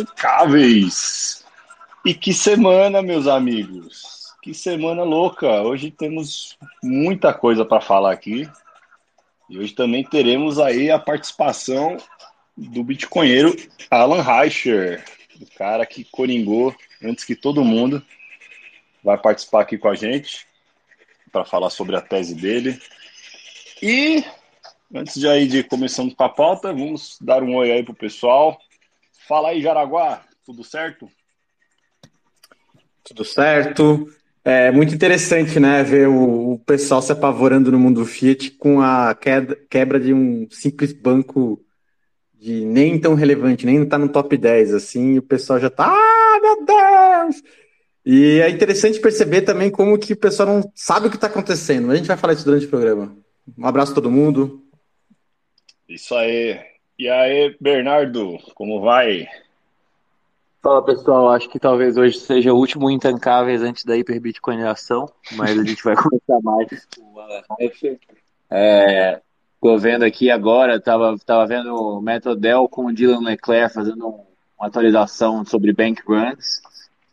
Intancáveis. 0.00 1.44
E 2.04 2.14
que 2.14 2.32
semana, 2.32 3.02
meus 3.02 3.26
amigos, 3.26 4.34
que 4.42 4.54
semana 4.54 5.02
louca. 5.02 5.60
Hoje 5.62 5.90
temos 5.90 6.56
muita 6.82 7.34
coisa 7.34 7.64
para 7.64 7.82
falar 7.82 8.12
aqui. 8.12 8.48
E 9.50 9.58
hoje 9.58 9.74
também 9.74 10.02
teremos 10.02 10.58
aí 10.58 10.90
a 10.90 10.98
participação 10.98 11.98
do 12.56 12.82
bitcoinheiro 12.82 13.54
Alan 13.90 14.22
Reicher, 14.22 15.04
o 15.40 15.46
cara 15.56 15.84
que 15.84 16.04
coringou 16.04 16.74
antes 17.02 17.24
que 17.24 17.36
todo 17.36 17.64
mundo. 17.64 18.02
Vai 19.04 19.18
participar 19.18 19.62
aqui 19.62 19.76
com 19.76 19.88
a 19.88 19.94
gente 19.94 20.46
para 21.30 21.44
falar 21.44 21.68
sobre 21.68 21.96
a 21.96 22.00
tese 22.00 22.34
dele. 22.34 22.80
E 23.82 24.24
antes 24.94 25.20
de 25.20 25.28
aí 25.28 25.46
de 25.46 25.62
começando 25.62 26.14
com 26.14 26.24
a 26.24 26.28
pauta, 26.28 26.72
vamos 26.72 27.18
dar 27.20 27.42
um 27.42 27.54
oi 27.56 27.70
aí 27.70 27.82
pro 27.82 27.94
pessoal. 27.94 28.58
Fala 29.30 29.50
aí, 29.50 29.62
Jaraguá, 29.62 30.24
tudo 30.44 30.64
certo? 30.64 31.08
Tudo 33.04 33.24
certo. 33.24 34.12
É 34.44 34.72
muito 34.72 34.92
interessante, 34.92 35.60
né, 35.60 35.84
ver 35.84 36.08
o, 36.08 36.54
o 36.54 36.58
pessoal 36.58 37.00
se 37.00 37.12
apavorando 37.12 37.70
no 37.70 37.78
mundo 37.78 38.04
Fiat 38.04 38.50
com 38.50 38.80
a 38.80 39.14
queda, 39.14 39.56
quebra 39.70 40.00
de 40.00 40.12
um 40.12 40.48
simples 40.50 40.92
banco 40.92 41.64
de 42.40 42.64
nem 42.64 43.00
tão 43.00 43.14
relevante, 43.14 43.64
nem 43.64 43.86
tá 43.86 43.96
no 43.96 44.08
top 44.08 44.36
10, 44.36 44.74
assim, 44.74 45.18
o 45.18 45.22
pessoal 45.22 45.60
já 45.60 45.70
tá, 45.70 45.86
ah, 45.86 46.40
meu 46.42 46.64
Deus! 46.66 47.40
E 48.04 48.40
é 48.40 48.50
interessante 48.50 48.98
perceber 48.98 49.42
também 49.42 49.70
como 49.70 49.96
que 49.96 50.14
o 50.14 50.18
pessoal 50.18 50.48
não 50.48 50.72
sabe 50.74 51.06
o 51.06 51.10
que 51.10 51.16
está 51.16 51.28
acontecendo. 51.28 51.92
A 51.92 51.94
gente 51.94 52.08
vai 52.08 52.16
falar 52.16 52.32
isso 52.32 52.44
durante 52.44 52.66
o 52.66 52.70
programa. 52.70 53.16
Um 53.56 53.64
abraço 53.64 53.92
a 53.92 53.94
todo 53.94 54.10
mundo. 54.10 54.64
Isso 55.88 56.16
aí. 56.16 56.69
E 57.00 57.08
aí, 57.08 57.56
Bernardo, 57.58 58.36
como 58.54 58.82
vai? 58.82 59.26
Fala 60.62 60.84
pessoal, 60.84 61.30
acho 61.30 61.48
que 61.48 61.58
talvez 61.58 61.96
hoje 61.96 62.18
seja 62.18 62.52
o 62.52 62.58
último 62.58 62.90
Intancáveis 62.90 63.62
antes 63.62 63.86
da 63.86 63.96
hiperbitcoinização, 63.96 65.10
mas 65.32 65.58
a 65.58 65.64
gente 65.64 65.82
vai 65.82 65.96
começar 65.96 66.38
mais 66.42 66.86
é, 68.50 69.22
Tô 69.62 69.78
vendo 69.78 70.04
aqui 70.04 70.30
agora, 70.30 70.78
tava, 70.78 71.16
tava 71.24 71.46
vendo 71.46 71.74
o 71.74 72.02
Metodel 72.02 72.68
com 72.68 72.84
o 72.84 72.92
Dylan 72.92 73.22
Leclerc 73.22 73.72
fazendo 73.72 74.06
uma 74.06 74.68
atualização 74.68 75.42
sobre 75.42 75.72
bank 75.72 76.02
runs. 76.06 76.60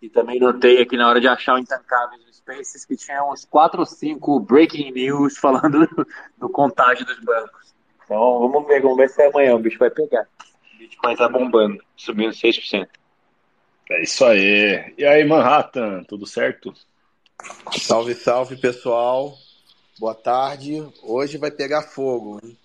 E 0.01 0.09
também 0.09 0.37
notei 0.37 0.81
aqui 0.81 0.97
na 0.97 1.07
hora 1.07 1.21
de 1.21 1.29
achar 1.29 1.55
o 1.55 1.59
Intancáveis 1.59 2.25
no 2.25 2.33
Spaces 2.33 2.83
que 2.83 2.97
tinha 2.97 3.23
uns 3.23 3.45
4 3.45 3.79
ou 3.79 3.85
5 3.85 4.37
breaking 4.41 4.91
news 4.91 5.37
falando 5.37 5.87
do, 5.87 6.07
do 6.37 6.49
contágio 6.49 7.05
dos 7.05 7.21
bancos. 7.21 7.67
Então 8.07 8.40
vamos 8.40 8.66
ver, 8.66 8.81
vamos 8.81 8.95
ver 8.95 9.09
se 9.09 9.22
é 9.22 9.28
amanhã 9.28 9.53
o 9.53 9.59
bicho 9.59 9.78
vai 9.78 9.90
pegar. 9.90 10.25
O 10.73 10.78
Bitcoin 10.78 11.16
tá 11.18 11.28
bombando, 11.28 11.84
subindo 11.97 12.31
6%. 12.31 12.88
É 13.90 14.01
isso 14.01 14.23
aí. 14.23 14.94
E 14.97 15.06
aí, 15.06 15.25
Manhattan, 15.25 16.03
tudo 16.06 16.25
certo? 16.25 16.73
Salve, 17.78 18.16
salve, 18.16 18.56
pessoal. 18.56 19.34
Boa 20.00 20.16
tarde. 20.16 20.88
Hoje 21.03 21.38
vai 21.38 21.51
pegar 21.51 21.81
fogo. 21.81 22.40
Hein? 22.41 22.57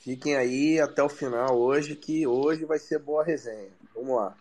Fiquem 0.00 0.36
aí 0.36 0.80
até 0.80 1.02
o 1.02 1.08
final 1.08 1.58
hoje, 1.58 1.96
que 1.96 2.24
hoje 2.24 2.64
vai 2.64 2.78
ser 2.78 3.00
boa 3.00 3.24
resenha. 3.24 3.70
Vamos 3.92 4.16
lá. 4.16 4.36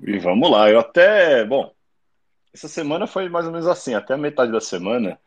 E 0.00 0.18
vamos 0.18 0.48
lá, 0.48 0.70
eu 0.70 0.78
até. 0.78 1.44
Bom, 1.44 1.72
essa 2.54 2.68
semana 2.68 3.08
foi 3.08 3.28
mais 3.28 3.44
ou 3.44 3.50
menos 3.50 3.66
assim, 3.66 3.94
até 3.94 4.14
a 4.14 4.18
metade 4.18 4.52
da 4.52 4.60
semana 4.60 5.18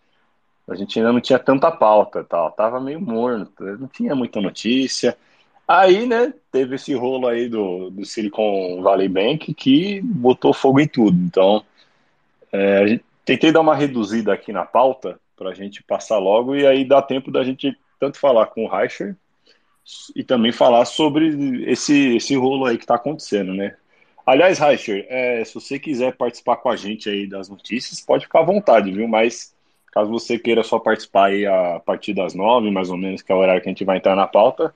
a 0.70 0.76
gente 0.76 1.00
ainda 1.00 1.12
não 1.12 1.20
tinha 1.20 1.40
tanta 1.40 1.72
pauta 1.72 2.24
tal, 2.24 2.52
tava 2.52 2.80
meio 2.80 3.02
morno, 3.02 3.52
não 3.80 3.88
tinha 3.88 4.16
muita 4.16 4.40
notícia. 4.40 5.18
Aí, 5.68 6.06
né, 6.06 6.34
teve 6.52 6.76
esse 6.76 6.94
rolo 6.94 7.28
aí 7.28 7.50
do, 7.50 7.90
do 7.90 8.06
Silicon 8.06 8.82
Valley 8.82 9.08
Bank 9.08 9.54
que 9.54 10.02
botou 10.02 10.54
fogo 10.54 10.80
em 10.80 10.88
tudo. 10.88 11.18
Então, 11.18 11.64
é, 12.52 13.00
tentei 13.26 13.52
dar 13.52 13.62
uma 13.62 13.76
reduzida 13.76 14.34
aqui 14.34 14.52
na 14.52 14.66
pauta 14.66 15.20
para 15.36 15.50
a 15.50 15.54
gente 15.54 15.84
passar 15.84 16.18
logo 16.20 16.56
e 16.56 16.66
aí 16.66 16.86
dá 16.86 17.02
tempo 17.02 17.32
da 17.32 17.44
gente 17.44 17.78
tanto 18.00 18.20
falar 18.20 18.48
com 18.48 18.66
o 18.66 18.70
Reicher 18.70 19.16
e 20.16 20.24
também 20.24 20.52
falar 20.52 20.86
sobre 20.86 21.64
esse, 21.70 22.16
esse 22.16 22.36
rolo 22.36 22.66
aí 22.66 22.78
que 22.78 22.84
está 22.84 22.96
acontecendo, 22.96 23.54
né? 23.54 23.76
Aliás, 24.26 24.60
Reicher, 24.60 25.08
é, 25.10 25.44
se 25.44 25.56
você 25.56 25.80
quiser 25.80 26.16
participar 26.16 26.58
com 26.58 26.70
a 26.70 26.76
gente 26.76 27.10
aí 27.10 27.26
das 27.26 27.50
notícias, 27.50 28.02
pode 28.02 28.26
ficar 28.26 28.42
à 28.42 28.44
vontade, 28.44 28.92
viu? 28.92 29.08
Mas 29.08 29.56
caso 29.92 30.10
você 30.10 30.38
queira 30.38 30.64
só 30.64 30.80
participar 30.80 31.28
aí 31.28 31.46
a 31.46 31.80
partir 31.80 32.14
das 32.14 32.34
nove, 32.34 32.72
mais 32.72 32.90
ou 32.90 32.98
menos, 32.98 33.22
que 33.22 33.32
é 33.32 33.36
o 33.36 33.40
horário 33.40 33.62
que 33.62 33.70
a 33.70 33.72
gente 33.72 33.86
vai 33.86 33.98
entrar 33.98 34.16
na 34.16 34.28
pauta, 34.28 34.74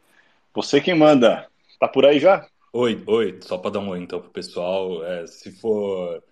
você 0.54 0.80
quem 0.82 0.96
manda. 0.96 1.48
Tá 1.80 1.88
por 1.88 2.06
aí 2.06 2.20
já? 2.20 2.48
Oi, 2.72 3.04
oi, 3.06 3.38
só 3.42 3.58
para 3.58 3.72
dar 3.72 3.80
um 3.80 3.90
oi 3.90 4.00
então 4.00 4.20
pro 4.20 4.30
pessoal, 4.32 5.06
é, 5.06 5.28
se 5.28 5.52
for 5.52 6.24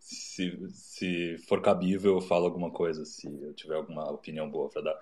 se, 0.00 0.58
se 0.70 1.36
for 1.46 1.60
cabível, 1.60 2.14
eu 2.14 2.20
falo 2.20 2.46
alguma 2.46 2.70
coisa, 2.70 3.04
se 3.04 3.26
eu 3.26 3.52
tiver 3.52 3.76
alguma 3.76 4.10
opinião 4.10 4.48
boa 4.48 4.68
para 4.68 4.82
dar. 4.82 4.98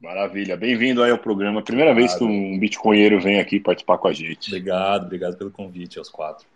Maravilha, 0.00 0.56
bem-vindo 0.56 1.02
aí 1.02 1.10
ao 1.10 1.18
programa. 1.18 1.60
Primeira 1.60 1.90
obrigado. 1.90 2.10
vez 2.10 2.18
que 2.18 2.24
um 2.24 2.58
bitcoinheiro 2.58 3.20
vem 3.20 3.40
aqui 3.40 3.58
participar 3.58 3.98
com 3.98 4.06
a 4.06 4.12
gente. 4.12 4.48
Obrigado, 4.48 5.06
obrigado 5.06 5.36
pelo 5.36 5.50
convite 5.50 5.98
aos 5.98 6.08
quatro. 6.08 6.46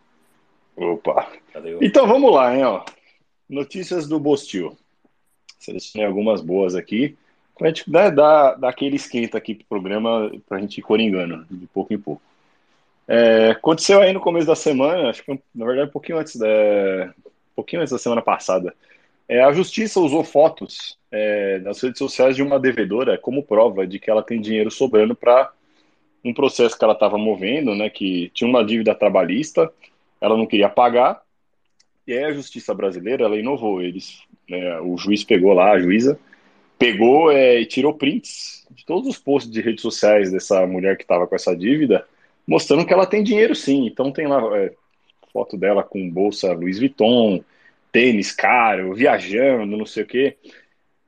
Opa. 0.77 1.29
Valeu. 1.53 1.81
Então 1.83 2.07
vamos 2.07 2.33
lá, 2.33 2.55
hein, 2.55 2.63
ó. 2.63 2.85
Notícias 3.49 4.07
do 4.07 4.21
Bostil. 4.21 4.77
Selecionei 5.63 6.07
algumas 6.07 6.41
boas 6.41 6.75
aqui. 6.75 7.17
A 7.61 7.69
gente 7.69 7.89
né, 7.89 8.11
dá, 8.11 8.55
dá 8.55 8.69
aquele 8.69 8.97
esquenta 8.97 9.39
aqui 9.39 9.55
pro 9.55 9.67
programa 9.67 10.33
pra 10.49 10.59
gente 10.59 10.79
ir 10.79 10.83
coringando, 10.83 11.47
de 11.49 11.67
pouco 11.69 11.95
em 11.95 11.99
pouco. 11.99 12.21
É, 13.07 13.51
aconteceu 13.51 14.01
aí 14.01 14.13
no 14.13 14.21
começo 14.21 14.47
da 14.47 14.57
semana, 14.57 15.11
acho 15.11 15.25
que 15.25 15.39
na 15.55 15.65
verdade 15.65 15.89
um 15.89 15.93
pouquinho 15.93 16.19
antes 16.19 16.35
da, 16.37 16.49
um 16.49 17.55
pouquinho 17.55 17.83
antes 17.83 17.93
da 17.93 17.99
semana 17.99 18.21
passada. 18.21 18.75
É, 19.29 19.41
a 19.45 19.53
justiça 19.53 20.01
usou 20.01 20.25
fotos 20.25 20.99
é, 21.11 21.61
nas 21.61 21.81
redes 21.81 21.99
sociais 21.99 22.35
de 22.35 22.43
uma 22.43 22.59
devedora 22.59 23.17
como 23.17 23.45
prova 23.45 23.87
de 23.87 24.01
que 24.01 24.11
ela 24.11 24.23
tem 24.23 24.41
dinheiro 24.41 24.71
sobrando 24.71 25.15
para 25.15 25.53
um 26.25 26.35
processo 26.35 26.77
que 26.77 26.85
ela 26.85 26.95
estava 26.95 27.17
movendo, 27.17 27.75
né, 27.75 27.89
que 27.89 28.31
tinha 28.35 28.49
uma 28.49 28.65
dívida 28.65 28.95
trabalhista, 28.95 29.73
ela 30.21 30.37
não 30.37 30.47
queria 30.47 30.69
pagar, 30.69 31.23
e 32.07 32.13
aí 32.13 32.25
a 32.25 32.33
justiça 32.33 32.75
brasileira 32.75 33.25
ela 33.25 33.37
inovou. 33.37 33.83
Eles, 33.83 34.23
né, 34.49 34.81
o 34.81 34.97
juiz 34.97 35.25
pegou 35.25 35.53
lá, 35.53 35.73
a 35.73 35.79
juíza, 35.79 36.19
pegou 36.79 37.31
é, 37.31 37.61
e 37.61 37.67
tirou 37.67 37.95
prints 37.95 38.67
de 38.71 38.85
todos 38.85 39.09
os 39.09 39.19
posts 39.19 39.53
de 39.53 39.61
redes 39.61 39.83
sociais 39.83 40.33
dessa 40.33 40.67
mulher 40.67 40.97
que 40.97 41.05
estava 41.05 41.27
com 41.27 41.35
essa 41.35 41.57
dívida, 41.57 42.07
mostrando 42.47 42.85
que 42.87 42.93
ela 42.93 43.07
tem 43.07 43.23
dinheiro 43.23 43.55
sim. 43.55 43.87
Então 43.87 44.11
tem 44.11 44.27
lá 44.27 44.41
é, 44.57 44.73
foto 45.33 45.57
dela 45.57 45.83
com 45.83 46.11
bolsa 46.11 46.53
Louis 46.53 46.79
Vuitton, 46.79 47.45
tênis 47.91 48.33
caro, 48.33 48.95
viajando, 48.95 49.77
não 49.77 49.87
sei 49.87 50.03
o 50.03 50.07
quê. 50.07 50.37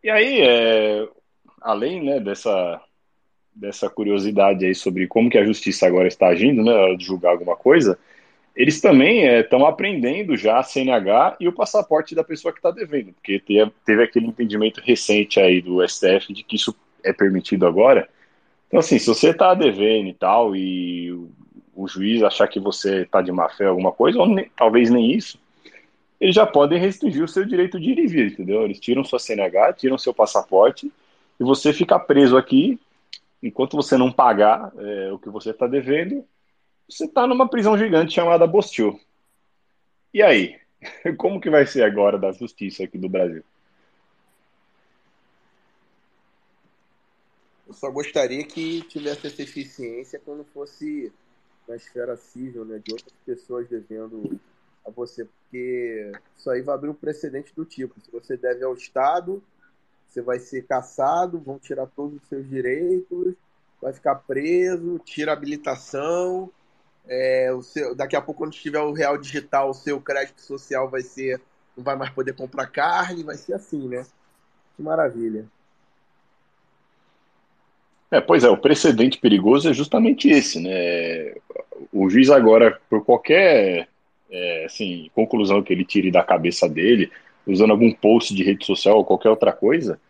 E 0.02 0.10
aí, 0.10 0.40
é, 0.42 1.08
além 1.60 2.02
né, 2.04 2.20
dessa, 2.20 2.80
dessa 3.54 3.88
curiosidade 3.88 4.66
aí 4.66 4.74
sobre 4.74 5.06
como 5.06 5.30
que 5.30 5.38
a 5.38 5.44
justiça 5.44 5.86
agora 5.86 6.06
está 6.06 6.28
agindo, 6.28 6.62
né, 6.62 6.94
de 6.94 7.04
julgar 7.04 7.30
alguma 7.30 7.56
coisa, 7.56 7.98
eles 8.54 8.80
também 8.80 9.26
estão 9.26 9.66
é, 9.66 9.68
aprendendo 9.68 10.36
já 10.36 10.58
a 10.58 10.62
CNH 10.62 11.36
e 11.40 11.48
o 11.48 11.52
passaporte 11.52 12.14
da 12.14 12.22
pessoa 12.22 12.52
que 12.52 12.58
está 12.58 12.70
devendo, 12.70 13.12
porque 13.12 13.40
teve, 13.40 13.72
teve 13.84 14.02
aquele 14.04 14.26
entendimento 14.26 14.80
recente 14.80 15.40
aí 15.40 15.60
do 15.60 15.86
STF 15.86 16.32
de 16.32 16.44
que 16.44 16.56
isso 16.56 16.74
é 17.02 17.12
permitido 17.12 17.66
agora. 17.66 18.08
Então, 18.68 18.78
assim, 18.80 18.98
se 18.98 19.06
você 19.06 19.30
está 19.30 19.54
devendo 19.54 20.08
e 20.08 20.14
tal, 20.14 20.54
e 20.54 21.12
o, 21.12 21.30
o 21.74 21.88
juiz 21.88 22.22
achar 22.22 22.46
que 22.46 22.60
você 22.60 23.02
está 23.02 23.20
de 23.20 23.32
má 23.32 23.48
fé 23.48 23.66
alguma 23.66 23.92
coisa, 23.92 24.18
ou 24.18 24.26
nem, 24.26 24.48
talvez 24.56 24.88
nem 24.88 25.12
isso, 25.12 25.38
eles 26.20 26.34
já 26.34 26.46
podem 26.46 26.78
restringir 26.78 27.22
o 27.22 27.28
seu 27.28 27.44
direito 27.44 27.78
de 27.78 27.90
ir 27.90 27.98
e 27.98 28.06
vir, 28.06 28.32
entendeu? 28.32 28.62
Eles 28.62 28.80
tiram 28.80 29.04
sua 29.04 29.18
CNH, 29.18 29.74
tiram 29.74 29.98
seu 29.98 30.14
passaporte 30.14 30.90
e 31.38 31.44
você 31.44 31.72
fica 31.72 31.98
preso 31.98 32.36
aqui 32.36 32.78
enquanto 33.42 33.76
você 33.76 33.96
não 33.96 34.10
pagar 34.10 34.72
é, 34.78 35.12
o 35.12 35.18
que 35.18 35.28
você 35.28 35.50
está 35.50 35.66
devendo. 35.66 36.24
Você 36.88 37.04
está 37.06 37.26
numa 37.26 37.48
prisão 37.48 37.76
gigante 37.78 38.14
chamada 38.14 38.46
Bostil. 38.46 39.00
E 40.12 40.22
aí? 40.22 40.58
Como 41.16 41.40
que 41.40 41.50
vai 41.50 41.66
ser 41.66 41.82
agora 41.82 42.18
da 42.18 42.32
justiça 42.32 42.84
aqui 42.84 42.98
do 42.98 43.08
Brasil? 43.08 43.42
Eu 47.66 47.72
só 47.72 47.90
gostaria 47.90 48.44
que 48.44 48.82
tivesse 48.82 49.26
essa 49.26 49.42
eficiência 49.42 50.20
quando 50.22 50.44
fosse 50.44 51.10
na 51.66 51.76
esfera 51.76 52.16
civil, 52.16 52.64
né, 52.64 52.78
de 52.84 52.92
outras 52.92 53.14
pessoas 53.24 53.66
devendo 53.68 54.38
a 54.86 54.90
você, 54.90 55.24
porque 55.24 56.12
isso 56.36 56.50
aí 56.50 56.60
vai 56.60 56.74
abrir 56.74 56.90
um 56.90 56.94
precedente 56.94 57.54
do 57.56 57.64
tipo. 57.64 57.98
Se 58.00 58.10
você 58.10 58.36
deve 58.36 58.62
ao 58.62 58.74
Estado, 58.74 59.42
você 60.06 60.20
vai 60.20 60.38
ser 60.38 60.66
caçado, 60.66 61.40
vão 61.40 61.58
tirar 61.58 61.86
todos 61.86 62.22
os 62.22 62.28
seus 62.28 62.48
direitos, 62.48 63.34
vai 63.80 63.92
ficar 63.92 64.16
preso, 64.16 64.98
tira 64.98 65.32
habilitação. 65.32 66.50
É, 67.06 67.52
o 67.52 67.62
seu, 67.62 67.94
daqui 67.94 68.16
a 68.16 68.22
pouco, 68.22 68.38
quando 68.38 68.52
tiver 68.52 68.80
o 68.80 68.92
real 68.92 69.18
digital, 69.18 69.70
o 69.70 69.74
seu 69.74 70.00
crédito 70.00 70.40
social 70.40 70.88
vai 70.88 71.02
ser. 71.02 71.40
não 71.76 71.84
vai 71.84 71.96
mais 71.96 72.10
poder 72.10 72.34
comprar 72.34 72.66
carne, 72.66 73.22
vai 73.22 73.36
ser 73.36 73.54
assim, 73.54 73.88
né? 73.88 74.04
Que 74.76 74.82
maravilha. 74.82 75.44
É, 78.10 78.20
pois 78.20 78.44
é, 78.44 78.48
o 78.48 78.56
precedente 78.56 79.18
perigoso 79.18 79.68
é 79.68 79.72
justamente 79.72 80.28
esse, 80.28 80.60
né? 80.60 81.34
O 81.92 82.08
juiz 82.08 82.30
agora, 82.30 82.80
por 82.88 83.04
qualquer 83.04 83.88
é, 84.30 84.64
assim, 84.64 85.10
conclusão 85.14 85.62
que 85.62 85.72
ele 85.72 85.84
tire 85.84 86.10
da 86.10 86.22
cabeça 86.22 86.68
dele, 86.68 87.10
usando 87.46 87.72
algum 87.72 87.92
post 87.92 88.34
de 88.34 88.42
rede 88.42 88.64
social 88.64 88.98
ou 88.98 89.04
qualquer 89.04 89.30
outra 89.30 89.52
coisa, 89.52 90.00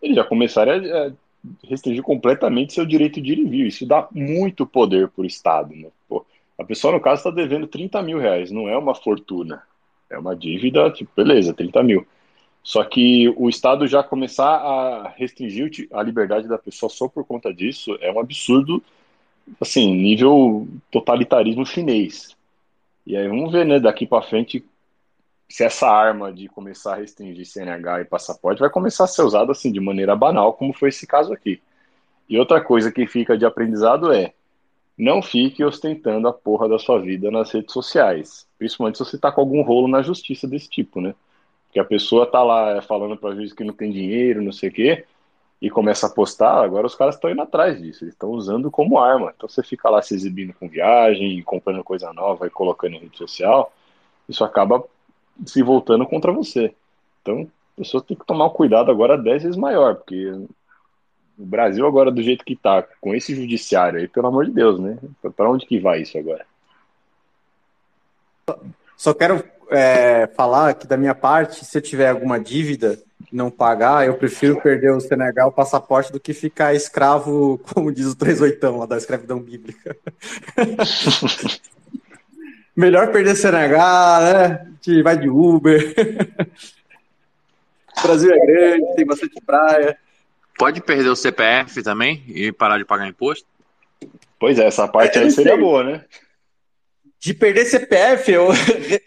ele 0.00 0.14
já 0.14 0.24
começaria 0.24 0.74
a 0.74 1.12
restringir 1.66 2.02
completamente 2.02 2.72
seu 2.72 2.84
direito 2.84 3.20
de 3.20 3.32
ir 3.32 3.38
e 3.38 3.44
vir. 3.44 3.66
Isso 3.66 3.86
dá 3.86 4.08
muito 4.12 4.66
poder 4.66 5.08
para 5.08 5.22
o 5.22 5.26
Estado. 5.26 5.74
Né? 5.74 5.88
Pô, 6.08 6.24
a 6.58 6.64
pessoa, 6.64 6.92
no 6.92 7.00
caso, 7.00 7.20
está 7.20 7.30
devendo 7.30 7.68
30 7.68 8.02
mil 8.02 8.18
reais, 8.18 8.50
não 8.50 8.68
é 8.68 8.76
uma 8.76 8.94
fortuna. 8.94 9.62
É 10.10 10.18
uma 10.18 10.34
dívida, 10.34 10.90
tipo, 10.90 11.10
beleza, 11.16 11.54
30 11.54 11.82
mil. 11.84 12.06
Só 12.62 12.84
que 12.84 13.28
o 13.36 13.48
Estado 13.48 13.86
já 13.86 14.02
começar 14.02 14.56
a 14.56 15.08
restringir 15.16 15.88
a 15.92 16.02
liberdade 16.02 16.48
da 16.48 16.58
pessoa 16.58 16.90
só 16.90 17.08
por 17.08 17.24
conta 17.24 17.54
disso 17.54 17.96
é 18.00 18.10
um 18.10 18.18
absurdo, 18.18 18.82
assim, 19.60 19.94
nível 19.94 20.66
totalitarismo 20.90 21.64
chinês. 21.64 22.36
E 23.06 23.16
aí 23.16 23.28
vamos 23.28 23.52
ver, 23.52 23.64
né, 23.64 23.78
daqui 23.78 24.06
para 24.06 24.20
frente, 24.20 24.64
se 25.48 25.64
essa 25.64 25.88
arma 25.88 26.32
de 26.32 26.48
começar 26.48 26.94
a 26.94 26.96
restringir 26.96 27.46
CNH 27.46 28.02
e 28.02 28.04
passaporte 28.04 28.60
vai 28.60 28.68
começar 28.68 29.04
a 29.04 29.06
ser 29.06 29.22
usada 29.22 29.52
assim 29.52 29.72
de 29.72 29.80
maneira 29.80 30.14
banal, 30.14 30.52
como 30.52 30.74
foi 30.74 30.90
esse 30.90 31.06
caso 31.06 31.32
aqui. 31.32 31.62
E 32.28 32.38
outra 32.38 32.60
coisa 32.60 32.92
que 32.92 33.06
fica 33.06 33.38
de 33.38 33.46
aprendizado 33.46 34.12
é 34.12 34.34
não 34.98 35.22
fique 35.22 35.64
ostentando 35.64 36.26
a 36.26 36.32
porra 36.32 36.68
da 36.68 36.78
sua 36.78 36.98
vida 36.98 37.30
nas 37.30 37.52
redes 37.52 37.72
sociais, 37.72 38.48
principalmente 38.58 38.98
se 38.98 39.04
você 39.04 39.14
está 39.14 39.30
com 39.30 39.40
algum 39.40 39.62
rolo 39.62 39.86
na 39.86 40.02
justiça 40.02 40.48
desse 40.48 40.68
tipo, 40.68 41.00
né? 41.00 41.14
Que 41.72 41.78
a 41.78 41.84
pessoa 41.84 42.26
tá 42.26 42.42
lá 42.42 42.82
falando 42.82 43.16
para 43.16 43.34
juiz 43.36 43.52
que 43.52 43.62
não 43.62 43.72
tem 43.72 43.92
dinheiro, 43.92 44.42
não 44.42 44.50
sei 44.50 44.70
o 44.70 44.72
quê, 44.72 45.04
e 45.62 45.70
começa 45.70 46.06
a 46.06 46.10
postar, 46.10 46.64
agora 46.64 46.86
os 46.86 46.96
caras 46.96 47.14
estão 47.14 47.30
indo 47.30 47.42
atrás 47.42 47.80
disso, 47.80 48.04
eles 48.04 48.14
estão 48.14 48.30
usando 48.30 48.70
como 48.70 48.98
arma. 48.98 49.32
Então 49.36 49.48
você 49.48 49.62
fica 49.62 49.88
lá 49.88 50.02
se 50.02 50.14
exibindo 50.14 50.52
com 50.54 50.68
viagem, 50.68 51.42
comprando 51.42 51.84
coisa 51.84 52.12
nova 52.12 52.46
e 52.46 52.50
colocando 52.50 52.94
em 52.94 53.00
rede 53.00 53.16
social, 53.16 53.72
isso 54.28 54.42
acaba 54.42 54.82
se 55.46 55.62
voltando 55.62 56.06
contra 56.06 56.32
você. 56.32 56.74
Então 57.22 57.48
a 57.76 57.78
pessoa 57.78 58.02
tem 58.02 58.16
que 58.16 58.26
tomar 58.26 58.46
um 58.46 58.50
cuidado 58.50 58.90
agora 58.90 59.16
10 59.16 59.44
vezes 59.44 59.56
maior, 59.56 59.96
porque 59.96 60.32
o 61.38 61.46
Brasil 61.46 61.86
agora 61.86 62.10
do 62.10 62.20
jeito 62.20 62.44
que 62.44 62.56
tá, 62.56 62.84
com 63.00 63.14
esse 63.14 63.34
judiciário 63.34 64.00
aí, 64.00 64.08
pelo 64.08 64.26
amor 64.26 64.46
de 64.46 64.50
Deus, 64.50 64.80
né? 64.80 64.98
Para 65.36 65.48
onde 65.48 65.66
que 65.66 65.78
vai 65.78 66.02
isso 66.02 66.18
agora? 66.18 66.44
Só 68.96 69.14
quero 69.14 69.44
é, 69.70 70.26
falar 70.28 70.74
que 70.74 70.86
da 70.86 70.96
minha 70.96 71.14
parte, 71.14 71.64
se 71.64 71.78
eu 71.78 71.82
tiver 71.82 72.08
alguma 72.08 72.40
dívida, 72.40 72.98
não 73.30 73.50
pagar, 73.50 74.06
eu 74.06 74.14
prefiro 74.14 74.60
perder 74.60 74.92
o 74.92 75.00
Senegal, 75.00 75.48
o 75.50 75.52
passaporte, 75.52 76.10
do 76.10 76.18
que 76.18 76.34
ficar 76.34 76.74
escravo, 76.74 77.58
como 77.72 77.92
diz 77.92 78.06
o 78.06 78.16
38 78.16 78.76
lá 78.76 78.86
da 78.86 78.96
escravidão 78.96 79.38
bíblica. 79.38 79.96
Melhor 82.74 83.12
perder 83.12 83.36
Senegal, 83.36 84.22
né? 84.22 84.66
Que 84.80 85.02
vai 85.02 85.16
de 85.16 85.28
Uber. 85.28 85.94
o 87.96 88.02
Brasil 88.02 88.32
é 88.32 88.38
grande, 88.38 88.94
tem 88.96 89.06
bastante 89.06 89.40
praia. 89.44 89.98
Pode 90.58 90.82
perder 90.82 91.08
o 91.08 91.16
CPF 91.16 91.82
também 91.82 92.24
e 92.28 92.52
parar 92.52 92.78
de 92.78 92.84
pagar 92.84 93.06
imposto? 93.06 93.46
Pois 94.38 94.58
é, 94.58 94.66
essa 94.66 94.88
parte 94.88 95.18
é, 95.18 95.22
aí 95.22 95.30
seria 95.30 95.56
boa, 95.56 95.84
né? 95.84 96.04
de 97.20 97.34
perder 97.34 97.64
CPF, 97.64 98.30
eu 98.30 98.48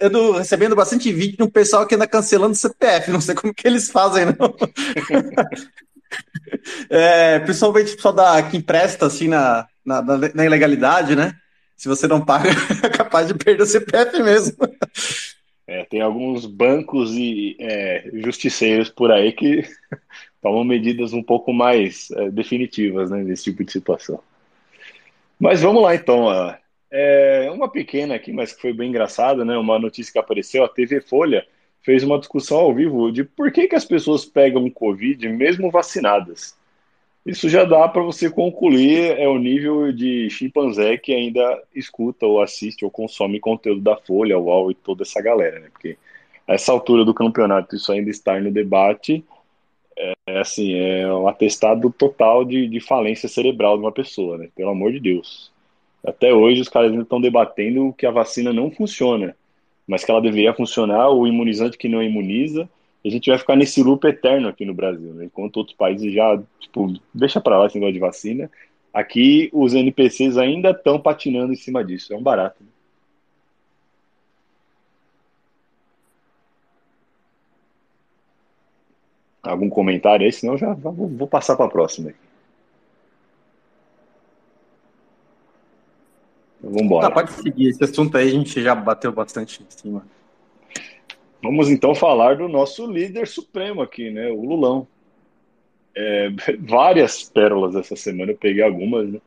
ando 0.02 0.34
recebendo 0.34 0.76
bastante 0.76 1.12
vídeo 1.12 1.38
de 1.38 1.44
um 1.44 1.50
pessoal 1.50 1.88
que 1.88 1.96
anda 1.96 2.08
cancelando 2.08 2.56
CPF, 2.56 3.12
não 3.12 3.22
sei 3.22 3.36
como 3.36 3.54
que 3.54 3.68
eles 3.68 3.90
fazem, 3.90 4.26
não. 4.26 4.32
é, 6.90 7.40
principalmente 7.40 7.94
o 7.94 7.96
pessoal 7.96 8.14
da, 8.14 8.44
que 8.44 8.58
empresta, 8.58 9.06
assim, 9.06 9.28
na, 9.28 9.68
na, 9.86 10.02
na, 10.02 10.46
ilegalidade, 10.46 11.16
né? 11.16 11.34
Se 11.76 11.88
você 11.88 12.08
não 12.08 12.24
paga, 12.24 12.50
é 12.84 12.90
capaz 12.90 13.28
de 13.28 13.34
perder 13.34 13.64
o 13.64 13.66
CPF 13.66 14.22
mesmo. 14.22 14.58
É, 15.66 15.86
tem 15.86 16.02
alguns 16.02 16.46
bancos 16.46 17.12
e 17.12 17.56
é, 17.60 18.10
justiceiros 18.16 18.90
por 18.90 19.10
aí 19.10 19.32
que 19.32 19.64
tomam 20.42 20.64
medidas 20.64 21.14
um 21.14 21.22
pouco 21.22 21.54
mais 21.54 22.10
é, 22.12 22.30
definitivas 22.30 23.12
né, 23.12 23.24
nesse 23.24 23.46
tipo 23.46 23.64
de 23.64 23.72
situação. 23.72 24.20
Mas 25.40 25.62
vamos 25.62 25.82
lá 25.82 25.96
então. 25.96 26.28
É, 26.94 27.50
uma 27.52 27.70
pequena 27.70 28.16
aqui, 28.16 28.34
mas 28.34 28.54
que 28.54 28.62
foi 28.62 28.74
bem 28.74 28.90
engraçada, 28.90 29.46
né? 29.46 29.58
Uma 29.58 29.80
notícia 29.80 30.12
que 30.12 30.20
apareceu, 30.20 30.64
a 30.64 30.70
TV 30.70 31.00
Folha 31.00 31.48
fez 31.82 32.04
uma 32.04 32.20
discussão 32.20 32.60
ao 32.60 32.74
vivo 32.74 33.12
de 33.12 33.24
por 33.24 33.52
que, 33.52 33.68
que 33.68 33.76
as 33.76 33.86
pessoas 33.86 34.26
pegam 34.26 34.70
Covid 34.70 35.28
mesmo 35.30 35.72
vacinadas. 35.72 36.56
Isso 37.26 37.48
já 37.48 37.64
dá 37.64 37.88
para 37.88 38.02
você 38.02 38.30
concluir 38.30 39.18
é 39.20 39.28
o 39.28 39.38
nível 39.38 39.92
de 39.92 40.30
chimpanzé 40.30 40.98
que 40.98 41.14
ainda 41.14 41.64
escuta 41.74 42.26
ou 42.26 42.42
assiste 42.42 42.84
ou 42.84 42.90
consome 42.90 43.40
conteúdo 43.40 43.82
da 43.82 43.96
Folha, 43.96 44.40
UOL 44.40 44.72
e 44.72 44.76
toda 44.76 45.04
essa 45.04 45.22
galera, 45.22 45.60
né? 45.60 45.70
Porque 45.72 45.98
a 46.48 46.54
essa 46.54 46.72
altura 46.72 47.06
do 47.06 47.14
campeonato 47.14 47.76
isso 47.76 47.92
ainda 47.92 48.10
está 48.10 48.40
no 48.40 48.52
debate, 48.52 49.24
é 49.98 50.40
assim, 50.40 50.74
é 50.74 51.12
um 51.14 51.28
atestado 51.28 51.92
total 51.92 52.44
de, 52.46 52.68
de 52.68 52.80
falência 52.80 53.28
cerebral 53.28 53.78
de 53.78 53.84
uma 53.84 53.92
pessoa, 53.92 54.38
né? 54.38 54.50
Pelo 54.56 54.72
amor 54.72 54.92
de 54.92 55.00
Deus. 55.00 55.52
Até 56.06 56.34
hoje 56.34 56.62
os 56.62 56.70
caras 56.70 56.92
ainda 56.92 57.04
estão 57.04 57.22
debatendo 57.22 57.94
que 57.98 58.06
a 58.06 58.12
vacina 58.12 58.52
não 58.52 58.72
funciona, 58.72 59.36
mas 59.88 60.04
que 60.04 60.12
ela 60.12 60.22
deveria 60.22 60.54
funcionar, 60.54 61.10
o 61.10 61.28
imunizante 61.28 61.78
que 61.78 61.88
não 61.88 62.02
imuniza, 62.02 62.68
a 63.04 63.10
gente 63.10 63.30
vai 63.30 63.38
ficar 63.38 63.56
nesse 63.56 63.82
loop 63.84 64.06
eterno 64.06 64.48
aqui 64.48 64.66
no 64.66 64.74
Brasil, 64.74 65.14
né? 65.14 65.26
enquanto 65.26 65.58
outros 65.58 65.76
países 65.76 66.14
já, 66.14 66.42
tipo, 66.60 66.94
deixa 67.14 67.42
para 67.42 67.58
lá 67.58 67.66
esse 67.66 67.76
negócio 67.76 67.94
de 67.94 68.00
vacina. 68.00 68.52
Aqui 68.94 69.50
os 69.54 69.74
NPCs 69.74 70.38
ainda 70.38 70.72
estão 70.72 71.00
patinando 71.00 71.54
em 71.54 71.56
cima 71.56 71.84
disso, 71.84 72.14
é 72.14 72.18
um 72.18 72.22
barato. 72.22 72.64
Né? 72.64 72.70
Algum 79.44 79.70
comentário 79.70 80.26
aí? 80.26 80.32
Senão 80.32 80.58
já 80.58 80.74
vou, 80.74 81.08
vou 81.08 81.28
passar 81.28 81.56
para 81.56 81.66
a 81.66 81.70
próxima. 81.70 82.14
Vamos 86.62 86.82
embora. 86.84 87.08
Ah, 87.08 87.12
pode 87.12 87.32
seguir. 87.32 87.70
Esse 87.70 87.84
assunto 87.84 88.16
aí 88.18 88.28
a 88.28 88.32
gente 88.32 88.62
já 88.62 88.76
bateu 88.76 89.12
bastante 89.12 89.64
em 89.64 89.66
cima. 89.70 90.06
Vamos 91.42 91.70
então 91.70 91.96
falar 91.96 92.38
do 92.38 92.48
nosso 92.48 92.86
líder 92.86 93.28
supremo 93.28 93.82
aqui, 93.82 94.12
né? 94.12 94.30
O 94.30 94.46
Lulão. 94.46 94.88
É, 95.96 96.30
várias 96.62 97.24
pérolas 97.24 97.76
essa 97.76 97.96
semana, 97.96 98.32
eu 98.32 98.38
peguei 98.38 98.64
algumas, 98.64 99.10
né? 99.10 99.20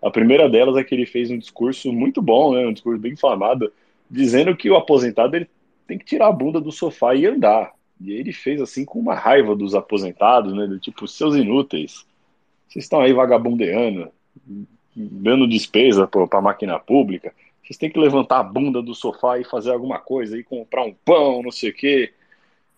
A 0.00 0.10
primeira 0.10 0.48
delas 0.48 0.76
é 0.76 0.84
que 0.84 0.94
ele 0.94 1.06
fez 1.06 1.30
um 1.30 1.38
discurso 1.38 1.92
muito 1.92 2.22
bom, 2.22 2.54
né? 2.54 2.66
Um 2.66 2.72
discurso 2.72 3.00
bem 3.00 3.12
inflamado, 3.12 3.70
dizendo 4.10 4.56
que 4.56 4.70
o 4.70 4.76
aposentado 4.76 5.36
ele 5.36 5.48
tem 5.86 5.98
que 5.98 6.04
tirar 6.04 6.28
a 6.28 6.32
bunda 6.32 6.60
do 6.60 6.72
sofá 6.72 7.14
e 7.14 7.26
andar. 7.26 7.72
E 8.00 8.12
ele 8.12 8.32
fez 8.32 8.60
assim 8.60 8.84
com 8.84 8.98
uma 8.98 9.14
raiva 9.14 9.56
dos 9.56 9.74
aposentados, 9.74 10.54
né? 10.54 10.66
Do 10.66 10.78
tipo, 10.78 11.06
seus 11.08 11.34
inúteis, 11.34 12.06
vocês 12.68 12.84
estão 12.84 13.00
aí 13.00 13.12
vagabundeando, 13.12 14.10
dando 14.94 15.48
despesa 15.48 16.06
para 16.06 16.38
a 16.38 16.42
máquina 16.42 16.78
pública, 16.78 17.32
vocês 17.62 17.76
têm 17.76 17.90
que 17.90 17.98
levantar 17.98 18.40
a 18.40 18.42
bunda 18.42 18.80
do 18.80 18.94
sofá 18.94 19.38
e 19.38 19.44
fazer 19.44 19.72
alguma 19.72 19.98
coisa, 19.98 20.38
e 20.38 20.42
comprar 20.42 20.84
um 20.84 20.94
pão, 21.04 21.42
não 21.42 21.50
sei 21.50 21.70
o 21.70 21.74
quê. 21.74 22.12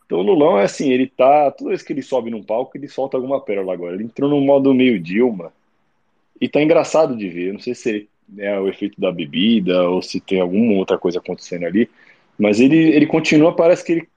Então 0.05 0.19
o 0.19 0.23
Lulão 0.23 0.59
é 0.59 0.65
assim, 0.65 0.91
ele 0.91 1.07
tá. 1.07 1.53
Toda 1.53 1.71
vez 1.71 1.83
que 1.83 1.93
ele 1.93 2.03
sobe 2.03 2.29
num 2.29 2.43
palco, 2.43 2.77
ele 2.77 2.89
solta 2.89 3.17
alguma 3.17 3.41
pérola 3.41 3.73
agora. 3.73 3.95
Ele 3.95 4.03
entrou 4.03 4.29
num 4.29 4.41
modo 4.41 4.75
meio 4.75 4.99
Dilma. 4.99 5.53
E 6.41 6.49
tá 6.49 6.61
engraçado 6.61 7.17
de 7.17 7.29
ver. 7.29 7.49
Eu 7.49 7.53
não 7.53 7.61
sei 7.61 7.75
se 7.77 8.09
é 8.37 8.59
o 8.59 8.69
efeito 8.69 9.01
da 9.01 9.13
bebida 9.13 9.89
ou 9.89 10.03
se 10.03 10.21
tem 10.21 10.41
alguma 10.41 10.73
outra 10.75 10.99
coisa 10.99 11.21
acontecendo 11.21 11.65
ali. 11.65 11.89
Mas 12.37 12.59
ele, 12.59 12.77
ele 12.77 13.07
continua, 13.07 13.55
parece 13.55 13.85
que 13.85 13.93
ele 13.93 14.09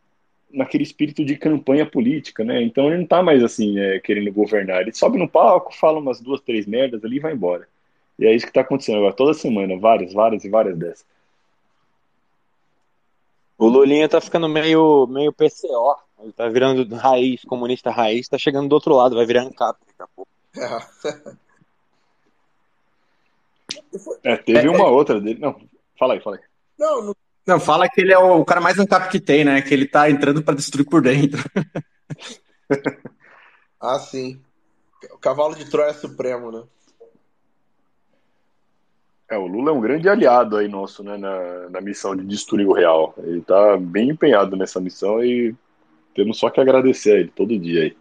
naquele 0.53 0.83
espírito 0.83 1.25
de 1.25 1.35
campanha 1.35 1.85
política, 1.85 2.43
né? 2.43 2.61
Então 2.61 2.87
ele 2.87 2.99
não 2.99 3.07
tá 3.07 3.23
mais 3.23 3.43
assim, 3.43 3.77
é, 3.79 3.99
querendo 3.99 4.31
governar. 4.31 4.81
Ele 4.81 4.93
sobe 4.93 5.17
no 5.17 5.27
palco, 5.27 5.75
fala 5.75 5.99
umas 5.99 6.21
duas, 6.21 6.39
três 6.41 6.65
merdas 6.65 7.03
ali 7.03 7.17
e 7.17 7.19
vai 7.19 7.33
embora. 7.33 7.67
E 8.17 8.25
é 8.25 8.33
isso 8.33 8.45
que 8.45 8.51
está 8.51 8.61
acontecendo 8.61 8.99
agora, 8.99 9.13
toda 9.13 9.33
semana, 9.33 9.77
várias, 9.77 10.13
várias 10.13 10.45
e 10.45 10.49
várias 10.49 10.77
dessas. 10.77 11.05
O 13.57 13.67
Lulinha 13.67 14.07
tá 14.07 14.21
ficando 14.21 14.47
meio, 14.47 15.07
meio 15.07 15.33
PCO. 15.33 15.95
Ele 16.21 16.31
tá 16.31 16.47
virando 16.47 16.95
raiz, 16.95 17.43
comunista 17.43 17.89
raiz, 17.91 18.27
tá 18.27 18.37
chegando 18.37 18.69
do 18.69 18.73
outro 18.73 18.95
lado, 18.95 19.15
vai 19.15 19.25
virar 19.25 19.43
ANCAP 19.43 19.77
daqui 19.87 20.01
a 20.01 20.07
pouco. 20.07 20.31
É, 24.23 24.37
teve 24.37 24.67
uma 24.69 24.87
outra 24.87 25.19
dele. 25.19 25.39
Não, 25.39 25.59
fala 25.97 26.13
aí, 26.13 26.21
fala 26.21 26.37
aí. 26.37 26.41
Não, 26.77 27.01
não, 27.03 27.15
não, 27.45 27.59
fala 27.59 27.89
que 27.89 28.01
ele 28.01 28.13
é 28.13 28.17
o, 28.17 28.43
cara 28.45 28.61
mais 28.61 28.79
ANCAP 28.79 29.09
que 29.09 29.19
tem, 29.19 29.43
né? 29.43 29.61
Que 29.61 29.73
ele 29.73 29.85
tá 29.85 30.09
entrando 30.09 30.41
para 30.41 30.55
destruir 30.55 30.85
por 30.85 31.01
dentro. 31.01 31.43
ah, 33.79 33.99
sim. 33.99 34.39
O 35.11 35.17
cavalo 35.17 35.55
de 35.55 35.69
Troia 35.69 35.93
supremo, 35.93 36.51
né? 36.51 36.63
É, 39.29 39.37
o 39.37 39.47
Lula 39.47 39.71
é 39.71 39.73
um 39.73 39.81
grande 39.81 40.07
aliado 40.07 40.57
aí 40.57 40.67
nosso, 40.67 41.03
né, 41.03 41.17
na, 41.17 41.69
na 41.69 41.81
missão 41.81 42.15
de 42.15 42.23
destruir 42.23 42.67
o 42.67 42.73
real. 42.73 43.15
Ele 43.17 43.39
está 43.39 43.77
bem 43.77 44.09
empenhado 44.09 44.55
nessa 44.55 44.79
missão 44.79 45.23
e 45.23 45.55
temos 46.13 46.37
só 46.37 46.49
que 46.49 46.61
agradecer 46.61 47.11
a 47.11 47.19
ele 47.19 47.31
todo 47.35 47.57
dia 47.57 47.83
aí. 47.83 47.97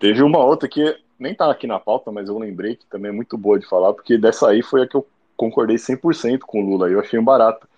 Teve 0.00 0.22
uma 0.22 0.38
outra 0.42 0.68
que 0.68 0.96
nem 1.18 1.34
tá 1.34 1.50
aqui 1.50 1.66
na 1.66 1.78
pauta, 1.78 2.10
mas 2.10 2.28
eu 2.28 2.38
lembrei 2.38 2.76
que 2.76 2.86
também 2.86 3.10
é 3.10 3.14
muito 3.14 3.36
boa 3.36 3.58
de 3.58 3.68
falar, 3.68 3.92
porque 3.92 4.16
dessa 4.16 4.48
aí 4.48 4.62
foi 4.62 4.82
a 4.82 4.88
que 4.88 4.96
eu 4.96 5.06
concordei 5.36 5.76
100% 5.76 6.40
com 6.40 6.62
o 6.62 6.64
Lula, 6.64 6.88
eu 6.88 7.00
achei 7.00 7.18
um 7.18 7.24
barato. 7.24 7.68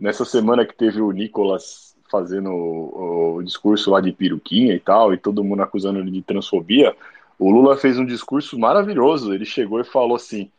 Nessa 0.00 0.24
semana 0.24 0.66
que 0.66 0.74
teve 0.74 1.00
o 1.00 1.10
Nicolas 1.10 1.94
fazendo 2.10 2.50
o, 2.50 3.36
o, 3.36 3.42
discurso 3.42 3.90
lá 3.90 4.00
de 4.00 4.12
peruquinha 4.12 4.74
e 4.74 4.80
tal, 4.80 5.12
e 5.12 5.18
todo 5.18 5.44
mundo 5.44 5.62
acusando 5.62 5.98
ele 5.98 6.10
de 6.10 6.22
transfobia, 6.22 6.96
o 7.38 7.50
Lula 7.50 7.76
fez 7.76 7.98
um 7.98 8.06
discurso 8.06 8.58
maravilhoso. 8.58 9.32
Ele 9.32 9.44
chegou 9.44 9.80
e 9.80 9.84
falou 9.84 10.16
assim: 10.16 10.50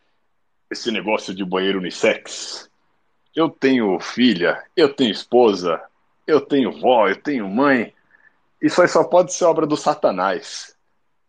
esse 0.69 0.91
negócio 0.91 1.33
de 1.33 1.45
banheiro 1.45 1.79
unissex. 1.79 2.69
Eu 3.35 3.49
tenho 3.49 3.99
filha, 3.99 4.63
eu 4.75 4.93
tenho 4.93 5.11
esposa, 5.11 5.81
eu 6.25 6.39
tenho 6.39 6.71
vó, 6.71 7.07
eu 7.07 7.21
tenho 7.21 7.49
mãe. 7.49 7.93
Isso 8.61 8.81
aí 8.81 8.87
só 8.87 9.03
pode 9.03 9.33
ser 9.33 9.45
obra 9.45 9.65
do 9.65 9.75
Satanás. 9.75 10.75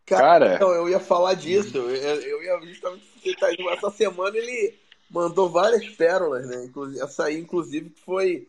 Cara, 0.07 0.23
Cara... 0.23 0.55
Então, 0.55 0.73
eu 0.73 0.89
ia 0.89 1.01
falar 1.01 1.35
disso. 1.35 1.77
Eu, 1.77 1.91
eu 1.91 2.43
ia 2.43 2.61
justamente 2.67 3.05
isso. 3.25 3.45
Essa 3.71 3.91
semana 3.91 4.37
ele 4.37 4.79
mandou 5.17 5.49
várias 5.49 5.89
pérolas, 5.89 6.47
né? 6.47 6.65
Inclusive, 6.67 7.01
essa 7.01 7.25
aí, 7.25 7.39
inclusive, 7.39 7.91
que 7.91 8.01
foi 8.03 8.49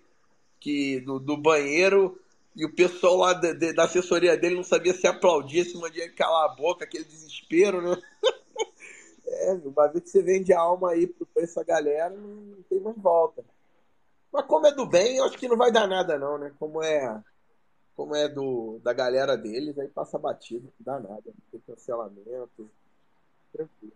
que 0.60 1.00
do, 1.02 1.20
do 1.20 1.38
banheiro 1.38 2.20
e 2.56 2.66
o 2.66 2.74
pessoal 2.74 3.16
lá 3.18 3.34
de, 3.34 3.54
de, 3.54 3.74
da 3.74 3.86
assessoria 3.86 4.36
dele 4.36 4.56
não 4.56 4.64
sabia 4.64 4.94
se 4.94 5.08
aplaudia, 5.08 5.64
se 5.64 5.78
mandia 5.78 6.12
calar 6.14 6.46
a 6.46 6.56
boca, 6.56 6.84
aquele 6.84 7.06
desespero, 7.06 7.82
né? 7.82 7.96
é, 9.26 9.54
uma 9.64 9.88
vez 9.88 10.04
que 10.04 10.10
você 10.10 10.22
vende 10.22 10.52
a 10.52 10.60
alma 10.60 10.92
aí 10.92 11.08
pra 11.08 11.44
essa 11.44 11.64
galera, 11.64 12.10
não 12.10 12.62
tem 12.70 12.80
mais 12.82 12.98
volta. 12.98 13.46
Mas 14.32 14.46
como 14.46 14.68
é 14.68 14.74
do 14.74 14.86
bem, 14.86 15.18
eu 15.18 15.26
acho 15.26 15.38
que 15.38 15.48
não 15.48 15.58
vai 15.58 15.72
dar 15.72 15.88
nada 15.88 16.18
não, 16.18 16.38
né? 16.38 16.52
Como 16.60 16.84
é 16.84 17.24
como 17.96 18.16
é 18.16 18.28
do 18.28 18.80
da 18.84 18.94
galera 18.94 19.36
deles, 19.38 19.78
aí 19.80 19.88
passa 19.88 20.20
batido, 20.20 20.72
não 20.80 20.94
dá 20.94 21.00
nada. 21.00 21.24
Não 21.26 21.52
tem 21.52 21.62
cancelamento. 21.62 22.70
Tranquilo. 23.54 23.94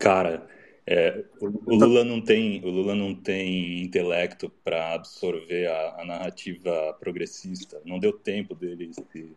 Cara, 0.00 0.48
é, 0.86 1.22
o, 1.42 1.76
Lula 1.76 2.02
não 2.02 2.22
tem, 2.22 2.64
o 2.64 2.70
Lula 2.70 2.94
não 2.94 3.14
tem 3.14 3.82
intelecto 3.82 4.48
para 4.64 4.94
absorver 4.94 5.66
a, 5.66 6.00
a, 6.00 6.04
narrativa 6.06 6.96
progressista. 6.98 7.82
Não 7.84 7.98
deu 7.98 8.10
tempo 8.14 8.54
dele 8.54 8.90
se, 8.94 9.36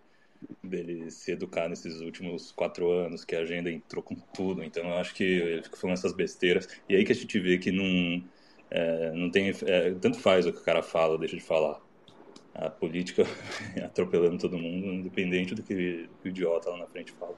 dele 0.64 1.12
se 1.12 1.34
educar 1.34 1.68
nesses 1.68 2.00
últimos 2.00 2.54
quatro 2.54 2.90
anos, 2.90 3.26
que 3.26 3.36
a 3.36 3.42
agenda 3.42 3.70
entrou 3.70 4.02
com 4.02 4.16
tudo. 4.16 4.64
Então, 4.64 4.86
eu 4.86 4.94
acho 4.96 5.14
que 5.14 5.24
ele 5.24 5.64
fica 5.64 5.76
falando 5.76 5.98
essas 5.98 6.14
besteiras. 6.14 6.66
E 6.88 6.96
aí 6.96 7.04
que 7.04 7.12
a 7.12 7.16
gente 7.16 7.38
vê 7.42 7.58
que 7.58 7.70
não, 7.70 8.24
é, 8.72 9.12
não 9.12 9.30
tem. 9.30 9.50
É, 9.66 9.94
tanto 9.96 10.18
faz 10.20 10.46
o 10.46 10.54
que 10.54 10.60
o 10.60 10.64
cara 10.64 10.82
fala 10.82 11.14
ou 11.14 11.20
deixa 11.20 11.36
de 11.36 11.44
falar. 11.44 11.82
A 12.56 12.70
política 12.70 13.24
atropelando 13.84 14.38
todo 14.38 14.58
mundo, 14.58 14.88
independente 14.94 15.54
do 15.56 15.62
que, 15.62 16.08
do 16.08 16.16
que 16.22 16.28
o 16.28 16.30
idiota 16.30 16.70
lá 16.70 16.78
na 16.78 16.88
frente 16.88 17.12
fala. 17.12 17.36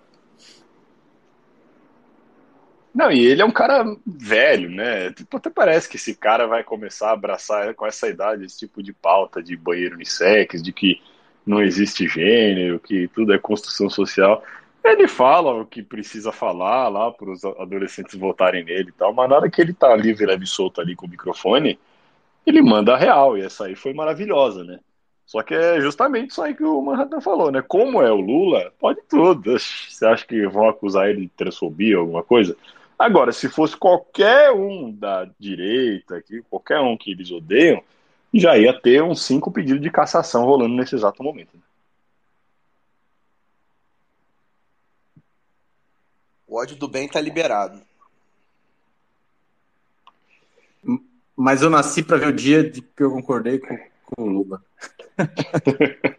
Não, 2.95 3.11
e 3.11 3.25
ele 3.25 3.41
é 3.41 3.45
um 3.45 3.51
cara 3.51 3.83
velho, 4.07 4.69
né? 4.69 5.11
Tipo, 5.11 5.35
até 5.35 5.49
parece 5.49 5.89
que 5.89 5.97
esse 5.97 6.15
cara 6.15 6.47
vai 6.47 6.63
começar 6.63 7.09
a 7.09 7.11
abraçar 7.11 7.73
com 7.75 7.85
essa 7.85 8.07
idade 8.07 8.45
esse 8.45 8.59
tipo 8.59 8.81
de 8.81 8.93
pauta 8.93 9.43
de 9.43 9.57
banheiro 9.57 9.95
unissex, 9.95 10.63
de 10.63 10.71
que 10.71 11.01
não 11.45 11.61
existe 11.61 12.07
gênero, 12.07 12.79
que 12.79 13.09
tudo 13.09 13.33
é 13.33 13.37
construção 13.37 13.89
social. 13.89 14.41
Ele 14.81 15.09
fala 15.09 15.53
o 15.53 15.65
que 15.65 15.83
precisa 15.83 16.31
falar 16.31 16.87
lá 16.87 17.11
para 17.11 17.29
os 17.29 17.43
adolescentes 17.43 18.17
votarem 18.17 18.63
nele 18.63 18.89
e 18.89 18.93
tal, 18.93 19.13
mas 19.13 19.29
na 19.29 19.35
hora 19.35 19.49
que 19.49 19.61
ele 19.61 19.73
tá 19.73 19.93
livre, 19.93 20.25
leve 20.25 20.45
solto 20.45 20.79
ali 20.79 20.95
com 20.95 21.05
o 21.05 21.09
microfone, 21.09 21.77
ele 22.45 22.61
manda 22.61 22.93
a 22.93 22.97
real, 22.97 23.37
e 23.37 23.41
essa 23.41 23.65
aí 23.65 23.75
foi 23.75 23.93
maravilhosa, 23.93 24.63
né? 24.63 24.79
Só 25.25 25.41
que 25.43 25.53
é 25.53 25.81
justamente 25.81 26.31
isso 26.31 26.41
aí 26.41 26.53
que 26.55 26.63
o 26.63 26.81
Manhattan 26.81 27.19
falou, 27.19 27.51
né? 27.51 27.61
Como 27.61 28.01
é 28.01 28.11
o 28.11 28.21
Lula, 28.21 28.71
pode 28.79 29.01
tudo. 29.09 29.57
Você 29.59 30.05
acha 30.05 30.25
que 30.25 30.47
vão 30.47 30.69
acusar 30.69 31.09
ele 31.09 31.21
de 31.21 31.29
transfobia, 31.29 31.97
alguma 31.97 32.23
coisa? 32.23 32.55
Agora, 32.97 33.31
se 33.31 33.49
fosse 33.49 33.75
qualquer 33.75 34.51
um 34.51 34.91
da 34.91 35.29
direita, 35.37 36.17
aqui, 36.17 36.41
qualquer 36.49 36.79
um 36.79 36.97
que 36.97 37.11
eles 37.11 37.29
odeiam, 37.29 37.83
já 38.33 38.57
ia 38.57 38.73
ter 38.79 39.03
uns 39.03 39.23
cinco 39.23 39.51
pedidos 39.51 39.81
de 39.81 39.89
cassação 39.89 40.45
rolando 40.45 40.75
nesse 40.75 40.95
exato 40.95 41.21
momento. 41.21 41.55
Né? 41.55 41.61
O 46.47 46.57
ódio 46.57 46.77
do 46.77 46.87
bem 46.87 47.07
tá 47.07 47.19
liberado. 47.19 47.81
Mas 51.35 51.61
eu 51.61 51.69
nasci 51.69 52.01
para 52.01 52.17
ver 52.17 52.27
o 52.27 52.33
dia 52.33 52.63
de 52.63 52.81
que 52.81 53.03
eu 53.03 53.11
concordei 53.11 53.59
com, 53.59 53.77
com 54.05 54.23
o 54.23 54.29
Lula. 54.29 54.63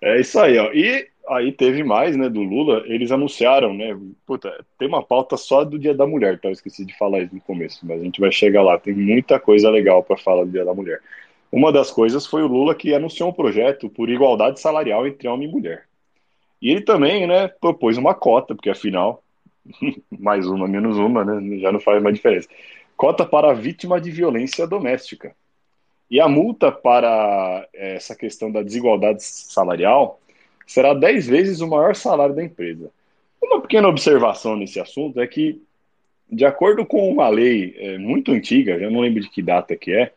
é 0.00 0.18
isso 0.18 0.40
aí, 0.40 0.56
ó. 0.56 0.72
E 0.72 1.10
aí 1.28 1.52
teve 1.52 1.82
mais, 1.82 2.16
né, 2.16 2.28
do 2.28 2.42
Lula, 2.42 2.82
eles 2.86 3.10
anunciaram, 3.10 3.74
né, 3.74 3.98
puta, 4.26 4.64
tem 4.78 4.88
uma 4.88 5.02
pauta 5.02 5.36
só 5.36 5.64
do 5.64 5.78
Dia 5.78 5.94
da 5.94 6.06
Mulher, 6.06 6.40
tá? 6.40 6.48
Eu 6.48 6.52
esqueci 6.52 6.84
de 6.84 6.96
falar 6.96 7.20
isso 7.20 7.34
no 7.34 7.40
começo, 7.40 7.84
mas 7.86 8.00
a 8.00 8.04
gente 8.04 8.20
vai 8.20 8.30
chegar 8.32 8.62
lá, 8.62 8.78
tem 8.78 8.94
muita 8.94 9.38
coisa 9.40 9.70
legal 9.70 10.02
para 10.02 10.16
falar 10.16 10.44
do 10.44 10.50
Dia 10.50 10.64
da 10.64 10.74
Mulher. 10.74 11.00
Uma 11.50 11.72
das 11.72 11.90
coisas 11.90 12.26
foi 12.26 12.42
o 12.42 12.46
Lula 12.46 12.74
que 12.74 12.94
anunciou 12.94 13.30
um 13.30 13.32
projeto 13.32 13.88
por 13.88 14.10
igualdade 14.10 14.60
salarial 14.60 15.06
entre 15.06 15.28
homem 15.28 15.48
e 15.48 15.52
mulher. 15.52 15.86
E 16.60 16.70
ele 16.70 16.80
também, 16.80 17.26
né, 17.26 17.48
propôs 17.48 17.96
uma 17.96 18.14
cota, 18.14 18.54
porque 18.54 18.70
afinal, 18.70 19.22
mais 20.10 20.46
uma, 20.46 20.66
menos 20.66 20.96
uma, 20.96 21.24
né, 21.24 21.58
já 21.58 21.72
não 21.72 21.80
faz 21.80 22.02
mais 22.02 22.14
diferença. 22.14 22.48
Cota 22.96 23.26
para 23.26 23.50
a 23.50 23.54
vítima 23.54 24.00
de 24.00 24.10
violência 24.10 24.66
doméstica. 24.66 25.34
E 26.10 26.20
a 26.20 26.28
multa 26.28 26.70
para 26.70 27.66
eh, 27.74 27.96
essa 27.96 28.14
questão 28.14 28.50
da 28.50 28.62
desigualdade 28.62 29.22
salarial 29.22 30.20
será 30.66 30.92
10 30.92 31.26
vezes 31.26 31.60
o 31.60 31.68
maior 31.68 31.94
salário 31.94 32.34
da 32.34 32.42
empresa. 32.42 32.90
Uma 33.40 33.60
pequena 33.60 33.88
observação 33.88 34.56
nesse 34.56 34.80
assunto 34.80 35.20
é 35.20 35.26
que, 35.26 35.62
de 36.30 36.44
acordo 36.44 36.84
com 36.84 37.08
uma 37.08 37.28
lei 37.28 37.74
é, 37.78 37.98
muito 37.98 38.32
antiga, 38.32 38.78
já 38.78 38.90
não 38.90 39.00
lembro 39.00 39.22
de 39.22 39.30
que 39.30 39.40
data 39.40 39.76
que 39.76 39.92
é, 39.92 40.12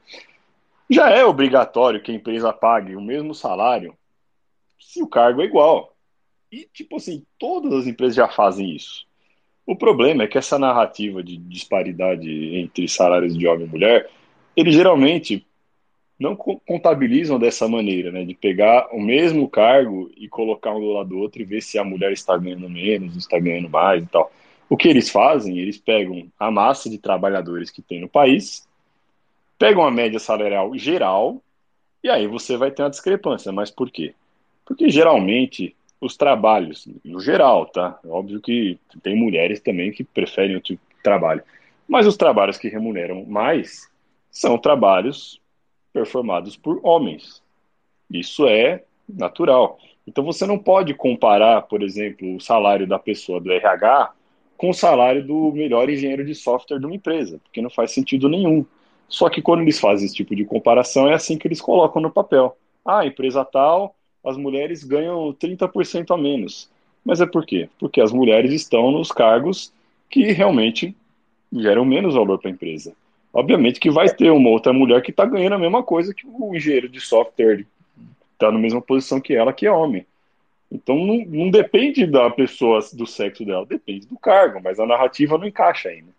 já 0.89 1.09
é 1.11 1.23
obrigatório 1.23 2.01
que 2.01 2.11
a 2.11 2.15
empresa 2.15 2.51
pague 2.51 2.95
o 2.95 3.01
mesmo 3.01 3.35
salário 3.35 3.95
se 4.79 5.03
o 5.03 5.07
cargo 5.07 5.41
é 5.41 5.45
igual. 5.45 5.95
E, 6.51 6.67
tipo 6.73 6.95
assim, 6.95 7.23
todas 7.37 7.71
as 7.73 7.85
empresas 7.85 8.15
já 8.15 8.27
fazem 8.27 8.75
isso. 8.75 9.05
O 9.67 9.75
problema 9.75 10.23
é 10.23 10.27
que 10.27 10.37
essa 10.37 10.57
narrativa 10.57 11.21
de 11.21 11.37
disparidade 11.37 12.27
entre 12.55 12.87
salários 12.87 13.37
de 13.37 13.47
homem 13.47 13.67
e 13.67 13.69
mulher, 13.69 14.09
ele 14.55 14.71
geralmente 14.71 15.45
não 16.19 16.35
contabilizam 16.35 17.39
dessa 17.39 17.67
maneira, 17.67 18.11
né, 18.11 18.25
de 18.25 18.33
pegar 18.33 18.89
o 18.91 18.99
mesmo 18.99 19.47
cargo 19.47 20.11
e 20.17 20.27
colocar 20.27 20.75
um 20.75 20.79
do 20.79 20.91
lado 20.91 21.09
do 21.09 21.17
outro 21.17 21.41
e 21.41 21.45
ver 21.45 21.61
se 21.61 21.79
a 21.79 21.83
mulher 21.83 22.11
está 22.11 22.37
ganhando 22.37 22.69
menos, 22.69 23.15
está 23.15 23.39
ganhando 23.39 23.69
mais 23.69 24.03
e 24.03 24.07
tal. 24.07 24.29
O 24.69 24.75
que 24.75 24.89
eles 24.89 25.09
fazem? 25.09 25.57
Eles 25.57 25.77
pegam 25.77 26.27
a 26.37 26.51
massa 26.51 26.89
de 26.89 26.97
trabalhadores 26.97 27.71
que 27.71 27.81
tem 27.81 28.01
no 28.01 28.09
país, 28.09 28.67
pegam 29.57 29.83
a 29.83 29.89
média 29.89 30.19
salarial 30.19 30.77
geral 30.77 31.41
e 32.03 32.09
aí 32.09 32.27
você 32.27 32.57
vai 32.57 32.69
ter 32.69 32.83
uma 32.83 32.89
discrepância. 32.89 33.51
Mas 33.51 33.71
por 33.71 33.89
quê? 33.89 34.13
Porque 34.65 34.89
geralmente 34.89 35.73
os 36.01 36.17
trabalhos, 36.17 36.87
no 37.03 37.19
geral, 37.21 37.65
tá? 37.65 37.97
Óbvio 38.05 38.41
que 38.41 38.77
tem 39.01 39.15
mulheres 39.15 39.61
também 39.61 39.91
que 39.91 40.03
preferem 40.03 40.55
outro 40.55 40.77
trabalho. 41.01 41.43
Mas 41.87 42.05
os 42.05 42.17
trabalhos 42.17 42.57
que 42.57 42.67
remuneram 42.67 43.25
mais 43.25 43.89
são 44.29 44.57
trabalhos 44.57 45.38
performados 45.99 46.55
por 46.55 46.79
homens. 46.81 47.41
Isso 48.09 48.47
é 48.47 48.83
natural. 49.07 49.77
Então 50.07 50.23
você 50.23 50.45
não 50.45 50.57
pode 50.57 50.93
comparar, 50.93 51.63
por 51.63 51.83
exemplo, 51.83 52.35
o 52.35 52.39
salário 52.39 52.87
da 52.87 52.97
pessoa 52.97 53.41
do 53.41 53.51
RH 53.51 54.13
com 54.57 54.69
o 54.69 54.73
salário 54.73 55.25
do 55.25 55.51
melhor 55.51 55.89
engenheiro 55.89 56.25
de 56.25 56.33
software 56.33 56.79
de 56.79 56.85
uma 56.85 56.95
empresa, 56.95 57.39
porque 57.43 57.61
não 57.61 57.69
faz 57.69 57.91
sentido 57.91 58.29
nenhum. 58.29 58.65
Só 59.07 59.29
que 59.29 59.41
quando 59.41 59.61
eles 59.61 59.79
fazem 59.79 60.05
esse 60.05 60.15
tipo 60.15 60.35
de 60.35 60.45
comparação, 60.45 61.07
é 61.07 61.13
assim 61.13 61.37
que 61.37 61.47
eles 61.47 61.61
colocam 61.61 62.01
no 62.01 62.11
papel. 62.11 62.57
Ah, 62.85 63.05
empresa 63.05 63.43
tal, 63.43 63.95
as 64.23 64.37
mulheres 64.37 64.83
ganham 64.83 65.33
30% 65.33 66.13
a 66.13 66.17
menos. 66.17 66.69
Mas 67.03 67.19
é 67.21 67.25
por 67.25 67.45
quê? 67.45 67.69
Porque 67.79 68.01
as 68.01 68.11
mulheres 68.11 68.53
estão 68.53 68.91
nos 68.91 69.11
cargos 69.11 69.73
que 70.09 70.31
realmente 70.31 70.95
geram 71.51 71.83
menos 71.83 72.13
valor 72.15 72.39
para 72.39 72.49
a 72.49 72.53
empresa. 72.53 72.93
Obviamente 73.33 73.79
que 73.79 73.91
vai 73.91 74.09
ter 74.09 74.31
uma 74.31 74.49
outra 74.49 74.73
mulher 74.73 75.01
que 75.01 75.11
está 75.11 75.25
ganhando 75.25 75.53
a 75.53 75.59
mesma 75.59 75.83
coisa 75.83 76.13
que 76.13 76.25
o 76.27 76.55
engenheiro 76.55 76.89
de 76.89 76.99
software 76.99 77.65
está 78.33 78.51
na 78.51 78.57
mesma 78.57 78.81
posição 78.81 79.19
que 79.19 79.35
ela, 79.35 79.53
que 79.53 79.67
é 79.67 79.71
homem. 79.71 80.05
Então 80.71 80.95
não, 80.95 81.25
não, 81.25 81.49
depende 81.49 82.05
da 82.05 82.29
pessoa, 82.29 82.79
do 82.93 83.05
sexo 83.05 83.45
dela, 83.45 83.65
depende 83.65 84.07
do 84.07 84.17
cargo, 84.17 84.59
mas 84.63 84.79
a 84.79 84.85
narrativa 84.85 85.37
não 85.37 85.47
encaixa 85.47 85.89
ainda. 85.89 86.09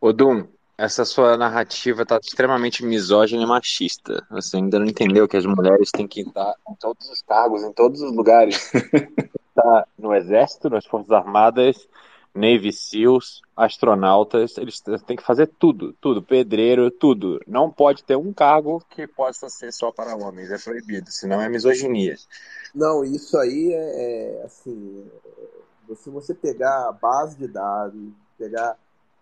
Ô 0.00 0.12
Dum, 0.12 0.46
essa 0.78 1.04
sua 1.04 1.36
narrativa 1.36 2.02
está 2.02 2.16
extremamente 2.16 2.84
misógina 2.84 3.42
e 3.42 3.46
machista. 3.46 4.24
Você 4.30 4.56
ainda 4.56 4.78
não 4.78 4.86
entendeu 4.86 5.28
que 5.28 5.36
as 5.36 5.44
mulheres 5.44 5.90
têm 5.90 6.08
que 6.08 6.22
estar 6.22 6.54
em 6.68 6.74
todos 6.76 7.08
os 7.10 7.20
cargos, 7.22 7.62
em 7.62 7.72
todos 7.72 8.00
os 8.00 8.12
lugares. 8.14 8.72
tá 9.54 9.86
no 9.98 10.14
exército, 10.14 10.70
nas 10.70 10.86
forças 10.86 11.10
armadas, 11.10 11.86
Navy 12.34 12.72
SEALs, 12.72 13.42
astronautas, 13.56 14.56
eles 14.56 14.80
têm 14.80 15.16
que 15.16 15.22
fazer 15.22 15.46
tudo, 15.46 15.92
tudo, 16.00 16.22
pedreiro, 16.22 16.90
tudo. 16.90 17.40
Não 17.46 17.70
pode 17.70 18.04
ter 18.04 18.16
um 18.16 18.32
cargo 18.32 18.82
que 18.90 19.06
possa 19.06 19.48
ser 19.48 19.72
só 19.72 19.90
para 19.90 20.16
homens, 20.16 20.50
é 20.50 20.58
proibido, 20.58 21.10
senão 21.10 21.40
é 21.40 21.48
misoginia. 21.48 22.16
Não, 22.74 23.04
isso 23.04 23.36
aí 23.36 23.72
é, 23.72 24.40
é 24.40 24.42
assim, 24.44 25.10
se 25.96 26.08
você 26.10 26.34
pegar 26.34 26.88
a 26.88 26.92
base 26.92 27.36
de 27.36 27.48
dados, 27.48 28.00
pegar 28.38 28.76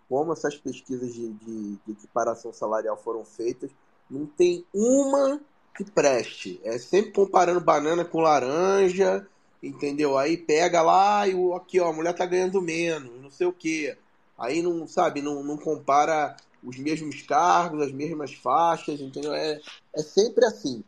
como 0.07 0.33
essas 0.33 0.55
pesquisas 0.55 1.13
de, 1.13 1.31
de, 1.33 1.75
de 1.85 1.91
equiparação 1.91 2.53
salarial 2.53 2.97
foram 2.97 3.25
feitas, 3.25 3.69
não 4.09 4.25
tem 4.25 4.65
uma 4.73 5.39
que 5.75 5.83
preste. 5.83 6.59
É 6.63 6.77
sempre 6.77 7.11
comparando 7.11 7.61
banana 7.61 8.03
com 8.03 8.19
laranja, 8.19 9.25
entendeu? 9.61 10.17
Aí 10.17 10.37
pega 10.37 10.81
lá 10.81 11.27
e 11.27 11.33
aqui, 11.53 11.79
ó, 11.79 11.89
a 11.89 11.93
mulher 11.93 12.13
tá 12.13 12.25
ganhando 12.25 12.61
menos, 12.61 13.21
não 13.21 13.29
sei 13.29 13.47
o 13.47 13.53
quê. 13.53 13.97
Aí 14.37 14.61
não, 14.61 14.87
sabe, 14.87 15.21
não, 15.21 15.43
não 15.43 15.57
compara 15.57 16.35
os 16.63 16.77
mesmos 16.77 17.21
cargos, 17.21 17.81
as 17.81 17.91
mesmas 17.91 18.33
faixas, 18.33 18.99
entendeu? 18.99 19.33
É, 19.33 19.59
é 19.95 20.01
sempre 20.01 20.45
assim, 20.45 20.83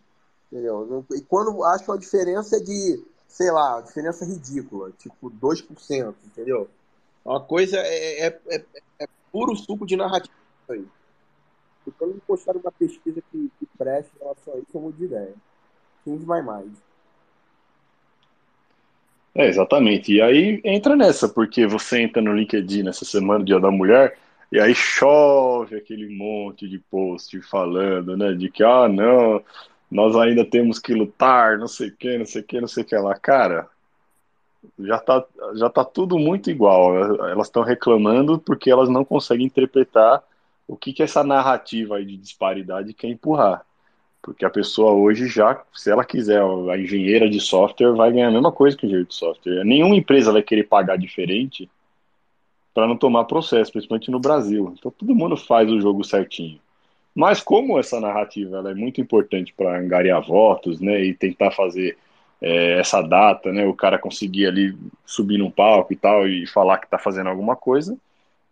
entendeu? 0.51 1.05
E 1.11 1.21
quando 1.21 1.63
acho 1.63 1.91
a 1.91 1.97
diferença 1.97 2.61
de, 2.61 3.03
sei 3.27 3.51
lá, 3.51 3.81
diferença 3.81 4.25
ridícula, 4.25 4.91
tipo 4.91 5.29
2%, 5.29 6.15
entendeu? 6.25 6.69
Uma 7.23 7.41
coisa 7.41 7.77
é, 7.77 8.27
é, 8.27 8.41
é, 8.49 8.65
é 8.99 9.07
puro 9.31 9.55
suco 9.55 9.85
de 9.85 9.95
narrativa 9.95 10.33
aí. 10.69 10.85
E 11.85 11.91
quando 11.91 12.15
me 12.15 12.21
postaram 12.21 12.59
uma 12.59 12.71
pesquisa 12.71 13.21
que, 13.31 13.51
que 13.59 13.65
preste 13.77 14.11
em 14.15 14.19
relação 14.19 14.53
a 14.53 14.57
isso, 14.57 14.67
eu 14.73 14.81
mudo 14.81 14.97
de 14.97 15.05
ideia. 15.05 15.33
Change 16.05 16.25
my 16.25 16.41
mind. 16.41 16.75
É, 19.33 19.47
exatamente. 19.47 20.13
E 20.13 20.21
aí 20.21 20.61
entra 20.63 20.95
nessa, 20.95 21.29
porque 21.29 21.65
você 21.65 22.01
entra 22.01 22.21
no 22.21 22.33
LinkedIn 22.33 22.83
nessa 22.83 23.05
semana, 23.05 23.43
Dia 23.43 23.59
da 23.59 23.71
Mulher, 23.71 24.17
e 24.51 24.59
aí 24.59 24.75
chove 24.75 25.75
aquele 25.77 26.09
monte 26.15 26.67
de 26.67 26.77
post 26.79 27.41
falando, 27.43 28.17
né, 28.17 28.33
de 28.33 28.49
que, 28.51 28.63
ah, 28.63 28.89
não, 28.89 29.41
nós 29.89 30.15
ainda 30.15 30.43
temos 30.45 30.79
que 30.79 30.93
lutar, 30.93 31.57
não 31.57 31.67
sei 31.67 31.89
o 31.89 31.95
que, 31.95 32.17
não 32.17 32.25
sei 32.25 32.41
o 32.41 32.45
que, 32.45 32.61
não 32.61 32.67
sei 32.67 32.83
o 32.83 32.85
que 32.85 32.95
lá. 32.97 33.17
Cara, 33.17 33.69
já 34.79 34.99
tá, 34.99 35.25
já 35.55 35.69
tá 35.69 35.83
tudo 35.83 36.17
muito 36.19 36.49
igual. 36.49 36.97
Elas 37.29 37.47
estão 37.47 37.63
reclamando 37.63 38.39
porque 38.39 38.69
elas 38.69 38.89
não 38.89 39.03
conseguem 39.05 39.45
interpretar 39.47 40.23
o 40.67 40.75
que, 40.77 40.93
que 40.93 41.03
essa 41.03 41.23
narrativa 41.23 42.03
de 42.03 42.17
disparidade 42.17 42.93
quer 42.93 43.07
empurrar. 43.07 43.65
Porque 44.21 44.45
a 44.45 44.49
pessoa 44.49 44.91
hoje 44.91 45.27
já, 45.27 45.63
se 45.73 45.89
ela 45.89 46.05
quiser, 46.05 46.41
a 46.41 46.77
engenheira 46.77 47.29
de 47.29 47.39
software 47.39 47.93
vai 47.93 48.11
ganhar 48.11 48.27
a 48.27 48.31
mesma 48.31 48.51
coisa 48.51 48.77
que 48.77 48.83
o 48.83 48.87
engenheiro 48.87 49.07
de 49.07 49.15
software. 49.15 49.63
Nenhuma 49.63 49.95
empresa 49.95 50.31
vai 50.31 50.43
querer 50.43 50.63
pagar 50.67 50.97
diferente 50.97 51.69
para 52.73 52.87
não 52.87 52.95
tomar 52.95 53.25
processo, 53.25 53.71
principalmente 53.71 54.11
no 54.11 54.19
Brasil. 54.19 54.73
Então 54.77 54.91
todo 54.91 55.15
mundo 55.15 55.35
faz 55.35 55.69
o 55.69 55.81
jogo 55.81 56.03
certinho. 56.03 56.59
Mas 57.13 57.41
como 57.41 57.77
essa 57.77 57.99
narrativa 57.99 58.59
é 58.69 58.73
muito 58.73 59.01
importante 59.01 59.53
para 59.53 59.79
angariar 59.79 60.21
votos, 60.21 60.79
né, 60.79 61.03
e 61.03 61.13
tentar 61.13 61.51
fazer 61.51 61.97
é, 62.41 62.79
essa 62.79 63.01
data, 63.01 63.51
né, 63.51 63.65
o 63.65 63.73
cara 63.73 63.99
conseguir 63.99 64.47
ali 64.47 64.77
subir 65.05 65.37
num 65.37 65.51
palco 65.51 65.91
e 65.91 65.95
tal 65.95 66.27
e 66.27 66.47
falar 66.47 66.77
que 66.77 66.85
está 66.85 66.97
fazendo 66.97 67.27
alguma 67.27 67.55
coisa, 67.55 67.97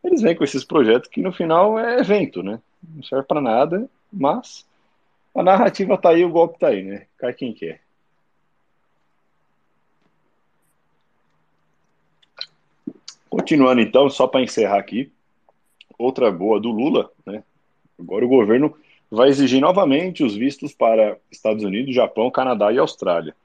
eles 0.03 0.21
vêm 0.21 0.35
com 0.35 0.43
esses 0.43 0.63
projetos 0.63 1.09
que 1.09 1.21
no 1.21 1.31
final 1.31 1.79
é 1.79 1.99
evento, 1.99 2.43
né? 2.43 2.59
Não 2.95 3.03
serve 3.03 3.25
para 3.25 3.41
nada, 3.41 3.89
mas 4.11 4.65
a 5.35 5.43
narrativa 5.43 5.97
tá 5.97 6.09
aí, 6.09 6.23
o 6.25 6.29
golpe 6.29 6.59
tá 6.59 6.67
aí, 6.67 6.83
né? 6.83 7.05
Cai 7.17 7.33
quem 7.33 7.53
quer. 7.53 7.81
Continuando 13.29 13.79
então, 13.79 14.09
só 14.09 14.27
para 14.27 14.41
encerrar 14.41 14.79
aqui, 14.79 15.11
outra 15.97 16.31
boa 16.31 16.59
do 16.59 16.71
Lula, 16.71 17.11
né? 17.25 17.43
Agora 17.99 18.25
o 18.25 18.29
governo 18.29 18.75
vai 19.11 19.29
exigir 19.29 19.61
novamente 19.61 20.23
os 20.23 20.35
vistos 20.35 20.73
para 20.73 21.17
Estados 21.31 21.63
Unidos, 21.63 21.93
Japão, 21.93 22.31
Canadá 22.31 22.71
e 22.71 22.79
Austrália. 22.79 23.35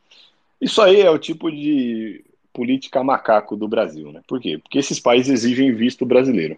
Isso 0.61 0.81
aí 0.81 1.01
é 1.01 1.11
o 1.11 1.19
tipo 1.19 1.51
de 1.51 2.25
política 2.53 3.03
macaco 3.03 3.57
do 3.57 3.69
Brasil, 3.69 4.13
né? 4.13 4.23
Por 4.27 4.41
quê? 4.41 4.59
Porque 4.59 4.79
esses 4.79 5.01
países 5.01 5.33
exigem 5.33 5.75
visto 5.75 6.07
brasileiro. 6.07 6.57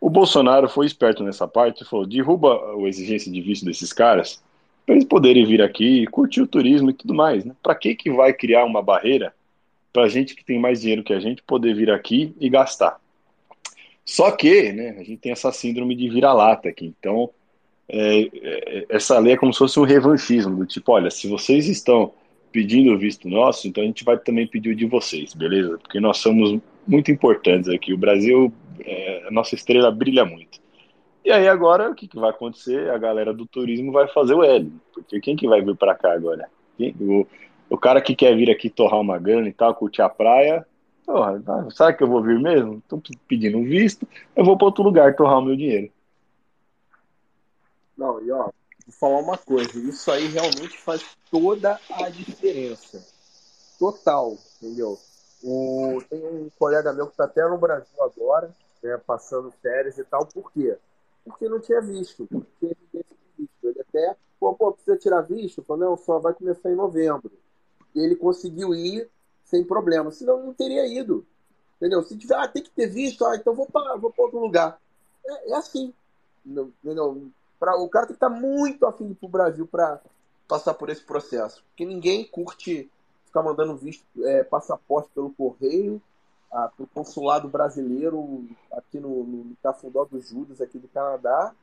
O 0.00 0.08
Bolsonaro 0.08 0.68
foi 0.68 0.86
esperto 0.86 1.22
nessa 1.22 1.46
parte 1.46 1.82
e 1.82 1.86
falou: 1.86 2.06
derruba 2.06 2.74
a 2.74 2.88
exigência 2.88 3.30
de 3.30 3.40
visto 3.40 3.64
desses 3.64 3.92
caras 3.92 4.42
para 4.84 4.94
eles 4.94 5.04
poderem 5.04 5.44
vir 5.44 5.62
aqui, 5.62 6.06
curtir 6.06 6.40
o 6.40 6.46
turismo 6.46 6.90
e 6.90 6.94
tudo 6.94 7.14
mais. 7.14 7.44
Né? 7.44 7.54
Para 7.62 7.74
que, 7.74 7.94
que 7.94 8.10
vai 8.10 8.32
criar 8.32 8.64
uma 8.64 8.82
barreira 8.82 9.34
para 9.92 10.08
gente 10.08 10.34
que 10.34 10.44
tem 10.44 10.58
mais 10.58 10.80
dinheiro 10.80 11.04
que 11.04 11.12
a 11.12 11.20
gente 11.20 11.42
poder 11.42 11.74
vir 11.74 11.90
aqui 11.90 12.34
e 12.40 12.48
gastar? 12.48 13.00
Só 14.04 14.30
que 14.32 14.72
né, 14.72 14.96
a 14.98 15.04
gente 15.04 15.18
tem 15.18 15.32
essa 15.32 15.52
síndrome 15.52 15.94
de 15.94 16.08
vira-lata 16.08 16.68
aqui. 16.68 16.92
Então, 16.98 17.30
é, 17.88 18.22
é, 18.22 18.86
essa 18.88 19.18
lei 19.18 19.34
é 19.34 19.36
como 19.36 19.52
se 19.52 19.58
fosse 19.58 19.78
um 19.78 19.84
revanchismo, 19.84 20.56
do 20.56 20.66
tipo, 20.66 20.92
olha, 20.92 21.10
se 21.10 21.28
vocês 21.28 21.68
estão 21.68 22.12
pedindo 22.50 22.92
o 22.92 22.98
visto 22.98 23.28
nosso, 23.28 23.66
então 23.66 23.82
a 23.82 23.86
gente 23.86 24.04
vai 24.04 24.18
também 24.18 24.46
pedir 24.46 24.70
o 24.70 24.76
de 24.76 24.86
vocês, 24.86 25.32
beleza? 25.32 25.78
Porque 25.78 26.00
nós 26.00 26.18
somos 26.18 26.60
muito 26.86 27.10
importantes 27.10 27.68
aqui. 27.68 27.94
O 27.94 27.98
Brasil, 27.98 28.52
é, 28.84 29.24
a 29.28 29.30
nossa 29.30 29.54
estrela 29.54 29.90
brilha 29.90 30.24
muito. 30.24 30.60
E 31.24 31.30
aí 31.30 31.46
agora 31.46 31.90
o 31.90 31.94
que, 31.94 32.08
que 32.08 32.18
vai 32.18 32.30
acontecer? 32.30 32.90
A 32.90 32.98
galera 32.98 33.32
do 33.32 33.46
turismo 33.46 33.92
vai 33.92 34.08
fazer 34.08 34.34
o 34.34 34.42
L, 34.42 34.72
porque 34.92 35.20
quem 35.20 35.36
que 35.36 35.46
vai 35.46 35.62
vir 35.62 35.76
para 35.76 35.94
cá 35.94 36.12
agora? 36.12 36.48
Quem, 36.76 36.94
o, 37.00 37.26
o 37.70 37.78
cara 37.78 38.00
que 38.00 38.16
quer 38.16 38.34
vir 38.36 38.50
aqui 38.50 38.68
torrar 38.68 39.00
uma 39.00 39.18
grana 39.18 39.48
e 39.48 39.52
tal, 39.52 39.74
curtir 39.74 40.02
a 40.02 40.08
praia, 40.08 40.66
porra, 41.06 41.40
sabe 41.70 41.96
que 41.96 42.02
eu 42.02 42.08
vou 42.08 42.22
vir 42.22 42.40
mesmo? 42.40 42.78
Estou 42.78 43.00
pedindo 43.28 43.58
um 43.58 43.64
visto, 43.64 44.06
eu 44.34 44.44
vou 44.44 44.56
para 44.56 44.66
outro 44.66 44.82
lugar 44.82 45.14
torrar 45.14 45.38
o 45.38 45.42
meu 45.42 45.56
dinheiro. 45.56 45.92
Não, 47.96 48.20
e 48.20 48.30
ó, 48.32 48.44
vou 48.44 48.52
falar 48.98 49.20
uma 49.20 49.38
coisa, 49.38 49.78
isso 49.78 50.10
aí 50.10 50.26
realmente 50.26 50.76
faz 50.78 51.04
toda 51.30 51.78
a 51.90 52.08
diferença. 52.08 53.00
Total, 53.78 54.36
entendeu? 54.60 54.98
O, 55.44 56.02
tem 56.08 56.24
um 56.24 56.48
colega 56.58 56.92
meu 56.92 57.06
que 57.06 57.12
está 57.12 57.24
até 57.24 57.46
no 57.48 57.58
Brasil 57.58 58.00
agora, 58.00 58.50
né, 58.82 58.98
passando 59.06 59.52
férias 59.62 59.98
e 59.98 60.04
tal, 60.04 60.26
por 60.26 60.52
quê? 60.52 60.76
Porque 61.24 61.48
não 61.48 61.60
tinha 61.60 61.80
visto. 61.80 62.28
Ele 62.60 63.80
até, 63.80 64.16
pô, 64.38 64.54
pô, 64.54 64.72
precisa 64.72 64.96
tirar 64.96 65.22
visto? 65.22 65.62
Falou, 65.62 65.90
não, 65.90 65.96
só 65.96 66.18
vai 66.18 66.34
começar 66.34 66.70
em 66.70 66.76
novembro. 66.76 67.30
E 67.94 68.00
ele 68.00 68.16
conseguiu 68.16 68.74
ir 68.74 69.08
sem 69.44 69.64
problema, 69.64 70.10
senão 70.10 70.44
não 70.44 70.54
teria 70.54 70.86
ido. 70.86 71.26
Entendeu? 71.76 72.02
Se 72.02 72.16
tiver, 72.16 72.36
ah, 72.36 72.48
tem 72.48 72.62
que 72.62 72.70
ter 72.70 72.86
visto, 72.86 73.24
ah, 73.24 73.36
então 73.36 73.54
vou 73.54 73.66
para 73.66 73.96
vou 73.96 74.12
outro 74.16 74.38
lugar. 74.38 74.80
É, 75.24 75.50
é 75.50 75.54
assim. 75.54 75.92
Entendeu? 76.44 77.30
Pra, 77.58 77.76
o 77.76 77.88
cara 77.88 78.06
tem 78.06 78.16
que 78.16 78.24
estar 78.24 78.30
muito 78.30 78.86
afim 78.86 79.14
pro 79.14 79.28
Brasil 79.28 79.66
para 79.66 80.00
passar 80.48 80.74
por 80.74 80.90
esse 80.90 81.02
processo. 81.02 81.62
Porque 81.68 81.84
ninguém 81.84 82.24
curte 82.24 82.90
ficar 83.26 83.42
mandando 83.42 83.76
visto, 83.76 84.04
é, 84.24 84.44
passaporte 84.44 85.10
pelo 85.14 85.30
correio 85.30 86.00
para 86.52 86.70
o 86.78 86.86
consulado 86.86 87.48
brasileiro 87.48 88.46
aqui 88.72 89.00
no, 89.00 89.24
no 89.24 89.56
Cafundó 89.62 90.04
dos 90.04 90.28
Judas, 90.28 90.60
aqui 90.60 90.78
do 90.78 90.86
Canadá, 90.88 91.54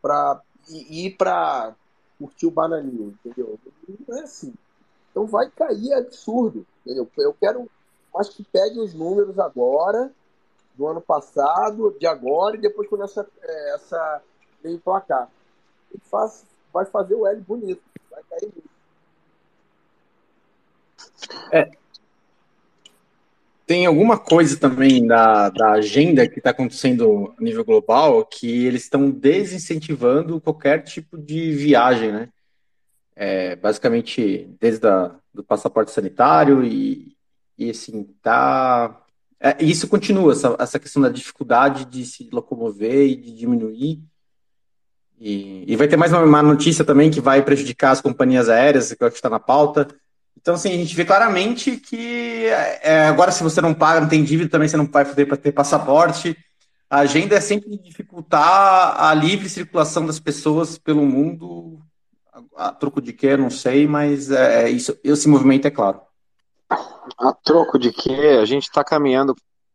para 0.00 0.42
ir 0.68 1.16
para 1.16 1.76
curtir 2.18 2.46
o 2.46 2.50
bananinho, 2.50 3.16
entendeu? 3.24 3.58
Não 4.08 4.18
é 4.18 4.22
assim. 4.22 4.52
Então 5.10 5.26
vai 5.26 5.48
cair 5.48 5.92
absurdo, 5.92 6.66
entendeu? 6.84 7.08
Eu 7.18 7.34
quero 7.34 7.70
mais 8.12 8.28
que 8.28 8.42
pegue 8.42 8.80
os 8.80 8.92
números 8.92 9.38
agora, 9.38 10.12
do 10.74 10.88
ano 10.88 11.00
passado, 11.00 11.96
de 11.98 12.06
agora, 12.06 12.56
e 12.56 12.60
depois 12.60 12.88
quando 12.88 13.04
essa, 13.04 13.26
é, 13.42 13.74
essa 13.74 14.22
emplacar 14.64 15.30
ele 15.90 16.02
faz, 16.04 16.44
vai 16.72 16.84
fazer 16.86 17.14
o 17.14 17.26
L 17.26 17.40
bonito. 17.42 17.82
Vai 18.10 18.22
cair 18.24 18.52
muito. 18.52 18.70
É. 21.52 21.81
Tem 23.72 23.86
alguma 23.86 24.18
coisa 24.18 24.54
também 24.58 25.06
da, 25.06 25.48
da 25.48 25.70
agenda 25.70 26.28
que 26.28 26.40
está 26.40 26.50
acontecendo 26.50 27.32
a 27.38 27.42
nível 27.42 27.64
global 27.64 28.22
que 28.22 28.66
eles 28.66 28.82
estão 28.82 29.10
desincentivando 29.10 30.42
qualquer 30.42 30.84
tipo 30.84 31.16
de 31.16 31.52
viagem, 31.52 32.12
né? 32.12 32.28
É, 33.16 33.56
basicamente, 33.56 34.46
desde 34.60 34.86
a, 34.86 35.14
do 35.32 35.42
passaporte 35.42 35.90
sanitário 35.90 36.62
e, 36.62 37.16
e 37.56 37.70
assim, 37.70 38.14
tá. 38.20 39.00
É, 39.40 39.56
isso 39.64 39.88
continua, 39.88 40.32
essa, 40.32 40.54
essa 40.58 40.78
questão 40.78 41.00
da 41.00 41.08
dificuldade 41.08 41.86
de 41.86 42.04
se 42.04 42.28
locomover 42.30 43.06
e 43.06 43.16
de 43.16 43.32
diminuir 43.32 44.02
e, 45.18 45.64
e 45.66 45.76
vai 45.76 45.88
ter 45.88 45.96
mais 45.96 46.12
uma, 46.12 46.24
uma, 46.24 46.42
notícia 46.42 46.84
também 46.84 47.10
que 47.10 47.22
vai 47.22 47.42
prejudicar 47.42 47.92
as 47.92 48.02
companhias 48.02 48.50
aéreas, 48.50 48.92
que 48.92 49.04
está 49.04 49.30
na 49.30 49.40
pauta. 49.40 49.88
Então, 50.40 50.54
assim, 50.54 50.70
a 50.72 50.76
gente 50.76 50.94
vê 50.94 51.04
claramente 51.04 51.76
que 51.76 52.46
é, 52.46 53.06
agora, 53.06 53.30
se 53.30 53.42
você 53.42 53.60
não 53.60 53.72
paga, 53.72 54.00
não 54.00 54.08
tem 54.08 54.24
dívida, 54.24 54.50
também 54.50 54.68
você 54.68 54.76
não 54.76 54.86
vai 54.86 55.04
poder 55.04 55.36
ter 55.38 55.52
passaporte. 55.52 56.36
A 56.90 56.98
agenda 56.98 57.36
é 57.36 57.40
sempre 57.40 57.78
dificultar 57.78 59.02
a 59.02 59.14
livre 59.14 59.48
circulação 59.48 60.04
das 60.04 60.18
pessoas 60.18 60.76
pelo 60.76 61.06
mundo. 61.06 61.80
A, 62.56 62.68
a 62.68 62.72
troco 62.72 63.00
de 63.00 63.12
quê, 63.12 63.36
não 63.36 63.50
sei, 63.50 63.86
mas 63.86 64.30
é, 64.30 64.64
é 64.64 64.70
isso, 64.70 64.98
esse 65.04 65.28
movimento 65.28 65.66
é 65.66 65.70
claro. 65.70 66.00
A 67.18 67.32
troco 67.32 67.78
de 67.78 67.92
quê? 67.92 68.38
A 68.40 68.44
gente 68.44 68.64
está 68.64 68.82
caminhando 68.82 69.34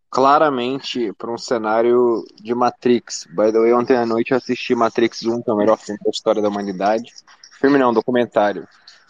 claramente 0.09 1.13
para 1.13 1.31
um 1.31 1.37
cenário 1.37 2.23
de 2.41 2.53
Matrix. 2.53 3.25
By 3.29 3.51
the 3.51 3.59
way, 3.59 3.73
ontem 3.73 3.95
à 3.95 4.05
noite 4.05 4.31
eu 4.31 4.37
assisti 4.37 4.75
Matrix 4.75 5.23
1, 5.23 5.43
que 5.43 5.49
é 5.49 5.53
o 5.53 5.57
melhor 5.57 5.77
filme 5.77 5.99
da 6.03 6.09
história 6.09 6.41
da 6.41 6.49
humanidade. 6.49 7.13
Filme 7.59 7.77
não, 7.77 7.93
documentário. 7.93 8.67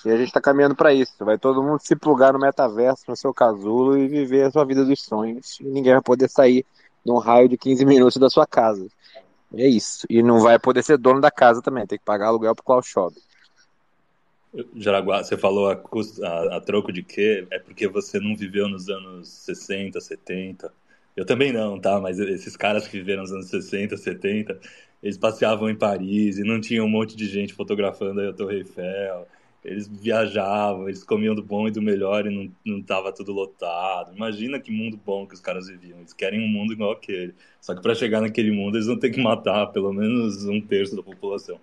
E 0.08 0.12
a 0.12 0.16
gente 0.16 0.28
está 0.28 0.40
caminhando 0.40 0.74
para 0.74 0.94
isso. 0.94 1.14
Vai 1.20 1.38
todo 1.38 1.62
mundo 1.62 1.80
se 1.82 1.94
plugar 1.94 2.32
no 2.32 2.40
metaverso, 2.40 3.04
no 3.10 3.16
seu 3.16 3.34
casulo 3.34 3.98
e 3.98 4.08
viver 4.08 4.44
a 4.44 4.52
sua 4.52 4.64
vida 4.64 4.86
dos 4.86 5.04
sonhos. 5.04 5.60
E 5.60 5.66
ninguém 5.66 5.92
vai 5.92 6.02
poder 6.02 6.30
sair 6.30 6.66
num 7.06 7.18
raio 7.18 7.50
de 7.50 7.58
15 7.58 7.86
minutos 7.86 8.18
da 8.18 8.30
sua 8.30 8.48
casa. 8.48 8.88
É 9.54 9.68
isso. 9.68 10.08
E 10.10 10.24
não 10.24 10.40
vai 10.40 10.58
poder 10.58 10.82
ser 10.82 10.98
dono 10.98 11.20
da 11.20 11.30
casa 11.30 11.62
também. 11.62 11.86
Tem 11.86 12.00
que 12.00 12.06
pagar 12.06 12.28
aluguel 12.28 12.56
pro 12.56 12.64
Klaus 12.64 12.88
Schwab. 12.88 13.14
Jaraguá, 14.78 15.22
você 15.22 15.36
falou 15.36 15.70
a, 15.70 15.74
a, 15.74 16.58
a, 16.58 16.62
troco 16.62 16.90
de 16.92 17.04
quê? 17.04 17.46
É 17.52 17.60
porque 17.60 17.86
você 17.86 18.18
não 18.18 18.34
viveu 18.34 18.70
nos 18.70 18.88
anos 18.88 19.28
60, 19.28 20.00
70. 20.00 20.72
Eu 21.18 21.26
também 21.26 21.52
não, 21.52 21.78
tá? 21.78 22.00
Mas 22.00 22.18
esses 22.18 22.56
caras 22.56 22.88
que 22.88 22.98
viveram 22.98 23.24
nos 23.24 23.34
anos 23.34 23.50
60, 23.50 23.98
70, 23.98 24.58
eles 25.04 25.18
passeavam 25.18 25.70
em 25.70 25.76
Paris 25.76 26.38
e 26.38 26.44
não 26.44 26.62
tinha 26.62 26.82
um 26.82 26.90
monte 26.90 27.14
de 27.14 27.28
gente 27.28 27.54
fotografando 27.54 28.22
a 28.22 28.32
Torre 28.32 28.60
Eiffel. 28.60 29.28
Eles 29.68 29.86
viajavam, 29.86 30.88
eles 30.88 31.04
comiam 31.04 31.36
do 31.36 31.44
bom 31.44 31.68
e 31.68 31.72
do 31.72 31.82
melhor 31.82 32.26
e 32.26 32.34
não, 32.34 32.50
não 32.66 32.82
tava 32.82 33.12
tudo 33.12 33.34
lotado. 33.34 34.16
Imagina 34.16 34.62
que 34.62 34.72
mundo 34.72 34.98
bom 35.06 35.28
que 35.28 35.34
os 35.34 35.42
caras 35.42 35.68
viviam. 35.68 36.00
Eles 36.00 36.14
querem 36.14 36.40
um 36.40 36.48
mundo 36.48 36.72
igual 36.72 36.94
aquele. 36.94 37.36
Só 37.60 37.76
que 37.76 37.82
para 37.82 37.94
chegar 37.94 38.22
naquele 38.22 38.50
mundo, 38.50 38.78
eles 38.78 38.88
vão 38.88 38.98
ter 38.98 39.10
que 39.10 39.22
matar 39.22 39.68
pelo 39.68 39.92
menos 39.92 40.46
um 40.46 40.62
terço 40.62 40.96
da 40.96 41.04
população. 41.04 41.60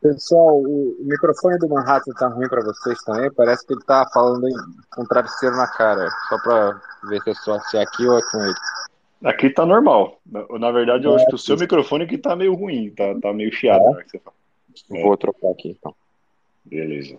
Pessoal, 0.00 0.62
o 0.62 0.96
microfone 1.00 1.58
do 1.58 1.68
Manhattan 1.68 2.12
tá 2.14 2.28
ruim 2.28 2.48
para 2.48 2.62
vocês 2.62 2.98
também. 3.02 3.30
Parece 3.30 3.66
que 3.66 3.74
ele 3.74 3.84
tá 3.84 4.08
falando 4.14 4.46
com 4.94 5.02
um 5.02 5.06
travesseiro 5.06 5.56
na 5.56 5.66
cara. 5.66 6.08
Só 6.30 6.38
para 6.38 6.80
ver 7.06 7.20
se 7.20 7.30
é 7.30 7.34
só 7.34 7.58
se 7.60 7.76
é 7.76 7.82
aqui 7.82 8.06
ou 8.06 8.18
é 8.18 8.22
com 8.30 8.42
ele. 8.42 8.54
Aqui 9.24 9.50
tá 9.50 9.66
normal. 9.66 10.18
Na 10.58 10.70
verdade, 10.70 11.04
eu 11.04 11.14
acho 11.14 11.26
que 11.26 11.34
o 11.34 11.38
seu 11.38 11.58
microfone 11.58 12.04
aqui 12.04 12.16
tá 12.16 12.34
meio 12.34 12.54
ruim, 12.54 12.90
tá, 12.90 13.14
tá 13.20 13.30
meio 13.30 13.52
chiado. 13.52 13.82
É? 13.82 13.92
Né, 13.92 15.00
é. 15.00 15.02
Vou 15.02 15.16
trocar 15.18 15.50
aqui 15.50 15.68
então. 15.68 15.94
Beleza. 16.64 17.18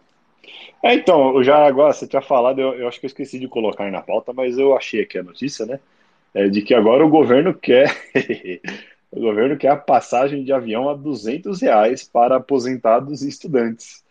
É, 0.84 0.94
então, 0.94 1.36
eu 1.36 1.44
já 1.44 1.66
agora 1.66 1.94
você 1.94 2.08
tinha 2.08 2.22
falado, 2.22 2.60
eu, 2.60 2.74
eu, 2.76 2.88
acho 2.88 3.00
que 3.00 3.06
eu 3.06 3.10
esqueci 3.10 3.40
de 3.40 3.48
colocar 3.48 3.90
na 3.92 4.02
pauta, 4.02 4.32
mas 4.34 4.58
eu 4.58 4.76
achei 4.76 5.02
aqui 5.02 5.18
a 5.18 5.24
notícia, 5.24 5.66
né? 5.66 5.80
É 6.34 6.48
de 6.48 6.62
que 6.62 6.74
agora 6.74 7.06
o 7.06 7.10
governo 7.10 7.54
quer 7.54 7.90
O 9.16 9.22
governo 9.22 9.56
quer 9.56 9.70
a 9.70 9.78
passagem 9.78 10.44
de 10.44 10.52
avião 10.52 10.90
a 10.90 10.94
200 10.94 11.62
reais 11.62 12.04
para 12.04 12.36
aposentados 12.36 13.22
e 13.22 13.30
estudantes. 13.30 14.04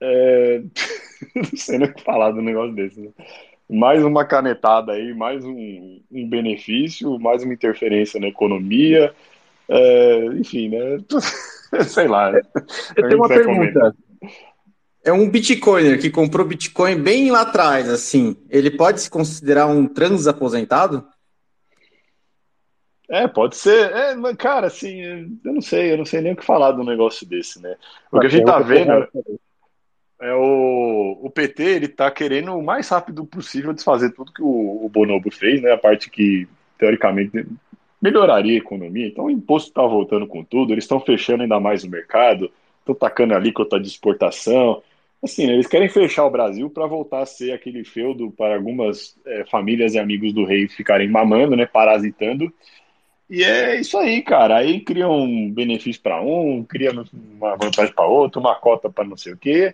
É... 0.00 0.62
Não 1.36 1.56
sei 1.56 1.78
nem 1.78 1.88
o 1.88 1.94
que 1.94 2.02
falar 2.02 2.32
do 2.32 2.42
negócio 2.42 2.74
desse. 2.74 3.00
Né? 3.00 3.10
Mais 3.68 4.02
uma 4.02 4.24
canetada 4.24 4.92
aí, 4.92 5.14
mais 5.14 5.44
um, 5.44 6.00
um, 6.10 6.28
benefício, 6.28 7.20
mais 7.20 7.44
uma 7.44 7.54
interferência 7.54 8.18
na 8.18 8.26
economia. 8.26 9.14
É... 9.68 10.24
Enfim, 10.34 10.70
né? 10.70 10.98
sei 11.86 12.08
lá. 12.08 12.32
Eu 12.96 13.08
tenho 13.08 13.16
uma 13.16 13.28
pergunta. 13.28 13.94
É 15.02 15.12
um 15.12 15.28
Bitcoiner 15.28 15.98
que 16.00 16.10
comprou 16.10 16.46
Bitcoin 16.46 16.96
bem 16.96 17.30
lá 17.30 17.42
atrás, 17.42 17.88
assim. 17.88 18.36
Ele 18.50 18.70
pode 18.70 19.00
se 19.00 19.10
considerar 19.10 19.66
um 19.66 19.86
transaposentado? 19.86 21.06
É, 23.08 23.26
pode 23.26 23.56
ser. 23.56 23.90
É, 23.90 24.14
mas, 24.14 24.36
cara, 24.36 24.66
assim, 24.68 25.00
eu 25.00 25.52
não 25.52 25.60
sei, 25.60 25.92
eu 25.92 25.98
não 25.98 26.04
sei 26.04 26.20
nem 26.20 26.32
o 26.32 26.36
que 26.36 26.44
falar 26.44 26.72
de 26.72 26.80
um 26.80 26.84
negócio 26.84 27.26
desse, 27.26 27.60
né? 27.60 27.76
O 28.12 28.20
que 28.20 28.26
a 28.26 28.30
gente 28.30 28.44
tá 28.44 28.60
vendo 28.60 29.08
é 30.20 30.34
o, 30.34 31.18
o 31.22 31.30
PT, 31.30 31.62
ele 31.62 31.88
tá 31.88 32.10
querendo 32.10 32.54
o 32.54 32.62
mais 32.62 32.88
rápido 32.90 33.24
possível 33.24 33.72
desfazer 33.72 34.12
tudo 34.12 34.32
que 34.32 34.42
o, 34.42 34.84
o 34.84 34.88
Bonobo 34.88 35.30
fez, 35.32 35.62
né? 35.62 35.72
A 35.72 35.78
parte 35.78 36.10
que, 36.10 36.46
teoricamente, 36.78 37.46
melhoraria 38.00 38.54
a 38.54 38.58
economia. 38.58 39.08
Então, 39.08 39.24
o 39.24 39.30
imposto 39.30 39.72
tá 39.72 39.82
voltando 39.82 40.26
com 40.26 40.44
tudo, 40.44 40.72
eles 40.72 40.84
estão 40.84 41.00
fechando 41.00 41.42
ainda 41.42 41.58
mais 41.58 41.82
o 41.82 41.90
mercado, 41.90 42.52
estão 42.92 43.08
tacando 43.08 43.34
a 43.34 43.36
alíquota 43.36 43.78
de 43.78 43.88
exportação. 43.88 44.82
Assim, 45.22 45.46
né, 45.46 45.52
eles 45.52 45.66
querem 45.66 45.88
fechar 45.88 46.24
o 46.24 46.30
Brasil 46.30 46.70
para 46.70 46.86
voltar 46.86 47.20
a 47.20 47.26
ser 47.26 47.52
aquele 47.52 47.84
feudo 47.84 48.30
para 48.30 48.54
algumas 48.54 49.16
é, 49.26 49.44
famílias 49.44 49.94
e 49.94 49.98
amigos 49.98 50.32
do 50.32 50.44
rei 50.44 50.68
ficarem 50.68 51.08
mamando, 51.08 51.56
né? 51.56 51.66
Parasitando 51.66 52.52
e 53.30 53.44
é 53.44 53.80
isso 53.80 53.96
aí, 53.96 54.20
cara. 54.22 54.56
Aí 54.56 54.80
cria 54.80 55.08
um 55.08 55.48
benefício 55.52 56.02
para 56.02 56.20
um, 56.20 56.64
cria 56.64 56.90
uma 56.90 57.56
vantagem 57.56 57.94
para 57.94 58.04
outro, 58.04 58.40
uma 58.40 58.56
cota 58.56 58.90
para 58.90 59.04
não 59.04 59.16
sei 59.16 59.34
o 59.34 59.36
quê. 59.36 59.72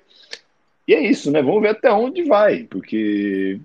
E 0.87 0.95
é 0.95 1.01
isso, 1.01 1.33
né? 1.33 1.41
Vamos 1.41 1.63
ver 1.63 1.71
até 1.71 1.91
onde 1.91 2.23
vai, 2.25 2.65
porque 2.65 3.59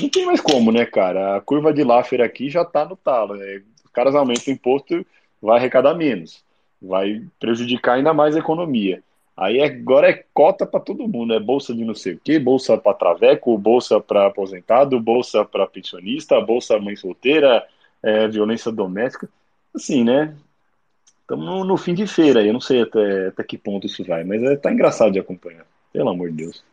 não 0.00 0.08
tem 0.08 0.26
mais 0.26 0.40
como, 0.40 0.72
né, 0.72 0.84
cara? 0.84 1.36
A 1.36 1.40
curva 1.40 1.72
de 1.72 1.84
Laffer 1.84 2.20
aqui 2.20 2.50
já 2.50 2.64
tá 2.64 2.84
no 2.84 2.96
talo. 2.96 3.36
Né? 3.36 3.62
Os 3.84 3.90
caras 3.92 4.16
aumentam 4.16 4.52
o 4.52 4.56
imposto, 4.56 5.06
vai 5.40 5.58
arrecadar 5.58 5.94
menos, 5.94 6.44
vai 6.80 7.22
prejudicar 7.38 7.96
ainda 7.96 8.14
mais 8.14 8.36
a 8.36 8.38
economia. 8.38 9.02
Aí 9.36 9.62
agora 9.62 10.10
é 10.10 10.24
cota 10.34 10.66
para 10.66 10.80
todo 10.80 11.06
mundo, 11.06 11.32
é 11.32 11.38
bolsa 11.38 11.72
de 11.72 11.84
não 11.84 11.94
sei 11.94 12.14
o 12.14 12.20
quê, 12.20 12.40
bolsa 12.40 12.76
para 12.76 12.92
traveco, 12.94 13.56
bolsa 13.56 14.00
para 14.00 14.26
aposentado, 14.26 14.98
bolsa 14.98 15.44
para 15.44 15.66
pensionista, 15.66 16.40
bolsa 16.40 16.78
mãe 16.80 16.96
solteira, 16.96 17.64
é, 18.02 18.26
violência 18.26 18.72
doméstica. 18.72 19.28
Assim, 19.74 20.02
né? 20.02 20.36
Estamos 21.20 21.66
no, 21.66 21.76
fim 21.76 21.94
de 21.94 22.06
feira 22.06 22.44
eu 22.44 22.52
não 22.52 22.60
sei 22.60 22.82
até, 22.82 23.28
até 23.28 23.44
que 23.44 23.58
ponto 23.58 23.86
isso 23.86 24.02
vai, 24.04 24.24
mas 24.24 24.42
é, 24.42 24.56
tá 24.56 24.72
engraçado 24.72 25.12
de 25.12 25.20
acompanhar. 25.20 25.66
Pelo 25.92 26.08
amor 26.10 26.30
de 26.30 26.36
Deus. 26.44 26.64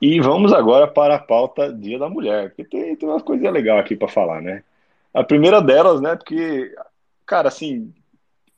E 0.00 0.20
vamos 0.20 0.52
agora 0.52 0.86
para 0.86 1.14
a 1.14 1.18
pauta 1.18 1.72
Dia 1.72 1.98
da 1.98 2.08
Mulher, 2.08 2.48
porque 2.48 2.64
tem, 2.64 2.96
tem 2.96 3.08
umas 3.08 3.22
coisinhas 3.22 3.52
legais 3.54 3.80
aqui 3.80 3.94
para 3.96 4.08
falar, 4.08 4.42
né? 4.42 4.62
A 5.16 5.24
primeira 5.24 5.62
delas, 5.62 5.98
né, 5.98 6.14
porque, 6.14 6.74
cara, 7.24 7.48
assim, 7.48 7.90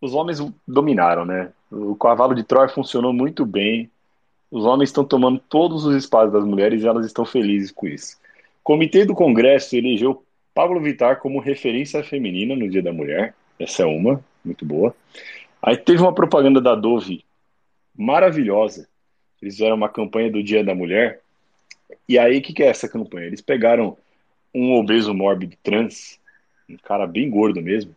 os 0.01 0.13
homens 0.13 0.41
dominaram, 0.67 1.25
né? 1.25 1.53
O 1.71 1.95
cavalo 1.95 2.35
de 2.35 2.43
Troia 2.43 2.69
funcionou 2.69 3.13
muito 3.13 3.47
bem. 3.47 3.89
Os 4.51 4.65
homens 4.65 4.89
estão 4.89 5.05
tomando 5.05 5.39
todos 5.49 5.85
os 5.85 5.95
espaços 5.95 6.33
das 6.33 6.45
mulheres 6.45 6.83
e 6.83 6.89
elas 6.89 7.07
estão 7.07 7.25
felizes 7.25 7.71
com 7.71 7.87
isso. 7.87 8.19
Comitê 8.65 9.05
do 9.05 9.15
Congresso 9.15 9.77
elegeu 9.77 10.25
Pablo 10.53 10.81
Vittar 10.81 11.21
como 11.21 11.39
referência 11.39 12.03
feminina 12.03 12.57
no 12.57 12.69
Dia 12.69 12.83
da 12.83 12.93
Mulher. 12.93 13.37
Essa 13.57 13.85
é 13.85 13.87
uma, 13.87 14.21
muito 14.45 14.65
boa. 14.65 14.93
Aí 15.63 15.77
teve 15.77 16.03
uma 16.03 16.13
propaganda 16.13 16.61
da 16.61 16.75
Dove 16.75 17.25
maravilhosa. 17.97 18.89
Eles 19.41 19.55
fizeram 19.55 19.77
uma 19.77 19.89
campanha 19.89 20.29
do 20.29 20.43
Dia 20.43 20.65
da 20.65 20.75
Mulher. 20.75 21.21
E 22.09 22.19
aí, 22.19 22.39
o 22.39 22.43
que, 22.43 22.53
que 22.53 22.65
é 22.65 22.67
essa 22.67 22.89
campanha? 22.89 23.29
Eles 23.29 23.41
pegaram 23.41 23.97
um 24.53 24.75
obeso 24.75 25.15
mórbido 25.15 25.57
trans, 25.63 26.19
um 26.69 26.77
cara 26.77 27.07
bem 27.07 27.31
gordo 27.31 27.63
mesmo, 27.63 27.95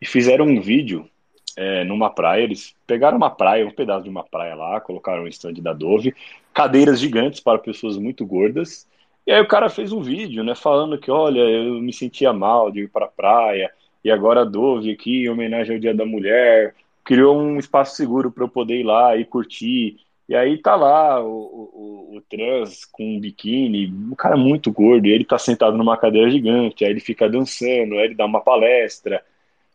e 0.00 0.06
fizeram 0.06 0.46
um 0.46 0.60
vídeo 0.60 1.08
é, 1.56 1.84
numa 1.84 2.10
praia. 2.10 2.42
Eles 2.42 2.74
pegaram 2.86 3.16
uma 3.16 3.30
praia, 3.30 3.66
um 3.66 3.70
pedaço 3.70 4.04
de 4.04 4.10
uma 4.10 4.24
praia 4.24 4.54
lá, 4.54 4.80
colocaram 4.80 5.24
um 5.24 5.28
stand 5.28 5.54
da 5.54 5.72
Dove, 5.72 6.14
cadeiras 6.52 7.00
gigantes 7.00 7.40
para 7.40 7.58
pessoas 7.58 7.96
muito 7.96 8.26
gordas, 8.26 8.88
e 9.26 9.32
aí 9.32 9.40
o 9.40 9.46
cara 9.46 9.70
fez 9.70 9.92
um 9.92 10.02
vídeo, 10.02 10.42
né, 10.42 10.54
falando 10.54 10.98
que, 10.98 11.10
olha, 11.10 11.40
eu 11.40 11.80
me 11.80 11.92
sentia 11.92 12.32
mal 12.32 12.70
de 12.70 12.80
ir 12.80 12.90
para 12.90 13.04
a 13.04 13.08
praia, 13.08 13.70
e 14.04 14.10
agora 14.10 14.40
a 14.40 14.44
Dove 14.44 14.90
aqui, 14.90 15.24
em 15.24 15.28
homenagem 15.28 15.76
ao 15.76 15.80
Dia 15.80 15.94
da 15.94 16.04
Mulher, 16.04 16.74
criou 17.04 17.36
um 17.36 17.56
espaço 17.58 17.96
seguro 17.96 18.30
para 18.30 18.44
eu 18.44 18.48
poder 18.48 18.80
ir 18.80 18.84
lá 18.84 19.16
e 19.16 19.24
curtir. 19.24 19.96
E 20.28 20.34
aí 20.34 20.58
tá 20.58 20.76
lá 20.76 21.22
o, 21.22 21.28
o, 21.28 22.16
o, 22.16 22.20
trans 22.22 22.84
com 22.86 23.16
um 23.16 23.20
biquíni, 23.20 23.88
um 23.88 24.14
cara 24.14 24.36
muito 24.36 24.72
gordo, 24.72 25.06
e 25.06 25.10
ele 25.10 25.24
tá 25.24 25.38
sentado 25.38 25.76
numa 25.76 25.96
cadeira 25.96 26.30
gigante, 26.30 26.84
aí 26.84 26.90
ele 26.90 27.00
fica 27.00 27.28
dançando, 27.28 27.94
aí 27.94 28.04
ele 28.04 28.14
dá 28.14 28.24
uma 28.24 28.40
palestra. 28.40 29.22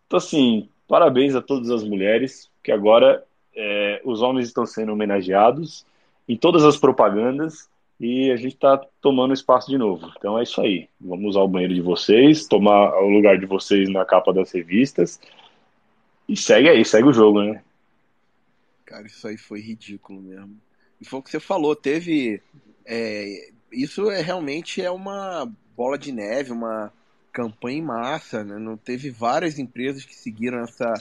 Então, 0.06 0.18
assim, 0.18 0.70
parabéns 0.88 1.36
a 1.36 1.42
todas 1.42 1.70
as 1.70 1.84
mulheres, 1.84 2.50
que 2.64 2.72
agora 2.72 3.24
é, 3.56 4.02
os 4.04 4.22
homens 4.22 4.48
estão 4.48 4.66
sendo 4.66 4.94
homenageados 4.94 5.86
em 6.28 6.38
todas 6.38 6.64
as 6.64 6.78
propagandas, 6.78 7.70
e 8.00 8.32
a 8.32 8.36
gente 8.36 8.54
está 8.54 8.80
tomando 9.02 9.34
espaço 9.34 9.70
de 9.70 9.78
novo. 9.78 10.12
Então 10.18 10.38
é 10.38 10.44
isso 10.44 10.62
aí. 10.62 10.88
Vamos 11.02 11.30
usar 11.30 11.42
o 11.42 11.48
banheiro 11.48 11.74
de 11.74 11.82
vocês, 11.82 12.48
tomar 12.48 12.96
o 13.02 13.10
lugar 13.10 13.40
de 13.40 13.46
vocês 13.46 13.90
na 13.90 14.06
capa 14.06 14.32
das 14.32 14.52
revistas. 14.52 15.20
E 16.30 16.36
segue 16.36 16.70
aí, 16.70 16.86
segue 16.86 17.08
o 17.08 17.14
jogo, 17.14 17.42
né? 17.42 17.62
Cara, 18.88 19.06
isso 19.06 19.28
aí 19.28 19.38
foi 19.38 19.62
ridículo 19.62 20.19
mesmo. 20.19 20.60
E 21.00 21.06
foi 21.06 21.19
o 21.19 21.21
que 21.21 21.30
você 21.30 21.39
falou, 21.39 21.76
teve. 21.76 22.41
É, 22.84 23.52
isso 23.71 24.10
é 24.10 24.21
realmente 24.21 24.82
é 24.82 24.89
uma 24.89 25.45
bola 25.76 25.95
de 25.95 26.12
neve, 26.12 26.52
uma 26.52 26.91
campanha 27.32 27.78
em 27.78 27.84
massa, 27.84 28.43
né? 28.43 28.58
Não 28.58 28.76
teve 28.76 29.12
várias 29.12 29.60
empresas 29.60 30.04
que 30.04 30.15
seguiram 30.15 30.63
essa 30.63 30.91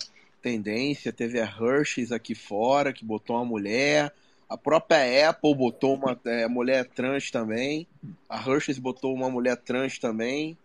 tendência. 0.42 1.10
Teve 1.10 1.40
a 1.40 1.46
Hershey's 1.46 2.12
aqui 2.12 2.34
fora, 2.34 2.92
que 2.92 3.06
botou 3.06 3.36
uma 3.36 3.44
mulher 3.46 4.12
a 4.48 4.56
própria 4.56 5.28
Apple 5.28 5.54
botou 5.54 5.94
uma 5.94 6.18
é, 6.24 6.46
mulher 6.46 6.86
trans 6.86 7.30
também. 7.30 7.86
A 8.28 8.38
Hershey's 8.38 8.78
botou 8.78 9.12
uma 9.12 9.28
mulher 9.28 9.56
trans 9.56 9.98
também. 9.98 10.56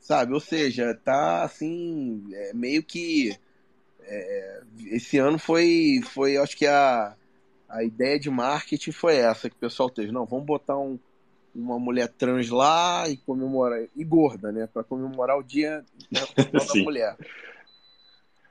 Sabe? 0.00 0.32
Ou 0.34 0.40
seja, 0.40 0.94
tá 0.94 1.42
assim, 1.42 2.24
é, 2.32 2.52
meio 2.54 2.82
que. 2.82 3.36
É, 4.06 4.62
esse 4.86 5.18
ano 5.18 5.38
foi, 5.38 6.00
foi, 6.12 6.36
acho 6.36 6.56
que 6.56 6.66
a, 6.66 7.16
a 7.68 7.82
ideia 7.82 8.18
de 8.18 8.30
marketing 8.30 8.92
foi 8.92 9.16
essa 9.16 9.48
que 9.48 9.56
o 9.56 9.60
pessoal 9.60 9.90
teve. 9.90 10.12
Não, 10.12 10.24
vamos 10.24 10.46
botar 10.46 10.78
um, 10.78 10.98
uma 11.54 11.78
mulher 11.78 12.08
trans 12.08 12.48
lá 12.50 13.08
e 13.08 13.16
comemorar 13.16 13.86
e 13.94 14.04
gorda, 14.04 14.50
né, 14.50 14.66
para 14.66 14.84
comemorar 14.84 15.38
o 15.38 15.42
Dia 15.42 15.84
Internacional 16.10 16.66
da 16.74 16.82
Mulher. 16.82 17.16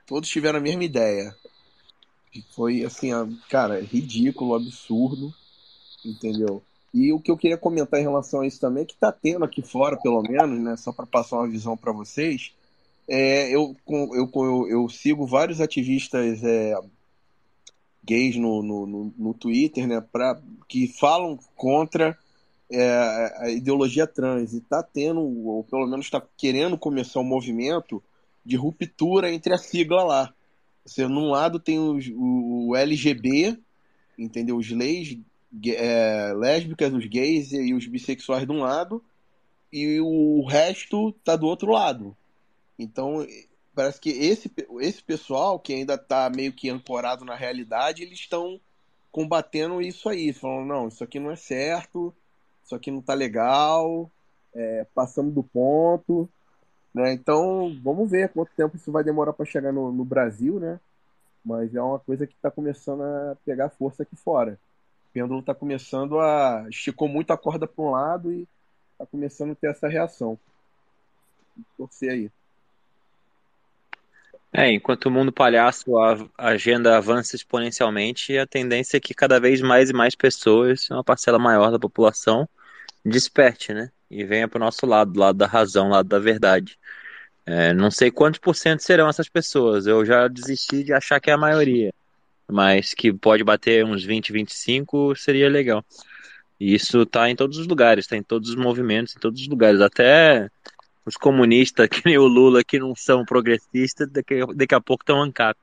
Todos 0.06 0.28
tiveram 0.28 0.58
a 0.58 0.62
mesma 0.62 0.84
ideia. 0.84 1.34
E 2.34 2.42
foi 2.54 2.84
assim, 2.84 3.10
cara, 3.48 3.80
ridículo, 3.80 4.54
absurdo, 4.54 5.32
entendeu? 6.04 6.62
E 6.92 7.12
o 7.12 7.20
que 7.20 7.30
eu 7.30 7.36
queria 7.36 7.56
comentar 7.58 7.98
em 7.98 8.04
relação 8.04 8.40
a 8.40 8.46
isso 8.46 8.60
também 8.60 8.82
é 8.82 8.86
que 8.86 8.96
tá 8.96 9.10
tendo 9.12 9.44
aqui 9.44 9.62
fora, 9.62 9.96
pelo 9.96 10.22
menos, 10.22 10.60
né, 10.60 10.76
só 10.76 10.92
para 10.92 11.06
passar 11.06 11.36
uma 11.36 11.48
visão 11.48 11.76
para 11.76 11.92
vocês, 11.92 12.52
é, 13.08 13.54
eu, 13.54 13.76
eu, 13.88 14.30
eu, 14.34 14.68
eu, 14.68 14.88
sigo 14.88 15.26
vários 15.26 15.60
ativistas 15.60 16.42
é, 16.42 16.74
gays 18.02 18.36
no, 18.36 18.62
no, 18.62 19.14
no, 19.16 19.34
Twitter, 19.34 19.86
né, 19.86 20.00
pra, 20.00 20.40
que 20.68 20.86
falam 20.86 21.38
contra 21.54 22.16
é, 22.70 23.34
a 23.38 23.50
ideologia 23.50 24.06
trans 24.06 24.52
e 24.54 24.58
está 24.58 24.82
tendo, 24.82 25.20
ou 25.20 25.64
pelo 25.64 25.86
menos 25.86 26.06
está 26.06 26.22
querendo 26.36 26.78
começar 26.78 27.20
um 27.20 27.24
movimento 27.24 28.02
de 28.44 28.56
ruptura 28.56 29.32
entre 29.32 29.52
a 29.52 29.58
sigla 29.58 30.02
lá. 30.02 30.34
Você, 30.84 31.06
num 31.06 31.30
lado 31.30 31.58
tem 31.58 31.78
o 31.78 32.76
LGB, 32.76 33.58
entendeu? 34.18 34.56
Os 34.56 34.70
leis, 34.70 35.16
é, 35.66 36.32
lésbicas, 36.36 36.92
os 36.92 37.06
gays 37.06 37.52
e 37.52 37.72
os 37.72 37.86
bissexuais 37.86 38.46
de 38.46 38.52
um 38.52 38.60
lado, 38.60 39.02
e 39.72 39.98
o 40.00 40.44
resto 40.46 41.12
tá 41.24 41.36
do 41.36 41.46
outro 41.46 41.72
lado. 41.72 42.14
Então, 42.78 43.26
parece 43.74 44.00
que 44.00 44.10
esse, 44.10 44.52
esse 44.80 45.02
pessoal 45.02 45.58
que 45.58 45.72
ainda 45.72 45.94
está 45.94 46.30
meio 46.30 46.52
que 46.52 46.70
ancorado 46.70 47.24
na 47.24 47.34
realidade, 47.34 48.02
eles 48.02 48.18
estão 48.18 48.60
combatendo 49.10 49.80
isso 49.80 50.08
aí, 50.08 50.32
falando, 50.32 50.66
não, 50.66 50.88
isso 50.88 51.04
aqui 51.04 51.20
não 51.20 51.30
é 51.30 51.36
certo, 51.36 52.14
isso 52.64 52.74
aqui 52.74 52.90
não 52.90 53.00
tá 53.00 53.14
legal, 53.14 54.10
é, 54.54 54.86
passando 54.94 55.30
do 55.30 55.42
ponto, 55.42 56.28
né? 56.94 57.12
Então, 57.12 57.76
vamos 57.82 58.10
ver 58.10 58.30
quanto 58.30 58.52
tempo 58.56 58.76
isso 58.76 58.92
vai 58.92 59.04
demorar 59.04 59.32
para 59.32 59.44
chegar 59.44 59.72
no, 59.72 59.92
no, 59.92 60.04
Brasil, 60.04 60.60
né? 60.60 60.80
Mas 61.44 61.74
é 61.74 61.82
uma 61.82 61.98
coisa 61.98 62.26
que 62.26 62.34
está 62.34 62.50
começando 62.50 63.02
a 63.02 63.36
pegar 63.44 63.68
força 63.70 64.02
aqui 64.04 64.16
fora. 64.16 64.58
O 65.10 65.12
pêndulo 65.12 65.40
está 65.40 65.54
começando 65.54 66.18
a 66.18 66.66
esticou 66.68 67.08
muito 67.08 67.32
a 67.32 67.36
corda 67.36 67.66
para 67.66 67.84
um 67.84 67.90
lado 67.90 68.32
e 68.32 68.48
está 68.92 69.06
começando 69.06 69.52
a 69.52 69.54
ter 69.54 69.70
essa 69.70 69.88
reação. 69.88 70.38
Torcer 71.76 72.10
aí. 72.10 72.30
É, 74.56 74.70
enquanto 74.70 75.06
o 75.06 75.10
mundo 75.10 75.32
palhaço, 75.32 75.98
a 75.98 76.28
agenda 76.38 76.96
avança 76.96 77.34
exponencialmente, 77.34 78.38
a 78.38 78.46
tendência 78.46 78.98
é 78.98 79.00
que 79.00 79.12
cada 79.12 79.40
vez 79.40 79.60
mais 79.60 79.90
e 79.90 79.92
mais 79.92 80.14
pessoas, 80.14 80.88
uma 80.90 81.02
parcela 81.02 81.40
maior 81.40 81.72
da 81.72 81.78
população, 81.78 82.48
desperte, 83.04 83.74
né? 83.74 83.90
E 84.08 84.24
venha 84.24 84.46
para 84.46 84.58
o 84.58 84.60
nosso 84.60 84.86
lado, 84.86 85.12
do 85.12 85.18
lado 85.18 85.36
da 85.36 85.46
razão, 85.48 85.88
lado 85.88 86.08
da 86.08 86.20
verdade. 86.20 86.78
É, 87.44 87.74
não 87.74 87.90
sei 87.90 88.12
quantos 88.12 88.38
por 88.38 88.54
cento 88.54 88.80
serão 88.80 89.08
essas 89.08 89.28
pessoas, 89.28 89.86
eu 89.88 90.04
já 90.04 90.28
desisti 90.28 90.84
de 90.84 90.92
achar 90.92 91.20
que 91.20 91.30
é 91.30 91.34
a 91.34 91.38
maioria, 91.38 91.92
mas 92.48 92.94
que 92.94 93.12
pode 93.12 93.42
bater 93.44 93.84
uns 93.84 94.04
20, 94.04 94.32
25 94.32 95.16
seria 95.16 95.48
legal. 95.48 95.84
E 96.60 96.74
isso 96.74 97.02
está 97.02 97.28
em 97.28 97.36
todos 97.36 97.58
os 97.58 97.66
lugares, 97.66 98.04
está 98.04 98.16
em 98.16 98.22
todos 98.22 98.50
os 98.50 98.56
movimentos, 98.56 99.16
em 99.16 99.18
todos 99.18 99.40
os 99.40 99.48
lugares, 99.48 99.80
até 99.80 100.48
os 101.06 101.16
comunistas, 101.16 101.88
que 101.88 102.02
nem 102.04 102.18
o 102.18 102.26
Lula, 102.26 102.62
que 102.64 102.78
não 102.78 102.94
são 102.94 103.24
progressistas, 103.24 104.10
daqui, 104.10 104.40
daqui 104.54 104.74
a 104.74 104.80
pouco 104.80 105.02
estão 105.02 105.22
ANCAP. 105.22 105.58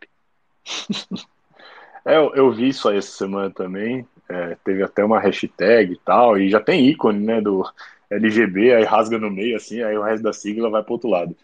é, 2.06 2.18
eu, 2.18 2.34
eu, 2.36 2.52
vi 2.52 2.70
isso 2.70 2.88
aí 2.88 2.98
essa 2.98 3.12
semana 3.12 3.50
também. 3.52 4.08
É, 4.30 4.56
teve 4.64 4.82
até 4.82 5.04
uma 5.04 5.20
hashtag 5.20 5.94
e 5.94 5.98
tal, 5.98 6.38
e 6.38 6.50
já 6.50 6.62
tem 6.62 6.88
ícone, 6.88 7.20
né, 7.20 7.42
do 7.42 7.64
LGB, 8.10 8.74
aí 8.74 8.84
rasga 8.86 9.18
no 9.18 9.30
meio, 9.30 9.58
assim, 9.58 9.82
aí 9.84 9.98
o 9.98 10.04
resto 10.04 10.24
da 10.24 10.32
sigla 10.32 10.70
vai 10.70 10.84
pro 10.84 10.94
outro 10.94 11.10
lado. 11.10 11.36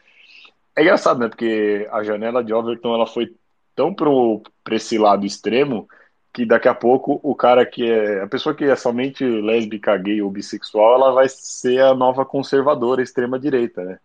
É 0.76 0.82
engraçado, 0.82 1.20
né, 1.20 1.28
porque 1.28 1.86
a 1.92 2.02
janela 2.04 2.44
de 2.44 2.54
Overton, 2.54 2.94
ela 2.94 3.08
foi 3.08 3.36
tão 3.76 3.94
pro, 3.94 4.42
esse 4.72 4.98
lado 4.98 5.26
extremo, 5.26 5.88
que 6.34 6.46
daqui 6.46 6.68
a 6.68 6.74
pouco 6.76 7.20
o 7.24 7.34
cara 7.36 7.66
que 7.66 7.90
é 7.90 8.22
a 8.22 8.28
pessoa 8.28 8.54
que 8.56 8.66
é 8.66 8.76
somente 8.76 9.24
lésbica, 9.24 9.98
gay 9.98 10.22
ou 10.22 10.30
bissexual, 10.30 10.96
ela 10.96 11.12
vai 11.12 11.28
ser 11.30 11.82
a 11.82 11.96
nova 11.96 12.26
conservadora 12.26 13.02
extrema 13.02 13.40
direita, 13.40 13.84
né? 13.84 14.00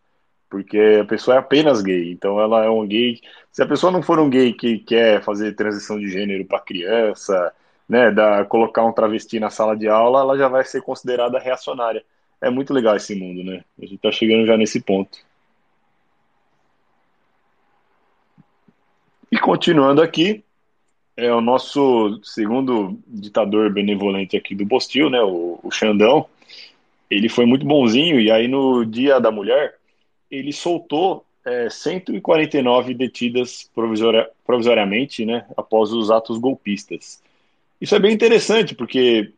Porque 0.48 1.00
a 1.02 1.04
pessoa 1.04 1.36
é 1.36 1.38
apenas 1.38 1.82
gay, 1.82 2.12
então 2.12 2.40
ela 2.40 2.64
é 2.64 2.70
um 2.70 2.86
gay. 2.86 3.20
Se 3.50 3.62
a 3.62 3.66
pessoa 3.66 3.92
não 3.92 4.02
for 4.02 4.18
um 4.18 4.30
gay 4.30 4.52
que 4.52 4.78
quer 4.78 5.22
fazer 5.22 5.54
transição 5.54 5.98
de 5.98 6.08
gênero 6.10 6.44
para 6.46 6.60
criança, 6.60 7.52
né, 7.88 8.10
da 8.10 8.44
colocar 8.44 8.84
um 8.84 8.92
travesti 8.92 9.38
na 9.40 9.50
sala 9.50 9.76
de 9.76 9.88
aula, 9.88 10.20
ela 10.20 10.36
já 10.38 10.48
vai 10.48 10.64
ser 10.64 10.82
considerada 10.82 11.38
reacionária. 11.38 12.04
É 12.40 12.50
muito 12.50 12.72
legal 12.72 12.96
esse 12.96 13.14
mundo, 13.14 13.44
né? 13.44 13.64
A 13.80 13.86
gente 13.86 13.98
tá 13.98 14.10
chegando 14.10 14.46
já 14.46 14.56
nesse 14.56 14.80
ponto. 14.80 15.18
E 19.30 19.38
continuando 19.38 20.02
aqui, 20.02 20.44
é 21.16 21.32
o 21.32 21.40
nosso 21.40 22.20
segundo 22.22 22.98
ditador 23.06 23.70
benevolente 23.70 24.36
aqui 24.36 24.54
do 24.54 24.64
Bostil, 24.64 25.10
né, 25.10 25.20
o, 25.22 25.58
o 25.62 25.70
Xandão. 25.70 26.26
Ele 27.10 27.28
foi 27.28 27.44
muito 27.44 27.66
bonzinho 27.66 28.18
e 28.18 28.30
aí 28.30 28.48
no 28.48 28.84
Dia 28.84 29.20
da 29.20 29.30
Mulher 29.30 29.74
ele 30.30 30.52
soltou 30.52 31.24
é, 31.44 31.68
149 31.68 32.94
detidas 32.94 33.70
provisoria, 33.74 34.28
provisoriamente, 34.46 35.24
né, 35.26 35.44
após 35.56 35.92
os 35.92 36.10
atos 36.10 36.38
golpistas. 36.38 37.22
Isso 37.80 37.94
é 37.94 37.98
bem 37.98 38.12
interessante 38.12 38.74
porque 38.74 39.32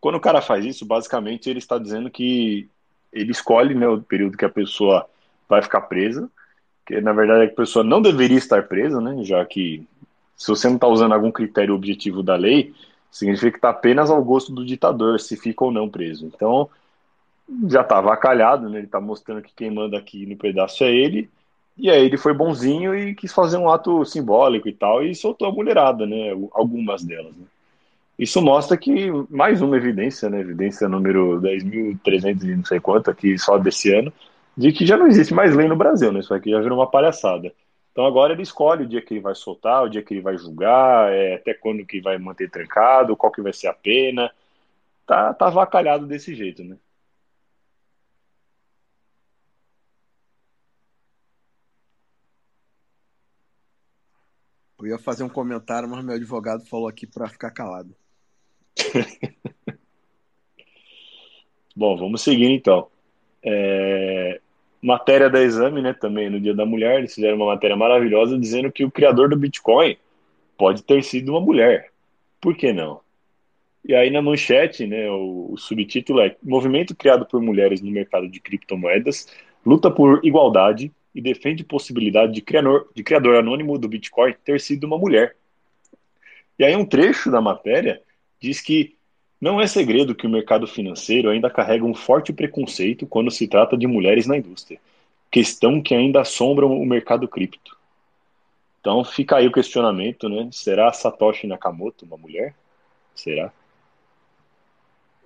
quando 0.00 0.16
o 0.16 0.20
cara 0.20 0.40
faz 0.40 0.64
isso, 0.64 0.84
basicamente 0.84 1.48
ele 1.48 1.58
está 1.58 1.78
dizendo 1.78 2.10
que 2.10 2.68
ele 3.12 3.32
escolhe 3.32 3.74
né, 3.74 3.88
o 3.88 4.02
período 4.02 4.36
que 4.36 4.44
a 4.44 4.50
pessoa 4.50 5.08
vai 5.48 5.62
ficar 5.62 5.80
presa, 5.82 6.30
que 6.86 7.00
na 7.00 7.12
verdade 7.12 7.46
a 7.46 7.54
pessoa 7.54 7.84
não 7.84 8.02
deveria 8.02 8.36
estar 8.36 8.68
presa, 8.68 9.00
né, 9.00 9.24
já 9.24 9.44
que 9.44 9.84
se 10.36 10.48
você 10.48 10.68
não 10.68 10.76
está 10.76 10.88
usando 10.88 11.12
algum 11.12 11.30
critério 11.30 11.74
objetivo 11.74 12.22
da 12.22 12.36
lei, 12.36 12.74
significa 13.10 13.52
que 13.52 13.58
está 13.58 13.70
apenas 13.70 14.10
ao 14.10 14.22
gosto 14.24 14.52
do 14.52 14.64
ditador 14.64 15.20
se 15.20 15.36
fica 15.36 15.64
ou 15.64 15.70
não 15.70 15.88
preso. 15.88 16.26
Então, 16.26 16.68
já 17.68 17.82
está 17.82 17.98
avacalhado, 17.98 18.68
né? 18.68 18.78
ele 18.78 18.86
está 18.86 19.00
mostrando 19.00 19.42
que 19.42 19.52
quem 19.54 19.70
manda 19.70 19.96
aqui 19.96 20.26
no 20.26 20.36
pedaço 20.36 20.82
é 20.84 20.92
ele, 20.92 21.30
e 21.76 21.90
aí 21.90 22.04
ele 22.04 22.16
foi 22.16 22.32
bonzinho 22.32 22.94
e 22.94 23.14
quis 23.14 23.32
fazer 23.32 23.56
um 23.56 23.68
ato 23.68 24.04
simbólico 24.04 24.68
e 24.68 24.72
tal, 24.72 25.04
e 25.04 25.14
soltou 25.14 25.48
a 25.48 25.52
mulherada, 25.52 26.06
né? 26.06 26.30
algumas 26.52 27.04
delas. 27.04 27.34
Né? 27.36 27.46
Isso 28.18 28.40
mostra 28.40 28.76
que, 28.76 29.10
mais 29.28 29.60
uma 29.60 29.76
evidência, 29.76 30.28
né? 30.28 30.40
evidência 30.40 30.88
número 30.88 31.40
10.300 31.40 32.42
e 32.42 32.56
não 32.56 32.64
sei 32.64 32.80
quanto 32.80 33.10
aqui 33.10 33.36
só 33.38 33.58
desse 33.58 33.94
ano, 33.94 34.12
de 34.56 34.72
que 34.72 34.86
já 34.86 34.96
não 34.96 35.06
existe 35.06 35.34
mais 35.34 35.54
lei 35.54 35.66
no 35.66 35.76
Brasil, 35.76 36.12
né? 36.12 36.20
Isso 36.20 36.32
aqui 36.32 36.50
já 36.50 36.60
virou 36.60 36.78
uma 36.78 36.88
palhaçada. 36.88 37.52
Então 37.94 38.04
agora 38.06 38.32
ele 38.32 38.42
escolhe 38.42 38.82
o 38.82 38.88
dia 38.88 39.00
que 39.00 39.14
ele 39.14 39.20
vai 39.20 39.36
soltar, 39.36 39.84
o 39.84 39.88
dia 39.88 40.02
que 40.02 40.12
ele 40.12 40.20
vai 40.20 40.36
julgar, 40.36 41.12
é, 41.12 41.34
até 41.36 41.54
quando 41.54 41.86
que 41.86 42.00
vai 42.00 42.18
manter 42.18 42.50
trancado, 42.50 43.16
qual 43.16 43.30
que 43.30 43.40
vai 43.40 43.52
ser 43.52 43.68
a 43.68 43.72
pena. 43.72 44.32
Tá, 45.06 45.32
tá 45.34 45.48
vacalhado 45.50 46.06
desse 46.06 46.34
jeito, 46.34 46.64
né? 46.64 46.76
Eu 54.78 54.86
ia 54.88 54.98
fazer 54.98 55.22
um 55.22 55.28
comentário, 55.28 55.88
mas 55.88 56.04
meu 56.04 56.16
advogado 56.16 56.66
falou 56.66 56.88
aqui 56.88 57.06
para 57.06 57.28
ficar 57.28 57.52
calado. 57.52 57.94
Bom, 61.76 61.96
vamos 61.96 62.22
seguir 62.22 62.50
então. 62.50 62.90
É 63.40 64.40
matéria 64.84 65.30
da 65.30 65.42
Exame, 65.42 65.80
né, 65.80 65.94
também 65.94 66.28
no 66.28 66.38
Dia 66.38 66.54
da 66.54 66.66
Mulher, 66.66 66.98
eles 66.98 67.14
fizeram 67.14 67.36
uma 67.36 67.46
matéria 67.46 67.74
maravilhosa 67.74 68.38
dizendo 68.38 68.70
que 68.70 68.84
o 68.84 68.90
criador 68.90 69.30
do 69.30 69.36
Bitcoin 69.36 69.96
pode 70.58 70.82
ter 70.82 71.02
sido 71.02 71.30
uma 71.30 71.40
mulher. 71.40 71.90
Por 72.38 72.54
que 72.54 72.70
não? 72.70 73.00
E 73.82 73.94
aí 73.94 74.10
na 74.10 74.20
manchete, 74.20 74.86
né, 74.86 75.10
o, 75.10 75.52
o 75.52 75.56
subtítulo 75.56 76.20
é 76.20 76.36
Movimento 76.42 76.94
criado 76.94 77.24
por 77.24 77.40
mulheres 77.40 77.80
no 77.80 77.90
mercado 77.90 78.28
de 78.28 78.38
criptomoedas 78.40 79.26
luta 79.64 79.90
por 79.90 80.20
igualdade 80.22 80.92
e 81.14 81.20
defende 81.22 81.64
possibilidade 81.64 82.34
de 82.34 82.42
criador, 82.42 82.90
de 82.94 83.02
criador 83.02 83.36
anônimo 83.36 83.78
do 83.78 83.88
Bitcoin 83.88 84.34
ter 84.44 84.60
sido 84.60 84.84
uma 84.84 84.98
mulher. 84.98 85.34
E 86.58 86.64
aí 86.64 86.76
um 86.76 86.84
trecho 86.84 87.30
da 87.30 87.40
matéria 87.40 88.02
diz 88.38 88.60
que 88.60 88.93
não 89.44 89.60
é 89.60 89.66
segredo 89.66 90.14
que 90.14 90.26
o 90.26 90.30
mercado 90.30 90.66
financeiro 90.66 91.28
ainda 91.28 91.50
carrega 91.50 91.84
um 91.84 91.94
forte 91.94 92.32
preconceito 92.32 93.06
quando 93.06 93.30
se 93.30 93.46
trata 93.46 93.76
de 93.76 93.86
mulheres 93.86 94.26
na 94.26 94.38
indústria, 94.38 94.80
questão 95.30 95.82
que 95.82 95.94
ainda 95.94 96.22
assombra 96.22 96.64
o 96.64 96.86
mercado 96.86 97.28
cripto. 97.28 97.76
Então 98.80 99.04
fica 99.04 99.36
aí 99.36 99.46
o 99.46 99.52
questionamento, 99.52 100.30
né? 100.30 100.48
Será 100.50 100.90
Satoshi 100.94 101.46
Nakamoto 101.46 102.06
uma 102.06 102.16
mulher? 102.16 102.54
Será? 103.14 103.52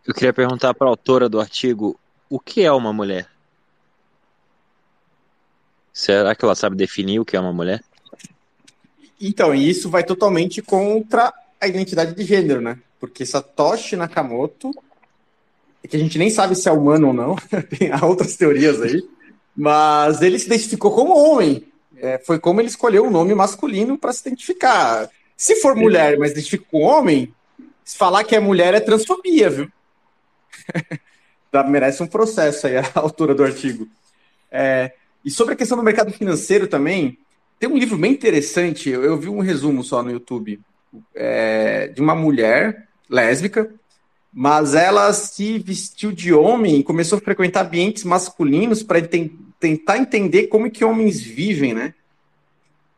Eu 0.05 0.13
queria 0.13 0.33
perguntar 0.33 0.75
para 0.75 0.89
a 0.89 0.91
autora 0.91 1.29
do 1.29 1.39
artigo 1.39 1.97
o 2.29 2.41
que 2.41 2.65
é 2.65 2.73
uma 2.73 2.93
mulher? 2.93 3.31
Será 5.93 6.35
que 6.35 6.45
ela 6.45 6.57
sabe 6.57 6.75
definir 6.75 7.21
o 7.21 7.25
que 7.25 7.37
é 7.37 7.41
uma 7.41 7.53
mulher? 7.53 7.85
Então, 9.21 9.55
isso 9.55 9.89
vai 9.89 10.03
totalmente 10.03 10.61
contra 10.61 11.33
a 11.61 11.69
identidade 11.69 12.17
de 12.17 12.25
gênero, 12.25 12.61
né? 12.61 12.81
Porque 12.99 13.25
Satoshi 13.25 13.97
Nakamoto 13.97 14.73
que 15.89 15.97
a 15.97 15.99
gente 15.99 16.19
nem 16.19 16.31
sabe 16.31 16.55
se 16.55 16.69
é 16.69 16.73
humano 16.73 17.09
ou 17.09 17.13
não, 17.13 17.37
tem 17.79 17.91
outras 18.03 18.37
teorias 18.37 18.81
aí, 18.81 19.03
mas 19.57 20.21
ele 20.23 20.39
se 20.39 20.47
identificou 20.47 20.93
como 20.93 21.17
homem. 21.17 21.67
É, 21.97 22.19
foi 22.19 22.39
como 22.39 22.61
ele 22.61 22.69
escolheu 22.69 23.07
o 23.07 23.11
nome 23.11 23.35
masculino 23.35 23.99
para 23.99 24.13
se 24.13 24.21
identificar. 24.21 25.09
Se 25.37 25.57
for 25.57 25.75
mulher, 25.75 26.17
mas 26.19 26.33
identifica 26.33 26.65
com 26.71 26.83
homem, 26.83 27.35
se 27.85 27.97
falar 27.97 28.23
que 28.23 28.37
é 28.37 28.41
mulher 28.41 28.75
é 28.75 28.81
transfobia, 28.81 29.51
viu? 29.51 29.73
Merece 31.69 32.03
um 32.03 32.07
processo 32.07 32.67
aí 32.67 32.77
a 32.77 32.85
altura 32.95 33.35
do 33.35 33.43
artigo. 33.43 33.89
É, 34.51 34.93
e 35.25 35.31
sobre 35.31 35.55
a 35.55 35.57
questão 35.57 35.77
do 35.77 35.83
mercado 35.83 36.13
financeiro 36.13 36.69
também, 36.69 37.19
tem 37.59 37.69
um 37.69 37.77
livro 37.77 37.97
bem 37.97 38.13
interessante, 38.13 38.91
eu, 38.91 39.03
eu 39.03 39.17
vi 39.17 39.29
um 39.29 39.41
resumo 39.41 39.83
só 39.83 40.03
no 40.03 40.11
YouTube, 40.11 40.61
é, 41.15 41.89
de 41.89 42.01
uma 42.01 42.15
mulher 42.15 42.88
lésbica 43.09 43.71
mas 44.33 44.75
ela 44.75 45.13
se 45.13 45.59
vestiu 45.59 46.13
de 46.13 46.33
homem 46.33 46.79
e 46.79 46.85
começou 46.85 47.19
a 47.19 47.21
frequentar 47.21 47.67
ambientes 47.67 48.05
masculinos 48.05 48.83
para 48.83 49.01
tentar 49.59 49.99
entender 49.99 50.49
como 50.49 50.71
que 50.71 50.85
homens 50.85 51.21
vivem, 51.21 51.75
né? 51.75 51.95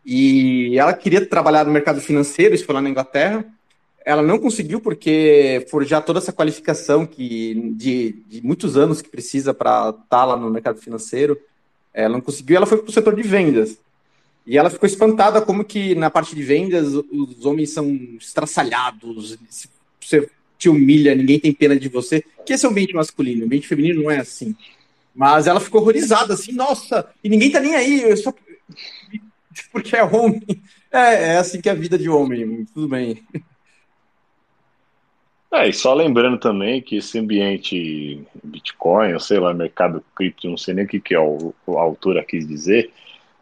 E 0.05 0.77
ela 0.79 0.93
queria 0.93 1.25
trabalhar 1.25 1.65
no 1.65 1.73
mercado 1.73 2.01
financeiro, 2.01 2.55
isso 2.55 2.65
foi 2.65 2.75
lá 2.75 2.83
na 2.83 2.91
Inglaterra. 2.91 3.45
Ela 4.05 4.23
não 4.23 4.39
conseguiu 4.39 4.81
porque 4.81 5.67
forjar 5.71 6.05
toda 6.05 6.19
essa 6.19 6.33
qualificação 6.33 7.07
que 7.07 7.73
de, 7.77 8.23
de 8.27 8.43
muitos 8.43 8.77
anos 8.77 9.01
que 9.01 9.09
precisa 9.09 9.55
para 9.55 9.91
estar 9.91 10.03
tá 10.09 10.25
lá 10.25 10.37
no 10.37 10.51
mercado 10.51 10.81
financeiro. 10.81 11.39
Ela 11.95 12.15
não 12.15 12.21
conseguiu, 12.21 12.57
ela 12.57 12.67
foi 12.67 12.79
para 12.79 12.89
o 12.89 12.93
setor 12.93 13.15
de 13.15 13.23
vendas. 13.23 13.79
E 14.47 14.59
ela 14.59 14.71
ficou 14.71 14.87
espantada 14.87 15.41
como 15.43 15.65
que 15.65 15.95
na 15.95 16.11
parte 16.11 16.35
de 16.35 16.43
vendas 16.43 16.89
os 16.93 17.45
homens 17.45 17.71
são 17.71 17.87
estraçalhados, 18.19 19.39
se 20.11 20.29
te 20.59 20.69
humilha, 20.69 21.15
ninguém 21.15 21.39
tem 21.39 21.53
pena 21.53 21.79
de 21.79 21.89
você, 21.89 22.23
que 22.45 22.53
esse 22.53 22.67
é 22.67 22.69
o 22.69 22.73
ambiente 22.73 22.95
masculino, 22.95 23.43
o 23.43 23.45
ambiente 23.47 23.69
feminino 23.69 24.03
não 24.03 24.11
é 24.11 24.19
assim. 24.19 24.55
Mas 25.15 25.47
ela 25.47 25.61
ficou 25.61 25.81
horrorizada, 25.81 26.35
assim, 26.35 26.53
nossa, 26.53 27.09
e 27.23 27.29
ninguém 27.29 27.51
tá 27.51 27.61
nem 27.61 27.75
aí, 27.75 28.17
só 28.17 28.35
porque 29.73 29.97
é 29.97 30.05
homem. 30.05 30.43
É, 30.93 31.33
é 31.33 31.37
assim 31.37 31.61
que 31.61 31.69
é 31.69 31.73
a 31.73 31.77
vida 31.77 31.97
de 31.97 32.09
homem, 32.09 32.67
tudo 32.75 32.89
bem. 32.89 33.23
É, 35.53 35.69
e 35.69 35.73
só 35.73 35.93
lembrando 35.93 36.39
também 36.39 36.81
que 36.81 36.99
esse 36.99 37.19
ambiente 37.19 38.25
Bitcoin, 38.41 39.15
ou 39.15 39.19
sei 39.19 39.41
lá, 39.41 39.53
mercado 39.53 40.01
cripto, 40.15 40.49
não 40.49 40.57
sei 40.57 40.75
nem 40.75 40.85
o 40.85 40.89
que, 40.89 41.01
que 41.01 41.13
a 41.13 41.19
autora 41.19 42.23
quis 42.23 42.47
dizer, 42.47 42.93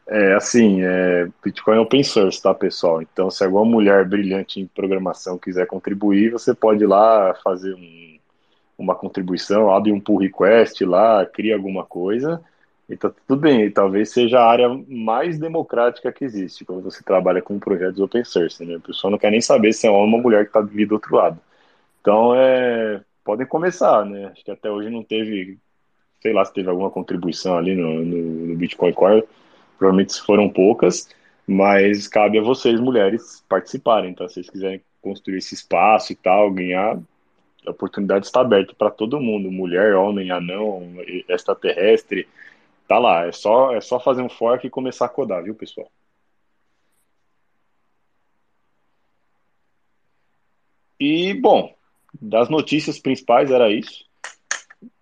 é, 0.09 0.35
assim, 0.35 0.83
é, 0.83 1.29
Bitcoin 1.45 1.77
é 1.77 1.81
open 1.81 2.03
source, 2.03 2.43
tá, 2.43 2.55
pessoal? 2.55 3.03
Então, 3.03 3.31
se 3.31 3.45
alguma 3.45 3.65
mulher 3.65 4.07
brilhante 4.09 4.59
em 4.59 4.67
programação 4.67 5.39
quiser 5.39 5.67
contribuir, 5.67 6.31
você 6.33 6.55
pode 6.55 6.83
ir 6.83 6.87
lá 6.87 7.35
fazer 7.45 7.75
um, 7.75 8.19
uma 8.79 8.95
contribuição, 8.95 9.71
abre 9.71 9.93
um 9.93 10.01
pull 10.01 10.19
request 10.19 10.83
lá, 10.85 11.27
cria 11.27 11.55
alguma 11.55 11.85
coisa, 11.85 12.43
e 12.89 12.97
tá 12.97 13.11
tudo 13.11 13.39
bem. 13.39 13.65
E 13.65 13.71
talvez 13.71 14.11
seja 14.11 14.41
a 14.41 14.51
área 14.51 14.69
mais 14.89 15.39
democrática 15.39 16.11
que 16.11 16.25
existe, 16.25 16.65
quando 16.65 16.83
você 16.83 17.03
trabalha 17.05 17.43
com 17.43 17.59
projetos 17.59 18.01
open 18.01 18.25
source, 18.25 18.65
né? 18.65 18.77
A 18.77 18.81
pessoa 18.81 19.11
não 19.11 19.19
quer 19.19 19.31
nem 19.31 19.43
saber 19.43 19.75
se 19.75 19.87
é 19.87 19.91
uma 19.91 20.17
ou 20.17 20.23
mulher 20.23 20.45
que 20.45 20.51
está 20.51 20.61
ali 20.61 20.87
do 20.87 20.95
outro 20.95 21.15
lado. 21.15 21.39
Então, 22.01 22.35
é, 22.35 23.03
podem 23.23 23.47
começar, 23.47 24.07
né? 24.07 24.27
Acho 24.33 24.43
que 24.45 24.51
até 24.51 24.71
hoje 24.71 24.89
não 24.89 25.03
teve, 25.03 25.59
sei 26.23 26.33
lá 26.33 26.45
se 26.47 26.55
teve 26.55 26.71
alguma 26.71 26.91
contribuição 26.91 27.59
ali 27.59 27.75
no, 27.77 28.03
no, 28.05 28.47
no 28.47 28.57
Bitcoin 28.57 28.93
Core, 28.95 29.25
Provavelmente 29.79 30.21
foram 30.21 30.51
poucas, 30.51 31.09
mas 31.47 32.09
cabe 32.09 32.39
a 32.39 32.43
vocês, 32.43 32.81
mulheres, 32.81 33.45
participarem. 33.49 34.11
Então, 34.11 34.29
se 34.29 34.35
vocês 34.35 34.51
quiserem 34.51 34.83
construir 35.01 35.39
esse 35.39 35.55
espaço 35.55 36.13
e 36.13 36.17
tal, 36.17 36.51
ganhar, 36.51 36.99
a 37.67 37.71
oportunidade 37.71 38.27
está 38.27 38.41
aberta 38.41 38.75
para 38.75 38.91
todo 38.91 39.21
mundo, 39.21 39.51
mulher, 39.51 39.95
homem, 39.95 40.31
anão, 40.31 40.83
extraterrestre, 41.29 42.29
tá 42.89 42.99
lá. 42.99 43.27
É 43.27 43.33
só, 43.33 43.75
é 43.75 43.81
só 43.81 44.01
fazer 44.01 44.23
um 44.23 44.29
fork 44.29 44.67
e 44.67 44.71
começar 44.71 45.07
a 45.07 45.09
codar, 45.09 45.43
viu, 45.45 45.55
pessoal? 45.55 45.91
E, 50.99 51.33
bom, 51.35 51.73
das 52.21 52.49
notícias 52.49 52.99
principais 52.99 53.51
era 53.51 53.71
isso. 53.71 54.05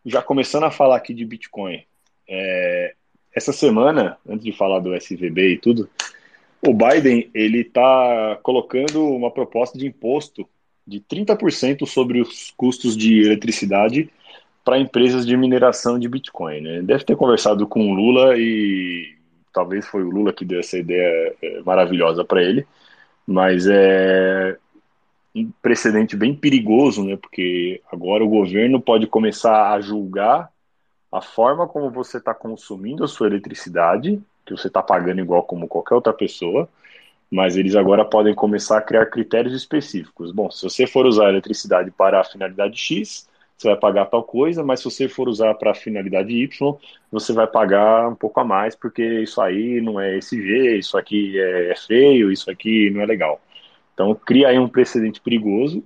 Já 0.05 0.23
começando 0.23 0.65
a 0.65 0.71
falar 0.71 0.97
aqui 0.97 1.15
de 1.15 1.25
Bitcoin. 1.25 1.85
É, 2.29 2.95
essa 3.37 3.53
semana, 3.53 4.17
antes 4.27 4.47
de 4.47 4.53
falar 4.53 4.81
do 4.81 4.95
SVB 4.95 5.53
e 5.53 5.59
tudo, 5.59 5.91
o 6.67 6.73
Biden 6.73 7.29
ele 7.35 7.61
está 7.61 8.39
colocando 8.43 9.07
uma 9.11 9.31
proposta 9.31 9.77
de 9.79 9.87
imposto 9.87 10.49
de 10.87 11.01
30% 11.01 11.87
sobre 11.87 12.23
os 12.23 12.51
custos 12.57 12.97
de 12.97 13.21
eletricidade 13.21 14.09
para 14.65 14.79
empresas 14.79 15.27
de 15.27 15.37
mineração 15.37 15.99
de 15.99 16.09
Bitcoin. 16.09 16.63
Né? 16.63 16.83
Deve 16.83 17.05
ter 17.05 17.15
conversado 17.15 17.67
com 17.67 17.91
o 17.91 17.95
Lula 17.95 18.39
e 18.39 19.15
talvez 19.53 19.87
foi 19.87 20.03
o 20.03 20.11
Lula 20.11 20.33
que 20.33 20.45
deu 20.45 20.61
essa 20.61 20.79
ideia 20.79 21.37
é, 21.43 21.61
maravilhosa 21.61 22.25
para 22.25 22.43
ele, 22.43 22.67
mas 23.27 23.67
é 23.67 24.57
um 25.35 25.51
precedente 25.61 26.17
bem 26.17 26.35
perigoso, 26.35 27.05
né? 27.05 27.17
Porque 27.17 27.83
agora 27.93 28.25
o 28.25 28.29
governo 28.29 28.81
pode 28.81 29.07
começar 29.07 29.73
a 29.73 29.81
julgar 29.83 30.51
a 31.17 31.21
forma 31.23 31.67
como 31.67 31.91
você 31.91 32.19
está 32.19 32.35
consumindo 32.35 33.03
a 33.03 33.09
sua 33.09 33.27
eletricidade, 33.27 34.21
que 34.45 34.53
você 34.53 34.69
está 34.69 34.83
pagando 34.83 35.21
igual 35.21 35.43
como 35.43 35.67
qualquer 35.67 35.95
outra 35.95 36.13
pessoa, 36.13 36.69
mas 37.31 37.57
eles 37.57 37.75
agora 37.75 38.05
podem 38.05 38.35
começar 38.35 38.79
a 38.79 38.83
criar 38.83 39.07
critérios 39.07 39.55
específicos. 39.55 40.31
Bom, 40.31 40.51
se 40.51 40.63
você 40.63 40.87
for 40.87 41.07
usar 41.07 41.27
a 41.27 41.31
eletricidade 41.31 41.91
para 41.91 42.21
a 42.21 42.25
finalidade 42.25 42.77
X, 42.79 43.29
você 43.57 43.69
vai 43.69 43.77
pagar 43.79 44.07
tal 44.07 44.23
coisa, 44.23 44.63
mas 44.63 44.81
se 44.81 44.85
você 44.85 45.09
for 45.09 45.29
usar 45.29 45.55
para 45.55 45.71
a 45.71 45.75
finalidade 45.75 46.33
Y, 46.33 46.77
você 47.11 47.33
vai 47.33 47.47
pagar 47.47 48.09
um 48.09 48.15
pouco 48.15 48.39
a 48.39 48.45
mais, 48.45 48.77
porque 48.77 49.03
isso 49.23 49.41
aí 49.41 49.81
não 49.81 49.99
é 49.99 50.19
SG, 50.19 50.79
isso 50.79 50.99
aqui 50.99 51.39
é, 51.41 51.71
é 51.73 51.77
feio, 51.77 52.31
isso 52.31 52.51
aqui 52.51 52.91
não 52.91 53.01
é 53.01 53.07
legal. 53.07 53.41
Então, 53.95 54.15
cria 54.15 54.49
aí 54.49 54.59
um 54.59 54.69
precedente 54.69 55.21
perigoso 55.21 55.83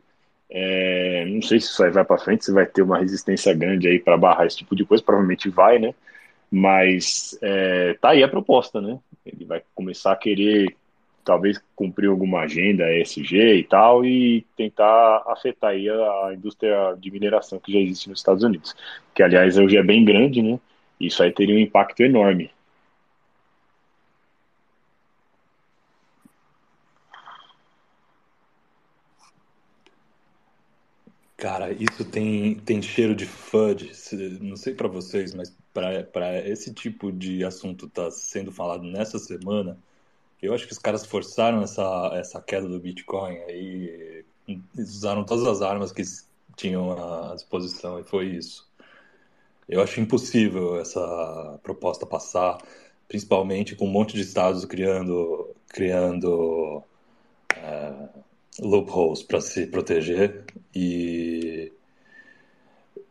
é, 0.50 1.24
não 1.26 1.40
sei 1.42 1.60
se 1.60 1.68
isso 1.68 1.82
aí 1.82 1.90
vai 1.90 2.04
para 2.04 2.18
frente, 2.18 2.44
se 2.44 2.52
vai 2.52 2.66
ter 2.66 2.82
uma 2.82 2.98
resistência 2.98 3.54
grande 3.54 3.86
aí 3.88 3.98
para 4.00 4.16
barrar 4.16 4.46
esse 4.46 4.56
tipo 4.58 4.74
de 4.74 4.84
coisa, 4.84 5.02
provavelmente 5.02 5.48
vai, 5.48 5.78
né? 5.78 5.94
Mas 6.50 7.38
é, 7.40 7.94
tá 8.00 8.10
aí 8.10 8.22
a 8.24 8.28
proposta, 8.28 8.80
né? 8.80 8.98
Ele 9.24 9.44
vai 9.44 9.62
começar 9.74 10.12
a 10.12 10.16
querer 10.16 10.76
talvez 11.24 11.62
cumprir 11.76 12.08
alguma 12.08 12.40
agenda 12.40 12.92
ESG 12.98 13.36
e 13.58 13.64
tal 13.64 14.04
e 14.04 14.44
tentar 14.56 15.22
afetar 15.28 15.70
aí 15.70 15.88
a, 15.88 16.30
indústria 16.34 16.96
de 16.98 17.10
mineração 17.10 17.60
que 17.60 17.72
já 17.72 17.78
existe 17.78 18.08
nos 18.08 18.18
Estados 18.18 18.42
Unidos, 18.42 18.74
que 19.14 19.22
aliás 19.22 19.56
hoje 19.56 19.76
é 19.76 19.82
bem 19.82 20.04
grande, 20.04 20.42
né? 20.42 20.58
Isso 20.98 21.22
aí 21.22 21.30
teria 21.30 21.54
um 21.54 21.58
impacto 21.58 22.00
enorme 22.00 22.50
Cara, 31.40 31.72
isso 31.72 32.04
tem, 32.04 32.54
tem 32.56 32.82
cheiro 32.82 33.14
de 33.14 33.24
FUD. 33.24 33.90
Não 34.42 34.56
sei 34.56 34.74
para 34.74 34.86
vocês, 34.88 35.32
mas 35.34 35.56
para 35.72 36.46
esse 36.46 36.74
tipo 36.74 37.10
de 37.10 37.42
assunto 37.42 37.88
tá 37.88 38.10
sendo 38.10 38.52
falado 38.52 38.84
nessa 38.84 39.18
semana, 39.18 39.78
eu 40.42 40.52
acho 40.52 40.66
que 40.66 40.72
os 40.72 40.78
caras 40.78 41.06
forçaram 41.06 41.62
essa, 41.62 42.10
essa 42.12 42.42
queda 42.42 42.68
do 42.68 42.78
Bitcoin 42.78 43.38
aí, 43.48 44.24
usaram 44.76 45.24
todas 45.24 45.46
as 45.46 45.62
armas 45.62 45.92
que 45.92 46.02
tinham 46.56 46.92
à 46.92 47.34
disposição 47.34 47.98
e 47.98 48.04
foi 48.04 48.26
isso. 48.26 48.68
Eu 49.66 49.82
acho 49.82 49.98
impossível 49.98 50.78
essa 50.78 51.58
proposta 51.62 52.04
passar, 52.04 52.58
principalmente 53.08 53.74
com 53.74 53.86
um 53.86 53.90
monte 53.90 54.14
de 54.14 54.20
estados 54.20 54.66
criando, 54.66 55.54
criando 55.68 56.82
é, 57.56 58.08
loopholes 58.60 59.22
para 59.22 59.40
se 59.40 59.66
proteger 59.66 60.44
e, 60.74 61.72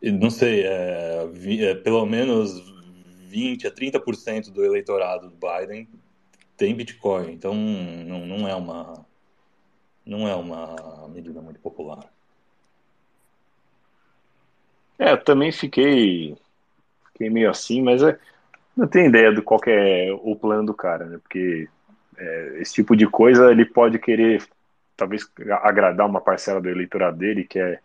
e 0.00 0.10
não 0.10 0.30
sei, 0.30 0.64
é, 0.64 1.28
é, 1.60 1.74
pelo 1.74 2.06
menos 2.06 2.62
20 3.28 3.66
a 3.66 3.70
30% 3.70 4.50
do 4.50 4.64
eleitorado 4.64 5.28
do 5.28 5.36
Biden 5.36 5.88
tem 6.56 6.74
Bitcoin, 6.74 7.32
então 7.32 7.54
não, 7.54 8.26
não 8.26 8.48
é 8.48 8.54
uma 8.54 9.06
não 10.04 10.26
é 10.26 10.34
uma 10.34 11.08
medida 11.08 11.40
muito 11.40 11.60
popular. 11.60 12.10
É, 14.98 15.12
eu 15.12 15.24
também 15.24 15.52
fiquei, 15.52 16.36
fiquei 17.12 17.30
meio 17.30 17.48
assim, 17.48 17.80
mas 17.80 18.02
é, 18.02 18.18
não 18.76 18.86
tenho 18.86 19.08
ideia 19.08 19.32
do 19.32 19.42
qual 19.42 19.60
é 19.66 20.08
o 20.22 20.34
plano 20.34 20.66
do 20.66 20.74
cara, 20.74 21.06
né? 21.06 21.18
Porque 21.18 21.68
é, 22.18 22.58
esse 22.60 22.74
tipo 22.74 22.96
de 22.96 23.06
coisa 23.06 23.50
ele 23.50 23.64
pode 23.64 23.98
querer 23.98 24.42
talvez 25.00 25.28
agradar 25.62 26.06
uma 26.06 26.20
parcela 26.20 26.60
do 26.60 26.68
eleitorado 26.68 27.16
dele, 27.18 27.44
que 27.44 27.58
é 27.58 27.80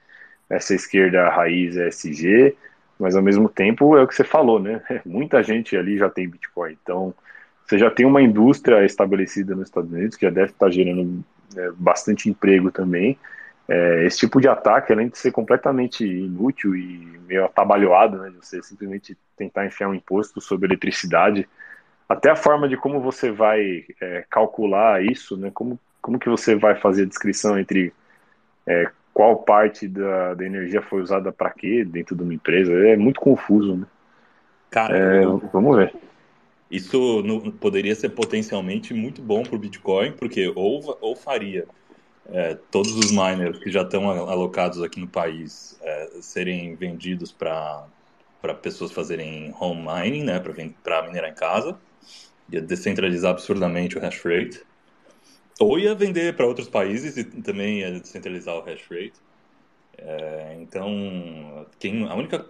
essa 0.50 0.76
esquerda 0.76 1.30
raiz 1.30 1.76
SG, 1.78 2.56
mas 3.00 3.16
ao 3.16 3.24
mesmo 3.24 3.50
tempo 3.50 3.98
é 3.98 4.04
o 4.04 4.08
que 4.08 4.16
você 4.16 4.24
falou, 4.24 4.60
né? 4.60 4.82
Muita 5.06 5.42
gente 5.44 5.76
ali 5.78 5.98
já 5.98 6.10
tem 6.10 6.30
Bitcoin, 6.30 6.78
então 6.82 7.14
você 7.66 7.80
já 7.80 7.90
tem 7.90 8.06
uma 8.06 8.22
indústria 8.22 8.86
estabelecida 8.86 9.56
nos 9.56 9.70
Estados 9.70 9.92
Unidos 9.92 10.16
que 10.18 10.26
já 10.26 10.32
deve 10.32 10.52
estar 10.52 10.70
gerando 10.70 11.24
é, 11.58 11.72
bastante 11.72 12.30
emprego 12.30 12.72
também. 12.72 13.18
é, 13.68 14.06
esse 14.06 14.20
tipo 14.20 14.40
de 14.42 14.48
ataque, 14.48 14.94
além 14.94 15.10
de 15.10 15.18
ser 15.18 15.32
completamente 15.32 16.06
inútil 16.06 16.76
e 16.76 17.20
meio 17.28 17.46
atabalhoado, 17.46 18.18
né, 18.20 18.32
você 18.42 18.62
simplesmente 18.62 19.18
tentar 19.38 19.66
enfiar 19.66 19.90
um 19.90 19.94
imposto 19.96 20.40
sobre 20.42 20.68
eletricidade, 20.68 21.48
até 22.08 22.30
a 22.30 22.36
forma 22.36 22.68
de 22.70 22.78
como 22.78 23.02
você 23.02 23.32
vai 23.32 23.86
é, 24.02 24.26
calcular 24.30 25.04
isso, 25.04 25.36
né, 25.38 25.52
como, 25.54 25.80
como 26.06 26.20
que 26.20 26.30
você 26.30 26.54
vai 26.54 26.76
fazer 26.76 27.02
a 27.02 27.08
descrição 27.08 27.58
entre 27.58 27.92
é, 28.68 28.92
qual 29.12 29.38
parte 29.38 29.88
da, 29.88 30.36
da 30.36 30.46
energia 30.46 30.80
foi 30.80 31.02
usada 31.02 31.32
para 31.32 31.50
quê 31.50 31.84
dentro 31.84 32.16
de 32.16 32.22
uma 32.22 32.32
empresa, 32.32 32.72
é 32.74 32.96
muito 32.96 33.20
confuso. 33.20 33.78
Né? 33.78 33.88
Cara, 34.70 34.96
é, 34.96 35.26
vamos 35.52 35.76
ver. 35.76 35.96
Isso 36.70 37.24
não, 37.24 37.50
poderia 37.50 37.96
ser 37.96 38.10
potencialmente 38.10 38.94
muito 38.94 39.20
bom 39.20 39.42
para 39.42 39.56
o 39.56 39.58
Bitcoin, 39.58 40.12
porque 40.12 40.54
ou, 40.56 40.96
ou 41.02 41.16
faria 41.16 41.66
é, 42.30 42.56
todos 42.70 42.96
os 42.96 43.10
miners 43.10 43.58
que 43.58 43.72
já 43.72 43.82
estão 43.82 44.08
alocados 44.30 44.84
aqui 44.84 45.00
no 45.00 45.08
país 45.08 45.76
é, 45.82 46.10
serem 46.22 46.76
vendidos 46.76 47.32
para 47.32 47.88
pessoas 48.62 48.92
fazerem 48.92 49.52
home 49.60 49.82
mining, 49.82 50.24
né, 50.24 50.40
para 50.84 51.02
minerar 51.02 51.32
em 51.32 51.36
casa, 51.36 51.76
ia 52.52 52.62
descentralizar 52.62 53.32
absurdamente 53.32 53.98
o 53.98 54.02
hash 54.02 54.24
rate, 54.24 54.62
ou 55.60 55.80
ia 55.80 55.96
vender 55.96 56.36
para 56.36 56.46
outros 56.46 56.70
países 56.70 57.18
e 57.18 57.24
também 57.42 57.80
ia 57.80 58.00
descentralizar 58.00 58.56
o 58.56 58.62
hash 58.62 58.84
rate. 58.90 59.14
É, 59.98 60.58
então, 60.60 61.68
quem, 61.80 62.08
a 62.08 62.16
única, 62.16 62.46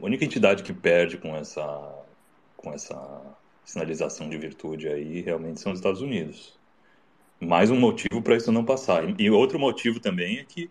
única 0.00 0.24
entidade 0.24 0.62
que 0.62 0.72
perde 0.72 1.18
com 1.18 1.34
essa, 1.36 2.04
com 2.56 2.72
essa 2.72 3.20
sinalização 3.64 4.28
de 4.28 4.38
virtude 4.38 4.88
aí 4.88 5.20
realmente 5.20 5.60
são 5.60 5.72
os 5.72 5.78
Estados 5.78 6.00
Unidos 6.00 6.60
mais 7.42 7.70
um 7.70 7.78
motivo 7.78 8.22
para 8.22 8.36
isso 8.36 8.52
não 8.52 8.64
passar. 8.64 9.02
E 9.20 9.30
outro 9.30 9.58
motivo 9.58 10.00
também 10.00 10.38
é 10.38 10.44
que 10.44 10.70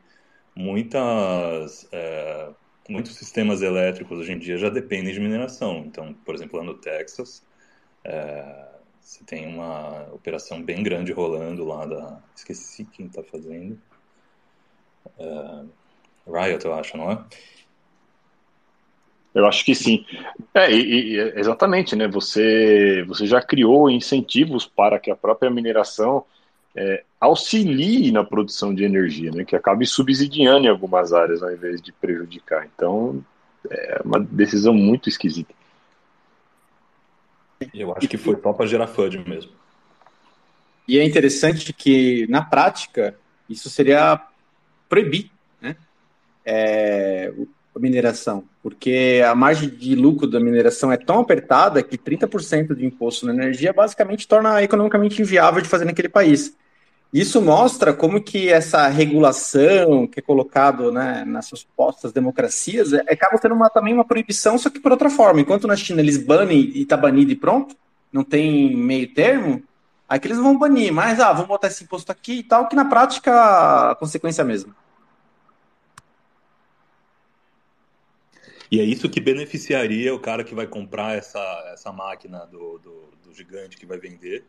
muitas, 0.55 1.87
é, 1.91 2.49
muitos 2.89 3.15
sistemas 3.15 3.61
elétricos 3.61 4.19
hoje 4.19 4.31
em 4.31 4.39
dia 4.39 4.57
já 4.57 4.69
dependem 4.69 5.13
de 5.13 5.19
mineração. 5.19 5.83
Então, 5.85 6.13
por 6.25 6.33
exemplo, 6.33 6.57
lá 6.57 6.65
no 6.65 6.75
Texas, 6.75 7.43
é, 8.03 8.65
você 9.01 9.23
tem 9.25 9.47
uma 9.47 10.07
operação 10.13 10.61
bem 10.61 10.83
grande 10.83 11.11
rolando 11.11 11.65
lá 11.65 11.85
da. 11.85 12.19
Esqueci 12.35 12.85
quem 12.85 13.07
está 13.07 13.23
fazendo. 13.23 13.77
É, 15.17 15.63
Riot, 16.27 16.63
eu 16.63 16.73
acho, 16.73 16.95
não 16.95 17.11
é? 17.11 17.25
Eu 19.33 19.45
acho 19.47 19.65
que 19.65 19.73
sim. 19.73 20.05
É, 20.53 20.71
e, 20.71 21.15
e, 21.15 21.39
exatamente, 21.39 21.95
né? 21.95 22.07
Você, 22.07 23.03
você 23.07 23.25
já 23.25 23.41
criou 23.41 23.89
incentivos 23.89 24.65
para 24.65 24.99
que 24.99 25.09
a 25.09 25.15
própria 25.15 25.49
mineração 25.49 26.25
é, 26.75 27.03
auxilie 27.19 28.11
na 28.11 28.23
produção 28.23 28.73
de 28.73 28.83
energia, 28.83 29.31
né, 29.31 29.43
que 29.43 29.55
acabe 29.55 29.85
subsidiando 29.85 30.65
em 30.65 30.69
algumas 30.69 31.13
áreas 31.13 31.43
ao 31.43 31.51
invés 31.51 31.81
de 31.81 31.91
prejudicar. 31.91 32.67
Então, 32.73 33.23
é 33.69 34.01
uma 34.03 34.19
decisão 34.19 34.73
muito 34.73 35.09
esquisita. 35.09 35.53
Eu 37.73 37.95
acho 37.95 38.07
que 38.07 38.17
foi 38.17 38.39
só 38.41 38.53
para 38.53 38.65
gerar 38.65 38.87
FUD 38.87 39.17
mesmo. 39.27 39.51
E 40.87 40.99
é 40.99 41.03
interessante 41.03 41.71
que, 41.73 42.25
na 42.29 42.43
prática, 42.43 43.15
isso 43.49 43.69
seria 43.69 44.19
proibir 44.89 45.31
né? 45.61 45.75
É, 46.45 47.31
a 47.75 47.79
mineração, 47.79 48.43
porque 48.61 49.21
a 49.25 49.33
margem 49.33 49.69
de 49.69 49.95
lucro 49.95 50.27
da 50.27 50.39
mineração 50.39 50.91
é 50.91 50.97
tão 50.97 51.19
apertada 51.19 51.81
que 51.81 51.97
30% 51.97 52.75
de 52.75 52.85
imposto 52.85 53.25
na 53.25 53.33
energia 53.33 53.71
basicamente 53.71 54.27
torna 54.27 54.61
economicamente 54.61 55.21
inviável 55.21 55.61
de 55.61 55.69
fazer 55.69 55.85
naquele 55.85 56.09
país. 56.09 56.55
Isso 57.13 57.41
mostra 57.41 57.93
como 57.93 58.21
que 58.21 58.47
essa 58.47 58.87
regulação 58.87 60.07
que 60.07 60.19
é 60.19 60.23
colocado 60.23 60.93
né, 60.93 61.25
nas 61.25 61.47
supostas 61.47 62.13
democracias 62.13 62.93
é, 62.93 63.01
acaba 63.01 63.37
sendo 63.37 63.53
uma, 63.53 63.69
também 63.69 63.93
uma 63.93 64.05
proibição, 64.05 64.57
só 64.57 64.69
que 64.69 64.79
por 64.79 64.93
outra 64.93 65.09
forma. 65.09 65.41
Enquanto 65.41 65.67
na 65.67 65.75
China 65.75 65.99
eles 65.99 66.17
banem 66.17 66.59
e 66.59 66.83
está 66.83 66.95
banido 66.95 67.31
e 67.31 67.35
pronto, 67.35 67.75
não 68.13 68.23
tem 68.23 68.73
meio 68.77 69.13
termo, 69.13 69.61
aqui 70.07 70.27
eles 70.27 70.37
vão 70.37 70.57
banir, 70.57 70.93
mas 70.93 71.19
ah, 71.19 71.33
vamos 71.33 71.49
botar 71.49 71.67
esse 71.67 71.83
imposto 71.83 72.11
aqui 72.13 72.39
e 72.39 72.43
tal, 72.43 72.69
que 72.69 72.75
na 72.77 72.85
prática 72.85 73.91
a 73.91 73.95
consequência 73.95 74.41
é 74.41 74.43
a 74.43 74.47
mesma. 74.47 74.73
E 78.71 78.79
é 78.79 78.83
isso 78.85 79.09
que 79.09 79.19
beneficiaria 79.19 80.15
o 80.15 80.19
cara 80.19 80.45
que 80.45 80.55
vai 80.55 80.65
comprar 80.65 81.17
essa, 81.17 81.39
essa 81.73 81.91
máquina 81.91 82.45
do, 82.45 82.79
do, 82.79 83.09
do 83.25 83.33
gigante 83.33 83.75
que 83.75 83.85
vai 83.85 83.97
vender 83.97 84.45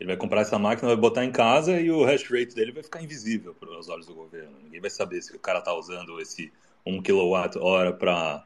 ele 0.00 0.08
vai 0.08 0.16
comprar 0.16 0.40
essa 0.40 0.58
máquina, 0.58 0.88
vai 0.88 0.96
botar 0.96 1.24
em 1.24 1.30
casa 1.30 1.80
e 1.80 1.90
o 1.90 2.04
hash 2.04 2.24
rate 2.24 2.54
dele 2.54 2.72
vai 2.72 2.82
ficar 2.82 3.02
invisível 3.02 3.54
para 3.54 3.78
os 3.78 3.88
olhos 3.88 4.06
do 4.06 4.14
governo. 4.14 4.52
Ninguém 4.62 4.80
vai 4.80 4.90
saber 4.90 5.22
se 5.22 5.34
o 5.34 5.38
cara 5.38 5.60
está 5.60 5.74
usando 5.74 6.20
esse 6.20 6.52
1 6.84 7.02
kWh 7.02 7.92
para 7.98 8.44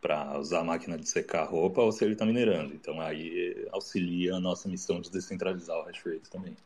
para 0.00 0.38
usar 0.38 0.60
a 0.60 0.64
máquina 0.64 0.96
de 0.96 1.08
secar 1.08 1.44
roupa 1.44 1.82
ou 1.82 1.90
se 1.90 2.04
ele 2.04 2.12
está 2.12 2.24
minerando. 2.24 2.72
Então 2.72 3.00
aí 3.00 3.66
auxilia 3.72 4.36
a 4.36 4.40
nossa 4.40 4.68
missão 4.68 5.00
de 5.00 5.10
descentralizar 5.10 5.76
o 5.76 5.82
hash 5.82 6.00
rate 6.04 6.30
também. 6.30 6.56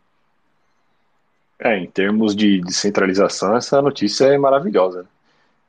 É, 1.58 1.78
em 1.78 1.86
termos 1.86 2.34
de 2.34 2.60
descentralização, 2.60 3.56
essa 3.56 3.80
notícia 3.80 4.26
é 4.26 4.36
maravilhosa. 4.36 5.06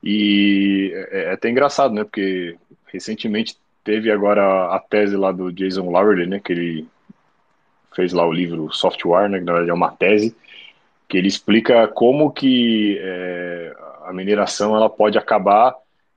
E 0.03 0.91
é, 0.93 1.23
é 1.25 1.31
até 1.31 1.49
engraçado, 1.49 1.93
né? 1.93 2.03
Porque 2.03 2.57
recentemente 2.87 3.57
teve 3.83 4.11
agora 4.11 4.73
a 4.73 4.79
tese 4.79 5.15
lá 5.15 5.31
do 5.31 5.51
Jason 5.51 5.89
Lowery, 5.89 6.25
né? 6.25 6.39
Que 6.39 6.51
ele 6.51 6.87
fez 7.95 8.13
lá 8.13 8.25
o 8.25 8.31
livro 8.31 8.71
Software, 8.71 9.29
né, 9.29 9.39
que 9.39 9.45
na 9.45 9.53
verdade 9.53 9.71
é 9.71 9.73
uma 9.73 9.91
tese, 9.91 10.35
que 11.07 11.17
ele 11.17 11.27
explica 11.27 11.87
como 11.87 12.31
que 12.31 12.99
é, 13.01 13.75
a 14.05 14.13
mineração 14.13 14.75
ela 14.75 14.89
pode 14.89 15.17
acabar 15.17 15.75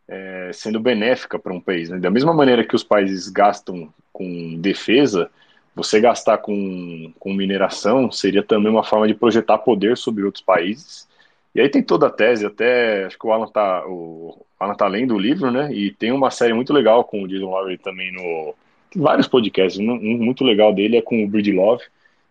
é, 0.08 0.50
sendo 0.52 0.80
benéfica 0.80 1.38
para 1.38 1.52
um 1.52 1.60
país. 1.60 1.90
Né? 1.90 1.98
Da 1.98 2.10
mesma 2.10 2.32
maneira 2.32 2.64
que 2.64 2.74
os 2.74 2.84
países 2.84 3.28
gastam 3.28 3.92
com 4.12 4.58
defesa, 4.58 5.30
você 5.74 6.00
gastar 6.00 6.38
com, 6.38 7.12
com 7.18 7.34
mineração 7.34 8.10
seria 8.10 8.42
também 8.42 8.72
uma 8.72 8.84
forma 8.84 9.06
de 9.06 9.14
projetar 9.14 9.58
poder 9.58 9.96
sobre 9.96 10.24
outros 10.24 10.42
países. 10.42 11.06
E 11.54 11.60
aí 11.60 11.68
tem 11.68 11.82
toda 11.82 12.06
a 12.06 12.10
tese, 12.10 12.46
até 12.46 13.04
acho 13.04 13.18
que 13.18 13.26
o 13.26 13.32
Alan 13.32 13.48
tá, 13.48 13.84
o 13.86 14.44
Alan 14.58 14.74
tá 14.74 14.86
lendo 14.86 15.14
o 15.14 15.18
livro, 15.18 15.50
né? 15.50 15.72
E 15.72 15.90
tem 15.90 16.12
uma 16.12 16.30
série 16.30 16.52
muito 16.52 16.72
legal 16.72 17.04
com 17.04 17.22
o 17.22 17.28
Jason 17.28 17.50
Lowry 17.50 17.78
também 17.78 18.12
no, 18.12 18.54
vários 18.96 19.28
podcasts. 19.28 19.78
Um, 19.78 19.92
um, 19.92 20.18
muito 20.18 20.44
legal 20.44 20.72
dele 20.72 20.96
é 20.96 21.02
com 21.02 21.22
o 21.22 21.28
Bridge 21.28 21.52
Love, 21.52 21.84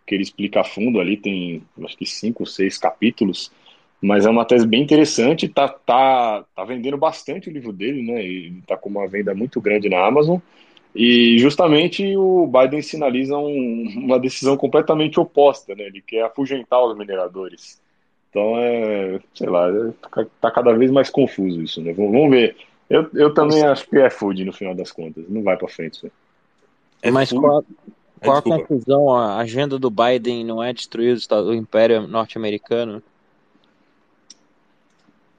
que 0.06 0.16
ele 0.16 0.24
explica 0.24 0.62
a 0.62 0.64
fundo 0.64 1.00
ali, 1.00 1.18
tem 1.18 1.62
acho 1.84 1.98
que 1.98 2.06
cinco, 2.06 2.46
seis 2.46 2.78
capítulos. 2.78 3.52
Mas 4.02 4.26
é 4.26 4.30
uma 4.30 4.46
tese 4.46 4.68
bem 4.68 4.82
interessante, 4.84 5.48
tá, 5.48 5.68
tá, 5.68 6.44
tá 6.56 6.64
vendendo 6.64 6.98
bastante 6.98 7.50
o 7.50 7.52
livro 7.52 7.72
dele, 7.72 8.04
né? 8.04 8.24
Ele 8.24 8.62
tá 8.68 8.78
com 8.78 8.90
uma 8.90 9.08
venda 9.08 9.34
muito 9.34 9.60
grande 9.62 9.90
na 9.90 10.06
Amazon. 10.06 10.40
E 10.94 11.38
justamente 11.40 12.16
o 12.16 12.48
Biden 12.48 12.82
sinaliza 12.82 13.38
um, 13.38 13.84
uma 13.98 14.20
decisão 14.20 14.56
completamente 14.56 15.20
oposta, 15.20 15.76
né? 15.76 15.86
Ele 15.86 16.02
quer 16.02 16.24
afugentar 16.24 16.84
os 16.86 16.98
mineradores. 16.98 17.82
Então 18.30 18.58
é, 18.58 19.20
sei 19.34 19.50
lá, 19.50 19.68
tá, 20.02 20.26
tá 20.42 20.52
cada 20.52 20.74
vez 20.74 20.92
mais 20.92 21.10
confuso 21.10 21.62
isso, 21.62 21.82
né? 21.82 21.94
Vamos, 21.94 22.30
ver. 22.30 22.56
Eu, 22.90 23.10
eu 23.14 23.34
também 23.34 23.64
acho 23.64 23.90
que 23.90 23.98
é 23.98 24.10
food 24.10 24.46
no 24.46 24.54
final 24.54 24.76
das 24.76 24.92
contas. 24.92 25.26
Não 25.28 25.42
vai 25.42 25.58
para 25.58 25.68
frente 25.68 25.96
isso. 25.96 26.12
É 27.06 27.12
Mas 27.12 27.32
qual, 27.32 27.64
qual 28.20 28.38
a 28.38 28.42
conclusão? 28.42 29.14
A 29.14 29.38
agenda 29.38 29.78
do 29.78 29.92
Biden 29.92 30.44
não 30.44 30.64
é 30.64 30.74
destruir 30.74 31.16
o 31.32 31.54
Império 31.54 32.08
Norte-Americano? 32.08 33.04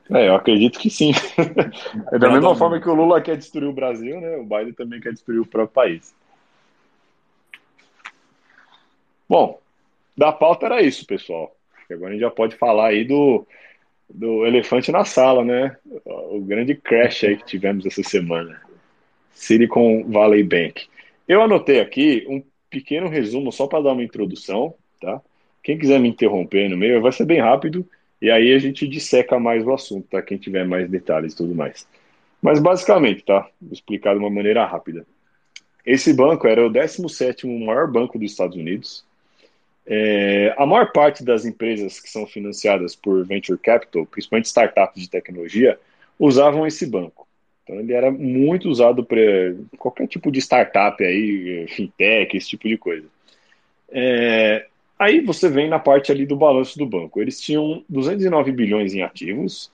É, 0.09 0.29
eu 0.29 0.37
acredito 0.37 0.79
que 0.79 0.89
sim. 0.89 1.11
é 2.13 2.19
da 2.21 2.31
mesma 2.31 2.55
forma 2.55 2.81
que 2.81 2.89
o 2.89 2.95
Lula 2.95 3.21
quer 3.21 3.37
destruir 3.37 3.69
o 3.69 3.73
Brasil, 3.73 4.21
né? 4.21 4.37
O 4.37 4.45
Biden 4.45 4.75
também 4.75 5.01
quer 5.01 5.13
destruir 5.13 5.41
o 5.41 5.47
próprio 5.47 5.75
país. 5.75 6.15
Bom, 9.29 9.59
da 10.17 10.31
pauta 10.31 10.67
era 10.67 10.81
isso, 10.81 11.05
pessoal. 11.05 11.53
Agora 11.91 12.11
a 12.11 12.13
gente 12.13 12.21
já 12.21 12.31
pode 12.31 12.55
falar 12.55 12.91
aí 12.91 13.05
do, 13.05 13.45
do 14.09 14.47
elefante 14.47 14.93
na 14.93 15.05
sala, 15.05 15.45
né? 15.45 15.77
O 16.05 16.41
grande 16.41 16.77
crash 16.77 17.25
aí 17.25 17.37
que 17.37 17.45
tivemos 17.45 17.85
essa 17.85 18.05
semana. 18.05 18.63
Silicon 19.33 20.05
Valley 20.05 20.45
Bank. 20.45 20.87
Eu 21.27 21.43
anotei 21.43 21.81
aqui 21.81 22.25
um 22.29 22.43
pequeno 22.71 23.09
resumo 23.09 23.51
só 23.51 23.67
para 23.67 23.83
dar 23.83 23.93
uma 23.93 24.03
introdução, 24.03 24.75
tá? 25.01 25.21
Quem 25.63 25.79
quiser 25.79 25.99
me 25.99 26.09
interromper 26.09 26.69
no 26.69 26.77
meio, 26.77 27.03
vai 27.03 27.13
ser 27.13 27.25
bem 27.25 27.41
rápido 27.41 27.89
e 28.23 28.31
aí 28.31 28.55
a 28.55 28.59
gente 28.59 28.87
disseca 28.87 29.39
mais 29.39 29.67
o 29.67 29.73
assunto, 29.73 30.07
tá? 30.09 30.23
Quem 30.23 30.39
tiver 30.39 30.65
mais 30.65 30.89
detalhes 30.89 31.33
e 31.33 31.37
tudo 31.37 31.55
mais. 31.55 31.87
Mas 32.41 32.61
basicamente, 32.61 33.25
tá? 33.25 33.49
Vou 33.61 33.73
explicar 33.73 34.15
de 34.15 34.21
uma 34.21 34.31
maneira 34.31 34.65
rápida. 34.65 35.07
Esse 35.85 36.13
banco 36.13 36.47
era 36.47 36.65
o 36.65 36.71
17º 36.71 37.47
maior 37.65 37.91
banco 37.91 38.19
dos 38.19 38.31
Estados 38.31 38.57
Unidos. 38.57 39.05
É, 39.87 40.55
a 40.57 40.67
maior 40.67 40.93
parte 40.93 41.25
das 41.25 41.45
empresas 41.45 42.01
que 42.01 42.11
são 42.11 42.27
financiadas 42.27 42.97
por 42.97 43.25
venture 43.25 43.59
capital, 43.59 44.05
principalmente 44.07 44.47
startups 44.47 45.01
de 45.01 45.09
tecnologia, 45.09 45.79
usavam 46.19 46.67
esse 46.67 46.87
banco. 46.87 47.26
Então 47.67 47.81
ele 47.81 47.93
era 47.93 48.11
muito 48.11 48.71
usado 48.71 49.05
para 49.05 49.21
qualquer 49.77 50.07
tipo 50.07 50.31
de 50.31 50.39
startup 50.39 51.05
aí, 51.05 51.67
fintech, 51.69 52.37
esse 52.37 52.49
tipo 52.51 52.69
de 52.69 52.79
coisa. 52.79 53.07
É, 53.91 54.67
Aí 54.99 55.21
você 55.21 55.49
vem 55.49 55.69
na 55.69 55.79
parte 55.79 56.11
ali 56.11 56.25
do 56.25 56.37
balanço 56.37 56.79
do 56.79 56.87
banco. 56.87 57.21
Eles 57.21 57.41
tinham 57.41 57.85
209 57.89 58.51
bilhões 58.53 58.95
em 58.95 59.03
ativos 59.03 59.71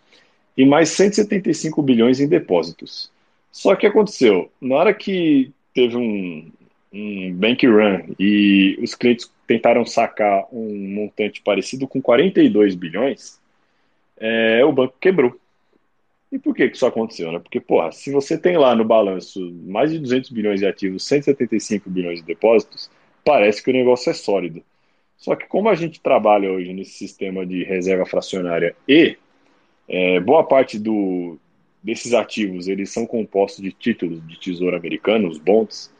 e 0.56 0.66
mais 0.66 0.88
175 0.90 1.80
bilhões 1.80 2.18
em 2.20 2.28
depósitos. 2.28 3.10
Só 3.50 3.76
que 3.76 3.86
aconteceu, 3.86 4.50
na 4.60 4.76
hora 4.76 4.94
que 4.94 5.52
teve 5.72 5.96
um, 5.96 6.50
um 6.92 7.32
bank 7.34 7.66
run 7.66 8.14
e 8.18 8.78
os 8.82 8.94
clientes 8.94 9.30
tentaram 9.46 9.84
sacar 9.86 10.46
um 10.52 10.88
montante 10.88 11.40
parecido 11.42 11.86
com 11.86 12.02
42 12.02 12.74
bilhões, 12.74 13.38
é, 14.18 14.64
o 14.64 14.72
banco 14.72 14.94
quebrou. 15.00 15.38
E 16.32 16.38
por 16.38 16.54
que, 16.54 16.70
que 16.70 16.76
isso 16.76 16.86
aconteceu? 16.86 17.30
Né? 17.30 17.38
Porque, 17.38 17.60
porra, 17.60 17.92
se 17.92 18.10
você 18.10 18.38
tem 18.38 18.56
lá 18.56 18.74
no 18.74 18.86
balanço 18.86 19.52
mais 19.66 19.92
de 19.92 19.98
200 19.98 20.30
bilhões 20.30 20.60
de 20.60 20.66
ativos, 20.66 21.04
175 21.04 21.90
bilhões 21.90 22.20
de 22.20 22.24
depósitos, 22.24 22.90
parece 23.22 23.62
que 23.62 23.70
o 23.70 23.74
negócio 23.74 24.08
é 24.08 24.14
sólido. 24.14 24.62
Só 25.18 25.36
que 25.36 25.46
como 25.46 25.68
a 25.68 25.74
gente 25.74 26.00
trabalha 26.00 26.50
hoje 26.50 26.72
nesse 26.72 26.92
sistema 26.92 27.44
de 27.44 27.62
reserva 27.64 28.06
fracionária 28.06 28.74
e 28.88 29.16
é, 29.86 30.18
boa 30.20 30.42
parte 30.42 30.78
do, 30.78 31.38
desses 31.82 32.14
ativos 32.14 32.66
eles 32.66 32.90
são 32.90 33.06
compostos 33.06 33.62
de 33.62 33.70
títulos 33.70 34.26
de 34.26 34.40
tesouro 34.40 34.74
americano, 34.74 35.28
os 35.28 35.38
bonds, 35.38 35.92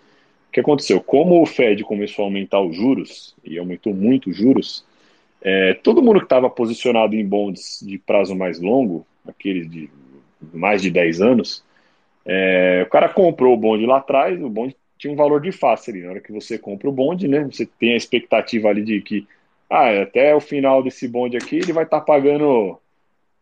o 0.49 0.53
que 0.53 0.61
aconteceu? 0.61 1.01
Como 1.01 1.43
o 1.43 1.47
Fed 1.47 1.85
começou 1.85 2.25
a 2.25 2.27
aumentar 2.27 2.61
os 2.61 2.75
juros, 2.75 3.37
e 3.45 3.59
aumentou 3.59 3.95
muito 3.95 4.31
os 4.31 4.37
juros, 4.37 4.85
é, 5.43 5.75
todo 5.75 6.03
mundo 6.03 6.19
que 6.19 6.27
estava 6.27 6.49
posicionado 6.49 7.15
em 7.15 7.25
bonds 7.25 7.81
de 7.83 7.99
prazo 7.99 8.35
mais 8.35 8.61
longo, 8.61 9.07
aqueles 9.27 9.71
de 9.71 9.91
mais 10.53 10.83
de 10.83 10.91
10 10.91 11.21
anos, 11.21 11.65
é, 12.25 12.85
o 12.87 12.91
cara 12.91 13.09
comprou 13.09 13.55
o 13.55 13.57
bonde 13.57 13.87
lá 13.87 13.99
atrás, 13.99 14.41
o 14.41 14.49
bonde 14.49 14.77
tinha 14.99 15.13
um 15.13 15.17
valor 15.17 15.41
de 15.41 15.51
face 15.51 15.91
ali. 15.91 16.03
Na 16.03 16.11
hora 16.11 16.21
que 16.21 16.33
você 16.33 16.57
compra 16.57 16.89
o 16.89 16.93
bonde, 16.93 17.27
né? 17.27 17.45
Você 17.45 17.67
tem 17.67 17.95
a 17.95 17.97
expectativa 17.97 18.69
ali 18.69 18.85
de 18.85 19.01
que 19.01 19.27
ah, 19.69 20.03
até 20.03 20.35
o 20.35 20.41
final 20.41 20.83
desse 20.83 21.09
bonde 21.09 21.37
aqui 21.37 21.57
ele 21.57 21.73
vai 21.73 21.85
estar 21.85 22.01
tá 22.01 22.05
pagando 22.05 22.79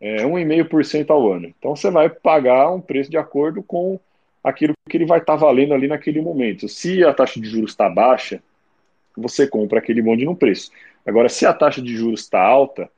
é, 0.01 0.25
1,5% 0.25 1.11
ao 1.11 1.33
ano. 1.33 1.53
Então 1.59 1.77
você 1.77 1.91
vai 1.91 2.09
pagar 2.09 2.71
um 2.71 2.81
preço 2.81 3.11
de 3.11 3.19
acordo 3.19 3.63
com 3.63 4.01
aquilo 4.43 4.73
que 4.89 4.97
ele 4.97 5.07
vai 5.07 5.19
estar 5.19 5.35
tá 5.35 5.45
valendo 5.45 5.75
ali 5.75 5.87
naquele 5.87 6.23
momento. 6.23 6.69
Se 6.69 7.05
a 7.05 7.13
taxa 7.13 7.39
de 7.41 7.49
juros 7.49 7.73
está 7.73 7.89
baixa, 7.89 8.43
você 9.17 9.47
compra 9.47 9.79
aquele 9.79 10.01
bonde 10.01 10.25
no 10.25 10.37
preço. 10.37 10.71
Agora, 11.05 11.29
se 11.29 11.45
a 11.45 11.53
taxa 11.53 11.83
de 11.83 11.95
juros 11.95 12.21
está 12.21 12.41
alta, 12.41 12.91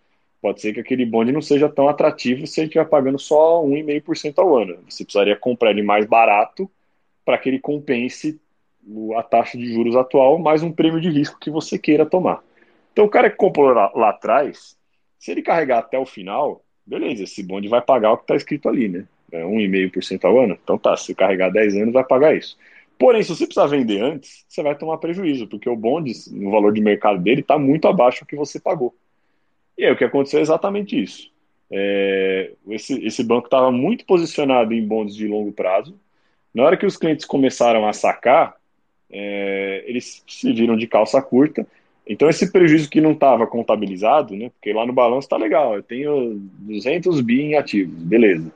pode 0.43 0.61
ser 0.61 0.74
que 0.74 0.80
aquele 0.80 1.07
bonde 1.07 1.30
não 1.30 1.40
seja 1.40 1.68
tão 1.68 1.88
atrativo 1.88 2.47
se 2.49 2.61
ele 2.61 2.66
estiver 2.66 2.84
pagando 2.84 3.18
só 3.18 3.62
1,5% 3.62 4.38
ao 4.38 4.59
ano. 4.59 4.78
Você 4.88 5.05
precisaria 5.05 5.36
comprar 5.36 5.70
ele 5.70 5.82
mais 5.82 6.05
barato 6.05 6.68
para 7.24 7.38
que 7.38 7.49
ele 7.49 7.61
compense 7.61 8.40
a 9.16 9.22
taxa 9.22 9.57
de 9.57 9.72
juros 9.72 9.95
atual 9.95 10.40
mais 10.40 10.64
um 10.64 10.72
prêmio 10.72 11.01
de 11.01 11.09
risco 11.09 11.38
que 11.38 11.49
você 11.49 11.78
queira 11.78 12.05
tomar. 12.05 12.43
Então, 12.93 13.05
o 13.05 13.09
cara 13.09 13.30
que 13.30 13.36
comprou 13.36 13.68
lá, 13.72 13.93
lá 13.95 14.11
atrás, 14.11 14.76
se 15.16 15.30
ele 15.30 15.40
carregar 15.40 15.78
até 15.78 15.97
o 15.97 16.05
final, 16.05 16.64
beleza, 16.84 17.22
esse 17.22 17.43
bonde 17.45 17.68
vai 17.68 17.80
pagar 17.80 18.12
o 18.12 18.16
que 18.16 18.24
está 18.24 18.34
escrito 18.34 18.68
ali, 18.68 18.88
né? 18.88 19.07
É 19.30 19.45
1,5% 19.45 20.24
ao 20.24 20.40
ano. 20.40 20.59
Então 20.62 20.76
tá, 20.76 20.97
se 20.97 21.14
carregar 21.14 21.51
10 21.51 21.76
anos, 21.76 21.93
vai 21.93 22.05
pagar 22.05 22.36
isso. 22.36 22.59
Porém, 22.99 23.22
se 23.22 23.30
você 23.30 23.47
precisar 23.47 23.66
vender 23.66 24.03
antes, 24.03 24.45
você 24.49 24.62
vai 24.62 24.76
tomar 24.76 24.99
prejuízo, 24.99 25.47
porque 25.47 25.68
o 25.70 25.76
bonde, 25.76 26.12
no 26.32 26.51
valor 26.51 26.72
de 26.72 26.80
mercado 26.80 27.18
dele, 27.20 27.40
está 27.40 27.57
muito 27.59 27.88
abaixo 27.88 28.24
do 28.24 28.26
que 28.26 28.36
você 28.36 28.61
pagou. 28.61 28.95
E 29.77 29.85
aí 29.85 29.93
o 29.93 29.97
que 29.97 30.05
aconteceu 30.05 30.39
é 30.39 30.43
exatamente 30.43 31.01
isso. 31.01 31.31
É, 31.70 32.53
esse, 32.68 33.03
esse 33.05 33.25
banco 33.25 33.47
estava 33.47 33.73
muito 33.73 34.05
posicionado 34.05 34.75
em 34.75 34.87
bondes 34.87 35.16
de 35.16 35.27
longo 35.27 35.53
prazo. 35.53 35.99
Na 36.55 36.64
hora 36.64 36.77
que 36.77 36.85
os 36.85 36.97
clientes 36.99 37.25
começaram 37.25 37.89
a 37.89 37.93
sacar, 37.93 38.57
é, 39.11 39.85
eles 39.87 40.23
se 40.27 40.53
viram 40.53 40.77
de 40.77 40.87
calça 40.87 41.20
curta. 41.23 41.66
Então, 42.07 42.29
esse 42.29 42.51
prejuízo 42.51 42.91
que 42.91 43.01
não 43.01 43.12
estava 43.12 43.47
contabilizado, 43.47 44.37
né, 44.37 44.51
porque 44.51 44.73
lá 44.73 44.85
no 44.85 44.93
balanço 44.93 45.27
está 45.27 45.37
legal, 45.37 45.77
eu 45.77 45.83
tenho 45.83 46.35
200 46.35 47.20
bi 47.20 47.41
em 47.41 47.55
ativos, 47.55 47.95
beleza. 48.03 48.53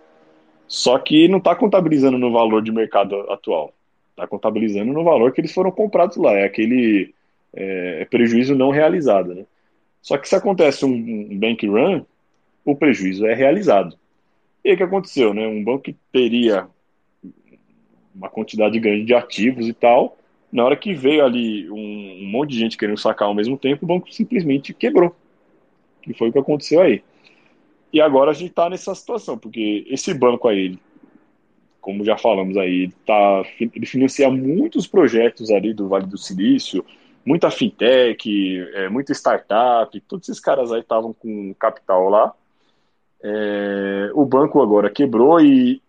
Só 0.66 0.98
que 0.98 1.28
não 1.28 1.38
está 1.38 1.54
contabilizando 1.54 2.18
no 2.18 2.32
valor 2.32 2.60
de 2.60 2.72
mercado 2.72 3.14
atual, 3.30 3.72
está 4.10 4.26
contabilizando 4.26 4.92
no 4.92 5.04
valor 5.04 5.32
que 5.32 5.40
eles 5.40 5.54
foram 5.54 5.70
comprados 5.70 6.16
lá, 6.16 6.32
é 6.32 6.44
aquele 6.44 7.14
é, 7.54 8.04
prejuízo 8.10 8.54
não 8.56 8.70
realizado. 8.70 9.32
Né? 9.32 9.44
Só 10.06 10.16
que 10.16 10.28
se 10.28 10.36
acontece 10.36 10.84
um, 10.84 11.36
bank 11.36 11.66
run, 11.66 12.04
o 12.64 12.76
prejuízo 12.76 13.26
é 13.26 13.34
realizado. 13.34 13.98
E 14.64 14.72
o 14.72 14.76
que 14.76 14.82
aconteceu? 14.84 15.34
Né? 15.34 15.44
Um 15.48 15.64
banco 15.64 15.82
que 15.82 15.96
teria 16.12 16.68
uma 18.14 18.28
quantidade 18.30 18.78
grande 18.78 19.04
de 19.04 19.14
ativos 19.14 19.66
e 19.66 19.72
tal, 19.72 20.16
na 20.52 20.64
hora 20.64 20.76
que 20.76 20.94
veio 20.94 21.24
ali 21.24 21.68
um, 21.68 22.22
um 22.22 22.30
monte 22.30 22.50
de 22.50 22.58
gente 22.60 22.78
querendo 22.78 23.00
sacar 23.00 23.26
ao 23.26 23.34
mesmo 23.34 23.58
tempo, 23.58 23.84
o 23.84 23.88
banco 23.88 24.12
simplesmente 24.14 24.72
quebrou. 24.72 25.12
Que 26.00 26.14
foi 26.14 26.28
o 26.28 26.32
que 26.32 26.38
aconteceu 26.38 26.80
aí. 26.80 27.02
E 27.92 28.00
agora 28.00 28.30
a 28.30 28.34
gente 28.34 28.50
está 28.50 28.70
nessa 28.70 28.94
situação, 28.94 29.36
porque 29.36 29.84
esse 29.90 30.14
banco 30.14 30.46
aí, 30.46 30.78
como 31.80 32.04
já 32.04 32.16
falamos 32.16 32.56
aí, 32.56 32.92
tá, 33.04 33.42
ele 33.58 33.86
financia 33.86 34.30
muitos 34.30 34.86
projetos 34.86 35.50
ali 35.50 35.74
do 35.74 35.88
Vale 35.88 36.06
do 36.06 36.16
Silício, 36.16 36.84
muita 37.26 37.50
fintech, 37.50 38.70
é, 38.74 38.88
muita 38.88 39.12
startup, 39.12 40.00
todos 40.02 40.28
esses 40.28 40.40
caras 40.40 40.70
aí 40.70 40.80
estavam 40.80 41.12
com 41.12 41.52
capital 41.54 42.08
lá. 42.08 42.32
É, 43.20 44.10
o 44.14 44.24
banco 44.24 44.62
agora 44.62 44.88
quebrou 44.88 45.40
e 45.40 45.82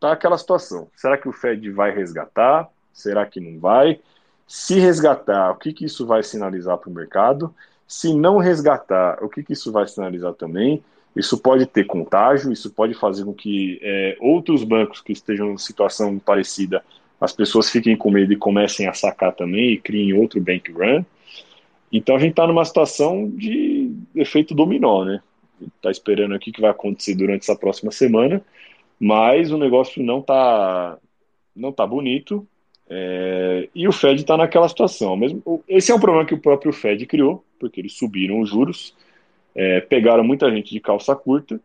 tá 0.00 0.12
aquela 0.12 0.36
situação. 0.36 0.88
Será 0.96 1.16
que 1.16 1.28
o 1.28 1.32
Fed 1.32 1.70
vai 1.70 1.94
resgatar? 1.94 2.68
Será 2.92 3.24
que 3.24 3.38
não 3.38 3.60
vai? 3.60 4.00
Se 4.46 4.78
resgatar, 4.78 5.52
o 5.52 5.56
que, 5.56 5.72
que 5.72 5.84
isso 5.84 6.04
vai 6.04 6.22
sinalizar 6.22 6.76
para 6.78 6.90
o 6.90 6.94
mercado? 6.94 7.54
Se 7.86 8.12
não 8.12 8.38
resgatar, 8.38 9.22
o 9.22 9.28
que, 9.28 9.42
que 9.42 9.52
isso 9.52 9.70
vai 9.70 9.86
sinalizar 9.86 10.34
também? 10.34 10.82
Isso 11.14 11.38
pode 11.38 11.64
ter 11.66 11.84
contágio, 11.84 12.52
isso 12.52 12.70
pode 12.70 12.94
fazer 12.94 13.24
com 13.24 13.32
que 13.32 13.78
é, 13.80 14.16
outros 14.20 14.64
bancos 14.64 15.00
que 15.00 15.12
estejam 15.12 15.52
em 15.52 15.58
situação 15.58 16.18
parecida, 16.18 16.84
as 17.20 17.32
pessoas 17.32 17.70
fiquem 17.70 17.96
com 17.96 18.10
medo 18.10 18.32
e 18.32 18.36
comecem 18.36 18.86
a 18.86 18.92
sacar 18.92 19.32
também 19.34 19.72
e 19.72 19.78
criem 19.78 20.12
outro 20.12 20.40
bank 20.40 20.70
run. 20.72 21.04
Então 21.92 22.16
a 22.16 22.18
gente 22.18 22.30
está 22.30 22.46
numa 22.46 22.64
situação 22.64 23.30
de 23.30 23.92
efeito 24.14 24.54
dominó, 24.54 25.04
né? 25.04 25.22
Está 25.76 25.90
esperando 25.90 26.34
aqui 26.34 26.50
o 26.50 26.52
que 26.52 26.60
vai 26.60 26.70
acontecer 26.70 27.14
durante 27.14 27.42
essa 27.42 27.56
próxima 27.56 27.92
semana, 27.92 28.42
mas 28.98 29.52
o 29.52 29.58
negócio 29.58 30.02
não 30.02 30.18
está 30.18 30.98
não 31.54 31.72
tá 31.72 31.86
bonito. 31.86 32.46
É, 32.88 33.68
e 33.74 33.88
o 33.88 33.92
Fed 33.92 34.20
está 34.20 34.36
naquela 34.36 34.68
situação. 34.68 35.16
Mesmo, 35.16 35.62
esse 35.68 35.90
é 35.90 35.94
um 35.94 36.00
problema 36.00 36.26
que 36.26 36.34
o 36.34 36.40
próprio 36.40 36.72
Fed 36.72 37.06
criou, 37.06 37.44
porque 37.58 37.80
eles 37.80 37.94
subiram 37.94 38.40
os 38.40 38.50
juros, 38.50 38.94
é, 39.54 39.80
pegaram 39.80 40.24
muita 40.24 40.50
gente 40.50 40.72
de 40.72 40.80
calça 40.80 41.14
curta, 41.14 41.60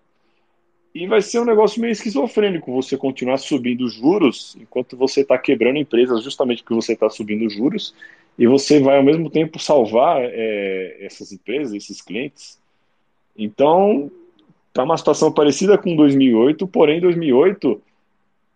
e 0.94 1.08
vai 1.08 1.22
ser 1.22 1.40
um 1.40 1.46
negócio 1.46 1.80
meio 1.80 1.92
esquizofrênico 1.92 2.74
você 2.74 2.98
continuar 2.98 3.38
subindo 3.38 3.86
os 3.86 3.94
juros 3.94 4.58
enquanto 4.60 4.98
você 4.98 5.22
está 5.22 5.38
quebrando 5.38 5.78
empresas 5.78 6.24
justamente 6.24 6.64
porque 6.64 6.76
você 6.76 6.94
está 6.94 7.10
subindo 7.10 7.46
os 7.46 7.54
juros, 7.54 7.94
e 8.38 8.48
você 8.48 8.80
vai 8.80 8.98
ao 8.98 9.04
mesmo 9.04 9.30
tempo 9.30 9.60
salvar 9.60 10.22
é, 10.22 10.98
essas 11.02 11.34
empresas, 11.34 11.74
esses 11.74 12.02
clientes. 12.02 12.58
Então, 13.38 14.10
está 14.70 14.84
uma 14.84 14.98
situação 14.98 15.32
parecida 15.32 15.78
com 15.78 15.96
2008, 15.96 16.66
porém 16.68 17.02
2008 17.02 17.82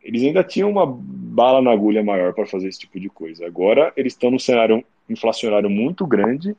eles 0.01 0.23
ainda 0.23 0.43
tinham 0.43 0.69
uma 0.69 0.85
bala 0.85 1.61
na 1.61 1.71
agulha 1.71 2.03
maior 2.03 2.33
para 2.33 2.45
fazer 2.45 2.67
esse 2.67 2.79
tipo 2.79 2.99
de 2.99 3.09
coisa. 3.09 3.45
Agora 3.45 3.93
eles 3.95 4.13
estão 4.13 4.29
num 4.29 4.39
cenário 4.39 4.83
inflacionário 5.09 5.69
muito 5.69 6.05
grande 6.05 6.55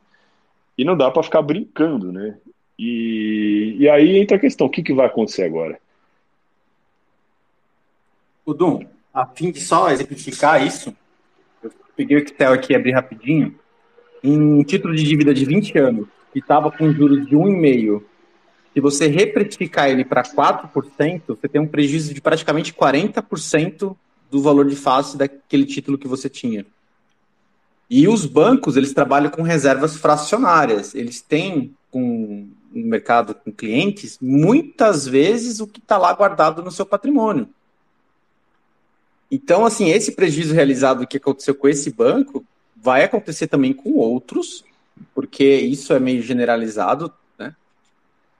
e 0.77 0.85
não 0.85 0.97
dá 0.97 1.11
para 1.11 1.23
ficar 1.23 1.43
brincando, 1.43 2.11
né? 2.11 2.39
E, 2.79 3.77
e 3.79 3.89
aí 3.89 4.19
entra 4.19 4.37
a 4.37 4.41
questão: 4.41 4.67
o 4.67 4.71
que, 4.71 4.83
que 4.83 4.95
vai 4.95 5.07
acontecer 5.07 5.45
agora? 5.45 5.79
O 8.45 8.53
Dum, 8.53 8.85
a 9.13 9.27
fim 9.27 9.51
de 9.51 9.61
só 9.61 9.91
exemplificar 9.91 10.67
isso, 10.67 10.95
eu 11.63 11.71
peguei 11.97 12.17
o 12.17 12.21
Excel 12.21 12.53
aqui 12.53 12.73
e 12.73 12.77
abri 12.77 12.93
rapidinho. 12.93 13.55
Em 14.23 14.63
título 14.63 14.95
de 14.95 15.05
dívida 15.05 15.35
de 15.35 15.45
20 15.45 15.79
anos, 15.79 16.09
que 16.33 16.39
estava 16.39 16.71
com 16.71 16.91
juros 16.93 17.27
de 17.27 17.37
1,5 17.37 18.03
se 18.75 18.81
você 18.81 19.07
reprecificar 19.07 19.89
ele 19.89 20.05
para 20.05 20.25
4%, 20.25 21.23
você 21.29 21.49
tem 21.49 21.61
um 21.61 21.67
prejuízo 21.67 22.13
de 22.13 22.21
praticamente 22.21 22.75
40% 22.75 23.97
do 24.29 24.43
valor 24.43 24.67
de 24.67 24.75
face 24.75 25.17
daquele 25.17 25.65
título 25.65 25.97
que 25.97 26.09
você 26.09 26.29
tinha. 26.29 26.67
E 27.89 28.09
os 28.09 28.27
bancos, 28.27 28.77
eles 28.77 28.93
trabalham 28.93 29.31
com 29.31 29.43
reservas 29.43 29.97
fracionárias. 29.97 30.93
Eles 30.93 31.23
têm, 31.23 31.73
com, 31.89 32.49
no 32.75 32.87
mercado 32.87 33.35
com 33.35 33.53
clientes, 33.53 34.19
muitas 34.21 35.07
vezes 35.07 35.61
o 35.61 35.67
que 35.67 35.79
está 35.79 35.97
lá 35.97 36.13
guardado 36.13 36.63
no 36.63 36.71
seu 36.71 36.85
patrimônio. 36.85 37.49
Então, 39.31 39.65
assim, 39.65 39.91
esse 39.91 40.13
prejuízo 40.13 40.55
realizado 40.55 41.07
que 41.07 41.17
aconteceu 41.17 41.55
com 41.55 41.69
esse 41.69 41.91
banco 41.91 42.45
vai 42.77 43.05
acontecer 43.05 43.47
também 43.47 43.73
com 43.73 43.95
outros, 43.95 44.65
porque 45.15 45.57
isso 45.57 45.93
é 45.93 45.99
meio 45.99 46.23
generalizado. 46.23 47.13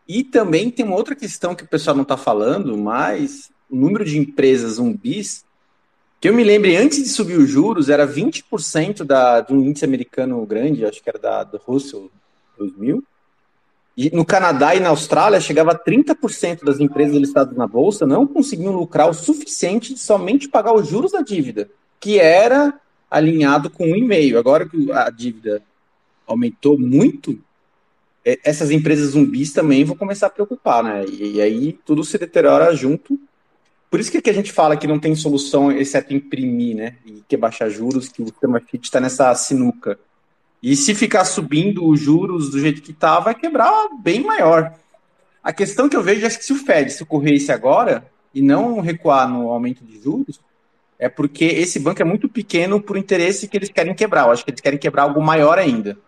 E 0.07 0.23
também 0.23 0.71
tem 0.71 0.85
uma 0.85 0.97
outra 0.97 1.15
questão 1.15 1.55
que 1.55 1.65
o 1.65 1.69
pessoal 1.69 1.97
não 1.97 2.03
está 2.03 2.17
falando, 2.17 2.77
mas 2.77 3.51
o 3.71 3.77
número 3.77 4.05
de 4.05 4.19
empresas 4.19 4.73
zumbis 4.75 5.45
Que 6.21 6.29
eu 6.29 6.35
me 6.35 6.45
lembre, 6.45 6.77
antes 6.77 7.03
de 7.03 7.09
subir 7.09 7.39
os 7.39 7.49
juros, 7.49 7.89
era 7.89 8.07
20% 8.07 9.05
da, 9.05 9.41
de 9.41 9.53
um 9.53 9.63
índice 9.63 9.85
americano 9.85 10.45
grande, 10.47 10.85
acho 10.85 11.03
que 11.03 11.09
era 11.09 11.19
da, 11.19 11.45
do 11.45 11.59
Russell 11.59 12.11
2000. 12.59 13.03
E 13.97 14.11
no 14.11 14.25
Canadá 14.25 14.75
e 14.75 14.81
na 14.81 14.89
Austrália 14.89 15.41
chegava 15.41 15.73
a 15.73 15.79
30% 15.79 16.65
das 16.65 16.81
empresas 16.81 17.17
listadas 17.17 17.57
na 17.57 17.67
bolsa 17.67 18.05
não 18.05 18.27
conseguiam 18.27 18.73
lucrar 18.73 19.09
o 19.09 19.15
suficiente 19.15 19.95
de 19.95 20.01
somente 20.01 20.49
pagar 20.49 20.75
os 20.75 20.89
juros 20.89 21.13
da 21.13 21.21
dívida, 21.21 21.71
que 22.01 22.19
era 22.19 22.75
alinhado 23.09 23.71
com 23.71 23.85
um 23.85 23.97
e-mail. 23.97 24.39
Agora 24.39 24.69
que 24.69 24.91
a 24.91 25.09
dívida 25.11 25.63
aumentou 26.27 26.77
muito, 26.77 27.39
é, 28.25 28.39
essas 28.43 28.71
empresas 28.71 29.11
zumbis 29.11 29.53
também 29.53 29.85
vão 29.85 29.97
começar 29.97 30.27
a 30.27 30.31
preocupar, 30.31 30.83
né? 30.83 31.05
E, 31.07 31.41
aí 31.41 31.79
tudo 31.85 32.03
se 32.03 32.19
deteriora 32.19 32.75
junto. 32.75 33.19
Por 33.91 34.01
isso 34.01 34.11
que, 34.11 34.29
a 34.29 34.33
gente 34.33 34.51
fala 34.51 34.77
que 34.77 34.89
não 34.89 34.99
tem 34.99 35.15
solução 35.15 35.71
exceto 35.71 36.13
imprimir, 36.13 36.75
né? 36.75 36.97
E 37.07 37.23
que 37.29 37.37
baixar 37.37 37.69
juros, 37.69 38.09
que 38.09 38.23
o 38.23 38.27
sistema 38.27 38.61
FIT 38.61 38.87
está 38.87 39.01
nessa 39.01 39.33
sinuca. 39.37 39.99
E 40.65 40.75
se 40.75 40.95
ficar 40.95 41.27
subindo 41.27 41.87
os 41.87 42.01
juros 42.01 42.49
do 42.49 42.59
jeito 42.59 42.81
que 42.81 42.91
está, 42.91 43.21
vai 43.21 43.35
quebrar 43.35 43.91
bem 44.01 44.23
maior. 44.25 44.75
A 45.43 45.53
questão 45.53 45.91
que 45.91 45.95
eu 45.95 46.03
vejo 46.03 46.25
é 46.25 46.31
que 46.31 46.43
se 46.43 46.55
o 46.55 46.57
Fed 46.57 46.91
socorresse 46.91 47.53
agora 47.53 48.11
e 48.33 48.41
não 48.41 48.81
recuar 48.81 49.29
no 49.29 49.51
aumento 49.51 49.85
de 49.85 50.01
juros, 50.01 50.41
é 50.99 51.07
porque 51.07 51.45
esse 51.45 51.79
banco 51.79 52.01
é 52.01 52.05
muito 52.07 52.31
pequeno 52.31 52.81
por 52.81 52.97
interesse 52.97 53.47
que 53.47 53.59
eles 53.59 53.69
querem 53.69 53.95
quebrar. 53.95 54.25
Eu 54.25 54.31
acho 54.31 54.43
que 54.43 54.53
eles 54.53 54.61
querem 54.63 54.79
quebrar 54.79 55.03
algo 55.03 55.21
maior 55.21 55.59
ainda. 55.59 55.99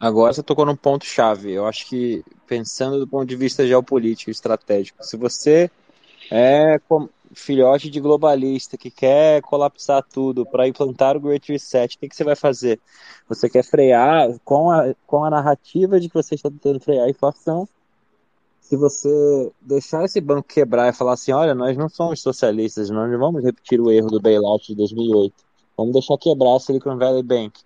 Agora 0.00 0.32
você 0.32 0.42
tocou 0.42 0.64
num 0.64 0.74
ponto 0.74 1.04
chave. 1.04 1.52
Eu 1.52 1.66
acho 1.66 1.86
que 1.86 2.24
pensando 2.46 2.98
do 2.98 3.06
ponto 3.06 3.26
de 3.26 3.36
vista 3.36 3.66
geopolítico, 3.66 4.30
estratégico, 4.30 5.04
se 5.04 5.18
você 5.18 5.70
é 6.30 6.80
filhote 7.34 7.90
de 7.90 8.00
globalista 8.00 8.76
que 8.76 8.90
quer 8.90 9.42
colapsar 9.42 10.02
tudo 10.02 10.44
para 10.44 10.68
implantar 10.68 11.16
o 11.16 11.20
Great 11.20 11.50
Reset, 11.50 11.96
o 11.96 11.98
que, 11.98 12.08
que 12.08 12.16
você 12.16 12.24
vai 12.24 12.36
fazer? 12.36 12.80
Você 13.28 13.48
quer 13.48 13.64
frear 13.64 14.38
com 14.44 14.70
a, 14.70 14.94
com 15.06 15.24
a 15.24 15.30
narrativa 15.30 15.98
de 15.98 16.08
que 16.08 16.14
você 16.14 16.34
está 16.34 16.50
tentando 16.50 16.80
frear 16.80 17.06
a 17.06 17.10
inflação. 17.10 17.68
Se 18.60 18.76
você 18.76 19.52
deixar 19.60 20.04
esse 20.04 20.20
banco 20.20 20.48
quebrar 20.48 20.88
e 20.88 20.96
falar 20.96 21.14
assim, 21.14 21.32
olha, 21.32 21.54
nós 21.54 21.76
não 21.76 21.88
somos 21.88 22.20
socialistas, 22.22 22.90
nós 22.90 23.10
não 23.10 23.18
vamos 23.18 23.42
repetir 23.42 23.80
o 23.80 23.90
erro 23.90 24.08
do 24.08 24.20
bailout 24.20 24.66
de 24.66 24.74
2008. 24.74 25.34
Vamos 25.76 25.92
deixar 25.92 26.16
quebrar 26.18 26.56
a 26.56 26.60
Silicon 26.60 26.96
Valley 26.96 27.22
Bank. 27.22 27.60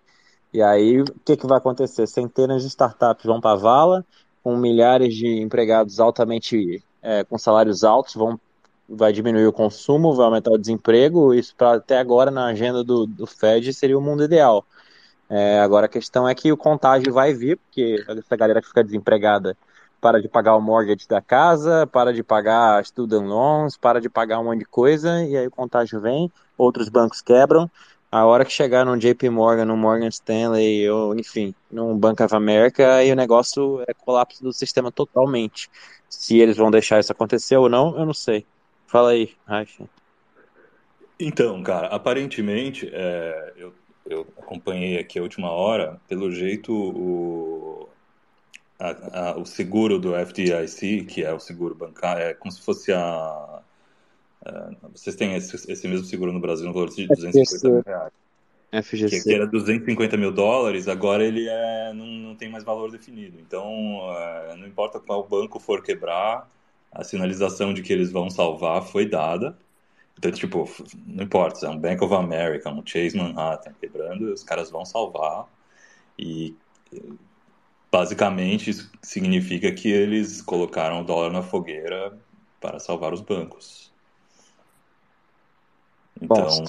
E 0.52 0.62
aí, 0.62 1.02
o 1.02 1.04
que, 1.24 1.36
que 1.36 1.46
vai 1.46 1.58
acontecer? 1.58 2.06
Centenas 2.06 2.62
de 2.62 2.68
startups 2.68 3.24
vão 3.24 3.40
para 3.40 3.52
a 3.52 3.56
vala, 3.56 4.06
com 4.42 4.56
milhares 4.56 5.14
de 5.14 5.40
empregados 5.40 6.00
altamente 6.00 6.82
é, 7.02 7.24
com 7.24 7.36
salários 7.36 7.84
altos, 7.84 8.14
vão, 8.14 8.40
vai 8.88 9.12
diminuir 9.12 9.46
o 9.46 9.52
consumo, 9.52 10.14
vai 10.14 10.26
aumentar 10.26 10.50
o 10.52 10.58
desemprego. 10.58 11.34
Isso, 11.34 11.54
pra, 11.56 11.74
até 11.74 11.98
agora, 11.98 12.30
na 12.30 12.46
agenda 12.46 12.84
do, 12.84 13.06
do 13.06 13.26
Fed, 13.26 13.72
seria 13.72 13.98
o 13.98 14.02
mundo 14.02 14.24
ideal. 14.24 14.64
É, 15.28 15.60
agora, 15.60 15.86
a 15.86 15.88
questão 15.88 16.28
é 16.28 16.34
que 16.34 16.52
o 16.52 16.56
contágio 16.56 17.12
vai 17.12 17.34
vir, 17.34 17.56
porque 17.58 18.04
essa 18.08 18.36
galera 18.36 18.60
que 18.60 18.68
fica 18.68 18.84
desempregada 18.84 19.56
para 20.00 20.20
de 20.20 20.28
pagar 20.28 20.54
o 20.56 20.60
mortgage 20.60 21.08
da 21.08 21.20
casa, 21.20 21.86
para 21.86 22.12
de 22.12 22.22
pagar 22.22 22.84
student 22.84 23.24
loans, 23.26 23.76
para 23.76 24.00
de 24.00 24.08
pagar 24.08 24.38
um 24.38 24.44
monte 24.44 24.60
de 24.60 24.64
coisa, 24.66 25.22
e 25.24 25.36
aí 25.36 25.46
o 25.46 25.50
contágio 25.50 26.00
vem, 26.00 26.30
outros 26.56 26.88
bancos 26.88 27.20
quebram, 27.20 27.68
a 28.10 28.24
hora 28.24 28.44
que 28.44 28.52
chegar 28.52 28.84
num 28.84 28.96
JP 28.96 29.28
Morgan, 29.30 29.64
num 29.64 29.76
Morgan 29.76 30.08
Stanley, 30.08 30.88
ou 30.88 31.18
enfim, 31.18 31.54
num 31.70 31.98
Bank 31.98 32.22
of 32.22 32.34
America, 32.34 32.94
aí 32.94 33.10
o 33.10 33.16
negócio 33.16 33.82
é 33.88 33.92
colapso 33.94 34.42
do 34.42 34.52
sistema 34.52 34.92
totalmente. 34.92 35.68
Se 36.08 36.38
eles 36.38 36.56
vão 36.56 36.70
deixar 36.70 37.00
isso 37.00 37.12
acontecer 37.12 37.56
ou 37.56 37.68
não, 37.68 37.98
eu 37.98 38.06
não 38.06 38.14
sei. 38.14 38.46
Fala 38.86 39.10
aí, 39.10 39.34
Rafa. 39.46 39.88
Então, 41.18 41.62
cara, 41.62 41.88
aparentemente, 41.88 42.90
é, 42.92 43.52
eu, 43.56 43.72
eu 44.04 44.26
acompanhei 44.38 44.98
aqui 44.98 45.18
a 45.18 45.22
última 45.22 45.50
hora, 45.50 46.00
pelo 46.06 46.30
jeito 46.30 46.72
o, 46.72 47.88
a, 48.78 49.30
a, 49.30 49.38
o 49.38 49.46
seguro 49.46 49.98
do 49.98 50.14
FDIC, 50.14 51.04
que 51.06 51.24
é 51.24 51.32
o 51.32 51.40
seguro 51.40 51.74
bancário, 51.74 52.22
é 52.22 52.34
como 52.34 52.52
se 52.52 52.60
fosse 52.60 52.92
a 52.92 53.62
Uh, 54.46 54.90
vocês 54.92 55.16
têm 55.16 55.34
esse, 55.34 55.56
esse, 55.56 55.88
mesmo 55.88 56.06
seguro 56.06 56.32
no 56.32 56.38
Brasil 56.38 56.66
no 56.66 56.72
valor 56.72 56.88
de 56.88 57.08
250 57.08 57.68
mil 57.68 57.82
reais. 57.84 58.12
FGC. 58.72 59.22
Que, 59.22 59.34
era 59.34 59.46
250 59.46 60.16
mil 60.16 60.30
dólares, 60.30 60.86
agora 60.86 61.24
ele 61.24 61.48
é, 61.48 61.92
não, 61.92 62.06
não 62.06 62.36
tem 62.36 62.48
mais 62.48 62.62
valor 62.62 62.90
definido. 62.90 63.38
Então, 63.40 63.64
uh, 63.64 64.56
não 64.56 64.66
importa 64.66 65.00
qual 65.00 65.26
banco 65.26 65.58
for 65.58 65.82
quebrar, 65.82 66.48
a 66.96 67.04
sinalização 67.04 67.74
de 67.74 67.82
que 67.82 67.92
eles 67.92 68.10
vão 68.10 68.30
salvar 68.30 68.82
foi 68.82 69.06
dada. 69.06 69.56
Então, 70.18 70.32
tipo, 70.32 70.68
não 71.06 71.24
importa, 71.24 71.56
se 71.56 71.66
é 71.66 71.68
um 71.68 71.78
Bank 71.78 72.02
of 72.02 72.14
America, 72.14 72.70
um 72.70 72.84
Chase 72.84 73.16
Manhattan 73.16 73.74
quebrando, 73.78 74.32
os 74.32 74.42
caras 74.42 74.70
vão 74.70 74.84
salvar. 74.84 75.46
E 76.18 76.56
basicamente 77.92 78.70
isso 78.70 78.90
significa 79.02 79.70
que 79.72 79.90
eles 79.90 80.40
colocaram 80.40 81.02
o 81.02 81.04
dólar 81.04 81.30
na 81.30 81.42
fogueira 81.42 82.18
para 82.58 82.78
salvar 82.78 83.12
os 83.12 83.20
bancos. 83.20 83.92
Então, 86.20 86.64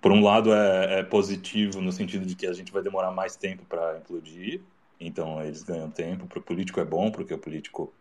por 0.00 0.10
um 0.10 0.22
lado 0.22 0.50
é, 0.50 1.00
é, 1.00 1.02
positivo 1.02 1.82
no 1.82 1.92
sentido 1.92 2.24
de 2.24 2.34
que 2.34 2.46
a 2.46 2.54
gente 2.54 2.72
vai 2.72 2.82
demorar 2.82 3.10
mais 3.10 3.36
tempo 3.36 3.62
para 3.68 3.98
implodir, 3.98 4.62
então 4.98 5.42
eles 5.42 5.62
ganham 5.62 5.90
tempo. 5.90 6.26
Para 6.26 6.38
o 6.38 6.42
político 6.42 6.80
é 6.80 6.86
bom, 6.86 7.10
porque 7.10 7.34
o 7.34 7.38
político 7.38 7.92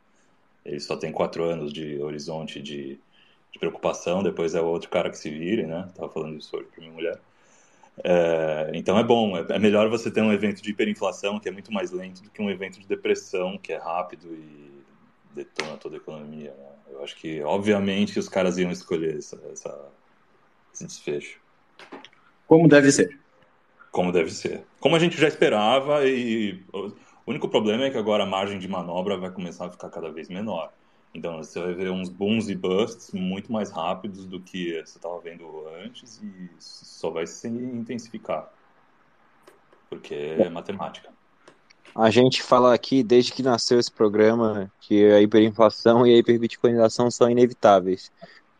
ele 0.68 0.80
só 0.80 0.96
tem 0.98 1.12
quatro 1.12 1.44
anos 1.44 1.72
de 1.74 2.00
horizonte 2.00 2.62
de, 2.62 3.00
de 3.52 3.60
preocupação, 3.60 4.22
depois 4.22 4.54
é 4.54 4.62
o 4.62 4.66
outro 4.66 4.90
cara 4.90 5.10
que 5.10 5.18
se 5.18 5.30
vire, 5.30 5.66
né? 5.66 5.90
Tava 5.96 6.10
falando 6.10 6.38
isso 6.38 6.56
hoje 6.56 6.68
para 6.68 6.82
minha 6.82 6.94
mulher. 6.94 7.20
É, 8.04 8.72
então 8.74 9.00
é 9.00 9.04
bom, 9.04 9.36
é, 9.38 9.46
é 9.50 9.58
melhor 9.58 9.90
você 9.90 10.12
ter 10.12 10.22
um 10.22 10.32
evento 10.32 10.62
de 10.62 10.70
hiperinflação 10.70 11.40
que 11.40 11.50
é 11.50 11.52
muito 11.52 11.74
mais 11.74 11.92
lento 11.92 12.22
do 12.22 12.30
que 12.30 12.42
um 12.42 12.50
evento 12.50 12.80
de 12.80 12.86
depressão 12.86 13.58
que 13.58 13.74
é 13.74 13.78
rápido 13.78 14.28
e 14.28 14.84
detona 15.34 15.78
toda 15.78 15.96
a 15.96 15.98
economia. 15.98 16.52
Né? 16.52 16.70
Eu 16.92 17.04
acho 17.04 17.16
que, 17.16 17.42
obviamente, 17.42 18.20
os 18.20 18.30
caras 18.30 18.58
iam 18.58 18.72
escolher 18.72 19.18
essa, 19.18 19.42
essa 19.52 19.92
esse 20.74 20.86
desfecho. 20.86 21.40
Como 22.46 22.68
deve 22.68 22.92
ser. 22.92 23.20
Como 23.92 24.12
deve 24.12 24.32
ser. 24.32 24.64
Como 24.80 24.96
a 24.96 25.00
gente 25.00 25.20
já 25.20 25.28
esperava, 25.28 26.06
e 26.06 26.64
o 27.28 27.32
único 27.32 27.50
problema 27.50 27.84
é 27.84 27.90
que 27.90 27.98
agora 27.98 28.24
a 28.24 28.26
margem 28.26 28.58
de 28.58 28.70
manobra 28.70 29.18
vai 29.18 29.30
começar 29.30 29.66
a 29.66 29.70
ficar 29.70 29.90
cada 29.90 30.10
vez 30.10 30.30
menor. 30.30 30.72
Então 31.14 31.38
você 31.38 31.60
vai 31.60 31.74
ver 31.74 31.92
uns 31.92 32.08
booms 32.08 32.48
e 32.48 32.56
busts 32.56 33.12
muito 33.12 33.52
mais 33.52 33.70
rápidos 33.70 34.26
do 34.26 34.40
que 34.40 34.74
você 34.74 34.98
estava 34.98 35.20
vendo 35.20 35.68
antes 35.84 36.22
e 36.24 36.50
só 36.58 37.10
vai 37.10 37.28
se 37.28 37.50
intensificar. 37.50 38.50
Porque 39.90 40.16
é 40.16 40.50
matemática. 40.50 41.10
A 41.94 42.10
gente 42.10 42.42
fala 42.42 42.74
aqui, 42.74 43.04
desde 43.04 43.34
que 43.34 43.44
nasceu 43.44 43.78
esse 43.78 43.92
programa, 43.92 44.72
que 44.80 45.06
a 45.12 45.22
hiperinflação 45.22 46.08
e 46.08 46.14
a 46.14 46.18
hiperbitcoinização 46.18 47.12
são 47.12 47.30
inevitáveis. 47.30 48.10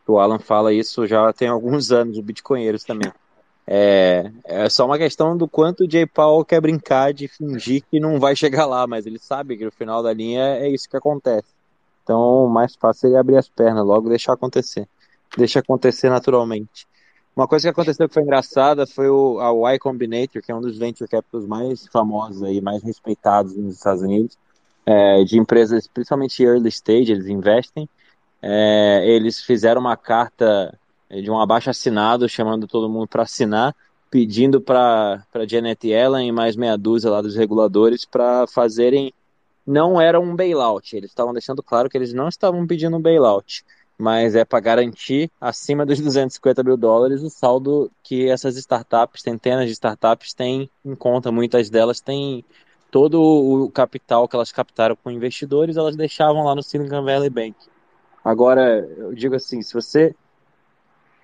O 0.06 0.18
Alan 0.18 0.38
fala 0.38 0.74
isso 0.74 1.06
já 1.06 1.32
tem 1.32 1.48
alguns 1.48 1.90
anos, 1.90 2.18
o 2.18 2.22
Bitcoinheiros 2.22 2.84
também. 2.84 3.10
É, 3.70 4.30
é 4.44 4.70
só 4.70 4.86
uma 4.86 4.96
questão 4.96 5.36
do 5.36 5.46
quanto 5.46 5.84
o 5.84 5.86
J. 5.86 6.06
Paul 6.06 6.42
quer 6.42 6.60
brincar 6.60 7.12
de 7.12 7.28
fingir 7.28 7.82
que 7.90 8.00
não 8.00 8.18
vai 8.18 8.34
chegar 8.34 8.64
lá, 8.64 8.86
mas 8.86 9.04
ele 9.06 9.18
sabe 9.18 9.58
que 9.58 9.64
no 9.64 9.70
final 9.70 10.02
da 10.02 10.12
linha 10.12 10.56
é 10.56 10.68
isso 10.68 10.88
que 10.88 10.96
acontece. 10.96 11.48
Então, 12.02 12.46
mais 12.48 12.74
fácil 12.74 13.14
é 13.14 13.18
abrir 13.18 13.36
as 13.36 13.48
pernas, 13.48 13.84
logo 13.84 14.08
deixar 14.08 14.32
acontecer. 14.32 14.88
Deixa 15.36 15.58
acontecer 15.58 16.08
naturalmente. 16.08 16.88
Uma 17.36 17.46
coisa 17.46 17.64
que 17.64 17.70
aconteceu 17.70 18.08
que 18.08 18.14
foi 18.14 18.22
engraçada 18.22 18.86
foi 18.86 19.10
o, 19.10 19.38
a 19.38 19.74
Y 19.74 19.78
Combinator, 19.78 20.42
que 20.42 20.50
é 20.50 20.54
um 20.54 20.62
dos 20.62 20.78
venture 20.78 21.08
capitals 21.08 21.46
mais 21.46 21.86
famosos 21.88 22.48
e 22.50 22.60
mais 22.62 22.82
respeitados 22.82 23.54
nos 23.54 23.74
Estados 23.74 24.02
Unidos, 24.02 24.38
é, 24.86 25.22
de 25.24 25.38
empresas, 25.38 25.86
principalmente 25.86 26.42
early 26.42 26.70
stage, 26.70 27.12
eles 27.12 27.26
investem 27.26 27.86
é, 28.42 29.04
eles 29.06 29.42
fizeram 29.42 29.80
uma 29.80 29.96
carta 29.96 30.78
de 31.10 31.30
um 31.30 31.40
abaixo 31.40 31.70
assinado 31.70 32.28
chamando 32.28 32.66
todo 32.66 32.88
mundo 32.88 33.08
para 33.08 33.22
assinar, 33.22 33.74
pedindo 34.10 34.60
para 34.60 35.22
Janet 35.46 35.86
Yellen 35.86 36.28
e 36.28 36.32
mais 36.32 36.56
meia 36.56 36.76
dúzia 36.76 37.10
lá 37.10 37.20
dos 37.20 37.36
reguladores 37.36 38.04
para 38.04 38.46
fazerem. 38.46 39.12
Não 39.66 40.00
era 40.00 40.18
um 40.18 40.34
bailout, 40.34 40.96
eles 40.96 41.10
estavam 41.10 41.32
deixando 41.32 41.62
claro 41.62 41.90
que 41.90 41.98
eles 41.98 42.14
não 42.14 42.28
estavam 42.28 42.66
pedindo 42.66 42.96
um 42.96 43.02
bailout, 43.02 43.64
mas 43.98 44.34
é 44.34 44.44
para 44.44 44.60
garantir 44.60 45.30
acima 45.40 45.84
dos 45.84 46.00
250 46.00 46.62
mil 46.62 46.76
dólares 46.76 47.22
o 47.22 47.28
saldo 47.28 47.90
que 48.02 48.28
essas 48.30 48.56
startups, 48.56 49.22
centenas 49.22 49.66
de 49.66 49.72
startups, 49.72 50.32
têm 50.32 50.70
em 50.84 50.94
conta. 50.94 51.30
Muitas 51.30 51.68
delas 51.68 52.00
têm 52.00 52.44
todo 52.90 53.20
o 53.20 53.70
capital 53.70 54.26
que 54.26 54.36
elas 54.36 54.52
captaram 54.52 54.96
com 54.96 55.10
investidores, 55.10 55.76
elas 55.76 55.96
deixavam 55.96 56.44
lá 56.44 56.54
no 56.54 56.62
Silicon 56.62 57.04
Valley 57.04 57.28
Bank. 57.28 57.54
Agora, 58.24 58.88
eu 58.96 59.14
digo 59.14 59.34
assim, 59.34 59.60
se 59.62 59.74
você. 59.74 60.14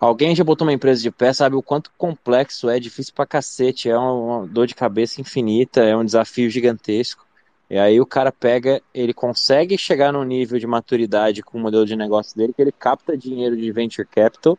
Alguém 0.01 0.35
já 0.37 0.45
botou 0.45 0.67
uma 0.67 0.73
empresa 0.73 1.03
de 1.03 1.11
pé, 1.11 1.33
sabe 1.33 1.57
o 1.57 1.63
quanto 1.63 1.91
complexo 1.97 2.69
é, 2.69 2.79
difícil 2.79 3.15
pra 3.15 3.25
cacete, 3.25 3.89
é 3.89 3.97
uma 3.97 4.47
dor 4.47 4.67
de 4.67 4.75
cabeça 4.75 5.21
infinita, 5.21 5.83
é 5.83 5.97
um 5.97 6.05
desafio 6.05 6.51
gigantesco. 6.51 7.25
E 7.71 7.79
aí 7.79 8.01
o 8.01 8.07
cara 8.07 8.31
pega, 8.31 8.83
ele 8.93 9.15
consegue 9.15 9.79
chegar 9.79 10.13
num 10.13 10.25
nível 10.25 10.59
de 10.59 10.67
maturidade 10.67 11.43
com 11.43 11.57
o 11.59 11.61
modelo 11.61 11.87
de 11.87 11.97
negócio 11.97 12.37
dele, 12.37 12.53
que 12.53 12.61
ele 12.61 12.73
capta 12.73 13.17
dinheiro 13.17 13.57
de 13.57 13.73
venture 13.73 14.07
capital, 14.07 14.59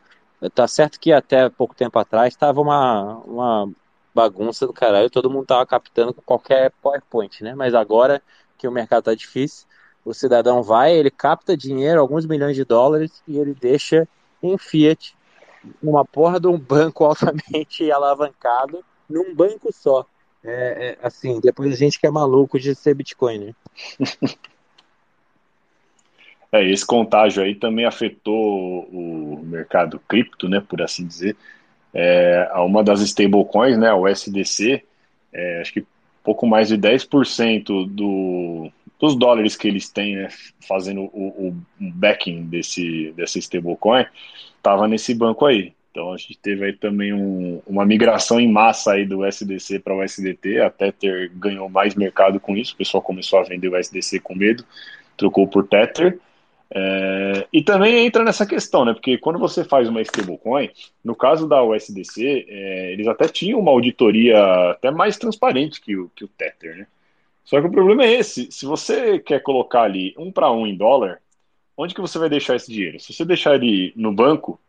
Tá 0.54 0.68
certo 0.68 1.00
que 1.00 1.12
até 1.12 1.50
pouco 1.50 1.76
tempo 1.76 1.98
atrás 1.98 2.34
estava 2.34 2.60
uma, 2.62 3.18
uma 3.26 3.70
bagunça 4.14 4.68
do 4.68 4.74
caralho, 4.74 5.10
todo 5.10 5.30
mundo 5.30 5.46
tava 5.46 5.66
captando 5.66 6.14
com 6.14 6.22
qualquer 6.22 6.72
PowerPoint, 6.82 7.44
né? 7.44 7.56
Mas 7.56 7.74
agora 7.74 8.22
que 8.58 8.68
o 8.68 8.72
mercado 8.72 9.06
tá 9.06 9.16
difícil, 9.16 9.66
o 10.04 10.14
cidadão 10.14 10.62
vai, 10.62 10.94
ele 10.94 11.10
capta 11.10 11.56
dinheiro, 11.58 12.00
alguns 12.00 12.26
milhões 12.26 12.56
de 12.56 12.66
dólares, 12.66 13.24
e 13.28 13.38
ele 13.38 13.54
deixa 13.54 14.08
em 14.44 14.58
Fiat, 14.58 15.16
numa 15.82 16.06
porra 16.06 16.40
de 16.40 16.48
um 16.48 16.58
banco 16.58 17.04
altamente 17.06 17.92
alavancado, 17.92 18.84
num 19.10 19.34
banco 19.34 19.72
só. 19.74 20.06
É, 20.44 20.98
é, 21.02 21.06
assim, 21.06 21.40
depois 21.40 21.74
a 21.74 21.76
gente 21.76 22.00
que 22.00 22.06
é 22.06 22.12
maluco 22.12 22.60
de 22.60 22.76
ser 22.76 22.94
Bitcoin, 22.94 23.40
né? 23.40 23.56
É, 26.52 26.64
esse 26.70 26.86
contágio 26.86 27.44
aí 27.44 27.54
também 27.54 27.84
afetou 27.84 28.84
o 28.86 29.42
mercado 29.44 30.00
cripto, 30.08 30.48
né, 30.48 30.62
por 30.62 30.82
assim 30.82 31.06
dizer. 31.06 31.36
É, 31.94 32.50
uma 32.58 32.84
das 32.84 33.02
stablecoins, 33.02 33.78
né, 33.78 33.92
o 33.92 34.08
SDC, 34.08 34.84
é, 35.34 35.62
acho 35.62 35.74
que 35.74 35.86
pouco 36.24 36.48
mais 36.48 36.70
de 36.70 36.78
10% 36.78 37.88
do, 37.88 38.72
dos 39.00 39.16
dólares 39.16 39.58
que 39.58 39.68
eles 39.68 39.90
têm, 39.90 40.16
né, 40.16 40.30
fazendo 40.68 41.02
o, 41.02 41.50
o 41.50 41.56
backing 41.78 42.46
desse, 42.46 43.12
dessa 43.18 43.38
stablecoin, 43.38 44.06
estava 44.66 44.88
nesse 44.88 45.14
banco 45.14 45.46
aí. 45.46 45.74
Então 45.92 46.12
a 46.12 46.18
gente 46.18 46.38
teve 46.40 46.66
aí 46.66 46.74
também 46.74 47.14
um, 47.14 47.62
uma 47.66 47.86
migração 47.86 48.40
em 48.40 48.52
massa 48.52 48.94
aí 48.94 49.06
do 49.06 49.24
SDC 49.24 49.80
para 49.80 49.96
o 49.96 50.04
SDT, 50.04 50.60
até 50.60 50.92
ter 50.92 51.30
ganhou 51.36 51.70
mais 51.70 51.94
mercado 51.96 52.40
com 52.40 52.58
isso. 52.58 52.74
O 52.74 52.78
pessoal 52.78 53.02
começou 53.02 53.40
a 53.40 53.44
vender 53.44 53.70
o 53.70 53.78
SDC 53.78 54.20
com 54.20 54.36
medo, 54.36 54.66
trocou 55.16 55.48
por 55.48 55.68
Tether. 55.68 56.20
É, 56.70 57.48
e 57.54 57.64
também 57.64 58.06
entra 58.06 58.24
nessa 58.24 58.46
questão, 58.46 58.84
né? 58.84 58.94
Porque 58.94 59.18
quando 59.20 59.40
você 59.40 59.64
faz 59.64 59.88
uma 59.88 60.02
stablecoin, 60.02 60.70
no 61.04 61.16
caso 61.16 61.48
da 61.48 61.64
USDC, 61.64 62.46
é, 62.50 62.92
eles 62.92 63.08
até 63.08 63.28
tinham 63.30 63.60
uma 63.60 63.72
auditoria 63.72 64.72
até 64.72 64.92
mais 64.92 65.16
transparente 65.16 65.80
que 65.80 65.96
o, 65.96 66.10
que 66.14 66.26
o 66.26 66.28
Tether, 66.28 66.76
né? 66.76 66.88
Só 67.46 67.62
que 67.62 67.68
o 67.68 67.72
problema 67.72 68.04
é 68.04 68.16
esse: 68.16 68.52
se 68.52 68.66
você 68.66 69.20
quer 69.20 69.42
colocar 69.42 69.84
ali 69.84 70.14
um 70.18 70.32
para 70.32 70.52
um 70.52 70.68
em 70.68 70.76
dólar, 70.76 71.22
onde 71.78 71.94
que 71.94 72.02
você 72.02 72.18
vai 72.18 72.30
deixar 72.30 72.56
esse 72.56 72.72
dinheiro? 72.72 73.00
Se 73.00 73.14
você 73.14 73.26
deixar 73.26 73.56
ele 73.56 73.94
no 73.96 74.14
banco, 74.14 74.60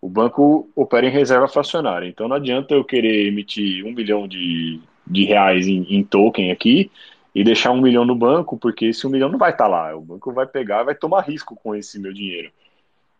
o 0.00 0.08
banco 0.08 0.68
opera 0.74 1.06
em 1.06 1.10
reserva 1.10 1.48
fracionária. 1.48 2.08
Então 2.08 2.28
não 2.28 2.36
adianta 2.36 2.74
eu 2.74 2.84
querer 2.84 3.26
emitir 3.26 3.84
um 3.84 3.92
milhão 3.92 4.26
de, 4.26 4.80
de 5.06 5.24
reais 5.24 5.66
em, 5.66 5.82
em 5.94 6.02
token 6.02 6.50
aqui 6.50 6.90
e 7.34 7.44
deixar 7.44 7.70
um 7.70 7.80
milhão 7.80 8.04
no 8.04 8.14
banco, 8.14 8.56
porque 8.58 8.86
esse 8.86 9.06
um 9.06 9.10
milhão 9.10 9.28
não 9.28 9.38
vai 9.38 9.50
estar 9.50 9.64
tá 9.64 9.70
lá. 9.70 9.96
O 9.96 10.00
banco 10.00 10.32
vai 10.32 10.46
pegar, 10.46 10.82
vai 10.82 10.94
tomar 10.94 11.22
risco 11.22 11.54
com 11.54 11.74
esse 11.74 11.98
meu 11.98 12.12
dinheiro. 12.12 12.50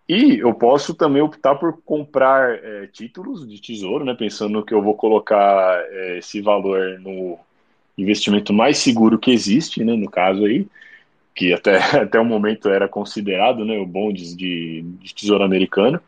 E 0.08 0.38
eu 0.38 0.52
posso 0.52 0.92
também 0.92 1.22
optar 1.22 1.54
por 1.54 1.80
comprar 1.82 2.58
é, 2.64 2.88
títulos 2.88 3.48
de 3.48 3.60
tesouro, 3.60 4.04
né, 4.04 4.12
pensando 4.12 4.64
que 4.64 4.74
eu 4.74 4.82
vou 4.82 4.94
colocar 4.94 5.80
é, 5.88 6.18
esse 6.18 6.40
valor 6.40 6.98
no 6.98 7.38
investimento 7.96 8.52
mais 8.52 8.78
seguro 8.78 9.20
que 9.20 9.30
existe, 9.30 9.84
né, 9.84 9.94
no 9.94 10.10
caso 10.10 10.44
aí, 10.44 10.66
que 11.34 11.52
até, 11.52 11.76
até 12.02 12.20
o 12.20 12.24
momento 12.24 12.68
era 12.68 12.88
considerado 12.88 13.64
né, 13.64 13.78
o 13.78 13.86
bondes 13.86 14.36
de, 14.36 14.82
de 14.82 15.14
tesouro 15.14 15.44
americano. 15.44 16.00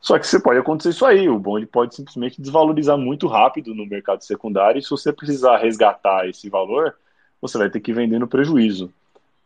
Só 0.00 0.18
que 0.18 0.26
você 0.26 0.40
pode 0.40 0.60
acontecer 0.60 0.90
isso 0.90 1.04
aí, 1.04 1.28
o 1.28 1.38
bonde 1.38 1.66
pode 1.66 1.94
simplesmente 1.94 2.40
desvalorizar 2.40 2.96
muito 2.96 3.26
rápido 3.26 3.74
no 3.74 3.84
mercado 3.84 4.22
secundário, 4.22 4.78
e 4.78 4.82
se 4.82 4.90
você 4.90 5.12
precisar 5.12 5.58
resgatar 5.58 6.28
esse 6.28 6.48
valor, 6.48 6.94
você 7.40 7.58
vai 7.58 7.68
ter 7.68 7.80
que 7.80 7.92
vender 7.92 8.18
no 8.18 8.28
prejuízo. 8.28 8.92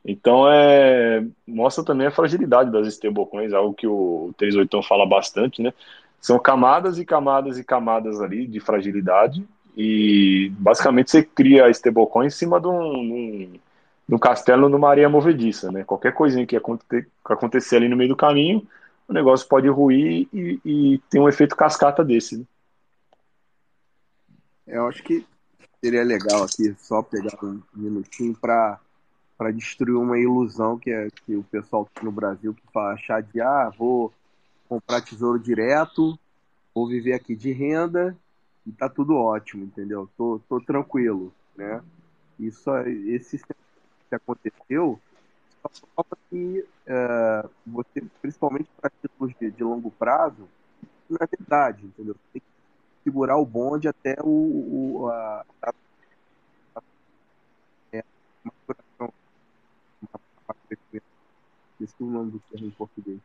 Então, 0.05 0.51
é, 0.51 1.25
mostra 1.47 1.85
também 1.85 2.07
a 2.07 2.11
fragilidade 2.11 2.71
das 2.71 2.87
stablecoins, 2.89 3.53
algo 3.53 3.73
que 3.73 3.87
o 3.87 4.35
38 4.37 4.83
fala 4.83 5.07
bastante, 5.07 5.63
né? 5.63 5.73
São 6.21 6.39
camadas 6.39 6.99
e 6.99 7.05
camadas 7.05 7.59
e 7.59 7.65
camadas 7.65 8.21
ali 8.21 8.47
de 8.47 8.61
fragilidade 8.61 9.45
e 9.77 10.53
basicamente 10.59 11.11
você 11.11 11.23
cria 11.23 11.67
a 11.67 11.71
stablecoin 11.71 12.27
em 12.27 12.31
cima 12.31 12.61
de 12.61 12.69
um, 12.69 12.93
de 12.93 13.13
um, 13.13 13.53
castelo 14.19 14.69
numa 14.69 14.91
areia 14.91 15.09
movediça, 15.09 15.71
né? 15.71 15.85
Qualquer 15.85 16.13
coisinha 16.13 16.47
que 16.47 16.57
acontecer, 16.57 17.09
acontecer 17.25 17.77
ali 17.77 17.89
no 17.89 17.97
meio 17.97 18.11
do 18.11 18.17
caminho, 18.17 18.67
o 19.09 19.13
negócio 19.13 19.49
pode 19.49 19.69
ruir 19.69 20.29
e, 20.33 20.61
e 20.65 20.99
tem 21.11 21.21
um 21.21 21.29
efeito 21.29 21.57
cascata 21.57 22.05
desse. 22.05 22.39
Né? 22.39 22.45
Eu 24.67 24.87
acho 24.87 25.03
que 25.03 25.27
seria 25.83 26.05
legal 26.05 26.45
aqui 26.45 26.75
só 26.79 27.03
pegar 27.03 27.37
um 27.43 27.61
minutinho 27.75 28.35
para 28.35 28.79
para 29.37 29.51
destruir 29.51 29.97
uma 29.97 30.17
ilusão 30.17 30.79
que 30.79 30.89
é 30.89 31.09
que 31.11 31.35
o 31.35 31.43
pessoal 31.43 31.89
no 32.01 32.13
Brasil 32.13 32.55
que 32.55 32.63
fala 32.73 32.93
achar 32.93 33.21
de 33.21 33.41
ah, 33.41 33.73
vou 33.77 34.13
comprar 34.69 35.01
tesouro 35.01 35.37
direto, 35.37 36.17
vou 36.73 36.87
viver 36.87 37.15
aqui 37.15 37.35
de 37.35 37.51
renda 37.51 38.17
e 38.65 38.71
tá 38.71 38.89
tudo 38.89 39.17
ótimo, 39.17 39.65
entendeu? 39.65 40.09
Tô, 40.17 40.41
tô 40.49 40.61
tranquilo, 40.61 41.35
né? 41.57 41.83
Isso 42.39 42.71
esse 42.87 43.43
que 44.13 44.17
aconteceu 44.17 45.01
só 45.73 45.87
prova 45.95 46.19
que 46.29 46.67
uh, 46.89 47.49
você, 47.67 48.03
principalmente 48.21 48.69
para 48.81 48.91
títulos 48.91 49.33
de, 49.41 49.51
de 49.51 49.63
longo 49.63 49.91
prazo, 49.91 50.49
não 51.09 51.19
é 51.21 51.27
verdade, 51.27 51.87
entendeu? 51.87 52.15
Você 52.15 52.33
tem 52.33 52.43
que 52.43 52.47
segurar 53.05 53.37
o 53.37 53.47
bonde 53.47 53.89
até 53.89 54.17
o, 54.23 54.29
o 54.29 55.09
a, 55.09 55.45
a, 55.63 55.73
a, 56.77 56.83
é, 57.93 58.05
maturação. 58.45 59.13
Esqueci 60.71 62.03
o 62.03 62.07
nome 62.07 62.33
do 62.33 62.43
termo 62.51 62.67
em 62.67 62.71
português. 62.71 63.19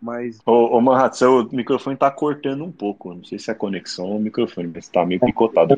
Mas. 0.00 0.40
Ô, 0.44 0.76
ô 0.76 0.80
Manhat, 0.80 1.16
seu 1.16 1.48
microfone 1.50 1.96
tá 1.96 2.10
cortando 2.10 2.64
um 2.64 2.72
pouco. 2.72 3.14
Não 3.14 3.24
sei 3.24 3.38
se 3.38 3.50
é 3.50 3.54
a 3.54 3.56
conexão 3.56 4.06
ou 4.06 4.16
o 4.16 4.20
microfone, 4.20 4.70
mas 4.74 4.88
tá 4.88 5.06
meio 5.06 5.20
picotado. 5.20 5.74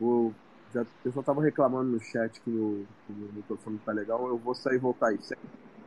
O, 0.00 0.32
já, 0.72 0.82
o 0.82 0.86
pessoal 1.02 1.22
tava 1.22 1.42
reclamando 1.42 1.90
no 1.90 2.00
chat 2.00 2.40
que 2.40 2.50
o, 2.50 2.86
microfone 3.34 3.76
não 3.76 3.84
tá 3.84 3.92
legal. 3.92 4.26
Eu 4.26 4.36
vou 4.36 4.54
sair 4.54 4.76
e 4.76 4.78
voltar 4.78 5.08
aí. 5.08 5.18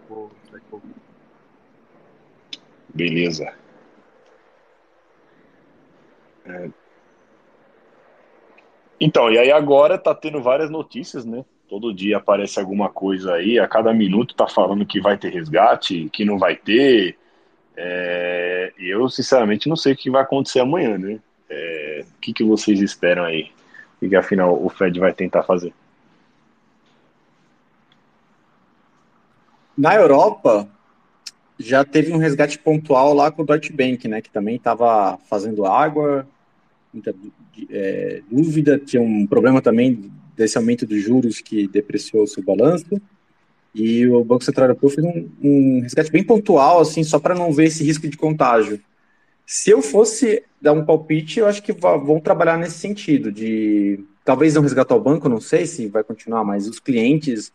Vou 0.10 0.32
sair. 0.50 0.62
Beleza. 2.94 3.54
É. 6.46 6.70
Então, 9.00 9.32
e 9.32 9.38
aí 9.38 9.52
agora 9.52 9.98
tá 9.98 10.14
tendo 10.14 10.42
várias 10.42 10.70
notícias, 10.70 11.26
né? 11.26 11.44
Todo 11.68 11.94
dia 11.94 12.18
aparece 12.18 12.60
alguma 12.60 12.90
coisa 12.90 13.34
aí, 13.34 13.58
a 13.58 13.68
cada 13.68 13.94
minuto 13.94 14.36
tá 14.36 14.48
falando 14.48 14.86
que 14.86 15.00
vai 15.00 15.18
ter 15.18 15.30
resgate, 15.30 16.10
que 16.12 16.26
não 16.26 16.38
vai 16.38 16.56
ter. 16.56 17.18
É... 17.76 18.74
Eu, 18.78 19.08
sinceramente, 19.10 19.70
não 19.70 19.76
sei 19.76 19.94
o 19.94 19.96
que 19.96 20.10
vai 20.10 20.22
acontecer 20.22 20.60
amanhã, 20.60 20.98
né? 20.98 21.20
É... 21.50 22.06
O 22.16 22.20
que, 22.20 22.34
que 22.34 22.44
vocês 22.44 22.82
esperam 22.82 23.24
aí? 23.24 23.52
O 24.02 24.10
que, 24.10 24.16
afinal 24.16 24.64
o 24.64 24.70
Fed 24.70 25.00
vai 25.00 25.14
tentar 25.14 25.44
fazer? 25.44 25.74
Na 29.78 29.96
Europa, 29.96 30.68
já 31.58 31.86
teve 31.86 32.12
um 32.12 32.18
resgate 32.18 32.58
pontual 32.60 33.14
lá 33.14 33.32
com 33.32 33.44
o 33.44 33.46
Deutsche 33.46 33.72
Bank, 33.72 34.08
né, 34.08 34.22
que 34.22 34.30
também 34.30 34.56
estava 34.56 35.18
fazendo 35.30 35.66
água, 35.66 36.28
muita 36.94 37.16
é, 37.70 38.22
dúvida, 38.30 38.78
tinha 38.80 39.02
um 39.02 39.26
problema 39.26 39.62
também 39.62 40.12
desse 40.36 40.58
aumento 40.58 40.86
de 40.86 41.00
juros 41.00 41.40
que 41.40 41.68
depreciou 41.68 42.24
o 42.24 42.28
seu 42.28 42.44
balanço, 42.44 43.00
e 43.74 44.06
o 44.08 44.24
Banco 44.24 44.44
Central 44.44 44.68
Europeu 44.68 44.90
fez 44.90 45.06
um, 45.06 45.30
um 45.42 45.82
resgate 45.82 46.12
bem 46.12 46.24
pontual, 46.24 46.82
assim, 46.82 47.04
só 47.04 47.20
para 47.20 47.36
não 47.36 47.54
ver 47.54 47.66
esse 47.66 47.84
risco 47.84 48.08
de 48.08 48.18
contágio. 48.18 48.82
Se 49.52 49.70
eu 49.70 49.82
fosse 49.82 50.46
dar 50.62 50.72
um 50.72 50.86
palpite, 50.86 51.42
eu 51.42 51.46
acho 51.46 51.62
que 51.62 51.74
vão 51.74 52.22
trabalhar 52.22 52.58
nesse 52.58 52.80
sentido, 52.80 53.30
de 53.30 54.02
talvez 54.24 54.56
não 54.56 54.62
resgatar 54.62 54.96
o 54.96 55.02
banco, 55.02 55.28
não 55.28 55.42
sei 55.42 55.66
se 55.66 55.90
vai 55.90 56.06
continuar, 56.06 56.46
mas 56.46 56.70
os 56.70 56.80
clientes 56.80 57.52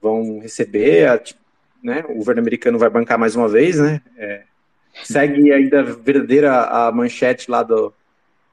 vão 0.00 0.38
receber, 0.38 1.08
a, 1.08 1.20
né, 1.82 2.04
o 2.08 2.14
governo 2.14 2.40
americano 2.40 2.78
vai 2.78 2.88
bancar 2.88 3.18
mais 3.18 3.34
uma 3.34 3.48
vez, 3.48 3.80
né? 3.80 4.00
É, 4.16 4.44
segue 5.02 5.52
ainda 5.52 5.82
verdadeira 5.82 6.62
a 6.62 6.92
manchete 6.92 7.50
lá 7.50 7.64
do, 7.64 7.92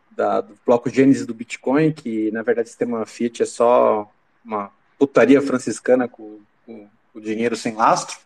da, 0.09 0.41
do 0.41 0.57
bloco 0.65 0.89
Gênesis 0.89 1.28
do 1.28 1.34
Bitcoin, 1.36 1.91
que 1.91 2.32
na 2.32 2.41
verdade 2.41 2.65
o 2.65 2.69
sistema 2.69 3.05
Fiat 3.05 3.43
é 3.43 3.45
só 3.45 4.11
uma 4.43 4.71
putaria 4.97 5.43
franciscana 5.43 6.07
com, 6.07 6.39
com 6.65 6.88
o 7.13 7.21
dinheiro 7.21 7.55
sem 7.55 7.76
lastro, 7.76 8.17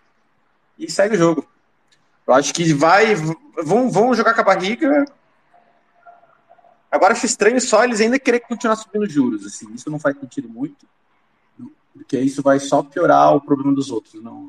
e 0.80 0.90
segue 0.90 1.16
o 1.16 1.20
jogo. 1.20 1.57
Eu 2.28 2.34
acho 2.34 2.54
que 2.54 2.74
vai. 2.74 3.16
Vão, 3.64 3.90
vão 3.90 4.14
jogar 4.14 4.34
com 4.34 4.42
a 4.42 4.44
barriga. 4.44 5.06
Agora 6.92 7.14
acho 7.14 7.26
estranho 7.26 7.60
só 7.60 7.84
eles 7.84 8.02
ainda 8.02 8.20
querer 8.20 8.42
continuar 8.42 8.76
subindo 8.76 9.10
juros. 9.10 9.46
Assim, 9.46 9.74
isso 9.74 9.90
não 9.90 10.00
faz 10.00 10.18
sentido 10.20 10.50
muito. 10.50 10.86
Porque 11.94 12.20
isso 12.20 12.44
vai 12.44 12.60
só 12.60 12.84
piorar 12.84 13.36
o 13.36 13.42
problema 13.42 13.74
dos 13.74 13.90
outros. 13.90 14.22
Não, 14.22 14.42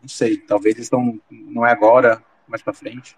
não 0.00 0.08
sei, 0.08 0.38
talvez 0.38 0.74
eles 0.74 0.86
estão. 0.86 1.20
Não 1.30 1.64
é 1.64 1.70
agora, 1.70 2.22
mais 2.48 2.62
para 2.62 2.72
frente. 2.72 3.16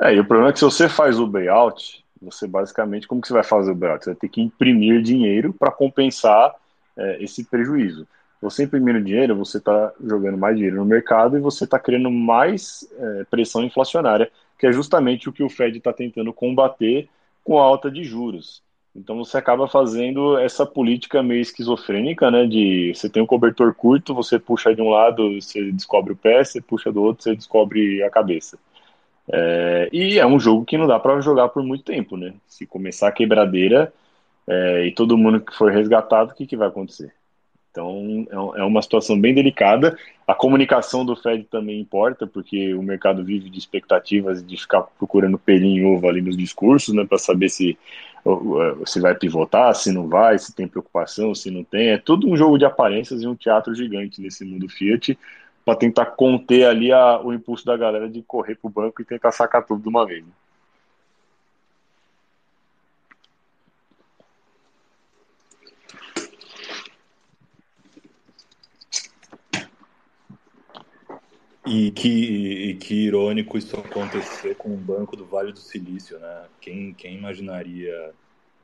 É, 0.00 0.14
e 0.14 0.20
o 0.20 0.24
problema 0.24 0.50
é 0.50 0.52
que 0.52 0.58
se 0.60 0.64
você 0.64 0.88
faz 0.88 1.18
o 1.18 1.26
bailout, 1.26 2.04
você 2.22 2.46
basicamente, 2.46 3.06
como 3.06 3.20
que 3.20 3.28
você 3.28 3.34
vai 3.34 3.42
fazer 3.42 3.72
o 3.72 3.74
bailout? 3.74 4.04
Você 4.04 4.10
vai 4.10 4.18
ter 4.18 4.28
que 4.28 4.40
imprimir 4.40 5.02
dinheiro 5.02 5.52
para 5.52 5.72
compensar 5.72 6.54
é, 6.96 7.22
esse 7.22 7.44
prejuízo. 7.44 8.06
Você 8.40 8.64
imprimindo 8.64 9.02
dinheiro, 9.02 9.36
você 9.36 9.58
está 9.58 9.92
jogando 10.02 10.38
mais 10.38 10.56
dinheiro 10.56 10.76
no 10.76 10.84
mercado 10.84 11.36
e 11.36 11.40
você 11.40 11.64
está 11.64 11.78
criando 11.78 12.10
mais 12.10 12.88
é, 12.96 13.24
pressão 13.30 13.64
inflacionária, 13.64 14.30
que 14.58 14.66
é 14.66 14.72
justamente 14.72 15.28
o 15.28 15.32
que 15.32 15.42
o 15.42 15.48
Fed 15.48 15.78
está 15.78 15.92
tentando 15.92 16.32
combater 16.32 17.08
com 17.44 17.58
a 17.58 17.62
alta 17.62 17.90
de 17.90 18.04
juros. 18.04 18.62
Então 18.94 19.16
você 19.16 19.38
acaba 19.38 19.68
fazendo 19.68 20.36
essa 20.38 20.66
política 20.66 21.22
meio 21.22 21.40
esquizofrênica, 21.40 22.30
né? 22.30 22.46
De 22.46 22.92
você 22.94 23.08
tem 23.08 23.22
um 23.22 23.26
cobertor 23.26 23.72
curto, 23.74 24.14
você 24.14 24.38
puxa 24.38 24.74
de 24.74 24.82
um 24.82 24.88
lado, 24.88 25.40
você 25.40 25.70
descobre 25.72 26.12
o 26.12 26.16
pé, 26.16 26.42
você 26.42 26.60
puxa 26.60 26.90
do 26.90 27.02
outro, 27.02 27.22
você 27.22 27.34
descobre 27.34 28.02
a 28.02 28.10
cabeça. 28.10 28.58
É, 29.30 29.88
e 29.92 30.18
é 30.18 30.26
um 30.26 30.40
jogo 30.40 30.64
que 30.64 30.78
não 30.78 30.86
dá 30.86 30.98
para 30.98 31.20
jogar 31.20 31.48
por 31.50 31.62
muito 31.62 31.84
tempo, 31.84 32.16
né? 32.16 32.34
Se 32.46 32.66
começar 32.66 33.08
a 33.08 33.12
quebradeira 33.12 33.92
é, 34.46 34.86
e 34.86 34.92
todo 34.92 35.18
mundo 35.18 35.40
que 35.40 35.54
for 35.54 35.70
resgatado, 35.70 36.32
o 36.32 36.34
que, 36.34 36.46
que 36.46 36.56
vai 36.56 36.68
acontecer? 36.68 37.12
Então 37.78 38.56
é, 38.56 38.60
é 38.60 38.64
uma 38.64 38.82
situação 38.82 39.18
bem 39.18 39.34
delicada. 39.34 39.96
A 40.26 40.34
comunicação 40.34 41.04
do 41.04 41.16
Fed 41.16 41.44
também 41.44 41.80
importa, 41.80 42.26
porque 42.26 42.74
o 42.74 42.82
mercado 42.82 43.24
vive 43.24 43.48
de 43.48 43.58
expectativas 43.58 44.44
de 44.44 44.56
ficar 44.56 44.82
procurando 44.82 45.38
pelinho 45.38 45.82
em 45.82 45.96
ovo 45.96 46.08
ali 46.08 46.20
nos 46.20 46.36
discursos, 46.36 46.94
né, 46.94 47.04
para 47.04 47.18
saber 47.18 47.48
se 47.48 47.78
se 48.84 49.00
vai 49.00 49.14
pivotar, 49.14 49.74
se 49.74 49.90
não 49.90 50.06
vai, 50.06 50.38
se 50.38 50.54
tem 50.54 50.68
preocupação, 50.68 51.34
se 51.34 51.50
não 51.50 51.64
tem. 51.64 51.90
É 51.90 51.98
tudo 51.98 52.28
um 52.28 52.36
jogo 52.36 52.58
de 52.58 52.64
aparências 52.66 53.22
e 53.22 53.26
um 53.26 53.34
teatro 53.34 53.74
gigante 53.74 54.20
nesse 54.20 54.44
mundo 54.44 54.68
Fiat 54.68 55.18
para 55.64 55.76
tentar 55.76 56.06
conter 56.06 56.66
ali 56.66 56.92
a, 56.92 57.20
o 57.22 57.32
impulso 57.32 57.64
da 57.64 57.76
galera 57.76 58.08
de 58.08 58.20
correr 58.22 58.56
para 58.56 58.68
o 58.68 58.70
banco 58.70 59.00
e 59.00 59.04
tentar 59.04 59.32
sacar 59.32 59.64
tudo 59.64 59.82
de 59.82 59.88
uma 59.88 60.04
vez. 60.04 60.24
Né? 60.24 60.32
E 71.70 71.90
que, 71.90 72.08
e 72.08 72.74
que 72.76 72.94
irônico 72.94 73.58
isso 73.58 73.76
acontecer 73.76 74.54
com 74.56 74.72
o 74.72 74.76
Banco 74.76 75.14
do 75.14 75.26
Vale 75.26 75.52
do 75.52 75.58
Silício, 75.58 76.18
né? 76.18 76.46
Quem, 76.62 76.94
quem 76.94 77.16
imaginaria 77.16 78.14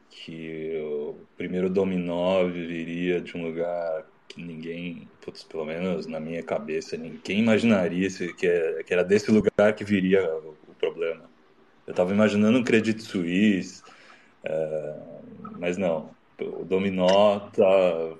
que 0.09 0.81
o 0.83 1.15
primeiro 1.37 1.69
dominó 1.69 2.47
viria 2.47 3.21
de 3.21 3.37
um 3.37 3.43
lugar 3.43 4.07
que 4.27 4.43
ninguém, 4.43 5.07
putz, 5.21 5.45
pelo 5.45 5.67
menos 5.67 6.07
na 6.07 6.19
minha 6.19 6.43
cabeça, 6.43 6.97
ninguém 6.97 7.41
imaginaria 7.41 8.09
que, 8.09 8.47
é, 8.47 8.83
que 8.83 8.95
era 8.95 9.05
desse 9.05 9.31
lugar 9.31 9.75
que 9.77 9.85
viria 9.85 10.25
o, 10.39 10.55
problema. 10.81 11.25
Eu 11.87 11.91
estava 11.91 12.13
imaginando 12.13 12.59
um 12.59 12.65
Credit 12.65 13.03
Suisse, 13.03 13.83
é, 14.43 14.97
mas 15.59 15.77
não. 15.77 16.11
O 16.41 16.65
dominó 16.65 17.41
tá, 17.51 18.17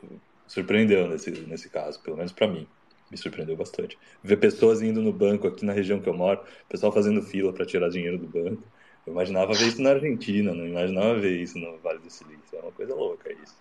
surpreendeu 0.47 1.09
nesse, 1.09 1.31
nesse 1.31 1.71
caso, 1.71 2.03
pelo 2.03 2.19
menos 2.19 2.33
para 2.33 2.49
mim 2.49 2.67
me 3.11 3.17
surpreendeu 3.17 3.57
bastante. 3.57 3.99
Ver 4.23 4.37
pessoas 4.37 4.83
indo 4.83 5.01
no 5.01 5.13
banco 5.13 5.47
aqui 5.47 5.65
na 5.65 5.73
região 5.73 6.01
que 6.01 6.09
eu 6.09 6.15
moro, 6.15 6.41
pessoal 6.69 6.93
fazendo 6.93 7.23
fila 7.23 7.53
para 7.53 7.67
tirar 7.67 7.89
dinheiro 7.89 8.19
do 8.19 8.27
banco. 8.27 8.63
Eu 9.07 9.13
imaginava 9.13 9.53
ver 9.53 9.67
isso 9.67 9.83
na 9.83 9.91
Argentina, 9.91 10.55
não 10.55 10.67
imaginava 10.67 11.19
ver 11.19 11.41
isso 11.41 11.59
no 11.59 11.79
Vale 11.79 11.99
do 11.99 12.11
Silício. 12.11 12.59
É 12.59 12.61
uma 12.61 12.73
coisa 12.73 12.95
louca 12.95 13.31
isso. 13.33 13.55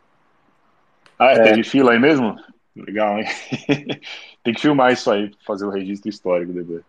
Ah, 1.19 1.31
é, 1.31 1.43
teve 1.43 1.63
fila 1.63 1.91
aí 1.91 1.99
mesmo? 1.99 2.35
Legal, 2.75 3.19
hein? 3.19 3.25
Tem 4.43 4.53
que 4.53 4.61
filmar 4.61 4.91
isso 4.91 5.11
aí, 5.11 5.31
fazer 5.45 5.65
o 5.65 5.69
registro 5.69 6.09
histórico 6.09 6.53
depois. 6.53 6.83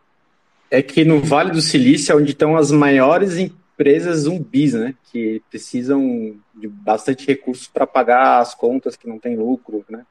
É 0.70 0.82
que 0.82 1.04
no 1.04 1.20
Vale 1.20 1.50
do 1.50 1.60
Silício 1.60 2.12
é 2.12 2.16
onde 2.16 2.32
estão 2.32 2.56
as 2.56 2.72
maiores 2.72 3.36
empresas 3.36 4.20
zumbis, 4.20 4.72
né? 4.72 4.94
Que 5.12 5.42
precisam 5.50 6.36
de 6.54 6.68
bastante 6.68 7.26
recursos 7.26 7.66
para 7.66 7.86
pagar 7.86 8.40
as 8.40 8.54
contas 8.54 8.96
que 8.96 9.06
não 9.06 9.18
tem 9.18 9.36
lucro, 9.36 9.84
né? 9.88 10.06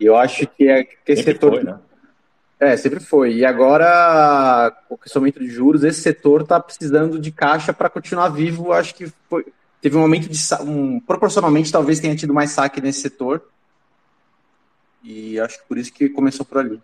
E 0.00 0.06
eu 0.06 0.16
acho 0.16 0.46
que, 0.46 0.66
é, 0.66 0.82
que 0.82 0.96
esse 1.06 1.22
setor. 1.22 1.52
Foi, 1.52 1.62
né? 1.62 1.78
É, 2.58 2.76
sempre 2.76 3.00
foi. 3.00 3.34
E 3.34 3.44
agora, 3.44 4.74
com 4.88 4.94
o 4.94 4.98
crescimento 4.98 5.38
de 5.38 5.48
juros, 5.48 5.84
esse 5.84 6.00
setor 6.00 6.42
está 6.42 6.58
precisando 6.58 7.18
de 7.18 7.30
caixa 7.30 7.72
para 7.72 7.90
continuar 7.90 8.30
vivo. 8.30 8.72
Acho 8.72 8.94
que 8.94 9.12
foi, 9.28 9.46
teve 9.80 9.96
um 9.96 10.02
aumento 10.02 10.28
de. 10.28 10.38
Um, 10.62 10.98
proporcionalmente, 11.00 11.70
talvez 11.70 12.00
tenha 12.00 12.16
tido 12.16 12.32
mais 12.32 12.50
saque 12.50 12.80
nesse 12.80 13.00
setor. 13.00 13.42
E 15.02 15.38
acho 15.38 15.58
que 15.58 15.68
por 15.68 15.78
isso 15.78 15.92
que 15.92 16.08
começou 16.08 16.44
por 16.44 16.58
ali. 16.58 16.80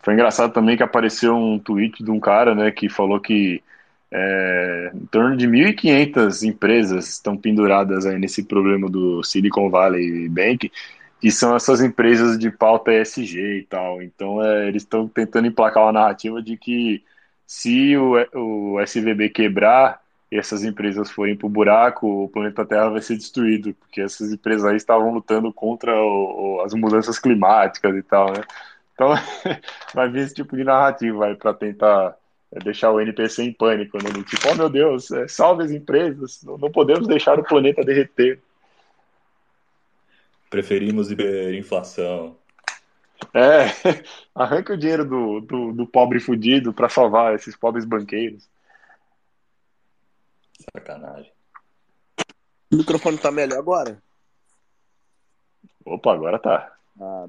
Foi 0.00 0.12
engraçado 0.12 0.52
também 0.52 0.76
que 0.76 0.82
apareceu 0.82 1.34
um 1.34 1.58
tweet 1.58 2.04
de 2.04 2.10
um 2.10 2.20
cara, 2.20 2.54
né, 2.54 2.70
que 2.70 2.90
falou 2.90 3.18
que 3.18 3.62
é, 4.16 4.92
em 4.94 5.06
torno 5.06 5.36
de 5.36 5.48
1.500 5.48 6.44
empresas 6.44 7.08
estão 7.08 7.36
penduradas 7.36 8.06
aí 8.06 8.16
nesse 8.16 8.44
problema 8.44 8.88
do 8.88 9.24
Silicon 9.24 9.68
Valley 9.68 10.28
Bank, 10.28 10.70
que 11.20 11.32
são 11.32 11.56
essas 11.56 11.80
empresas 11.80 12.38
de 12.38 12.48
pauta 12.48 12.92
ESG 12.92 13.58
e 13.58 13.64
tal. 13.64 14.00
Então, 14.00 14.40
é, 14.40 14.68
eles 14.68 14.82
estão 14.84 15.08
tentando 15.08 15.48
emplacar 15.48 15.82
uma 15.82 15.92
narrativa 15.92 16.40
de 16.40 16.56
que 16.56 17.02
se 17.44 17.96
o, 17.96 18.14
o 18.34 18.80
SVB 18.80 19.30
quebrar 19.30 20.00
e 20.30 20.38
essas 20.38 20.62
empresas 20.64 21.10
forem 21.10 21.36
para 21.36 21.46
o 21.46 21.50
buraco, 21.50 22.24
o 22.24 22.28
planeta 22.28 22.64
Terra 22.64 22.90
vai 22.90 23.02
ser 23.02 23.16
destruído, 23.16 23.74
porque 23.74 24.00
essas 24.00 24.32
empresas 24.32 24.64
aí 24.64 24.76
estavam 24.76 25.12
lutando 25.12 25.52
contra 25.52 25.92
o, 25.92 26.58
o, 26.58 26.60
as 26.62 26.72
mudanças 26.72 27.18
climáticas 27.18 27.96
e 27.96 28.02
tal, 28.02 28.32
né? 28.32 28.42
Então, 28.94 29.12
vai 29.92 30.08
vir 30.08 30.22
esse 30.22 30.34
tipo 30.34 30.56
de 30.56 30.62
narrativa 30.64 31.34
para 31.36 31.52
tentar 31.54 32.16
é 32.54 32.58
deixar 32.60 32.92
o 32.92 33.00
NPC 33.00 33.42
em 33.42 33.52
pânico, 33.52 33.98
né? 33.98 34.10
Tipo, 34.24 34.48
oh 34.52 34.54
meu 34.54 34.70
Deus, 34.70 35.10
é, 35.10 35.26
salve 35.26 35.64
as 35.64 35.72
empresas, 35.72 36.40
não, 36.44 36.56
não 36.56 36.70
podemos 36.70 37.08
deixar 37.08 37.38
o 37.38 37.44
planeta 37.44 37.84
derreter. 37.84 38.40
Preferimos 40.48 41.10
inflação. 41.10 42.36
É, 43.34 43.66
arranca 44.32 44.72
o 44.72 44.76
dinheiro 44.76 45.04
do, 45.04 45.40
do, 45.40 45.72
do 45.72 45.86
pobre 45.86 46.20
fudido 46.20 46.72
para 46.72 46.88
salvar 46.88 47.34
esses 47.34 47.56
pobres 47.56 47.84
banqueiros. 47.84 48.48
Sacanagem. 50.72 51.32
O 52.72 52.76
microfone 52.76 53.18
tá 53.18 53.32
melhor 53.32 53.58
agora? 53.58 54.00
Opa, 55.84 56.14
agora 56.14 56.38
tá. 56.38 56.72
Ah, 57.00 57.28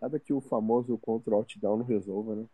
nada 0.00 0.20
que 0.20 0.34
o 0.34 0.42
famoso 0.42 0.98
Ctrl 0.98 1.36
Alt 1.36 1.56
Down 1.56 1.78
não 1.78 1.86
resolva, 1.86 2.34
né? 2.34 2.44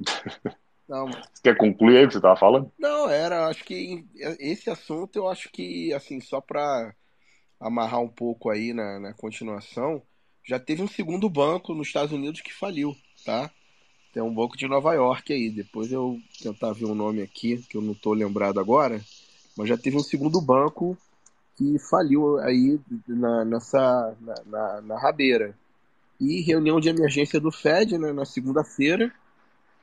Não. 0.88 1.06
Você 1.06 1.42
quer 1.42 1.56
concluir 1.56 1.98
aí 1.98 2.04
o 2.04 2.06
que 2.06 2.14
você 2.14 2.18
estava 2.18 2.36
falando? 2.36 2.70
Não, 2.78 3.08
era, 3.08 3.48
acho 3.48 3.64
que 3.64 4.04
esse 4.38 4.70
assunto 4.70 5.16
eu 5.16 5.28
acho 5.28 5.50
que, 5.50 5.92
assim, 5.92 6.20
só 6.20 6.40
para 6.40 6.94
amarrar 7.60 8.00
um 8.00 8.08
pouco 8.08 8.50
aí 8.50 8.72
na, 8.72 9.00
na 9.00 9.12
continuação, 9.12 10.00
já 10.44 10.60
teve 10.60 10.82
um 10.82 10.88
segundo 10.88 11.28
banco 11.28 11.74
nos 11.74 11.88
Estados 11.88 12.12
Unidos 12.12 12.40
que 12.40 12.54
faliu, 12.54 12.94
tá? 13.24 13.50
Tem 14.12 14.22
um 14.22 14.32
banco 14.32 14.56
de 14.56 14.68
Nova 14.68 14.94
York 14.94 15.32
aí, 15.32 15.50
depois 15.50 15.90
eu 15.90 16.18
tentar 16.40 16.72
ver 16.72 16.84
o 16.84 16.92
um 16.92 16.94
nome 16.94 17.20
aqui, 17.20 17.58
que 17.68 17.76
eu 17.76 17.82
não 17.82 17.92
estou 17.92 18.12
lembrado 18.12 18.60
agora, 18.60 19.00
mas 19.56 19.68
já 19.68 19.76
teve 19.76 19.96
um 19.96 20.02
segundo 20.02 20.40
banco 20.40 20.96
que 21.56 21.78
faliu 21.78 22.38
aí 22.38 22.78
na, 23.08 23.44
nessa, 23.44 24.16
na, 24.20 24.34
na, 24.46 24.80
na 24.82 24.98
rabeira. 24.98 25.56
E 26.20 26.40
reunião 26.42 26.80
de 26.80 26.88
emergência 26.88 27.40
do 27.40 27.50
Fed 27.50 27.98
né, 27.98 28.12
na 28.12 28.24
segunda-feira, 28.24 29.12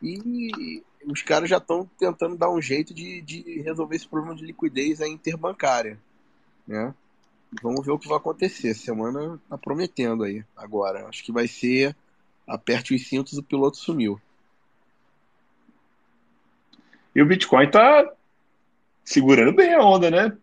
e 0.01 0.83
os 1.05 1.21
caras 1.21 1.49
já 1.49 1.57
estão 1.57 1.89
tentando 1.97 2.37
dar 2.37 2.49
um 2.49 2.61
jeito 2.61 2.93
de, 2.93 3.21
de 3.21 3.61
resolver 3.61 3.95
esse 3.95 4.07
problema 4.07 4.35
de 4.35 4.45
liquidez 4.45 4.99
interbancária, 5.01 5.97
né? 6.67 6.93
Vamos 7.61 7.85
ver 7.85 7.91
o 7.91 7.99
que 7.99 8.07
vai 8.07 8.17
acontecer. 8.17 8.73
Semana 8.73 9.39
tá 9.47 9.57
prometendo 9.57 10.23
aí 10.23 10.43
agora. 10.57 11.07
Acho 11.07 11.23
que 11.23 11.31
vai 11.31 11.47
ser 11.47 11.95
aperte 12.47 12.95
os 12.95 13.07
cintos, 13.07 13.37
o 13.37 13.43
piloto 13.43 13.77
sumiu. 13.77 14.19
E 17.15 17.21
o 17.21 17.25
Bitcoin 17.25 17.69
tá 17.69 18.11
segurando 19.03 19.53
bem 19.53 19.73
a 19.73 19.83
onda, 19.83 20.09
né? 20.09 20.35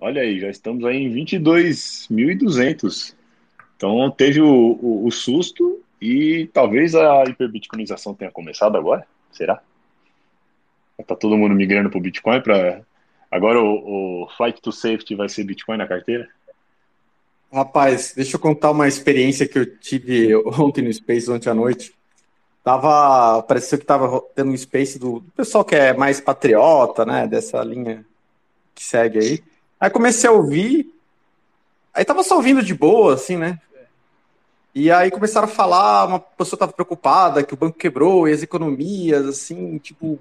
Olha 0.00 0.22
aí, 0.22 0.40
já 0.40 0.48
estamos 0.48 0.82
aí 0.84 0.96
em 0.96 1.12
22.200. 1.12 3.14
Então 3.76 4.10
teve 4.10 4.40
o, 4.40 4.48
o, 4.48 5.06
o 5.06 5.10
susto 5.10 5.82
e 6.00 6.48
talvez 6.52 6.94
a 6.94 7.24
hiperbitcoinização 7.24 8.14
tenha 8.14 8.30
começado 8.30 8.76
agora. 8.76 9.04
Será? 9.32 9.60
Tá 11.02 11.16
todo 11.16 11.36
mundo 11.36 11.54
migrando 11.54 11.90
para 11.90 11.98
o 11.98 12.00
Bitcoin 12.02 12.40
para 12.40 12.82
agora 13.30 13.60
o, 13.60 14.22
o 14.22 14.28
Flight 14.36 14.60
to 14.60 14.70
Safety 14.70 15.14
vai 15.14 15.28
ser 15.28 15.44
Bitcoin 15.44 15.76
na 15.76 15.88
carteira? 15.88 16.28
Rapaz, 17.52 18.12
deixa 18.14 18.36
eu 18.36 18.40
contar 18.40 18.70
uma 18.70 18.88
experiência 18.88 19.46
que 19.46 19.58
eu 19.58 19.78
tive 19.78 20.34
ontem 20.58 20.82
no 20.82 20.92
Space, 20.92 21.30
ontem 21.30 21.50
à 21.50 21.54
noite. 21.54 21.94
Tava, 22.62 23.42
pareceu 23.42 23.78
que 23.78 23.84
tava 23.84 24.20
tendo 24.34 24.50
um 24.50 24.56
Space 24.56 24.98
do, 24.98 25.20
do 25.20 25.30
pessoal 25.32 25.64
que 25.64 25.74
é 25.74 25.92
mais 25.92 26.20
patriota, 26.20 27.04
né, 27.04 27.26
dessa 27.26 27.62
linha 27.62 28.04
que 28.74 28.82
segue 28.82 29.18
aí. 29.18 29.44
Aí 29.78 29.90
comecei 29.90 30.28
a 30.28 30.32
ouvir, 30.32 30.92
aí 31.92 32.04
tava 32.04 32.22
só 32.22 32.36
ouvindo 32.36 32.62
de 32.62 32.74
boa, 32.74 33.14
assim, 33.14 33.36
né? 33.36 33.60
E 34.74 34.90
aí 34.90 35.10
começaram 35.10 35.46
a 35.46 35.50
falar, 35.50 36.06
uma 36.06 36.18
pessoa 36.18 36.56
estava 36.56 36.72
preocupada 36.72 37.44
que 37.44 37.54
o 37.54 37.56
banco 37.56 37.78
quebrou 37.78 38.26
e 38.26 38.32
as 38.32 38.42
economias, 38.42 39.24
assim, 39.26 39.78
tipo. 39.78 40.18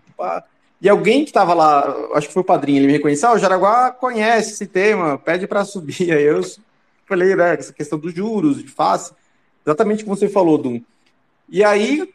E 0.84 0.90
alguém 0.90 1.24
que 1.24 1.30
estava 1.30 1.54
lá, 1.54 1.96
acho 2.14 2.28
que 2.28 2.34
foi 2.34 2.42
o 2.42 2.46
padrinho, 2.46 2.80
ele 2.80 2.88
me 2.88 2.92
reconheceu, 2.92 3.30
ah, 3.30 3.34
o 3.36 3.40
Jaraguá 3.40 3.90
conhece 3.90 4.52
esse 4.52 4.68
tema, 4.68 5.18
pede 5.18 5.48
para 5.48 5.64
subir. 5.64 6.12
Aí 6.12 6.24
eu 6.24 6.42
falei, 7.06 7.38
né? 7.38 7.54
Essa 7.58 7.72
questão 7.72 7.98
dos 7.98 8.14
juros, 8.14 8.62
de 8.62 8.68
face, 8.68 9.14
exatamente 9.66 10.04
como 10.04 10.18
você 10.18 10.28
falou, 10.28 10.58
Dum. 10.58 10.82
E 11.48 11.64
aí, 11.64 12.12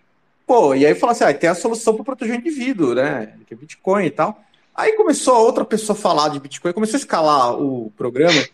pô, 0.46 0.74
e 0.74 0.84
aí 0.84 0.94
fala 0.94 1.12
assim, 1.12 1.24
ah, 1.24 1.32
tem 1.32 1.48
a 1.48 1.54
solução 1.54 1.94
para 1.94 2.04
proteger 2.04 2.36
o 2.36 2.38
indivíduo, 2.40 2.94
né? 2.94 3.34
Que 3.46 3.54
é 3.54 3.56
Bitcoin 3.56 4.04
e 4.04 4.10
tal. 4.10 4.38
Aí 4.74 4.92
começou 4.92 5.34
a 5.34 5.38
outra 5.38 5.64
pessoa 5.64 5.96
a 5.96 6.00
falar 6.00 6.28
de 6.28 6.40
Bitcoin, 6.40 6.72
começou 6.72 6.96
a 6.96 7.00
escalar 7.00 7.58
o 7.58 7.90
programa, 7.96 8.44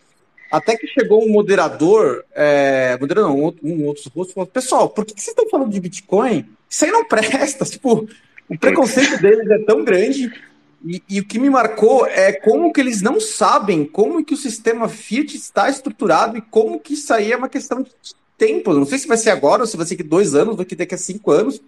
até 0.51 0.77
que 0.77 0.87
chegou 0.87 1.25
um 1.25 1.31
moderador, 1.31 2.23
é, 2.33 2.97
moderador 3.01 3.31
não, 3.31 3.39
um, 3.39 3.55
um 3.63 3.85
outro 3.85 4.09
rosto, 4.15 4.33
falou, 4.33 4.47
pessoal, 4.47 4.89
por 4.89 5.05
que, 5.05 5.13
que 5.13 5.21
vocês 5.21 5.35
estão 5.35 5.49
falando 5.49 5.71
de 5.71 5.79
Bitcoin? 5.79 6.45
Isso 6.69 6.85
aí 6.85 6.91
não 6.91 7.05
presta, 7.05 7.65
tipo, 7.65 8.07
o 8.49 8.57
preconceito 8.57 9.21
deles 9.21 9.49
é 9.49 9.59
tão 9.59 9.83
grande 9.83 10.31
e, 10.85 11.01
e, 11.09 11.19
o 11.19 11.25
que 11.25 11.39
me 11.39 11.49
marcou 11.49 12.05
é 12.05 12.31
como 12.31 12.71
que 12.71 12.79
eles 12.79 13.01
não 13.01 13.19
sabem 13.19 13.85
como 13.85 14.23
que 14.23 14.35
o 14.35 14.37
sistema 14.37 14.87
Fiat 14.87 15.35
está 15.35 15.67
estruturado 15.67 16.37
e 16.37 16.41
como 16.41 16.79
que 16.79 16.93
isso 16.93 17.11
aí 17.11 17.31
é 17.31 17.37
uma 17.37 17.49
questão 17.49 17.81
de 17.81 17.91
tempo. 18.37 18.71
Não 18.71 18.85
sei 18.85 18.99
se 18.99 19.07
vai 19.07 19.17
ser 19.17 19.31
agora, 19.31 19.63
ou 19.63 19.67
se 19.67 19.75
vai 19.75 19.85
ser 19.85 19.95
daqui 19.95 20.07
dois 20.07 20.35
anos, 20.35 20.59
ou 20.59 20.65
daqui 20.65 20.93
a 20.93 20.97
cinco 20.97 21.31
anos, 21.31 21.59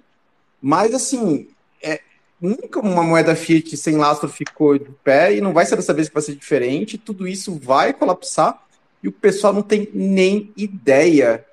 mas 0.62 0.94
assim, 0.94 1.48
é, 1.82 2.02
nunca 2.40 2.80
uma 2.80 3.02
moeda 3.02 3.36
Fiat 3.36 3.76
sem 3.76 3.96
lastro 3.96 4.30
ficou 4.30 4.78
de 4.78 4.90
pé 5.04 5.36
e 5.36 5.42
não 5.42 5.52
vai 5.52 5.66
ser 5.66 5.78
dessa 5.78 5.94
vez 5.94 6.08
que 6.08 6.14
vai 6.14 6.24
ser 6.24 6.36
diferente. 6.36 6.98
Tudo 6.98 7.28
isso 7.28 7.56
vai 7.56 7.94
colapsar 7.94 8.62
e 9.02 9.08
o 9.08 9.12
pessoal 9.12 9.52
não 9.52 9.64
tem 9.64 9.90
nem 9.94 10.52
ideia, 10.56 11.44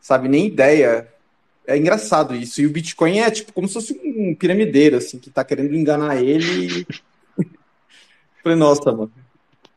sabe? 0.00 0.28
Nem 0.28 0.46
ideia 0.46 1.08
é 1.68 1.76
engraçado 1.76 2.34
isso. 2.34 2.62
E 2.62 2.66
o 2.66 2.70
Bitcoin 2.70 3.18
é 3.18 3.30
tipo 3.30 3.52
como 3.52 3.68
se 3.68 3.74
fosse 3.74 4.00
um 4.02 4.34
piramideiro, 4.34 4.96
assim, 4.96 5.18
que 5.18 5.30
tá 5.30 5.44
querendo 5.44 5.74
enganar 5.74 6.16
ele. 6.16 6.86
Falei, 8.42 8.56
nossa, 8.56 8.90
mano. 8.90 9.12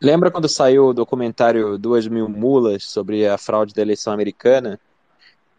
Lembra 0.01 0.31
quando 0.31 0.47
saiu 0.47 0.85
o 0.85 0.93
documentário 0.93 1.77
Duas 1.77 2.07
Mil 2.07 2.29
Mulas 2.29 2.85
sobre 2.85 3.27
a 3.27 3.37
fraude 3.37 3.73
da 3.73 3.81
eleição 3.81 4.13
americana? 4.13 4.79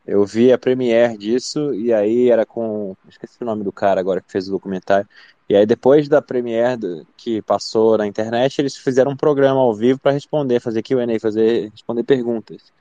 Eu 0.07 0.24
vi 0.24 0.51
a 0.51 0.59
premiere 0.59 1.18
disso 1.18 1.74
e 1.74 1.93
aí 1.93 2.30
era 2.30 2.47
com. 2.47 2.97
Esqueci 3.07 3.37
o 3.41 3.45
nome 3.45 3.62
do 3.62 3.70
cara 3.70 4.01
agora 4.01 4.22
que 4.22 4.33
fez 4.33 4.49
o 4.49 4.53
documentário. 4.53 5.07
E 5.51 5.55
aí 5.55 5.66
depois 5.66 6.09
da 6.09 6.22
premiere 6.22 6.78
do, 6.78 7.07
que 7.14 7.43
passou 7.43 7.99
na 7.99 8.07
internet, 8.07 8.59
eles 8.59 8.74
fizeram 8.74 9.12
um 9.12 9.16
programa 9.16 9.61
ao 9.61 9.74
vivo 9.74 10.01
para 10.01 10.12
responder, 10.12 10.61
fazer 10.61 10.83
Q&A, 10.83 11.20
fazer 11.20 11.70
responder 11.70 12.05
perguntas. 12.05 12.72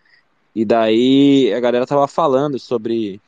E 0.55 0.63
daí 0.63 1.53
a 1.53 1.59
galera 1.59 1.85
tava 1.85 2.07
falando 2.07 2.57
sobre 2.57 3.21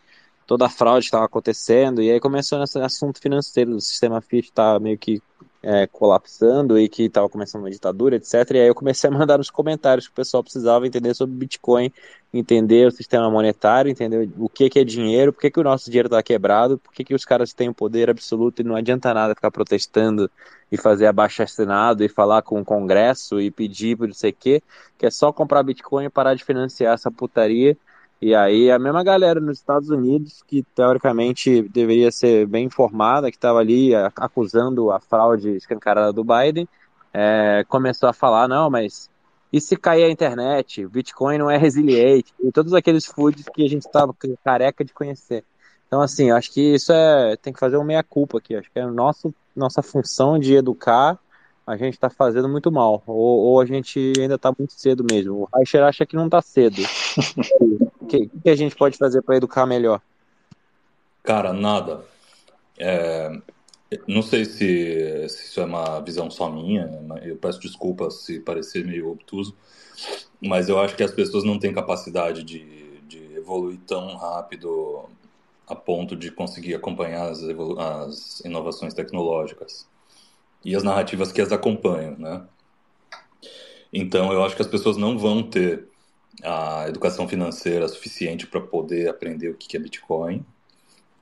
toda 0.46 0.66
a 0.66 0.70
fraude 0.70 1.02
que 1.02 1.08
estava 1.08 1.26
acontecendo, 1.26 2.02
e 2.02 2.12
aí 2.12 2.20
começou 2.20 2.62
esse 2.64 2.80
assunto 2.80 3.20
financeiro 3.20 3.72
do 3.72 3.82
sistema 3.82 4.22
Fiat 4.22 4.52
tá 4.52 4.80
meio 4.80 4.98
que 4.98 5.22
é, 5.64 5.88
colapsando 5.88 6.78
e 6.78 6.90
que 6.90 7.04
estava 7.04 7.30
começando 7.30 7.62
uma 7.62 7.72
ditadura, 7.72 8.18
etc. 8.18 8.34
E 8.52 8.60
aí 8.60 8.68
eu 8.68 8.76
comecei 8.76 9.10
a 9.10 9.14
mandar 9.14 9.38
nos 9.38 9.50
comentários 9.50 10.08
que 10.08 10.12
o 10.12 10.16
pessoal 10.16 10.44
precisava 10.44 10.86
entender 10.86 11.14
sobre 11.14 11.36
Bitcoin, 11.36 11.90
entender 12.34 12.86
o 12.86 12.92
sistema 12.92 13.30
monetário, 13.32 13.90
entender 13.90 14.30
o 14.38 14.50
que, 14.50 14.70
que 14.70 14.80
é 14.80 14.84
dinheiro, 14.84 15.32
por 15.32 15.40
que, 15.40 15.50
que 15.50 15.60
o 15.62 15.64
nosso 15.64 15.86
dinheiro 15.90 16.08
está 16.08 16.22
quebrado, 16.22 16.78
por 16.78 16.92
que, 16.94 17.06
que 17.06 17.16
os 17.16 17.24
caras 17.24 17.54
têm 17.54 17.70
o 17.70 17.74
poder 17.74 18.10
absoluto 18.10 18.62
e 18.62 18.66
não 18.66 18.76
adianta 18.76 19.14
nada 19.14 19.34
ficar 19.34 19.52
protestando 19.52 20.30
e 20.70 20.76
fazer 20.76 21.06
abaixo 21.06 21.42
assinado 21.42 22.04
e 22.04 22.10
falar 22.10 22.42
com 22.42 22.60
o 22.60 22.66
Congresso 22.66 23.40
e 23.40 23.50
pedir 23.50 23.98
por 23.98 24.08
não 24.08 24.14
sei 24.14 24.32
o 24.32 24.36
quê, 24.38 24.62
que 24.98 25.06
é 25.06 25.12
só 25.12 25.32
comprar 25.32 25.64
Bitcoin 25.64 26.06
e 26.06 26.10
parar 26.10 26.36
de 26.36 26.44
financiar 26.44 26.94
essa 26.94 27.10
putaria 27.10 27.78
e 28.24 28.36
aí 28.36 28.72
a 28.72 28.80
mesma 28.80 29.04
galera 29.04 29.40
nos 29.40 29.58
Estados 29.58 29.90
Unidos, 29.90 30.44
que 30.48 30.64
teoricamente 30.76 31.62
deveria 31.64 32.12
ser 32.12 32.48
bem 32.48 32.66
informada, 32.66 33.30
que 33.30 33.38
estava 33.38 33.60
ali 33.60 33.94
acusando 34.16 34.92
a 34.92 35.00
fraude 35.00 35.56
escancarada 35.58 36.14
do 36.14 36.24
Biden, 36.24 36.68
é, 37.14 37.66
começou 37.68 38.08
a 38.08 38.14
falar, 38.14 38.48
não, 38.48 38.70
mas 38.70 39.10
e 39.52 39.62
se 39.62 39.76
cair 39.76 40.06
a 40.06 40.10
internet? 40.10 40.84
O 40.86 40.90
Bitcoin 40.90 41.38
não 41.38 41.52
é 41.52 41.58
resiliente, 41.58 42.34
e 42.42 42.52
todos 42.52 42.74
aqueles 42.74 43.06
foods 43.06 43.46
que 43.54 43.64
a 43.64 43.70
gente 43.70 43.86
estava 43.86 44.16
careca 44.44 44.84
de 44.84 44.94
conhecer. 44.94 45.44
Então, 45.86 46.02
assim, 46.02 46.32
acho 46.32 46.52
que 46.52 46.74
isso 46.74 46.92
é. 46.92 47.36
Tem 47.36 47.54
que 47.54 47.60
fazer 47.60 47.78
uma 47.78 47.86
meia-culpa 47.86 48.40
aqui. 48.40 48.56
Acho 48.56 48.72
que 48.72 48.80
é 48.80 48.86
nosso, 48.88 49.32
nossa 49.56 49.84
função 49.84 50.40
de 50.40 50.56
educar, 50.56 51.20
a 51.66 51.78
gente 51.78 51.94
está 51.94 52.10
fazendo 52.10 52.50
muito 52.50 52.72
mal. 52.72 53.02
Ou, 53.08 53.16
ou 53.16 53.62
a 53.62 53.66
gente 53.66 54.14
ainda 54.20 54.36
está 54.36 54.54
muito 54.58 54.74
cedo 54.74 55.06
mesmo. 55.10 55.42
O 55.42 55.58
Reicher 55.58 55.84
acha 55.84 56.06
que 56.06 56.16
não 56.16 56.26
está 56.26 56.42
cedo. 56.42 56.82
O 58.02 58.06
que, 58.08 58.28
que, 58.28 58.50
a 58.50 58.56
gente 58.56 58.76
pode 58.76 58.98
fazer 58.98 59.22
para 59.22 59.38
educar 59.38 59.66
melhor? 59.66 60.02
Cara, 61.24 61.54
nada. 61.54 62.04
É, 62.78 63.32
não 64.08 64.22
sei 64.22 64.46
se, 64.46 65.30
se, 65.30 65.46
isso 65.46 65.60
é 65.62 65.66
uma 65.66 66.00
visão 66.02 66.30
só 66.30 66.50
minha, 66.50 66.90
eu 67.24 67.38
peço 67.38 67.60
desculpas 67.60 68.24
se 68.24 68.40
parecer 68.40 68.84
meio 68.86 69.12
obtuso, 69.12 69.56
mas 70.42 70.68
eu 70.68 70.80
acho 70.80 70.96
que 70.96 71.04
as 71.04 71.12
pessoas 71.12 71.44
não 71.44 71.60
têm 71.60 71.74
capacidade 71.74 72.44
de, 72.44 73.00
de 73.02 73.36
evoluir 73.36 73.80
tão 73.88 74.16
rápido 74.16 75.06
a 75.68 75.76
ponto 75.76 76.16
de 76.16 76.30
conseguir 76.32 76.76
acompanhar 76.76 77.30
as, 77.30 77.42
as 77.42 78.40
inovações 78.42 78.94
tecnológicas 78.94 79.88
e 80.64 80.76
as 80.76 80.84
narrativas 80.84 81.32
que 81.32 81.42
as 81.42 81.52
acompanham, 81.52 82.18
né? 82.18 82.46
Então, 83.92 84.32
eu 84.34 84.44
acho 84.44 84.56
que 84.56 84.62
as 84.62 84.68
pessoas 84.68 84.98
não 84.98 85.18
vão 85.18 85.44
ter 85.44 85.88
a 86.44 86.88
educação 86.88 87.28
financeira 87.28 87.88
suficiente 87.88 88.48
para 88.48 88.60
poder 88.60 89.08
aprender 89.08 89.50
o 89.50 89.56
que 89.56 89.78
é 89.78 89.80
Bitcoin. 89.80 90.44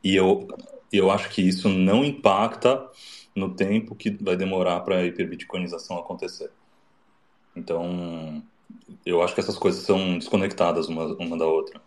E 0.03 0.15
eu, 0.15 0.47
eu 0.91 1.11
acho 1.11 1.29
que 1.29 1.41
isso 1.41 1.67
não 1.67 2.03
impacta 2.03 2.89
no 3.35 3.53
tempo 3.53 3.95
que 3.95 4.11
vai 4.11 4.35
demorar 4.37 4.79
para 4.81 4.97
a 4.97 5.05
hiperbitcoinização 5.05 5.97
acontecer. 5.97 6.51
Então, 7.55 8.41
eu 9.05 9.21
acho 9.21 9.33
que 9.33 9.41
essas 9.41 9.57
coisas 9.57 9.83
são 9.83 10.17
desconectadas 10.17 10.87
uma, 10.87 11.05
uma 11.17 11.37
da 11.37 11.45
outra. 11.45 11.81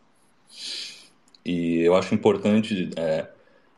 E 1.45 1.81
eu 1.81 1.95
acho 1.95 2.15
importante 2.15 2.91
é, 2.97 3.31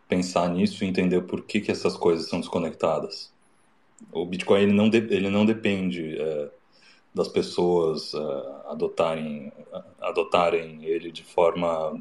pensar 0.08 0.48
nisso 0.50 0.84
e 0.84 0.88
entender 0.88 1.22
por 1.22 1.42
que, 1.42 1.60
que 1.60 1.70
essas 1.70 1.96
coisas 1.96 2.28
são 2.28 2.40
desconectadas. 2.40 3.35
O 4.12 4.26
Bitcoin 4.26 4.62
ele 4.62 4.72
não, 4.72 4.88
de, 4.88 4.98
ele 4.98 5.30
não 5.30 5.44
depende 5.44 6.16
é, 6.20 6.50
das 7.14 7.28
pessoas 7.28 8.12
uh, 8.14 8.68
adotarem, 8.68 9.52
adotarem 10.00 10.84
ele 10.84 11.10
de 11.10 11.24
forma 11.24 11.98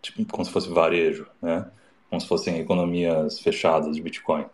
tipo, 0.00 0.24
como 0.26 0.44
se 0.44 0.50
fosse 0.50 0.68
varejo, 0.68 1.26
né? 1.42 1.70
como 2.08 2.20
se 2.20 2.26
fossem 2.26 2.58
economias 2.58 3.40
fechadas 3.40 3.94
de 3.94 4.02
Bitcoin. 4.02 4.46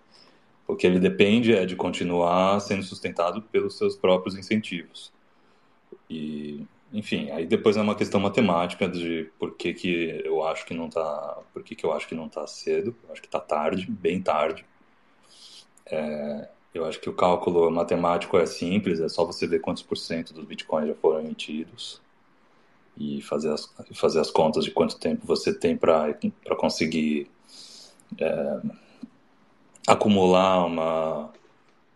O 0.66 0.74
que 0.74 0.86
ele 0.86 0.98
depende 0.98 1.54
é 1.54 1.66
de 1.66 1.76
continuar 1.76 2.60
sendo 2.60 2.82
sustentado 2.82 3.42
pelos 3.42 3.76
seus 3.76 3.94
próprios 3.94 4.36
incentivos. 4.36 5.12
E, 6.08 6.66
enfim, 6.92 7.30
aí 7.30 7.46
depois 7.46 7.76
é 7.76 7.80
uma 7.80 7.94
questão 7.94 8.20
matemática 8.20 8.88
de 8.88 9.30
por 9.38 9.54
que, 9.56 9.74
que 9.74 10.22
eu 10.24 10.44
acho 10.44 10.64
que 10.64 10.74
não 10.74 10.86
está, 10.88 11.38
por 11.52 11.62
que, 11.62 11.74
que 11.74 11.84
eu 11.84 11.92
acho 11.92 12.08
que 12.08 12.14
não 12.14 12.26
está 12.26 12.46
cedo. 12.46 12.94
Acho 13.10 13.20
que 13.20 13.28
está 13.28 13.40
tarde, 13.40 13.86
bem 13.90 14.20
tarde. 14.20 14.64
É, 15.86 16.48
eu 16.74 16.84
acho 16.86 17.00
que 17.00 17.08
o 17.08 17.12
cálculo 17.12 17.70
matemático 17.70 18.38
é 18.38 18.46
simples, 18.46 19.00
é 19.00 19.08
só 19.08 19.24
você 19.24 19.46
ver 19.46 19.60
quantos 19.60 19.82
por 19.82 19.96
cento 19.96 20.32
dos 20.32 20.44
bitcoins 20.44 20.88
já 20.88 20.94
foram 20.94 21.20
emitidos 21.20 22.00
e 22.96 23.20
fazer 23.22 23.52
as, 23.52 23.72
fazer 23.94 24.20
as 24.20 24.30
contas 24.30 24.64
de 24.64 24.70
quanto 24.70 24.98
tempo 24.98 25.26
você 25.26 25.52
tem 25.52 25.76
para 25.76 26.14
conseguir 26.58 27.30
é, 28.18 28.60
acumular 29.86 30.64
uma, 30.64 31.30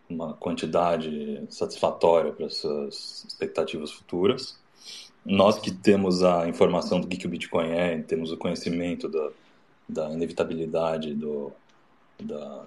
uma 0.09 0.33
quantidade 0.33 1.43
satisfatória 1.49 2.31
para 2.31 2.49
suas 2.49 3.25
expectativas 3.27 3.91
futuras. 3.91 4.59
Nós 5.25 5.59
que 5.59 5.71
temos 5.71 6.23
a 6.23 6.47
informação 6.47 7.01
do 7.01 7.07
que, 7.07 7.17
que 7.17 7.27
o 7.27 7.29
Bitcoin 7.29 7.69
é, 7.71 8.01
temos 8.01 8.31
o 8.31 8.37
conhecimento 8.37 9.09
da, 9.09 9.29
da 9.87 10.11
inevitabilidade 10.11 11.13
do, 11.13 11.51
da, 12.17 12.65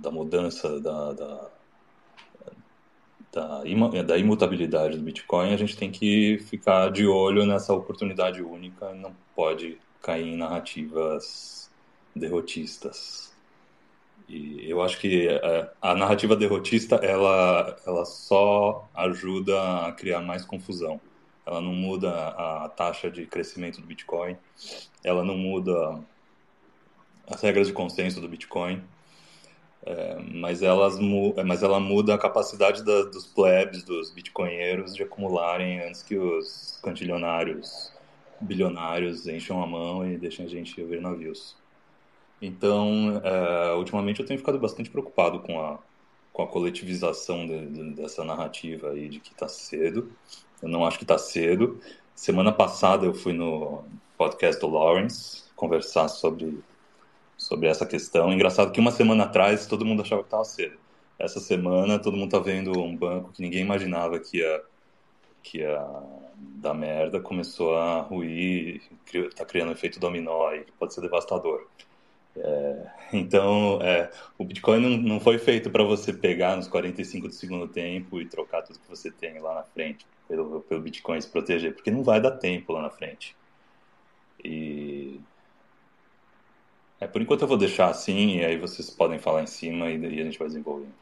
da 0.00 0.10
mudança 0.10 0.80
da, 0.80 1.12
da, 1.12 1.50
da, 3.32 3.62
da 4.04 4.18
imutabilidade 4.18 4.96
do 4.96 5.02
Bitcoin, 5.02 5.52
a 5.52 5.56
gente 5.56 5.76
tem 5.76 5.90
que 5.90 6.38
ficar 6.48 6.90
de 6.90 7.06
olho 7.06 7.46
nessa 7.46 7.72
oportunidade 7.72 8.42
única, 8.42 8.92
não 8.94 9.14
pode 9.34 9.78
cair 10.02 10.26
em 10.26 10.36
narrativas 10.36 11.70
derrotistas. 12.14 13.30
E 14.28 14.70
eu 14.70 14.80
acho 14.80 14.98
que 14.98 15.28
a, 15.28 15.32
é, 15.32 15.72
a 15.82 15.94
narrativa 15.94 16.36
derrotista 16.36 16.96
ela, 16.96 17.76
ela 17.86 18.04
só 18.04 18.88
ajuda 18.94 19.86
a 19.86 19.92
criar 19.92 20.20
mais 20.20 20.44
confusão. 20.44 21.00
Ela 21.46 21.60
não 21.60 21.74
muda 21.74 22.10
a 22.28 22.68
taxa 22.68 23.10
de 23.10 23.26
crescimento 23.26 23.80
do 23.80 23.86
Bitcoin, 23.86 24.36
ela 25.02 25.24
não 25.24 25.36
muda 25.36 26.00
as 27.26 27.40
regras 27.40 27.66
de 27.66 27.72
consenso 27.72 28.20
do 28.20 28.28
Bitcoin, 28.28 28.82
é, 29.82 30.18
mas, 30.34 30.62
elas, 30.62 30.98
mas 31.44 31.62
ela 31.62 31.80
muda 31.80 32.14
a 32.14 32.18
capacidade 32.18 32.84
da, 32.84 33.02
dos 33.04 33.26
plebs, 33.26 33.82
dos 33.82 34.10
bitcoinheiros, 34.10 34.94
de 34.94 35.02
acumularem 35.02 35.80
antes 35.80 36.02
que 36.02 36.16
os 36.16 36.78
cantilionários, 36.82 37.92
bilionários 38.40 39.26
encham 39.26 39.62
a 39.62 39.66
mão 39.66 40.10
e 40.10 40.16
deixem 40.16 40.44
a 40.44 40.48
gente 40.48 40.80
ouvir 40.80 41.00
navios. 41.00 41.56
Então, 42.40 43.20
é, 43.22 43.74
ultimamente 43.74 44.20
eu 44.20 44.26
tenho 44.26 44.38
ficado 44.38 44.58
bastante 44.58 44.90
preocupado 44.90 45.40
com 45.40 45.60
a, 45.60 45.78
com 46.32 46.42
a 46.42 46.46
coletivização 46.46 47.46
de, 47.46 47.66
de, 47.66 47.90
dessa 47.94 48.24
narrativa 48.24 48.90
aí 48.90 49.08
de 49.08 49.20
que 49.20 49.32
está 49.32 49.48
cedo. 49.48 50.10
Eu 50.62 50.68
não 50.68 50.84
acho 50.86 50.98
que 50.98 51.04
está 51.04 51.18
cedo. 51.18 51.80
semana 52.14 52.52
passada 52.52 53.06
eu 53.06 53.14
fui 53.14 53.32
no 53.32 53.84
podcast 54.16 54.60
do 54.60 54.68
Lawrence 54.68 55.44
conversar 55.54 56.08
sobre, 56.08 56.58
sobre 57.40 57.68
essa 57.68 57.86
questão. 57.86 58.30
Engraçado 58.32 58.70
que 58.70 58.78
uma 58.78 58.90
semana 58.90 59.24
atrás 59.24 59.66
todo 59.66 59.84
mundo 59.84 60.02
achava 60.02 60.22
que 60.22 60.26
estava 60.26 60.44
cedo. 60.44 60.78
Essa 61.18 61.40
semana 61.40 61.98
todo 61.98 62.16
mundo 62.16 62.26
está 62.26 62.38
vendo 62.38 62.78
um 62.78 62.94
banco 62.94 63.32
que 63.32 63.40
ninguém 63.40 63.62
imaginava 63.62 64.20
que 64.20 64.38
ia, 64.38 64.62
que 65.42 65.58
ia 65.58 65.82
dar 66.36 66.74
merda, 66.74 67.18
começou 67.18 67.76
a 67.76 68.02
ruir, 68.02 68.82
está 69.12 69.44
criando 69.44 69.70
um 69.70 69.72
efeito 69.72 69.98
dominó 69.98 70.52
e 70.52 70.66
pode 70.78 70.92
ser 70.92 71.00
devastador. 71.00 71.66
É, 72.36 72.86
então, 73.12 73.80
é, 73.82 74.10
o 74.38 74.44
Bitcoin 74.44 74.80
não, 74.80 74.90
não 74.98 75.20
foi 75.20 75.38
feito 75.38 75.70
para 75.70 75.82
você 75.82 76.12
pegar 76.12 76.56
nos 76.56 76.68
45 76.68 77.28
do 77.28 77.34
segundo 77.34 77.66
tempo 77.66 78.20
e 78.20 78.26
trocar 78.26 78.62
tudo 78.62 78.78
que 78.78 78.88
você 78.88 79.10
tem 79.10 79.38
lá 79.40 79.54
na 79.54 79.62
frente 79.62 80.06
pelo, 80.28 80.60
pelo 80.60 80.82
Bitcoin 80.82 81.20
se 81.20 81.28
proteger, 81.28 81.74
porque 81.74 81.90
não 81.90 82.04
vai 82.04 82.20
dar 82.20 82.32
tempo 82.32 82.72
lá 82.72 82.82
na 82.82 82.90
frente. 82.90 83.34
E 84.44 85.20
é, 87.00 87.06
por 87.06 87.22
enquanto 87.22 87.42
eu 87.42 87.48
vou 87.48 87.56
deixar 87.56 87.88
assim, 87.88 88.38
e 88.38 88.44
aí 88.44 88.56
vocês 88.56 88.90
podem 88.90 89.18
falar 89.18 89.42
em 89.42 89.46
cima 89.46 89.90
e, 89.90 89.98
e 89.98 90.20
a 90.20 90.24
gente 90.24 90.38
vai 90.38 90.48
desenvolvendo. 90.48 90.92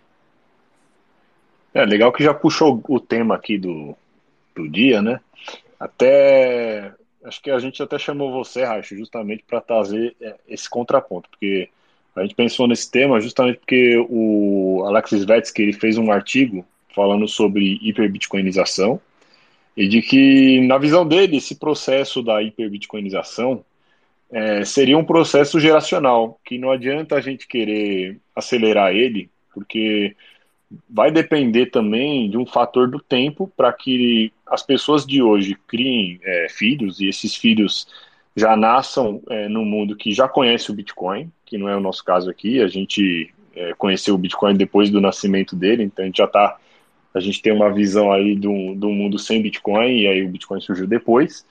É 1.75 1.85
legal 1.85 2.13
que 2.13 2.23
já 2.23 2.33
puxou 2.33 2.83
o 2.89 3.01
tema 3.01 3.35
aqui 3.35 3.59
do, 3.59 3.97
do 4.55 4.69
dia, 4.69 5.03
né? 5.03 5.21
Até 5.79 6.93
acho 7.25 7.43
que 7.43 7.51
a 7.51 7.59
gente 7.59 7.83
até 7.83 7.99
chamou 7.99 8.33
você, 8.33 8.65
Racho, 8.65 8.97
justamente 8.97 9.45
para 9.47 9.61
trazer 9.61 10.17
é, 10.21 10.37
esse 10.49 10.69
contraponto, 10.69 11.29
porque 11.29 11.69
a 12.17 12.23
gente 12.23 12.35
pensou 12.35 12.67
nesse 12.67 12.91
tema 12.91 13.21
justamente 13.21 13.59
porque 13.59 13.97
o 14.09 14.85
Alexis 14.87 15.25
Vetsky 15.25 15.63
ele 15.63 15.73
fez 15.73 15.99
um 15.99 16.11
artigo 16.11 16.65
falando 16.95 17.29
sobre 17.29 17.79
hiperbitcoinização 17.83 19.01
e 19.77 19.87
de 19.87 20.03
que, 20.03 20.61
na 20.67 20.79
visão 20.79 21.07
dele, 21.07 21.37
esse 21.37 21.55
processo 21.55 22.21
da 22.23 22.43
hiperbitcoinização 22.43 23.65
é, 24.31 24.65
seria 24.65 24.99
um 24.99 25.05
processo 25.05 25.59
geracional, 25.59 26.39
que 26.45 26.59
não 26.59 26.71
adianta 26.71 27.17
a 27.17 27.21
gente 27.21 27.47
querer 27.47 28.21
acelerar 28.35 28.93
ele, 28.93 29.31
porque 29.53 30.15
vai 30.89 31.11
depender 31.11 31.67
também 31.67 32.29
de 32.29 32.37
um 32.37 32.45
fator 32.45 32.91
do 32.91 33.01
tempo 33.01 33.51
para 33.57 33.73
que 33.73 34.33
as 34.47 34.63
pessoas 34.63 35.07
de 35.07 35.23
hoje 35.23 35.57
criem 35.67 36.21
é, 36.23 36.47
filhos 36.51 37.01
e 37.01 37.09
esses 37.09 37.35
filhos 37.35 37.87
já 38.37 38.57
nasçam 38.57 39.23
é, 39.31 39.49
no 39.49 39.65
mundo 39.65 39.97
que 39.97 40.13
já 40.13 40.29
conhece 40.29 40.71
o 40.71 40.75
Bitcoin, 40.75 41.33
que 41.45 41.59
não 41.59 41.69
é 41.69 41.77
o 41.77 41.81
nosso 41.81 42.05
caso 42.05 42.31
aqui, 42.31 42.61
a 42.61 42.69
gente 42.69 43.33
é, 43.55 43.73
conheceu 43.75 44.15
o 44.15 44.19
Bitcoin 44.19 44.55
depois 44.55 44.91
do 44.91 45.01
nascimento 45.01 45.57
dele, 45.57 45.83
então 45.83 46.05
a 46.05 46.07
gente 46.07 46.19
já 46.19 46.27
está, 46.27 46.57
a 47.15 47.21
gente 47.21 47.43
tem 47.43 47.53
uma 47.53 47.73
visão 47.73 48.13
aí 48.13 48.37
do, 48.37 48.75
do 48.75 48.91
mundo 48.91 49.19
sem 49.19 49.43
Bitcoin, 49.43 50.03
e 50.03 50.07
aí 50.07 50.25
o 50.25 50.29
Bitcoin 50.29 50.61
surgiu 50.61 50.87
depois, 50.87 51.45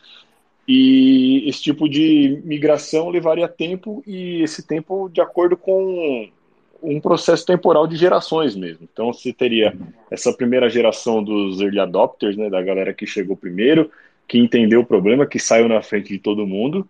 e 0.67 1.47
esse 1.47 1.61
tipo 1.61 1.87
de 1.87 2.41
migração 2.43 3.09
levaria 3.09 3.47
tempo, 3.47 4.03
e 4.05 4.41
esse 4.41 4.65
tempo 4.65 5.09
de 5.09 5.21
acordo 5.21 5.55
com 5.55 6.29
um 6.83 6.99
processo 6.99 7.45
temporal 7.45 7.87
de 7.87 7.95
gerações 7.95 8.55
mesmo. 8.55 8.87
Então 8.91 9.13
você 9.13 9.31
teria 9.33 9.75
essa 10.11 10.33
primeira 10.33 10.69
geração 10.69 11.23
dos 11.23 11.61
early 11.61 11.79
adopters, 11.79 12.35
né, 12.35 12.49
da 12.49 12.61
galera 12.61 12.93
que 12.93 13.07
chegou 13.07 13.35
primeiro, 13.35 13.89
que 14.27 14.37
entendeu 14.37 14.81
o 14.81 14.85
problema, 14.85 15.25
que 15.25 15.39
saiu 15.39 15.67
na 15.67 15.81
frente 15.81 16.09
de 16.09 16.19
todo 16.19 16.45
mundo. 16.45 16.87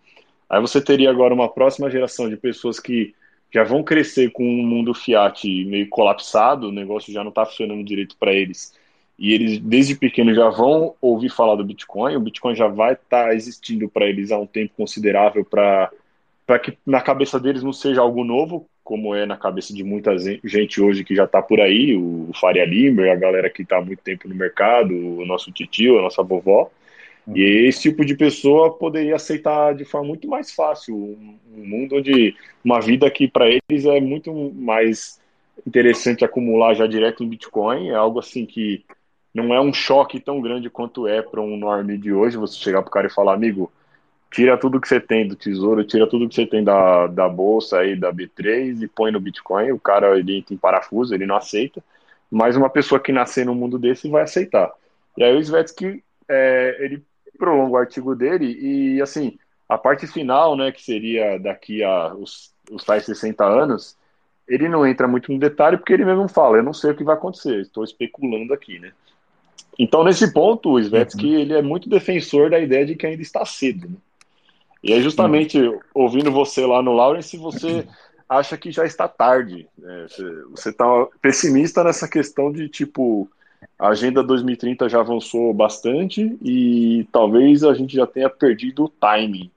Aí 0.49 0.59
você 0.59 0.81
teria 0.81 1.09
agora 1.09 1.33
uma 1.33 1.49
próxima 1.49 1.89
geração 1.89 2.29
de 2.29 2.35
pessoas 2.35 2.79
que 2.79 3.13
já 3.53 3.63
vão 3.63 3.83
crescer 3.83 4.31
com 4.31 4.43
um 4.43 4.65
mundo 4.65 4.93
fiat 4.93 5.47
meio 5.65 5.87
colapsado, 5.87 6.67
o 6.67 6.71
negócio 6.71 7.13
já 7.13 7.23
não 7.23 7.29
está 7.29 7.45
funcionando 7.45 7.83
direito 7.83 8.15
para 8.19 8.33
eles. 8.33 8.73
E 9.17 9.33
eles, 9.33 9.59
desde 9.59 9.95
pequeno, 9.95 10.33
já 10.33 10.49
vão 10.49 10.93
ouvir 11.01 11.29
falar 11.29 11.55
do 11.55 11.65
Bitcoin. 11.65 12.15
O 12.15 12.19
Bitcoin 12.19 12.55
já 12.55 12.67
vai 12.67 12.93
estar 12.93 13.25
tá 13.27 13.33
existindo 13.33 13.89
para 13.89 14.05
eles 14.05 14.31
há 14.31 14.37
um 14.37 14.45
tempo 14.45 14.73
considerável 14.77 15.43
para 15.43 16.59
que 16.59 16.77
na 16.85 17.01
cabeça 17.01 17.39
deles 17.39 17.63
não 17.63 17.73
seja 17.73 18.01
algo 18.01 18.23
novo, 18.23 18.67
como 18.83 19.15
é 19.15 19.25
na 19.25 19.35
cabeça 19.35 19.73
de 19.73 19.83
muita 19.83 20.17
gente 20.17 20.79
hoje 20.79 21.03
que 21.03 21.15
já 21.15 21.25
está 21.25 21.41
por 21.41 21.59
aí, 21.59 21.95
o 21.97 22.29
Faria 22.39 22.63
Limer, 22.63 23.11
a 23.11 23.15
galera 23.15 23.49
que 23.49 23.63
está 23.63 23.79
há 23.79 23.81
muito 23.81 24.01
tempo 24.01 24.29
no 24.29 24.35
mercado, 24.35 24.93
o 24.93 25.25
nosso 25.25 25.51
tio, 25.51 25.99
a 25.99 26.01
nossa 26.03 26.23
vovó. 26.23 26.69
E 27.35 27.67
esse 27.67 27.81
tipo 27.81 28.05
de 28.05 28.15
pessoa 28.15 28.73
poderia 28.73 29.15
aceitar 29.15 29.75
de 29.75 29.83
forma 29.83 30.07
muito 30.07 30.27
mais 30.27 30.53
fácil 30.53 30.95
um, 30.95 31.37
mundo 31.53 31.97
onde 31.97 32.33
uma 32.63 32.79
vida 32.79 33.11
que 33.11 33.27
para 33.27 33.47
eles 33.49 33.85
é 33.85 33.99
muito 33.99 34.33
mais 34.55 35.19
interessante 35.65 36.23
acumular 36.23 36.73
já 36.73 36.87
direto 36.87 37.23
em 37.23 37.27
Bitcoin, 37.27 37.89
é 37.89 37.95
algo 37.95 38.19
assim 38.19 38.45
que 38.45 38.85
não 39.37 39.53
é 39.53 39.61
um 39.61 39.71
choque 39.71 40.19
tão 40.19 40.41
grande 40.41 40.67
quanto 40.69 41.07
é 41.07 41.21
para 41.21 41.39
um 41.39 41.55
norme 41.55 41.95
de 41.95 42.11
hoje, 42.11 42.37
você 42.37 42.57
chegar 42.57 42.81
para 42.81 42.89
o 42.89 42.91
cara 42.91 43.07
e 43.07 43.13
falar, 43.13 43.33
amigo, 43.35 43.71
tira 44.31 44.57
tudo 44.57 44.81
que 44.81 44.87
você 44.87 44.99
tem 44.99 45.27
do 45.27 45.35
tesouro, 45.35 45.83
tira 45.83 46.07
tudo 46.07 46.27
que 46.27 46.33
você 46.33 46.45
tem 46.47 46.63
da, 46.63 47.05
da 47.05 47.29
bolsa 47.29 47.79
aí, 47.79 47.95
da 47.95 48.11
B3 48.11 48.81
e 48.81 48.87
põe 48.87 49.11
no 49.11 49.19
Bitcoin. 49.19 49.71
O 49.71 49.79
cara 49.79 50.17
ele 50.17 50.41
tem 50.41 50.57
parafuso, 50.57 51.13
ele 51.13 51.27
não 51.27 51.35
aceita. 51.35 51.83
Mas 52.31 52.57
uma 52.57 52.69
pessoa 52.69 52.99
que 52.99 53.11
nascer 53.11 53.45
no 53.45 53.53
mundo 53.53 53.77
desse 53.77 54.09
vai 54.09 54.23
aceitar. 54.23 54.71
E 55.15 55.23
aí 55.23 55.35
o 55.35 55.39
Svetsky, 55.39 56.03
é, 56.27 56.77
ele 56.79 57.03
prolonga 57.37 57.73
o 57.73 57.77
artigo 57.77 58.15
dele 58.15 58.57
e, 58.59 59.01
assim, 59.01 59.37
a 59.69 59.77
parte 59.77 60.07
final, 60.07 60.55
né, 60.57 60.71
que 60.71 60.83
seria 60.83 61.37
daqui 61.37 61.83
a 61.83 62.13
os, 62.15 62.51
os 62.71 62.83
tais 62.83 63.05
60 63.05 63.45
anos, 63.45 63.95
ele 64.47 64.67
não 64.67 64.85
entra 64.85 65.07
muito 65.07 65.31
no 65.31 65.39
detalhe 65.39 65.77
porque 65.77 65.93
ele 65.93 66.05
mesmo 66.05 66.27
fala, 66.27 66.57
eu 66.57 66.63
não 66.63 66.73
sei 66.73 66.91
o 66.91 66.95
que 66.95 67.03
vai 67.03 67.15
acontecer, 67.15 67.61
estou 67.61 67.83
especulando 67.83 68.53
aqui, 68.53 68.79
né. 68.79 68.91
Então, 69.79 70.03
nesse 70.03 70.33
ponto, 70.33 70.71
o 70.71 70.79
Svetsky, 70.79 71.27
uhum. 71.27 71.39
ele 71.39 71.53
é 71.53 71.61
muito 71.61 71.87
defensor 71.87 72.49
da 72.49 72.59
ideia 72.59 72.85
de 72.85 72.95
que 72.95 73.05
ainda 73.05 73.21
está 73.21 73.45
cedo, 73.45 73.87
né? 73.87 73.95
E 74.83 74.93
é 74.93 75.01
justamente 75.01 75.59
ouvindo 75.93 76.31
você 76.31 76.65
lá 76.65 76.81
no 76.81 76.93
Lawrence, 76.93 77.35
você 77.35 77.85
acha 78.29 78.57
que 78.57 78.71
já 78.71 78.85
está 78.85 79.07
tarde. 79.07 79.67
Né? 79.77 80.05
Você 80.51 80.69
está 80.69 80.85
pessimista 81.21 81.83
nessa 81.83 82.07
questão 82.07 82.51
de 82.51 82.69
tipo 82.69 83.29
a 83.77 83.89
agenda 83.89 84.23
2030 84.23 84.87
já 84.87 84.99
avançou 84.99 85.53
bastante 85.53 86.37
e 86.41 87.07
talvez 87.11 87.63
a 87.63 87.73
gente 87.73 87.95
já 87.95 88.05
tenha 88.05 88.29
perdido 88.29 88.85
o 88.85 88.89
timing. 88.89 89.51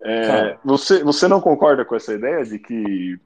É, 0.00 0.56
você, 0.64 1.02
você 1.02 1.26
não 1.26 1.40
concorda 1.40 1.84
com 1.84 1.94
essa 1.96 2.14
ideia 2.14 2.44
de 2.44 2.58
que 2.58 3.18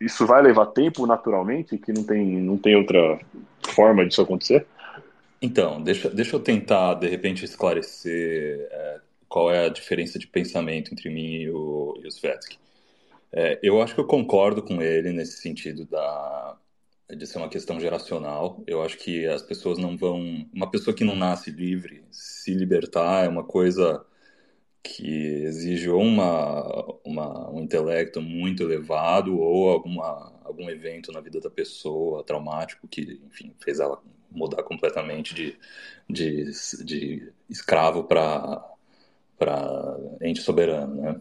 isso 0.00 0.26
vai 0.26 0.42
levar 0.42 0.66
tempo 0.66 1.06
naturalmente, 1.06 1.78
que 1.78 1.92
não 1.92 2.04
tem, 2.04 2.24
não 2.40 2.56
tem 2.56 2.76
outra 2.76 3.18
forma 3.68 4.06
disso 4.06 4.22
acontecer? 4.22 4.66
Então, 5.40 5.82
deixa, 5.82 6.10
deixa 6.10 6.34
eu 6.34 6.40
tentar, 6.40 6.94
de 6.94 7.08
repente, 7.08 7.44
esclarecer 7.44 8.68
é, 8.70 9.00
qual 9.28 9.50
é 9.52 9.66
a 9.66 9.68
diferença 9.68 10.18
de 10.18 10.26
pensamento 10.26 10.92
entre 10.92 11.08
mim 11.10 11.42
e 11.42 11.50
o, 11.50 11.94
e 12.02 12.06
o 12.06 12.08
Svetsky. 12.08 12.58
É, 13.32 13.58
eu 13.62 13.80
acho 13.82 13.94
que 13.94 14.00
eu 14.00 14.06
concordo 14.06 14.62
com 14.62 14.82
ele 14.82 15.12
nesse 15.12 15.40
sentido 15.40 15.84
da, 15.84 16.56
de 17.16 17.26
ser 17.26 17.38
uma 17.38 17.48
questão 17.48 17.80
geracional. 17.80 18.62
Eu 18.66 18.82
acho 18.82 18.98
que 18.98 19.26
as 19.26 19.42
pessoas 19.42 19.78
não 19.78 19.96
vão. 19.96 20.46
Uma 20.52 20.70
pessoa 20.70 20.94
que 20.94 21.04
não 21.04 21.16
nasce 21.16 21.50
livre, 21.50 22.04
se 22.10 22.52
libertar 22.54 23.24
é 23.24 23.28
uma 23.28 23.44
coisa 23.44 24.04
que 24.82 25.06
exige 25.44 25.88
ou 25.90 26.00
uma, 26.02 26.84
uma, 27.04 27.50
um 27.50 27.60
intelecto 27.60 28.22
muito 28.22 28.62
elevado 28.62 29.38
ou 29.38 29.70
alguma, 29.70 30.40
algum 30.44 30.68
evento 30.70 31.12
na 31.12 31.20
vida 31.20 31.40
da 31.40 31.50
pessoa 31.50 32.24
traumático 32.24 32.88
que, 32.88 33.20
enfim, 33.26 33.54
fez 33.60 33.80
ela 33.80 34.02
mudar 34.30 34.62
completamente 34.62 35.34
de, 35.34 35.58
de, 36.08 36.84
de 36.84 37.32
escravo 37.48 38.04
para 38.04 38.64
ente 40.22 40.40
soberano, 40.40 40.94
né? 40.94 41.20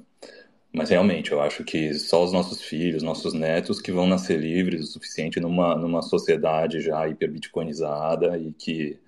Mas 0.73 0.89
realmente, 0.89 1.31
eu 1.31 1.41
acho 1.41 1.63
que 1.63 1.93
só 1.95 2.23
os 2.23 2.31
nossos 2.31 2.61
filhos, 2.61 3.01
nossos 3.01 3.33
netos, 3.33 3.81
que 3.81 3.91
vão 3.91 4.05
nascer 4.05 4.39
livres 4.39 4.83
o 4.83 4.87
suficiente 4.87 5.39
numa, 5.39 5.75
numa 5.75 6.01
sociedade 6.01 6.81
já 6.81 7.07
hiperbitcoinizada 7.07 8.37
e 8.37 8.51
que 8.53 8.99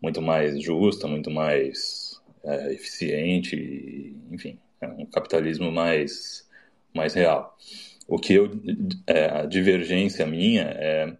muito 0.00 0.22
mais 0.22 0.62
justa, 0.62 1.08
muito 1.08 1.30
mais 1.30 2.20
é, 2.44 2.72
eficiente, 2.72 4.16
enfim, 4.30 4.58
é 4.80 4.86
um 4.88 5.06
capitalismo 5.06 5.72
mais, 5.72 6.48
mais 6.94 7.14
real. 7.14 7.56
O 8.06 8.18
que 8.18 8.34
eu, 8.34 8.50
é, 9.06 9.26
a 9.40 9.46
divergência 9.46 10.26
minha 10.26 10.62
é, 10.62 11.16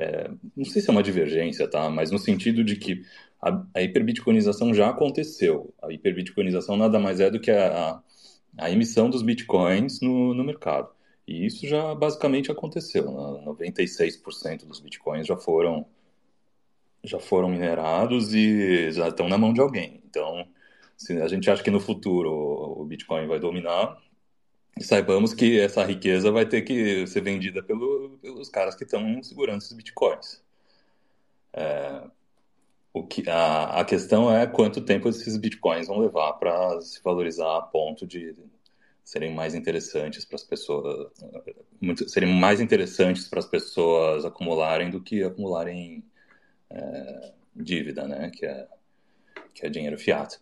é, 0.00 0.30
não 0.56 0.64
sei 0.64 0.80
se 0.80 0.88
é 0.88 0.92
uma 0.92 1.02
divergência, 1.02 1.68
tá? 1.68 1.90
Mas 1.90 2.10
no 2.10 2.18
sentido 2.18 2.64
de 2.64 2.76
que 2.76 3.04
a, 3.40 3.62
a 3.74 3.82
hiperbitcoinização 3.82 4.72
já 4.72 4.88
aconteceu. 4.88 5.74
A 5.82 5.92
hiperbitcoinização 5.92 6.76
nada 6.76 6.98
mais 6.98 7.20
é 7.20 7.30
do 7.30 7.38
que 7.38 7.50
a, 7.50 8.00
a, 8.58 8.70
emissão 8.70 9.10
dos 9.10 9.22
bitcoins 9.22 10.00
no, 10.00 10.32
no 10.34 10.42
mercado. 10.42 10.88
E 11.28 11.44
isso 11.44 11.66
já 11.66 11.94
basicamente 11.94 12.50
aconteceu. 12.50 13.04
96% 13.04 14.66
dos 14.66 14.80
bitcoins 14.80 15.26
já 15.26 15.36
foram 15.36 15.86
já 17.04 17.18
foram 17.18 17.48
minerados 17.48 18.34
e 18.34 18.90
já 18.92 19.08
estão 19.08 19.28
na 19.28 19.38
mão 19.38 19.52
de 19.52 19.60
alguém. 19.60 20.02
Então, 20.04 20.46
se 20.96 21.20
a 21.20 21.28
gente 21.28 21.50
acha 21.50 21.62
que 21.62 21.70
no 21.70 21.80
futuro 21.80 22.30
o 22.30 22.84
Bitcoin 22.84 23.26
vai 23.26 23.40
dominar, 23.40 23.96
saibamos 24.80 25.34
que 25.34 25.60
essa 25.60 25.84
riqueza 25.84 26.30
vai 26.30 26.46
ter 26.46 26.62
que 26.62 27.06
ser 27.06 27.22
vendida 27.22 27.62
pelo, 27.62 28.18
pelos 28.22 28.48
caras 28.48 28.74
que 28.74 28.84
estão 28.84 29.22
segurando 29.22 29.58
esses 29.58 29.72
Bitcoins. 29.72 30.42
É, 31.52 32.02
O 32.92 33.06
que, 33.06 33.28
a, 33.28 33.80
a 33.80 33.84
questão 33.84 34.34
é 34.34 34.46
quanto 34.46 34.80
tempo 34.80 35.08
esses 35.08 35.36
bitcoins 35.36 35.86
vão 35.86 35.98
levar 36.00 36.32
para 36.34 36.80
se 36.80 37.00
valorizar 37.02 37.56
a 37.58 37.62
ponto 37.62 38.06
de 38.06 38.34
serem 39.04 39.32
mais 39.34 39.54
interessantes 39.54 40.24
para 40.24 40.36
as 40.36 40.44
pessoas, 40.44 41.10
muito, 41.80 42.08
serem 42.08 42.32
mais 42.34 42.60
interessantes 42.60 43.28
para 43.28 43.38
as 43.40 43.46
pessoas 43.46 44.24
acumularem 44.24 44.90
do 44.90 45.00
que 45.00 45.22
acumularem 45.22 46.04
é, 46.70 47.32
dívida, 47.54 48.06
né? 48.08 48.30
Que 48.30 48.46
é, 48.46 48.68
que 49.54 49.66
é 49.66 49.70
dinheiro 49.70 49.98
fiat. 49.98 50.38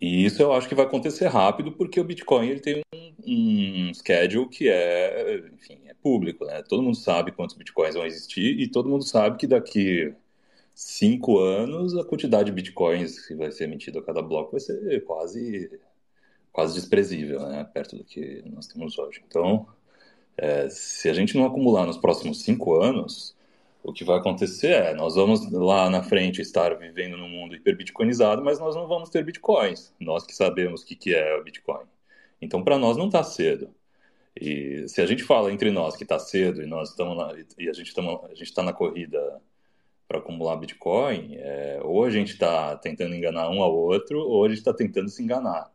E 0.00 0.24
isso 0.24 0.42
eu 0.42 0.52
acho 0.52 0.68
que 0.68 0.74
vai 0.74 0.86
acontecer 0.86 1.26
rápido 1.26 1.72
porque 1.72 2.00
o 2.00 2.04
Bitcoin 2.04 2.48
ele 2.48 2.60
tem 2.60 2.82
um, 2.94 3.88
um 3.88 3.94
schedule 3.94 4.48
que 4.48 4.68
é, 4.68 5.38
enfim, 5.54 5.80
é 5.86 5.94
público, 5.94 6.44
né? 6.44 6.62
Todo 6.62 6.82
mundo 6.82 6.96
sabe 6.96 7.32
quantos 7.32 7.56
Bitcoins 7.56 7.94
vão 7.94 8.06
existir 8.06 8.60
e 8.60 8.68
todo 8.68 8.88
mundo 8.88 9.04
sabe 9.04 9.36
que 9.38 9.46
daqui 9.46 10.14
cinco 10.74 11.38
anos 11.38 11.96
a 11.96 12.04
quantidade 12.04 12.46
de 12.46 12.52
Bitcoins 12.52 13.26
que 13.26 13.34
vai 13.34 13.50
ser 13.50 13.64
emitida 13.64 13.98
a 14.00 14.02
cada 14.02 14.22
bloco 14.22 14.52
vai 14.52 14.60
ser 14.60 15.04
quase 15.04 15.70
quase 16.52 16.74
desprezível, 16.74 17.40
né? 17.48 17.64
Perto 17.72 17.96
do 17.96 18.04
que 18.04 18.42
nós 18.46 18.66
temos 18.66 18.98
hoje. 18.98 19.22
Então, 19.26 19.66
é, 20.36 20.68
se 20.68 21.08
a 21.08 21.12
gente 21.14 21.36
não 21.36 21.44
acumular 21.46 21.86
nos 21.86 21.98
próximos 21.98 22.42
cinco 22.42 22.80
anos, 22.80 23.36
o 23.88 23.92
que 23.92 24.04
vai 24.04 24.18
acontecer 24.18 24.72
é, 24.72 24.94
nós 24.94 25.14
vamos 25.14 25.50
lá 25.50 25.88
na 25.88 26.02
frente 26.02 26.42
estar 26.42 26.74
vivendo 26.76 27.16
num 27.16 27.28
mundo 27.28 27.56
hiperbitcoinizado, 27.56 28.44
mas 28.44 28.58
nós 28.58 28.76
não 28.76 28.86
vamos 28.86 29.08
ter 29.08 29.24
bitcoins. 29.24 29.94
Nós 29.98 30.26
que 30.26 30.34
sabemos 30.34 30.82
o 30.82 30.86
que, 30.86 30.94
que 30.94 31.14
é 31.14 31.36
o 31.36 31.42
bitcoin. 31.42 31.86
Então, 32.40 32.62
para 32.62 32.78
nós 32.78 32.96
não 32.98 33.06
está 33.06 33.22
cedo. 33.22 33.74
E 34.36 34.86
se 34.88 35.00
a 35.00 35.06
gente 35.06 35.24
fala 35.24 35.50
entre 35.52 35.70
nós 35.70 35.96
que 35.96 36.02
está 36.02 36.18
cedo 36.18 36.62
e 36.62 36.66
nós 36.66 36.90
estamos 36.90 37.16
e 37.58 37.68
a 37.68 37.72
gente 37.72 37.92
está 38.42 38.62
na 38.62 38.72
corrida 38.72 39.40
para 40.06 40.18
acumular 40.18 40.56
bitcoin, 40.56 41.36
é, 41.36 41.80
ou 41.82 42.04
a 42.04 42.10
gente 42.10 42.32
está 42.32 42.76
tentando 42.76 43.14
enganar 43.14 43.50
um 43.50 43.62
ao 43.62 43.74
outro, 43.74 44.20
ou 44.20 44.44
a 44.44 44.48
gente 44.48 44.58
está 44.58 44.74
tentando 44.74 45.08
se 45.08 45.22
enganar 45.22 45.72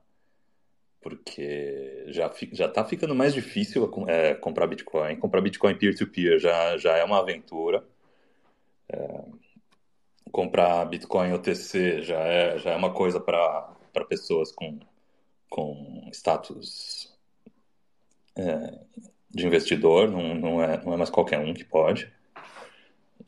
porque 1.03 2.05
já 2.07 2.31
já 2.53 2.65
está 2.67 2.85
ficando 2.85 3.13
mais 3.13 3.33
difícil 3.33 3.91
é, 4.07 4.33
comprar 4.35 4.67
Bitcoin. 4.67 5.17
Comprar 5.17 5.41
Bitcoin 5.41 5.75
peer-to-peer 5.75 6.37
-peer 6.37 6.39
já, 6.39 6.77
já 6.77 6.97
é 6.97 7.03
uma 7.03 7.19
aventura. 7.19 7.83
É, 8.89 9.25
comprar 10.31 10.85
Bitcoin 10.85 11.31
OTC 11.33 12.01
já 12.01 12.19
é, 12.19 12.57
já 12.57 12.71
é 12.71 12.75
uma 12.75 12.93
coisa 12.93 13.19
para 13.19 13.75
pessoas 14.09 14.51
com, 14.51 14.79
com 15.49 16.09
status 16.11 17.15
é, 18.35 18.79
de 19.29 19.45
investidor, 19.45 20.09
não, 20.09 20.35
não, 20.35 20.63
é, 20.63 20.83
não 20.83 20.93
é 20.93 20.97
mais 20.97 21.09
qualquer 21.09 21.39
um 21.39 21.53
que 21.53 21.63
pode. 21.63 22.11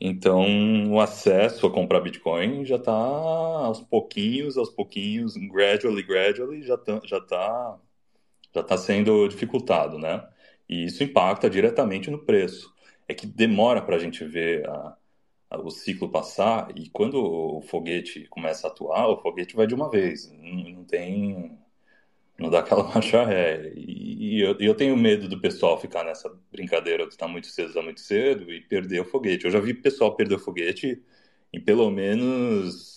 Então, 0.00 0.44
o 0.90 1.00
acesso 1.00 1.66
a 1.66 1.72
comprar 1.72 2.00
Bitcoin 2.00 2.64
já 2.64 2.76
está 2.76 2.92
aos 2.92 3.80
pouquinhos, 3.80 4.58
aos 4.58 4.68
pouquinhos, 4.68 5.36
gradually, 5.36 6.02
gradually, 6.02 6.62
já 6.62 6.74
está 6.74 7.00
já 7.04 7.20
tá, 7.20 7.78
já 8.54 8.62
tá 8.62 8.76
sendo 8.76 9.26
dificultado, 9.28 9.98
né? 9.98 10.26
E 10.68 10.84
isso 10.84 11.02
impacta 11.02 11.48
diretamente 11.48 12.10
no 12.10 12.18
preço. 12.18 12.74
É 13.08 13.14
que 13.14 13.26
demora 13.26 13.80
para 13.80 13.96
a 13.96 13.98
gente 13.98 14.24
ver 14.24 14.68
a, 14.68 14.96
o 15.50 15.70
ciclo 15.70 16.08
passar 16.10 16.68
e 16.76 16.88
quando 16.90 17.22
o 17.22 17.62
foguete 17.62 18.26
começa 18.28 18.66
a 18.66 18.70
atuar, 18.70 19.08
o 19.08 19.20
foguete 19.20 19.56
vai 19.56 19.66
de 19.66 19.74
uma 19.74 19.90
vez. 19.90 20.30
Não, 20.32 20.70
não 20.70 20.84
tem 20.84 21.58
não 22.38 22.50
dá 22.50 22.60
aquela 22.60 22.84
marcha 22.92 23.24
ré. 23.24 23.72
E, 23.74 24.36
e 24.36 24.40
eu, 24.40 24.56
eu, 24.60 24.74
tenho 24.74 24.96
medo 24.96 25.28
do 25.28 25.40
pessoal 25.40 25.80
ficar 25.80 26.04
nessa 26.04 26.30
brincadeira 26.50 27.06
de 27.06 27.12
estar 27.12 27.28
muito 27.28 27.46
cedo, 27.48 27.68
estar 27.68 27.82
muito 27.82 28.00
cedo 28.00 28.52
e 28.52 28.60
perder 28.60 29.00
o 29.00 29.04
foguete. 29.04 29.44
Eu 29.46 29.50
já 29.50 29.60
vi 29.60 29.74
pessoal 29.74 30.14
perder 30.14 30.36
o 30.36 30.38
foguete 30.38 31.02
em 31.52 31.60
pelo 31.60 31.90
menos 31.90 32.94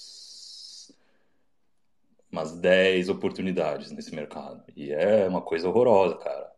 umas 2.31 2.51
10 2.59 3.09
oportunidades 3.09 3.91
nesse 3.91 4.13
mercado. 4.13 4.63
E 4.75 4.91
é 4.91 5.27
uma 5.27 5.41
coisa 5.41 5.67
horrorosa, 5.69 6.15
cara. 6.17 6.49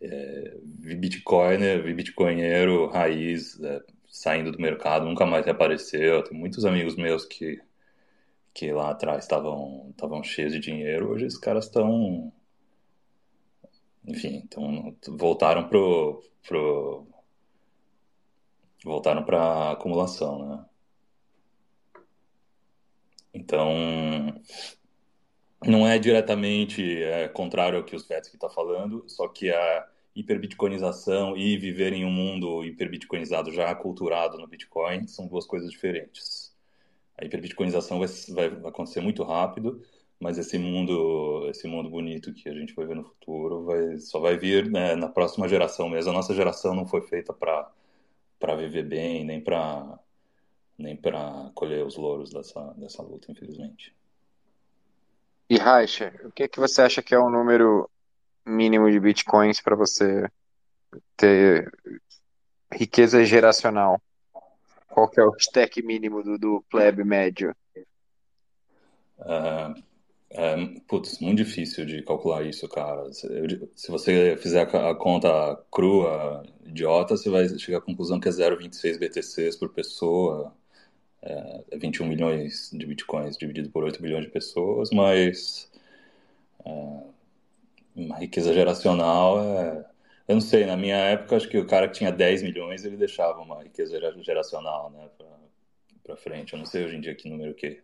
É, 0.00 0.56
vi 0.80 0.96
Bitcoiner, 0.96 1.82
vi 1.82 1.94
Bitcoinheiro 1.94 2.88
raiz 2.88 3.60
é, 3.62 3.80
saindo 4.12 4.52
do 4.52 4.60
mercado, 4.60 5.06
nunca 5.06 5.26
mais 5.26 5.44
reapareceu. 5.46 6.22
Tem 6.24 6.38
muitos 6.38 6.64
amigos 6.64 6.96
meus 6.96 7.24
que 7.24 7.60
que 8.54 8.70
lá 8.72 8.90
atrás 8.90 9.24
estavam 9.24 10.22
cheios 10.22 10.52
de 10.52 10.60
dinheiro, 10.60 11.10
hoje 11.10 11.24
os 11.26 11.38
caras 11.38 11.64
estão 11.66 12.32
enfim, 14.06 14.42
então 14.44 14.96
voltaram 15.08 15.68
pro, 15.68 16.22
pro 16.46 17.06
voltaram 18.84 19.24
para 19.24 19.72
acumulação, 19.72 20.48
né? 20.48 20.64
Então 23.32 23.72
não 25.64 25.86
é 25.86 25.98
diretamente 25.98 27.02
é, 27.02 27.28
contrário 27.28 27.78
ao 27.78 27.84
que 27.84 27.96
os 27.96 28.06
Vetsky 28.06 28.36
está 28.36 28.50
falando, 28.50 29.04
só 29.08 29.28
que 29.28 29.50
a 29.50 29.88
hiperbitcoinização 30.14 31.36
e 31.36 31.56
viver 31.56 31.92
em 31.92 32.04
um 32.04 32.10
mundo 32.10 32.64
hiperbitcoinizado 32.64 33.50
já 33.52 33.70
aculturado 33.70 34.38
no 34.38 34.46
Bitcoin 34.46 35.06
são 35.06 35.26
duas 35.26 35.46
coisas 35.46 35.70
diferentes 35.70 36.52
a 37.22 37.24
hiperbitcoinização 37.24 37.98
vai, 37.98 38.08
vai 38.34 38.70
acontecer 38.70 39.00
muito 39.00 39.22
rápido, 39.22 39.82
mas 40.18 40.38
esse 40.38 40.58
mundo, 40.58 41.48
esse 41.48 41.66
mundo 41.66 41.90
bonito 41.90 42.32
que 42.32 42.48
a 42.48 42.54
gente 42.54 42.74
vai 42.74 42.86
ver 42.86 42.96
no 42.96 43.04
futuro, 43.04 43.64
vai, 43.64 43.98
só 43.98 44.20
vai 44.20 44.36
vir 44.36 44.70
né, 44.70 44.94
na 44.94 45.08
próxima 45.08 45.48
geração 45.48 45.88
mesmo. 45.88 46.10
A 46.10 46.14
nossa 46.14 46.34
geração 46.34 46.74
não 46.74 46.86
foi 46.86 47.02
feita 47.02 47.32
para 47.32 47.70
para 48.38 48.56
viver 48.56 48.82
bem, 48.82 49.24
nem 49.24 49.40
para 49.40 50.00
nem 50.76 50.96
para 50.96 51.52
colher 51.54 51.86
os 51.86 51.96
louros 51.96 52.30
dessa 52.30 52.74
dessa 52.76 53.02
luta, 53.02 53.30
infelizmente. 53.30 53.94
E 55.48 55.56
Raixa, 55.58 56.12
o 56.24 56.32
que 56.32 56.44
é 56.44 56.48
que 56.48 56.58
você 56.58 56.82
acha 56.82 57.02
que 57.02 57.14
é 57.14 57.18
o 57.18 57.30
número 57.30 57.88
mínimo 58.46 58.90
de 58.90 58.98
bitcoins 59.00 59.60
para 59.60 59.76
você 59.76 60.28
ter 61.16 61.72
riqueza 62.72 63.24
geracional? 63.24 64.00
Qual 64.88 65.08
que 65.08 65.20
é 65.20 65.24
o 65.24 65.34
stack 65.36 65.82
mínimo 65.82 66.22
do, 66.22 66.38
do 66.38 66.64
plebe 66.70 67.02
médio? 67.02 67.54
Uh, 69.18 69.82
é, 70.34 70.56
putz, 70.88 71.18
muito 71.20 71.38
difícil 71.38 71.84
de 71.84 72.02
calcular 72.02 72.42
isso, 72.42 72.66
cara. 72.68 73.12
Se, 73.12 73.28
se 73.74 73.90
você 73.90 74.36
fizer 74.38 74.68
a, 74.74 74.90
a, 74.90 74.94
conta 74.94 75.56
crua, 75.70 76.42
idiota, 76.64 77.16
você 77.16 77.28
vai 77.28 77.48
chegar 77.58 77.78
à 77.78 77.80
conclusão 77.82 78.18
que 78.18 78.28
é 78.28 78.32
0,26 78.32 78.98
BTCs 78.98 79.56
por 79.56 79.68
pessoa. 79.70 80.54
É, 81.22 81.76
21 81.78 82.04
é 82.04 82.08
milhões 82.08 82.70
de 82.72 82.84
bitcoins 82.86 83.36
dividido 83.36 83.70
por 83.70 83.84
8 83.84 84.02
bilhões 84.02 84.24
de 84.24 84.30
pessoas, 84.30 84.90
mas 84.90 85.70
é, 86.64 87.02
uma 87.94 88.18
riqueza 88.18 88.52
geracional 88.52 89.40
é 89.40 89.92
eu 90.26 90.36
não 90.36 90.40
sei, 90.40 90.64
na 90.64 90.76
minha 90.76 90.96
época, 90.96 91.36
acho 91.36 91.48
que 91.48 91.58
o 91.58 91.66
cara 91.66 91.88
que 91.88 91.98
tinha 91.98 92.12
10 92.12 92.42
milhões, 92.42 92.84
ele 92.84 92.96
deixava 92.96 93.40
uma 93.40 93.62
riqueza 93.62 94.00
geracional, 94.22 94.90
né, 94.90 95.08
para 96.02 96.16
frente. 96.16 96.52
Eu 96.52 96.58
não 96.58 96.66
sei 96.66 96.84
hoje 96.84 96.96
em 96.96 97.00
dia 97.00 97.14
que 97.14 97.28
número 97.28 97.54
que, 97.54 97.82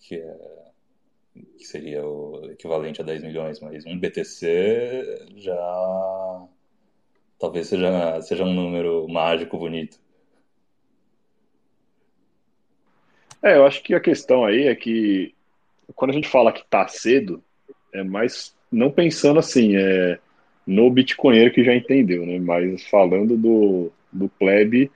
que, 0.00 0.16
é, 0.16 0.38
que 1.56 1.64
seria 1.64 2.04
o 2.04 2.50
equivalente 2.50 3.00
a 3.00 3.04
10 3.04 3.22
milhões, 3.22 3.60
mas 3.60 3.86
um 3.86 3.98
BTC 3.98 5.28
já 5.36 6.48
talvez 7.38 7.68
seja, 7.68 8.20
seja 8.20 8.44
um 8.44 8.52
número 8.52 9.08
mágico 9.08 9.56
bonito. 9.56 10.00
É, 13.42 13.56
eu 13.56 13.66
acho 13.66 13.82
que 13.82 13.94
a 13.94 14.00
questão 14.00 14.44
aí 14.44 14.66
é 14.66 14.74
que 14.74 15.34
quando 15.94 16.10
a 16.10 16.14
gente 16.14 16.28
fala 16.28 16.52
que 16.52 16.64
tá 16.64 16.86
cedo, 16.86 17.42
é 17.92 18.04
mais 18.04 18.54
não 18.72 18.90
pensando 18.90 19.38
assim, 19.38 19.76
é 19.76 20.18
no 20.66 20.88
Bitcoinheiro 20.90 21.52
que 21.52 21.64
já 21.64 21.74
entendeu, 21.74 22.24
né? 22.24 22.38
Mas 22.38 22.84
falando 22.86 23.36
do, 23.36 23.90
do 24.12 24.28
plebe, 24.28 24.90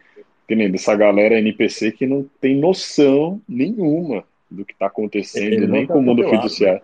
que 0.47 0.55
nem 0.55 0.71
dessa 0.71 0.95
galera 0.95 1.39
NPC 1.39 1.93
que 1.93 2.07
não 2.07 2.29
tem 2.41 2.57
noção 2.57 3.41
nenhuma 3.49 4.25
do 4.51 4.65
que 4.65 4.73
está 4.73 4.87
acontecendo, 4.87 5.67
nem 5.67 5.87
com 5.87 5.99
o 5.99 6.03
mundo 6.03 6.29
fiduciário. 6.29 6.83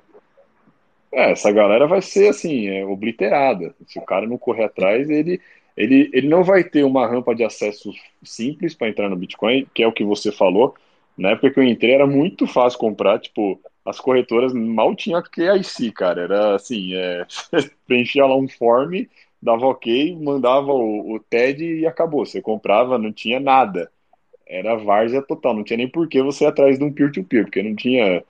É, 1.13 1.33
essa 1.33 1.53
galera 1.53 1.87
vai 1.87 2.03
ser 2.03 2.29
assim, 2.29 2.69
é, 2.69 2.85
obliterada. 2.85 3.75
Se 3.87 3.99
o 3.99 4.03
cara 4.03 4.27
não 4.27 4.39
correr 4.39 4.65
atrás, 4.65 5.09
ele, 5.09 5.41
ele, 5.77 6.11
ele 6.13 6.29
não 6.29 6.43
vai 6.43 6.65
ter 6.65 6.85
uma 6.85 7.07
rampa 7.07 7.35
de 7.35 7.45
acesso 7.45 7.93
simples 8.23 8.75
para 8.75 8.89
entrar 8.89 9.09
no 9.09 9.17
Bitcoin, 9.17 9.67
que 9.75 9.83
é 9.83 9.87
o 9.87 9.93
que 9.93 10.05
você 10.05 10.33
falou. 10.33 10.75
Na 11.17 11.31
época 11.31 11.51
que 11.51 11.61
eu 11.61 11.65
entrei 11.65 11.93
era 11.93 12.07
muito 12.07 12.47
fácil 12.47 12.79
comprar, 12.79 13.19
tipo, 13.19 13.61
as 13.85 13.99
corretoras 14.01 14.53
mal 14.53 14.95
tinham 14.95 15.23
KIC, 15.23 15.93
cara. 15.93 16.23
Era 16.23 16.55
assim, 16.55 16.95
é, 16.95 17.27
preenchia 17.87 18.27
lá 18.27 18.37
um 18.37 18.49
form, 18.49 19.07
dava 19.41 19.67
ok, 19.67 20.17
mandava 20.17 20.73
o, 20.73 21.15
o 21.15 21.21
TED 21.21 21.81
e 21.81 21.87
acabou. 21.87 22.25
Você 22.25 22.41
comprava, 22.41 22.99
não 22.99 23.13
tinha 23.13 23.41
nada. 23.41 23.91
Era 24.47 24.77
várzea 24.77 25.23
total, 25.23 25.55
não 25.55 25.65
tinha 25.65 25.79
nem 25.79 25.89
por 25.89 26.09
que 26.09 26.23
você 26.23 26.45
ir 26.45 26.49
atrás 26.49 26.79
de 26.79 26.85
um 26.85 26.93
peer-to-peer, 26.93 27.43
-peer, 27.43 27.45
porque 27.45 27.63
não 27.63 27.75
tinha. 27.75 28.23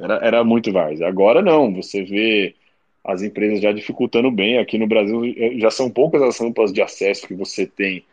Era, 0.00 0.14
era 0.26 0.44
muito 0.44 0.72
várzea. 0.72 1.06
Agora 1.08 1.42
não, 1.42 1.72
você 1.74 2.02
vê 2.02 2.54
as 3.04 3.22
empresas 3.22 3.60
já 3.60 3.72
dificultando 3.72 4.30
bem. 4.30 4.58
Aqui 4.58 4.78
no 4.78 4.86
Brasil 4.86 5.22
já 5.58 5.70
são 5.70 5.90
poucas 5.90 6.22
as 6.22 6.38
rampas 6.38 6.72
de 6.72 6.82
acesso 6.82 7.26
que 7.26 7.34
você 7.34 7.66
tem 7.66 8.04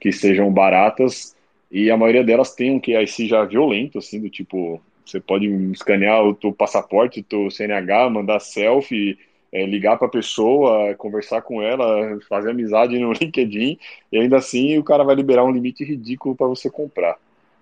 que 0.00 0.10
sejam 0.12 0.50
baratas 0.52 1.36
e 1.70 1.90
a 1.90 1.96
maioria 1.96 2.24
delas 2.24 2.54
tem 2.54 2.72
um 2.72 2.80
QIC 2.80 3.28
já 3.28 3.44
violento, 3.44 3.98
assim, 3.98 4.20
do 4.20 4.28
tipo, 4.30 4.80
você 5.04 5.20
pode 5.20 5.46
escanear 5.72 6.24
o 6.24 6.34
teu 6.34 6.52
passaporte, 6.52 7.20
o 7.20 7.24
teu 7.24 7.50
CNH, 7.50 8.10
mandar 8.10 8.40
selfie, 8.40 9.18
é, 9.52 9.66
ligar 9.66 9.96
para 9.96 10.06
a 10.06 10.10
pessoa, 10.10 10.94
conversar 10.94 11.42
com 11.42 11.60
ela, 11.60 12.18
fazer 12.28 12.50
amizade 12.50 12.98
no 12.98 13.12
LinkedIn, 13.20 13.78
e 14.12 14.18
ainda 14.18 14.36
assim 14.36 14.78
o 14.78 14.84
cara 14.84 15.02
vai 15.02 15.14
liberar 15.14 15.44
um 15.44 15.50
limite 15.50 15.84
ridículo 15.84 16.36
para 16.36 16.46
você 16.46 16.70
comprar. 16.70 17.16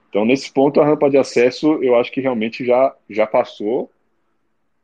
Então, 0.08 0.24
nesse 0.24 0.52
ponto, 0.52 0.80
a 0.80 0.86
rampa 0.86 1.10
de 1.10 1.18
acesso, 1.18 1.82
eu 1.82 1.96
acho 1.96 2.10
que 2.10 2.20
realmente 2.20 2.64
já, 2.64 2.94
já 3.10 3.26
passou. 3.26 3.90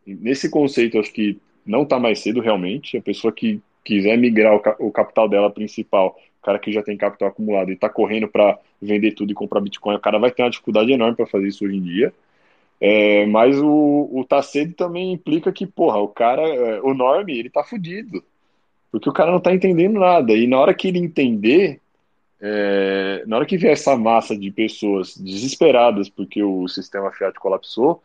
Nesse 0.07 0.51
conceito, 0.51 0.99
acho 0.99 1.13
que 1.13 1.39
não 1.65 1.83
está 1.83 1.99
mais 1.99 2.21
cedo, 2.21 2.41
realmente. 2.41 2.99
A 2.99 3.03
pessoa 3.03 3.33
que 3.33 3.61
quiser 3.83 4.19
migrar 4.19 4.55
o, 4.79 4.91
capital 4.91 5.29
dela 5.29 5.51
principal, 5.51 6.19
o 6.41 6.45
cara 6.45 6.59
que 6.59 6.73
já 6.73 6.83
tem 6.83 6.97
capital 6.97 7.29
acumulado 7.29 7.71
e 7.71 7.75
está 7.75 7.89
correndo 7.89 8.29
para 8.29 8.59
vender 8.81 9.13
tudo 9.13 9.33
e 9.33 9.35
comprar 9.35 9.61
Bitcoin, 9.61 9.97
o 9.97 10.01
cara 10.01 10.19
vai 10.19 10.31
ter 10.31 10.43
uma 10.43 10.51
dificuldade 10.51 10.93
enorme 10.93 11.17
para 11.17 11.27
fazer 11.27 11.49
isso 11.49 11.65
hoje 11.65 11.77
em 11.77 11.83
dia. 11.83 12.13
É, 12.81 13.25
mas 13.27 13.59
o, 13.59 14.11
o 14.13 14.25
tá 14.29 14.43
cedo 14.43 14.75
também 14.75 15.13
implica 15.13 15.53
que, 15.53 15.67
porra, 15.67 15.99
o 15.99 16.09
cara, 16.09 16.43
é, 16.43 16.81
o 16.83 16.93
Norme, 16.93 17.39
ele 17.39 17.51
tá 17.51 17.65
fudido. 17.65 18.23
Porque 18.91 19.09
o 19.09 19.13
cara 19.13 19.33
não 19.33 19.41
tá 19.41 19.53
entendendo 19.53 19.99
nada. 19.99 20.33
E 20.33 20.47
na 20.47 20.59
hora 20.59 20.75
que 20.75 20.89
ele 20.89 20.99
entender, 20.99 21.81
é, 22.41 23.25
na 23.27 23.37
hora 23.37 23.47
que 23.47 23.57
vier 23.57 23.73
essa 23.73 23.97
massa 23.97 24.37
de 24.37 24.51
pessoas 24.51 25.17
desesperadas 25.17 26.09
porque 26.09 26.43
o 26.43 26.69
sistema 26.69 27.11
fiat 27.11 27.39
colapsou, 27.41 28.03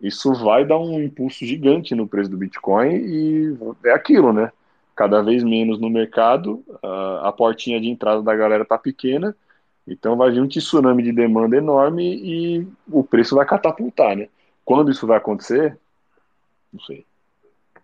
isso 0.00 0.32
vai 0.32 0.64
dar 0.64 0.78
um 0.78 1.02
impulso 1.02 1.44
gigante 1.44 1.94
no 1.94 2.06
preço 2.06 2.30
do 2.30 2.36
Bitcoin 2.36 2.94
e 2.94 3.58
é 3.84 3.90
aquilo, 3.90 4.32
né? 4.32 4.52
Cada 4.94 5.22
vez 5.22 5.42
menos 5.42 5.78
no 5.80 5.90
mercado, 5.90 6.64
a, 6.82 7.28
a 7.28 7.32
portinha 7.32 7.80
de 7.80 7.88
entrada 7.88 8.22
da 8.22 8.34
galera 8.34 8.64
tá 8.64 8.78
pequena, 8.78 9.36
então 9.90 10.16
vai 10.16 10.30
vir 10.30 10.40
um 10.40 10.48
tsunami 10.48 11.02
de 11.02 11.12
demanda 11.12 11.56
enorme 11.56 12.04
e 12.04 12.68
o 12.90 13.02
preço 13.02 13.34
vai 13.34 13.44
catapultar, 13.44 14.16
né? 14.16 14.28
Quando 14.64 14.90
isso 14.90 15.06
vai 15.06 15.18
acontecer, 15.18 15.78
não 16.72 16.80
sei. 16.80 17.04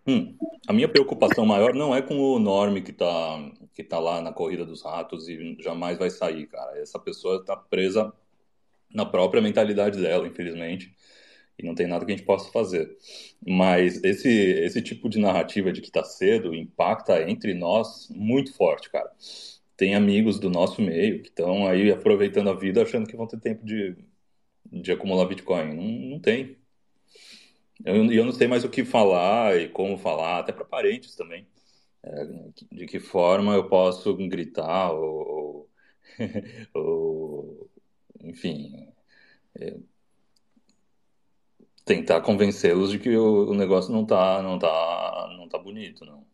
Hum, 0.06 0.36
a 0.68 0.72
minha 0.72 0.88
preocupação 0.88 1.44
maior 1.44 1.74
não 1.74 1.92
é 1.94 2.00
com 2.00 2.16
o 2.16 2.38
Norme 2.38 2.80
que 2.80 2.92
está 2.92 3.50
que 3.74 3.82
tá 3.82 3.98
lá 3.98 4.22
na 4.22 4.32
corrida 4.32 4.64
dos 4.64 4.82
ratos 4.82 5.28
e 5.28 5.56
jamais 5.60 5.98
vai 5.98 6.08
sair, 6.08 6.46
cara. 6.46 6.78
Essa 6.78 6.98
pessoa 6.98 7.40
está 7.40 7.56
presa 7.56 8.12
na 8.94 9.04
própria 9.04 9.42
mentalidade 9.42 10.00
dela, 10.00 10.26
infelizmente, 10.26 10.94
e 11.58 11.66
não 11.66 11.74
tem 11.74 11.86
nada 11.86 12.04
que 12.06 12.12
a 12.12 12.16
gente 12.16 12.24
possa 12.24 12.50
fazer. 12.52 12.96
Mas 13.46 14.02
esse, 14.04 14.30
esse 14.30 14.80
tipo 14.80 15.08
de 15.08 15.18
narrativa 15.18 15.72
de 15.72 15.80
que 15.80 15.88
está 15.88 16.04
cedo 16.04 16.54
impacta 16.54 17.28
entre 17.28 17.52
nós 17.52 18.08
muito 18.10 18.54
forte, 18.54 18.90
cara. 18.90 19.10
Tem 19.76 19.94
amigos 19.94 20.38
do 20.38 20.48
nosso 20.50 20.80
meio 20.80 21.22
que 21.22 21.28
estão 21.28 21.66
aí 21.66 21.90
aproveitando 21.90 22.50
a 22.50 22.54
vida 22.54 22.82
achando 22.82 23.06
que 23.06 23.16
vão 23.16 23.26
ter 23.26 23.38
tempo 23.40 23.64
de, 23.64 23.96
de 24.72 24.92
acumular 24.92 25.26
Bitcoin. 25.26 25.74
Não, 25.74 26.10
não 26.10 26.20
tem. 26.20 26.56
E 27.84 27.88
eu, 27.88 28.12
eu 28.12 28.24
não 28.24 28.32
sei 28.32 28.46
mais 28.48 28.64
o 28.64 28.70
que 28.70 28.84
falar 28.84 29.56
e 29.56 29.68
como 29.68 29.98
falar, 29.98 30.40
até 30.40 30.52
para 30.52 30.64
parentes 30.64 31.14
também. 31.14 31.46
É, 32.02 32.24
de 32.72 32.86
que 32.86 33.00
forma 33.00 33.54
eu 33.54 33.68
posso 33.68 34.14
gritar 34.16 34.92
ou, 34.92 35.68
ou 36.74 37.70
enfim, 38.22 38.88
é, 39.54 39.76
tentar 41.84 42.20
convencê-los 42.20 42.90
de 42.90 42.98
que 42.98 43.16
o, 43.16 43.50
o, 43.50 43.54
negócio 43.54 43.92
não 43.92 44.04
tá, 44.04 44.42
não 44.42 44.58
tá, 44.58 45.34
não 45.36 45.48
tá 45.48 45.58
bonito, 45.58 46.04
não. 46.04 46.26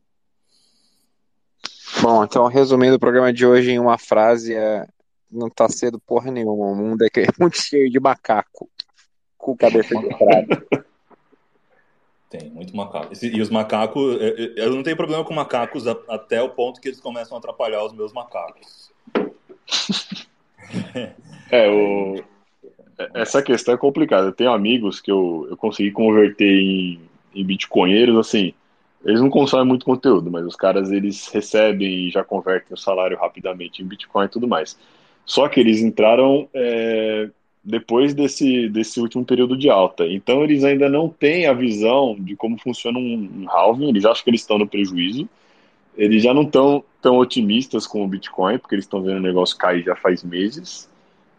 Bom, 2.00 2.24
então 2.24 2.46
resumindo 2.46 2.96
o 2.96 3.00
programa 3.00 3.32
de 3.32 3.46
hoje 3.46 3.72
em 3.72 3.78
uma 3.78 3.98
frase, 3.98 4.54
é, 4.54 4.86
não 5.30 5.48
tá 5.48 5.68
cedo 5.68 6.00
porra 6.00 6.30
nenhuma. 6.30 6.66
O 6.66 6.74
mundo 6.74 7.02
é, 7.02 7.08
é 7.20 7.26
muito 7.38 7.58
cheio 7.58 7.90
de 7.90 8.00
macaco 8.00 8.68
com 9.36 9.56
cabeça 9.56 9.96
de 9.96 10.08
prata. 10.08 10.84
Tem, 12.30 12.48
muito 12.48 12.74
macaco. 12.74 13.12
E 13.22 13.42
os 13.42 13.50
macacos, 13.50 14.18
é, 14.18 14.28
é, 14.28 14.52
eu 14.64 14.74
não 14.74 14.82
tenho 14.82 14.96
problema 14.96 15.22
com 15.22 15.34
macacos 15.34 15.86
até 15.86 16.40
o 16.40 16.48
ponto 16.48 16.80
que 16.80 16.88
eles 16.88 16.98
começam 16.98 17.36
a 17.36 17.38
atrapalhar 17.38 17.84
os 17.84 17.92
meus 17.92 18.12
macacos. 18.12 18.90
É, 21.50 21.68
o... 21.68 22.24
essa 23.12 23.42
questão 23.42 23.74
é 23.74 23.76
complicada. 23.76 24.28
Eu 24.28 24.32
tenho 24.32 24.50
amigos 24.50 25.02
que 25.02 25.10
eu, 25.10 25.46
eu 25.50 25.56
consegui 25.56 25.90
converter 25.90 26.48
em, 26.48 26.98
em 27.34 27.44
bitcoinheiros, 27.44 28.16
assim, 28.16 28.54
eles 29.04 29.20
não 29.20 29.30
consomem 29.30 29.66
muito 29.66 29.84
conteúdo, 29.84 30.30
mas 30.30 30.44
os 30.46 30.56
caras 30.56 30.90
eles 30.90 31.28
recebem 31.28 32.06
e 32.06 32.10
já 32.10 32.22
convertem 32.22 32.74
o 32.74 32.76
salário 32.76 33.18
rapidamente 33.18 33.82
em 33.82 33.86
Bitcoin 33.86 34.26
e 34.26 34.28
tudo 34.28 34.46
mais. 34.46 34.78
Só 35.24 35.48
que 35.48 35.60
eles 35.60 35.80
entraram 35.80 36.48
é, 36.54 37.28
depois 37.64 38.14
desse, 38.14 38.68
desse 38.68 39.00
último 39.00 39.24
período 39.24 39.56
de 39.56 39.68
alta. 39.68 40.06
Então 40.06 40.42
eles 40.42 40.64
ainda 40.64 40.88
não 40.88 41.08
têm 41.08 41.46
a 41.46 41.52
visão 41.52 42.16
de 42.18 42.36
como 42.36 42.58
funciona 42.58 42.98
um, 42.98 43.30
um 43.42 43.50
halving, 43.50 43.88
eles 43.88 44.04
acham 44.04 44.22
que 44.24 44.30
eles 44.30 44.40
estão 44.40 44.58
no 44.58 44.66
prejuízo. 44.66 45.28
Eles 45.96 46.22
já 46.22 46.32
não 46.32 46.42
estão 46.42 46.82
tão 47.02 47.18
otimistas 47.18 47.86
com 47.86 48.02
o 48.02 48.08
Bitcoin, 48.08 48.58
porque 48.58 48.74
eles 48.74 48.84
estão 48.84 49.02
vendo 49.02 49.18
o 49.18 49.20
negócio 49.20 49.58
cair 49.58 49.82
já 49.82 49.94
faz 49.94 50.22
meses. 50.22 50.88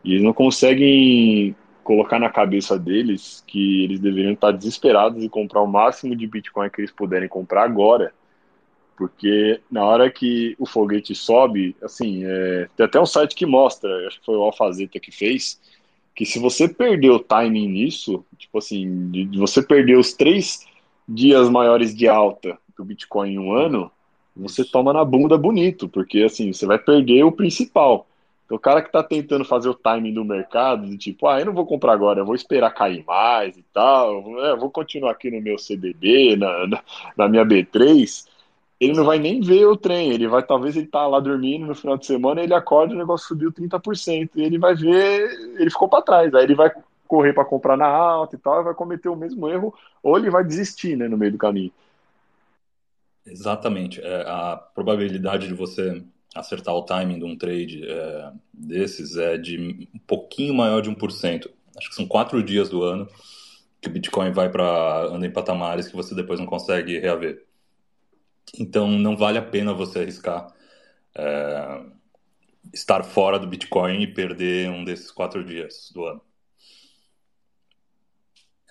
E 0.03 0.11
eles 0.11 0.23
não 0.23 0.33
conseguem 0.33 1.55
colocar 1.83 2.19
na 2.19 2.29
cabeça 2.29 2.77
deles 2.79 3.43
que 3.45 3.83
eles 3.83 3.99
deveriam 3.99 4.33
estar 4.33 4.51
desesperados 4.51 5.23
e 5.23 5.29
comprar 5.29 5.61
o 5.61 5.67
máximo 5.67 6.15
de 6.15 6.25
Bitcoin 6.25 6.69
que 6.69 6.81
eles 6.81 6.91
puderem 6.91 7.27
comprar 7.27 7.63
agora. 7.63 8.13
Porque 8.95 9.59
na 9.69 9.83
hora 9.83 10.09
que 10.09 10.55
o 10.59 10.65
foguete 10.65 11.15
sobe, 11.15 11.75
assim, 11.81 12.23
é, 12.23 12.67
tem 12.75 12.85
até 12.85 12.99
um 12.99 13.05
site 13.05 13.35
que 13.35 13.45
mostra, 13.45 13.89
acho 14.07 14.19
que 14.19 14.25
foi 14.25 14.35
o 14.35 14.43
Alfazeta 14.43 14.99
que 14.99 15.11
fez, 15.11 15.59
que 16.15 16.25
se 16.25 16.39
você 16.39 16.67
perder 16.67 17.09
o 17.09 17.19
timing 17.19 17.67
nisso, 17.67 18.23
tipo 18.37 18.57
assim, 18.59 19.09
de, 19.09 19.25
de 19.25 19.37
você 19.37 19.61
perder 19.61 19.97
os 19.97 20.13
três 20.13 20.65
dias 21.07 21.49
maiores 21.49 21.95
de 21.95 22.07
alta 22.07 22.57
do 22.77 22.85
Bitcoin 22.85 23.33
em 23.33 23.39
um 23.39 23.53
ano, 23.53 23.91
você 24.35 24.63
toma 24.63 24.93
na 24.93 25.03
bunda 25.03 25.37
bonito, 25.37 25.89
porque 25.89 26.21
assim, 26.23 26.53
você 26.53 26.65
vai 26.65 26.77
perder 26.77 27.23
o 27.23 27.31
principal. 27.31 28.07
O 28.53 28.59
cara 28.59 28.81
que 28.81 28.87
está 28.89 29.01
tentando 29.01 29.43
fazer 29.43 29.67
o 29.67 29.73
timing 29.73 30.13
do 30.13 30.23
mercado, 30.23 30.85
de 30.85 30.95
tipo, 30.95 31.27
ah, 31.27 31.39
eu 31.39 31.45
não 31.45 31.53
vou 31.53 31.65
comprar 31.65 31.93
agora, 31.93 32.19
eu 32.19 32.25
vou 32.25 32.35
esperar 32.35 32.71
cair 32.71 33.03
mais 33.03 33.57
e 33.57 33.63
tal, 33.73 34.13
eu 34.37 34.57
vou 34.57 34.69
continuar 34.69 35.11
aqui 35.11 35.31
no 35.31 35.41
meu 35.41 35.57
CDB, 35.57 36.35
na, 36.35 36.67
na, 36.67 36.83
na 37.17 37.27
minha 37.27 37.43
B3, 37.43 38.27
ele 38.79 38.93
não 38.93 39.05
vai 39.05 39.17
nem 39.17 39.41
ver 39.41 39.65
o 39.65 39.75
trem, 39.75 40.11
ele 40.11 40.27
vai, 40.27 40.43
talvez 40.43 40.77
ele 40.77 40.85
tá 40.85 41.07
lá 41.07 41.19
dormindo 41.19 41.65
no 41.65 41.73
final 41.73 41.97
de 41.97 42.05
semana, 42.05 42.43
ele 42.43 42.53
acorda 42.53 42.93
e 42.93 42.95
o 42.95 42.99
negócio 42.99 43.27
subiu 43.27 43.51
30%, 43.51 44.29
e 44.35 44.43
ele 44.43 44.59
vai 44.59 44.75
ver, 44.75 45.31
ele 45.57 45.71
ficou 45.71 45.89
para 45.89 46.03
trás, 46.03 46.33
aí 46.35 46.43
ele 46.43 46.55
vai 46.55 46.71
correr 47.07 47.33
para 47.33 47.45
comprar 47.45 47.75
na 47.75 47.87
alta 47.87 48.35
e 48.35 48.39
tal, 48.39 48.61
e 48.61 48.65
vai 48.65 48.75
cometer 48.75 49.09
o 49.09 49.15
mesmo 49.15 49.49
erro, 49.49 49.73
ou 50.03 50.15
ele 50.15 50.29
vai 50.29 50.43
desistir, 50.43 50.95
né, 50.95 51.07
no 51.07 51.17
meio 51.17 51.31
do 51.31 51.37
caminho. 51.39 51.71
Exatamente, 53.25 53.99
é, 53.99 54.25
a 54.27 54.57
probabilidade 54.75 55.47
de 55.47 55.53
você 55.55 56.03
acertar 56.35 56.73
o 56.73 56.83
timing 56.83 57.19
de 57.19 57.25
um 57.25 57.37
trade 57.37 57.85
é, 57.87 58.31
desses 58.53 59.17
é 59.17 59.37
de 59.37 59.87
um 59.93 59.99
pouquinho 59.99 60.53
maior 60.53 60.81
de 60.81 60.89
1%. 60.89 61.49
Acho 61.77 61.89
que 61.89 61.95
são 61.95 62.07
quatro 62.07 62.41
dias 62.43 62.69
do 62.69 62.83
ano 62.83 63.07
que 63.81 63.89
o 63.89 63.91
Bitcoin 63.91 64.31
vai 64.31 64.49
para 64.49 65.07
anda 65.07 65.25
em 65.25 65.31
patamares 65.31 65.87
que 65.87 65.95
você 65.95 66.15
depois 66.15 66.39
não 66.39 66.45
consegue 66.45 66.99
reaver. 66.99 67.45
Então 68.57 68.87
não 68.87 69.17
vale 69.17 69.37
a 69.37 69.41
pena 69.41 69.73
você 69.73 69.99
arriscar 69.99 70.53
é, 71.15 71.81
estar 72.73 73.03
fora 73.03 73.37
do 73.37 73.47
Bitcoin 73.47 74.01
e 74.01 74.07
perder 74.07 74.69
um 74.69 74.83
desses 74.83 75.11
quatro 75.11 75.43
dias 75.43 75.91
do 75.93 76.05
ano. 76.05 76.21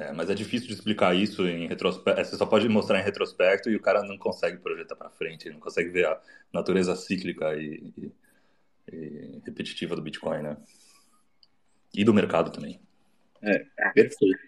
É, 0.02 0.12
mas 0.12 0.28
é 0.28 0.34
difícil 0.34 0.66
de 0.66 0.74
explicar 0.74 1.14
isso 1.14 1.46
em 1.46 1.68
retrospecto. 1.68 2.20
É, 2.20 2.24
você 2.24 2.36
só 2.36 2.44
pode 2.44 2.68
mostrar 2.68 2.98
em 2.98 3.04
retrospecto 3.04 3.70
e 3.70 3.76
o 3.76 3.80
cara 3.80 4.02
não 4.02 4.18
consegue 4.18 4.58
projetar 4.58 4.96
para 4.96 5.10
frente, 5.10 5.48
não 5.48 5.60
consegue 5.60 5.90
ver 5.90 6.06
a 6.06 6.20
natureza 6.52 6.96
cíclica 6.96 7.54
e, 7.54 7.92
e, 7.96 8.12
e, 8.92 9.42
repetitiva 9.44 9.94
do 9.94 10.02
Bitcoin, 10.02 10.42
né? 10.42 10.56
E 11.94 12.04
do 12.04 12.12
mercado 12.12 12.50
também. 12.50 12.80
É, 13.40 13.64
perfeito. 13.94 14.38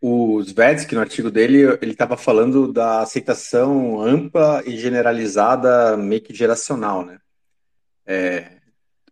O 0.00 0.40
Svetsky, 0.40 0.94
no 0.94 1.00
artigo 1.00 1.30
dele, 1.30 1.78
ele 1.82 1.92
estava 1.92 2.16
falando 2.16 2.72
da 2.72 3.00
aceitação 3.00 4.00
ampla 4.00 4.62
e 4.64 4.78
generalizada, 4.78 5.96
meio 5.96 6.22
que 6.22 6.34
geracional, 6.34 7.04
né? 7.04 7.18
É, 8.06 8.52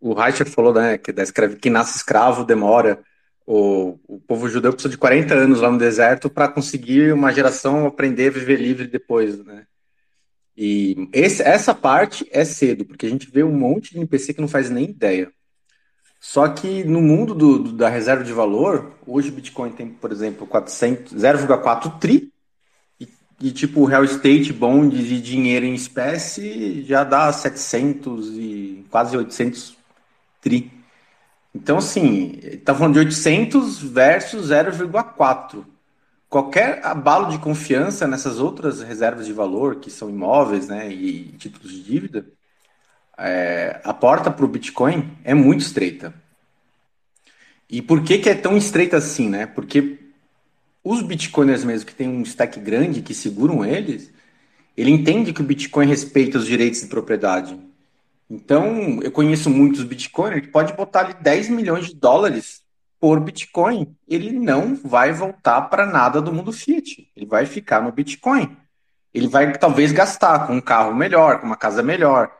o 0.01 0.15
Reicher 0.15 0.48
falou, 0.48 0.73
né, 0.73 0.97
que 0.97 1.12
da 1.12 1.23
escravo, 1.23 1.56
quem 1.56 1.73
nasce 1.73 1.97
escravo 1.97 2.44
demora 2.44 3.02
o, 3.46 3.98
o 4.08 4.20
povo 4.20 4.48
judeu 4.48 4.72
precisa 4.72 4.90
de 4.90 4.98
40 4.98 5.34
anos 5.34 5.60
lá 5.60 5.70
no 5.70 5.78
deserto 5.78 6.30
para 6.30 6.48
conseguir 6.48 7.12
uma 7.12 7.32
geração 7.32 7.86
aprender 7.86 8.28
a 8.28 8.32
viver 8.32 8.60
livre 8.60 8.86
depois, 8.86 9.44
né? 9.44 9.66
E 10.56 11.08
esse, 11.12 11.42
essa 11.42 11.74
parte 11.74 12.26
é 12.30 12.44
cedo, 12.44 12.84
porque 12.84 13.06
a 13.06 13.08
gente 13.08 13.30
vê 13.30 13.42
um 13.42 13.52
monte 13.52 13.92
de 13.92 13.98
NPC 13.98 14.34
que 14.34 14.40
não 14.40 14.48
faz 14.48 14.70
nem 14.70 14.84
ideia. 14.84 15.30
Só 16.20 16.48
que 16.48 16.84
no 16.84 17.02
mundo 17.02 17.34
do, 17.34 17.58
do, 17.58 17.72
da 17.72 17.88
reserva 17.88 18.24
de 18.24 18.32
valor, 18.32 18.92
hoje 19.06 19.28
o 19.28 19.32
Bitcoin 19.32 19.72
tem, 19.72 19.88
por 19.88 20.10
exemplo, 20.10 20.46
0,4 20.46 21.98
tri, 21.98 22.32
e, 22.98 23.08
e, 23.40 23.50
tipo 23.50 23.84
real 23.84 24.04
estate 24.04 24.52
bond 24.52 24.96
de 24.96 25.20
dinheiro 25.20 25.66
em 25.66 25.74
espécie 25.74 26.82
já 26.84 27.04
dá 27.04 27.30
700 27.30 28.28
e 28.38 28.86
quase 28.90 29.16
800 29.16 29.76
tri. 30.40 30.72
Então, 31.55 31.78
assim, 31.78 32.39
está 32.43 32.74
falando 32.74 32.94
de 32.94 32.98
800 33.01 33.81
versus 33.82 34.51
0,4. 34.51 35.64
Qualquer 36.28 36.85
abalo 36.85 37.31
de 37.31 37.39
confiança 37.39 38.09
nessas 38.09 38.40
outras 38.40 38.82
reservas 38.82 39.24
de 39.24 39.32
valor, 39.32 39.76
que 39.76 39.90
são 39.90 40.10
imóveis 40.10 40.66
né, 40.66 40.93
e 40.93 41.32
títulos 41.39 41.70
de 41.70 41.82
dívida, 41.85 42.26
é, 43.16 43.81
a 43.85 43.94
porta 43.94 44.32
para 44.32 44.44
o 44.44 44.48
Bitcoin 44.48 45.16
é 45.22 45.32
muito 45.32 45.60
estreita. 45.60 46.12
E 47.70 47.81
por 47.81 48.02
que, 48.02 48.18
que 48.18 48.28
é 48.28 48.35
tão 48.35 48.56
estreita 48.56 48.97
assim? 48.97 49.28
Né? 49.28 49.47
Porque 49.47 49.98
os 50.82 51.02
Bitcoiners 51.02 51.64
mesmo, 51.64 51.86
que 51.86 51.94
tem 51.94 52.09
um 52.09 52.22
stack 52.22 52.59
grande, 52.59 53.01
que 53.01 53.14
seguram 53.14 53.64
eles, 53.64 54.12
ele 54.76 54.90
entende 54.90 55.32
que 55.32 55.40
o 55.40 55.44
Bitcoin 55.44 55.86
respeita 55.86 56.36
os 56.36 56.47
direitos 56.47 56.81
de 56.81 56.89
propriedade. 56.89 57.56
Então, 58.28 59.01
eu 59.02 59.12
conheço 59.12 59.51
muitos 59.51 59.84
Bitcoiners 59.84 60.42
que 60.42 60.52
pode 60.52 60.72
botar 60.72 61.01
ali 61.01 61.14
10 61.14 61.51
milhões 61.51 61.86
de 61.86 61.94
dólares 61.94 62.62
por 62.98 63.20
Bitcoin. 63.20 63.94
Ele 64.09 64.32
não 64.32 64.74
vai 64.74 65.12
voltar 65.12 65.62
para 65.62 65.86
nada 65.86 66.22
do 66.22 66.32
mundo 66.32 66.52
Fiat. 66.52 67.10
Ele 67.14 67.26
vai 67.26 67.44
ficar 67.46 67.82
no 67.82 67.92
Bitcoin. 67.92 68.56
Ele 69.12 69.28
vai 69.28 69.52
talvez 69.56 69.92
gastar 69.92 70.46
com 70.46 70.55
um 70.55 70.60
carro 70.60 70.94
melhor, 70.94 71.40
com 71.40 71.46
uma 71.46 71.56
casa 71.56 71.82
melhor. 71.82 72.30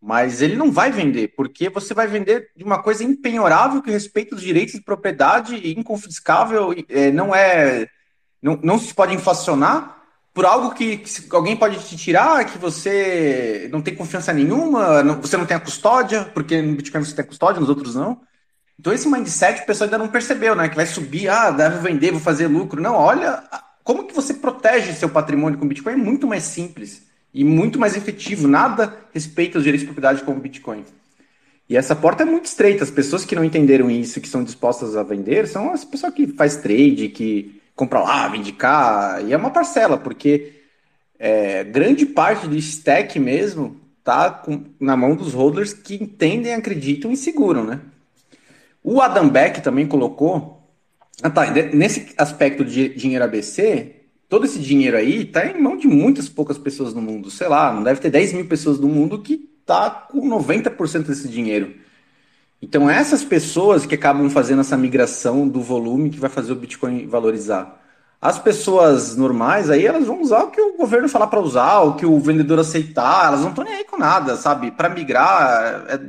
Mas 0.00 0.40
ele 0.42 0.56
não 0.56 0.72
vai 0.72 0.90
vender, 0.90 1.28
porque 1.36 1.68
você 1.68 1.94
vai 1.94 2.06
vender 2.06 2.50
de 2.56 2.64
uma 2.64 2.82
coisa 2.82 3.04
impenhorável 3.04 3.82
que 3.82 3.90
respeita 3.90 4.34
os 4.34 4.40
direitos 4.40 4.74
de 4.74 4.80
propriedade 4.82 5.54
e 5.54 5.78
inconfiscável, 5.78 6.74
é, 6.88 7.12
não 7.12 7.34
é. 7.34 7.86
Não, 8.40 8.58
não 8.62 8.78
se 8.78 8.92
pode 8.92 9.14
inflacionar 9.14 10.01
por 10.34 10.46
algo 10.46 10.74
que, 10.74 10.98
que, 10.98 11.26
alguém 11.30 11.56
pode 11.56 11.78
te 11.86 11.96
tirar, 11.96 12.44
que 12.46 12.56
você 12.58 13.68
não 13.70 13.82
tem 13.82 13.94
confiança 13.94 14.32
nenhuma, 14.32 15.02
não, 15.02 15.20
você 15.20 15.36
não 15.36 15.44
tem 15.44 15.56
a 15.56 15.60
custódia, 15.60 16.24
porque 16.32 16.60
no 16.62 16.76
Bitcoin 16.76 17.04
você 17.04 17.14
tem 17.14 17.24
custódia, 17.24 17.60
nos 17.60 17.68
outros 17.68 17.94
não. 17.94 18.20
Então 18.78 18.92
esse 18.92 19.08
mindset 19.08 19.62
o 19.62 19.66
pessoal 19.66 19.86
ainda 19.86 19.98
não 19.98 20.08
percebeu, 20.08 20.56
né? 20.56 20.68
Que 20.68 20.76
vai 20.76 20.86
subir, 20.86 21.28
ah, 21.28 21.50
deve 21.50 21.78
vender, 21.78 22.10
vou 22.12 22.20
fazer 22.20 22.46
lucro. 22.46 22.80
Não, 22.80 22.94
olha 22.94 23.42
como 23.84 24.04
que 24.04 24.14
você 24.14 24.34
protege 24.34 24.92
seu 24.94 25.08
patrimônio 25.08 25.58
com 25.58 25.68
Bitcoin 25.68 25.94
é 25.94 25.96
muito 25.96 26.26
mais 26.26 26.44
simples 26.44 27.02
e 27.34 27.44
muito 27.44 27.78
mais 27.78 27.96
efetivo. 27.96 28.48
Nada 28.48 28.96
respeita 29.12 29.58
os 29.58 29.64
direitos 29.64 29.82
de 29.82 29.92
propriedade 29.92 30.24
como 30.24 30.40
Bitcoin. 30.40 30.84
E 31.68 31.76
essa 31.76 31.94
porta 31.94 32.22
é 32.22 32.26
muito 32.26 32.46
estreita. 32.46 32.84
As 32.84 32.90
pessoas 32.90 33.24
que 33.24 33.34
não 33.34 33.44
entenderam 33.44 33.90
isso, 33.90 34.20
que 34.20 34.26
estão 34.26 34.42
dispostas 34.42 34.96
a 34.96 35.02
vender, 35.02 35.46
são 35.46 35.72
as 35.72 35.84
pessoas 35.84 36.12
que 36.14 36.26
faz 36.26 36.56
trade, 36.56 37.08
que 37.08 37.61
compra 37.82 37.98
lá, 37.98 38.28
vende 38.28 38.52
cá, 38.52 39.20
e 39.26 39.32
é 39.32 39.36
uma 39.36 39.50
parcela, 39.50 39.98
porque 39.98 40.52
é, 41.18 41.64
grande 41.64 42.06
parte 42.06 42.46
do 42.46 42.56
stack 42.56 43.18
mesmo 43.18 43.76
tá 44.04 44.30
com, 44.30 44.66
na 44.78 44.96
mão 44.96 45.16
dos 45.16 45.34
holders 45.34 45.72
que 45.72 45.96
entendem, 45.96 46.54
acreditam 46.54 47.10
e 47.10 47.16
seguram, 47.16 47.64
né? 47.64 47.80
O 48.84 49.00
Adam 49.00 49.28
Beck 49.28 49.60
também 49.60 49.86
colocou. 49.86 50.60
Ah, 51.22 51.30
tá, 51.30 51.50
nesse 51.72 52.12
aspecto 52.16 52.64
de 52.64 52.88
dinheiro 52.90 53.24
ABC, 53.24 53.96
todo 54.28 54.44
esse 54.44 54.60
dinheiro 54.60 54.96
aí 54.96 55.24
tá 55.24 55.44
em 55.44 55.60
mão 55.60 55.76
de 55.76 55.88
muitas 55.88 56.28
poucas 56.28 56.58
pessoas 56.58 56.94
no 56.94 57.02
mundo. 57.02 57.32
Sei 57.32 57.48
lá, 57.48 57.72
não 57.72 57.82
deve 57.82 58.00
ter 58.00 58.10
10 58.10 58.32
mil 58.32 58.46
pessoas 58.46 58.78
no 58.78 58.88
mundo 58.88 59.20
que 59.20 59.38
tá 59.66 59.90
com 59.90 60.28
90% 60.28 61.02
desse 61.02 61.28
dinheiro. 61.28 61.74
Então, 62.62 62.88
essas 62.88 63.24
pessoas 63.24 63.84
que 63.84 63.96
acabam 63.96 64.30
fazendo 64.30 64.60
essa 64.60 64.76
migração 64.76 65.48
do 65.48 65.60
volume 65.60 66.10
que 66.10 66.20
vai 66.20 66.30
fazer 66.30 66.52
o 66.52 66.56
Bitcoin 66.56 67.08
valorizar. 67.08 67.80
As 68.20 68.38
pessoas 68.38 69.16
normais 69.16 69.68
aí, 69.68 69.84
elas 69.84 70.06
vão 70.06 70.22
usar 70.22 70.44
o 70.44 70.50
que 70.52 70.60
o 70.60 70.76
governo 70.76 71.08
falar 71.08 71.26
para 71.26 71.40
usar, 71.40 71.80
o 71.80 71.96
que 71.96 72.06
o 72.06 72.20
vendedor 72.20 72.60
aceitar, 72.60 73.26
elas 73.26 73.40
não 73.40 73.48
estão 73.48 73.64
nem 73.64 73.74
aí 73.74 73.84
com 73.84 73.98
nada, 73.98 74.36
sabe? 74.36 74.70
Para 74.70 74.88
migrar, 74.88 75.86
é, 75.88 76.00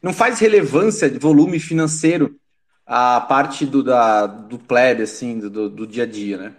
não 0.00 0.12
faz 0.12 0.38
relevância 0.38 1.10
de 1.10 1.18
volume 1.18 1.58
financeiro 1.58 2.38
a 2.86 3.20
parte 3.20 3.66
do, 3.66 3.82
da, 3.82 4.28
do 4.28 4.60
plebe, 4.60 5.02
assim, 5.02 5.40
do, 5.40 5.68
do 5.68 5.84
dia 5.84 6.04
a 6.04 6.06
dia, 6.06 6.36
né? 6.38 6.52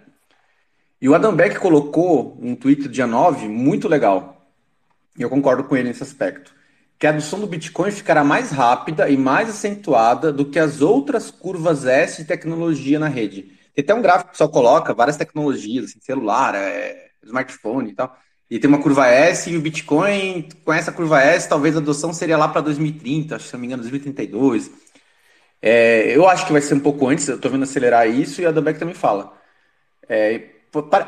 E 1.00 1.08
o 1.08 1.14
Adam 1.14 1.34
Beck 1.34 1.58
colocou 1.58 2.38
um 2.42 2.54
tweet 2.54 2.86
dia 2.88 3.06
9 3.06 3.48
muito 3.48 3.88
legal. 3.88 4.50
E 5.18 5.22
eu 5.22 5.30
concordo 5.30 5.64
com 5.64 5.74
ele 5.74 5.88
nesse 5.88 6.02
aspecto 6.02 6.57
que 6.98 7.06
a 7.06 7.10
adoção 7.10 7.38
do 7.38 7.46
Bitcoin 7.46 7.92
ficará 7.92 8.24
mais 8.24 8.50
rápida 8.50 9.08
e 9.08 9.16
mais 9.16 9.48
acentuada 9.48 10.32
do 10.32 10.44
que 10.44 10.58
as 10.58 10.80
outras 10.80 11.30
curvas 11.30 11.86
S 11.86 12.22
de 12.22 12.28
tecnologia 12.28 12.98
na 12.98 13.08
rede. 13.08 13.52
Tem 13.72 13.84
até 13.84 13.94
um 13.94 14.02
gráfico 14.02 14.32
que 14.32 14.36
só 14.36 14.48
coloca 14.48 14.92
várias 14.92 15.16
tecnologias, 15.16 15.84
assim, 15.84 16.00
celular, 16.00 16.56
é, 16.56 17.10
smartphone 17.22 17.90
e 17.90 17.94
tal. 17.94 18.18
E 18.50 18.58
tem 18.58 18.68
uma 18.68 18.82
curva 18.82 19.06
S 19.06 19.48
e 19.48 19.56
o 19.56 19.60
Bitcoin, 19.60 20.48
com 20.64 20.72
essa 20.72 20.90
curva 20.90 21.22
S, 21.22 21.48
talvez 21.48 21.76
a 21.76 21.78
adoção 21.78 22.12
seria 22.12 22.36
lá 22.36 22.48
para 22.48 22.62
2030, 22.62 23.36
acho, 23.36 23.46
se 23.46 23.52
não 23.52 23.60
me 23.60 23.66
engano, 23.66 23.82
2032. 23.82 24.70
É, 25.62 26.16
eu 26.16 26.26
acho 26.28 26.46
que 26.46 26.52
vai 26.52 26.62
ser 26.62 26.74
um 26.74 26.80
pouco 26.80 27.06
antes, 27.06 27.28
eu 27.28 27.36
estou 27.36 27.50
vendo 27.50 27.62
acelerar 27.62 28.08
isso, 28.08 28.40
e 28.40 28.46
a 28.46 28.50
Dabeck 28.50 28.78
também 28.78 28.94
fala. 28.94 29.32
É, 30.08 30.38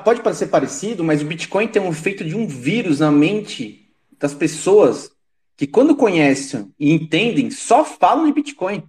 pode 0.05 0.21
parecer 0.21 0.47
parecido, 0.47 1.03
mas 1.03 1.23
o 1.23 1.25
Bitcoin 1.25 1.67
tem 1.67 1.83
um 1.83 1.91
efeito 1.91 2.25
de 2.25 2.37
um 2.37 2.47
vírus 2.47 3.01
na 3.01 3.11
mente 3.11 3.91
das 4.19 4.35
pessoas 4.35 5.11
que 5.61 5.67
quando 5.67 5.95
conhecem 5.95 6.73
e 6.81 6.91
entendem, 6.91 7.51
só 7.51 7.85
falam 7.85 8.25
de 8.25 8.33
Bitcoin. 8.33 8.83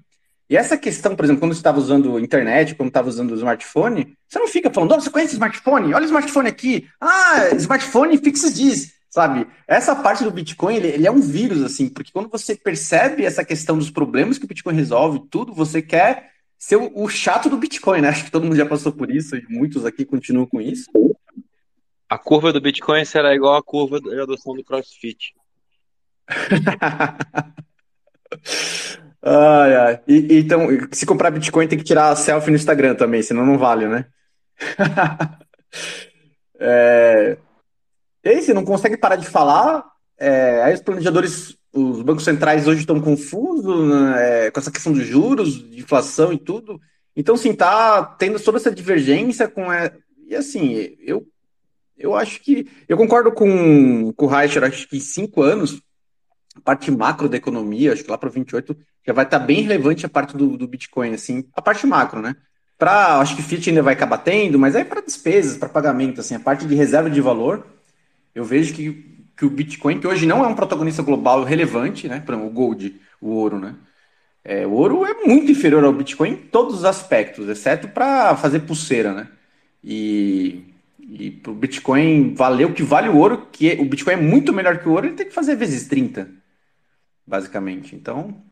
E 0.49 0.56
essa 0.56 0.77
questão, 0.77 1.18
por 1.18 1.26
exemplo, 1.26 1.41
quando 1.41 1.53
você 1.53 1.60
estava 1.60 1.77
usando 1.77 2.18
internet, 2.18 2.76
quando 2.76 2.88
estava 2.88 3.10
usando 3.10 3.31
o 3.31 3.35
smartphone, 3.35 4.15
você 4.26 4.39
não 4.39 4.48
fica 4.48 4.72
falando, 4.72 4.95
você 4.95 5.10
conhece 5.10 5.34
smartphone? 5.34 5.93
Olha 5.93 6.03
o 6.03 6.06
smartphone 6.06 6.48
aqui. 6.48 6.88
Ah, 7.02 7.49
smartphone 7.57 8.18
fixa 8.19 8.49
diz, 8.49 8.93
sabe? 9.10 9.48
Essa 9.68 9.93
parte 9.98 10.23
do 10.23 10.31
Bitcoin, 10.31 10.77
ele, 10.77 10.88
ele, 10.88 11.06
é 11.06 11.11
um 11.11 11.19
vírus, 11.19 11.61
assim, 11.61 11.89
porque 11.89 12.14
quando 12.14 12.30
você 12.30 12.56
percebe 12.56 13.26
essa 13.26 13.43
questão 13.43 13.77
dos 13.77 13.91
problemas 13.91 14.38
que 14.38 14.45
o 14.45 14.48
Bitcoin 14.48 14.73
resolve, 14.73 15.23
tudo, 15.30 15.53
você 15.53 15.81
quer 15.81 16.31
ser 16.57 16.77
o, 16.77 16.89
o 16.95 17.10
chato 17.10 17.49
do 17.49 17.57
Bitcoin, 17.57 17.99
né? 17.99 18.07
Acho 18.07 18.23
que 18.23 18.31
todo 18.31 18.43
mundo 18.43 18.56
já 18.56 18.65
passou 18.65 18.93
por 18.93 19.11
isso 19.11 19.35
e 19.35 19.45
muitos 19.49 19.85
aqui 19.85 20.06
continuam 20.06 20.45
com 20.45 20.61
isso. 20.61 20.89
A 22.07 22.18
curva 22.18 22.53
do 22.53 22.61
Bitcoin 22.61 23.03
será 23.03 23.35
igual 23.35 23.57
à 23.57 23.61
curva 23.61 23.99
da 23.99 24.23
adoção 24.23 24.56
do 24.56 24.64
CrossFit. 24.64 25.34
ai, 29.22 29.76
ai. 29.76 29.99
E, 30.08 30.40
então, 30.40 30.68
se 30.91 31.06
comprar 31.06 31.32
Bitcoin, 31.32 31.68
tem 31.68 31.78
que 31.78 31.84
tirar 31.84 32.10
a 32.10 32.16
selfie 32.16 32.52
no 32.52 32.56
Instagram 32.56 32.95
também, 32.95 33.22
senão 33.22 33.45
não 33.45 33.58
vale, 33.58 33.88
né? 33.88 34.06
é... 36.60 37.38
E 38.24 38.30
aí, 38.30 38.41
você 38.41 38.53
não 38.53 38.64
consegue 38.64 38.98
parar 38.98 39.16
de 39.16 39.28
falar. 39.28 39.84
É... 40.18 40.62
Aí 40.64 40.74
os 40.74 40.82
planejadores, 40.82 41.58
os 41.74 42.02
bancos 42.02 42.24
centrais 42.24 42.68
hoje 42.68 42.82
estão 42.82 43.02
confusos 43.02 43.90
né? 43.90 44.48
é... 44.48 44.52
com 44.52 44.60
essa 44.60 44.72
questão 44.72 44.94
dos 44.94 45.06
juros, 45.06 45.53
de 45.53 45.80
inflação 45.80 46.32
e 46.32 46.38
tudo. 46.38 46.80
Então, 47.16 47.36
sim, 47.36 47.53
tá 47.53 48.03
tendo 48.03 48.40
toda 48.40 48.58
essa 48.58 48.72
divergência 48.72 49.48
com. 49.48 49.70
A... 49.70 49.91
E 50.28 50.36
assim, 50.36 50.95
eu, 50.99 51.28
eu 51.98 52.16
acho 52.16 52.41
que. 52.41 52.70
Eu 52.88 52.98
concordo 52.98 53.32
com, 53.32 54.14
com 54.14 54.26
o 54.26 54.30
Reicher, 54.30 54.64
acho 54.64 54.88
que 54.88 54.98
em 54.98 55.02
cinco 55.02 55.41
anos 55.41 55.82
parte 56.61 56.91
macro 56.91 57.27
da 57.27 57.38
economia, 57.38 57.93
acho 57.93 58.03
que 58.03 58.11
lá 58.11 58.17
para 58.17 58.29
28 58.29 58.75
já 59.05 59.13
vai 59.13 59.25
estar 59.25 59.39
tá 59.39 59.45
bem 59.45 59.61
relevante 59.61 60.05
a 60.05 60.09
parte 60.09 60.38
do, 60.38 60.57
do 60.57 60.67
Bitcoin, 60.67 61.13
assim, 61.13 61.45
a 61.53 61.61
parte 61.61 61.85
macro, 61.88 62.21
né? 62.21 62.35
Para, 62.77 63.17
acho 63.19 63.35
que 63.35 63.41
Fiat 63.41 63.69
ainda 63.69 63.83
vai 63.83 63.93
acabar 63.93 64.17
tendo, 64.19 64.57
mas 64.57 64.75
aí 64.75 64.83
para 64.83 65.01
despesas, 65.01 65.57
para 65.57 65.69
pagamento, 65.69 66.21
assim, 66.21 66.35
a 66.35 66.39
parte 66.39 66.65
de 66.65 66.75
reserva 66.75 67.09
de 67.09 67.21
valor, 67.21 67.65
eu 68.33 68.43
vejo 68.43 68.73
que, 68.73 69.25
que 69.38 69.45
o 69.45 69.49
Bitcoin, 69.49 69.99
que 69.99 70.07
hoje 70.07 70.25
não 70.25 70.43
é 70.43 70.47
um 70.47 70.55
protagonista 70.55 71.03
global 71.03 71.43
relevante, 71.43 72.07
né? 72.07 72.19
Para 72.19 72.38
o 72.38 72.49
gold, 72.49 72.99
o 73.19 73.29
ouro, 73.29 73.59
né? 73.59 73.75
É, 74.43 74.65
o 74.65 74.71
ouro 74.71 75.05
é 75.05 75.13
muito 75.25 75.51
inferior 75.51 75.83
ao 75.83 75.93
Bitcoin 75.93 76.31
em 76.31 76.35
todos 76.35 76.75
os 76.79 76.85
aspectos, 76.85 77.47
exceto 77.47 77.88
para 77.88 78.35
fazer 78.35 78.61
pulseira, 78.61 79.13
né? 79.13 79.27
E, 79.83 80.63
e 80.99 81.31
para 81.31 81.51
o 81.51 81.55
Bitcoin 81.55 82.33
valer 82.33 82.65
o 82.65 82.73
que 82.73 82.83
vale 82.83 83.09
o 83.09 83.17
ouro, 83.17 83.47
que 83.51 83.71
é, 83.71 83.79
o 83.79 83.85
Bitcoin 83.85 84.13
é 84.13 84.17
muito 84.17 84.51
melhor 84.53 84.79
que 84.79 84.89
o 84.89 84.91
ouro, 84.91 85.07
ele 85.07 85.15
tem 85.15 85.27
que 85.27 85.33
fazer 85.33 85.55
vezes 85.55 85.88
30 85.88 86.40
basicamente. 87.26 87.95
Então. 87.95 88.43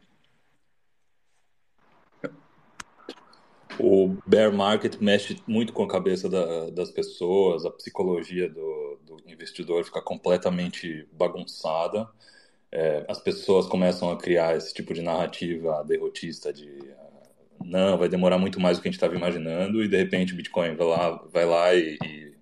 O 3.79 4.17
bear 4.27 4.51
market 4.51 4.97
mexe 4.99 5.41
muito 5.47 5.71
com 5.71 5.83
a 5.83 5.87
cabeça 5.87 6.27
da, 6.27 6.69
das 6.69 6.91
pessoas, 6.91 7.65
a 7.65 7.71
psicologia 7.71 8.49
do, 8.49 8.99
do 9.05 9.17
investidor 9.25 9.85
fica 9.85 10.01
completamente 10.01 11.07
bagunçada. 11.13 12.09
É, 12.71 13.05
as 13.07 13.19
pessoas 13.19 13.67
começam 13.67 14.11
a 14.11 14.17
criar 14.17 14.55
esse 14.57 14.73
tipo 14.73 14.93
de 14.93 15.01
narrativa 15.01 15.83
derrotista 15.85 16.51
de 16.51 16.77
não, 17.63 17.97
vai 17.97 18.09
demorar 18.09 18.37
muito 18.37 18.59
mais 18.59 18.77
do 18.77 18.81
que 18.81 18.87
a 18.87 18.91
gente 18.91 18.97
estava 18.97 19.15
imaginando, 19.15 19.83
e 19.83 19.87
de 19.87 19.97
repente 19.97 20.33
o 20.33 20.35
Bitcoin 20.35 20.75
vai 20.75 20.87
lá, 20.87 21.11
vai 21.31 21.45
lá 21.45 21.73
e, 21.75 21.97
e, 22.03 22.33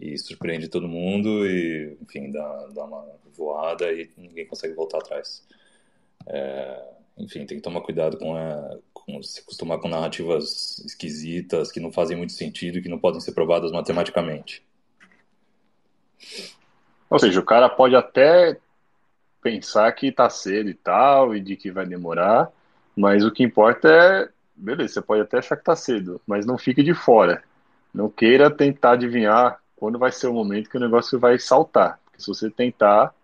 e 0.00 0.16
surpreende 0.18 0.68
todo 0.68 0.88
mundo, 0.88 1.46
e 1.46 1.96
enfim, 2.00 2.30
dá, 2.30 2.66
dá 2.74 2.84
uma 2.84 3.04
voada 3.36 3.92
e 3.92 4.10
ninguém 4.16 4.46
consegue 4.46 4.74
voltar 4.74 4.98
atrás. 4.98 5.46
É, 6.26 6.82
enfim, 7.18 7.44
tem 7.44 7.58
que 7.58 7.62
tomar 7.62 7.82
cuidado 7.82 8.16
com, 8.16 8.34
a, 8.34 8.78
com, 8.94 9.22
se 9.22 9.40
acostumar 9.40 9.78
com 9.78 9.88
narrativas 9.88 10.78
esquisitas 10.84 11.70
que 11.70 11.80
não 11.80 11.92
fazem 11.92 12.16
muito 12.16 12.32
sentido 12.32 12.78
e 12.78 12.82
que 12.82 12.88
não 12.88 12.98
podem 12.98 13.20
ser 13.20 13.32
provadas 13.32 13.72
matematicamente. 13.72 14.64
Ou 17.10 17.18
seja, 17.18 17.40
o 17.40 17.44
cara 17.44 17.68
pode 17.68 17.94
até 17.94 18.58
pensar 19.42 19.90
que 19.92 20.08
está 20.08 20.30
cedo 20.30 20.70
e 20.70 20.74
tal, 20.74 21.34
e 21.34 21.40
de 21.40 21.56
que 21.56 21.70
vai 21.70 21.86
demorar, 21.86 22.50
Mas 22.96 23.24
o 23.24 23.30
que 23.30 23.42
importa 23.42 23.88
é, 23.88 24.28
beleza, 24.54 24.94
você 24.94 25.02
pode 25.02 25.22
até 25.22 25.38
achar 25.38 25.56
que 25.56 25.64
tá 25.64 25.74
cedo, 25.76 26.20
mas 26.26 26.44
não 26.44 26.58
fique 26.58 26.82
de 26.82 26.94
fora. 26.94 27.42
Não 27.94 28.08
queira 28.10 28.50
tentar 28.50 28.92
adivinhar 28.92 29.59
quando 29.80 29.98
vai 29.98 30.12
ser 30.12 30.28
o 30.28 30.34
momento 30.34 30.68
que 30.68 30.76
o 30.76 30.80
negócio 30.80 31.18
vai 31.18 31.38
saltar. 31.38 31.98
Porque 32.04 32.20
se 32.20 32.28
você 32.28 32.50
tentar, 32.50 33.14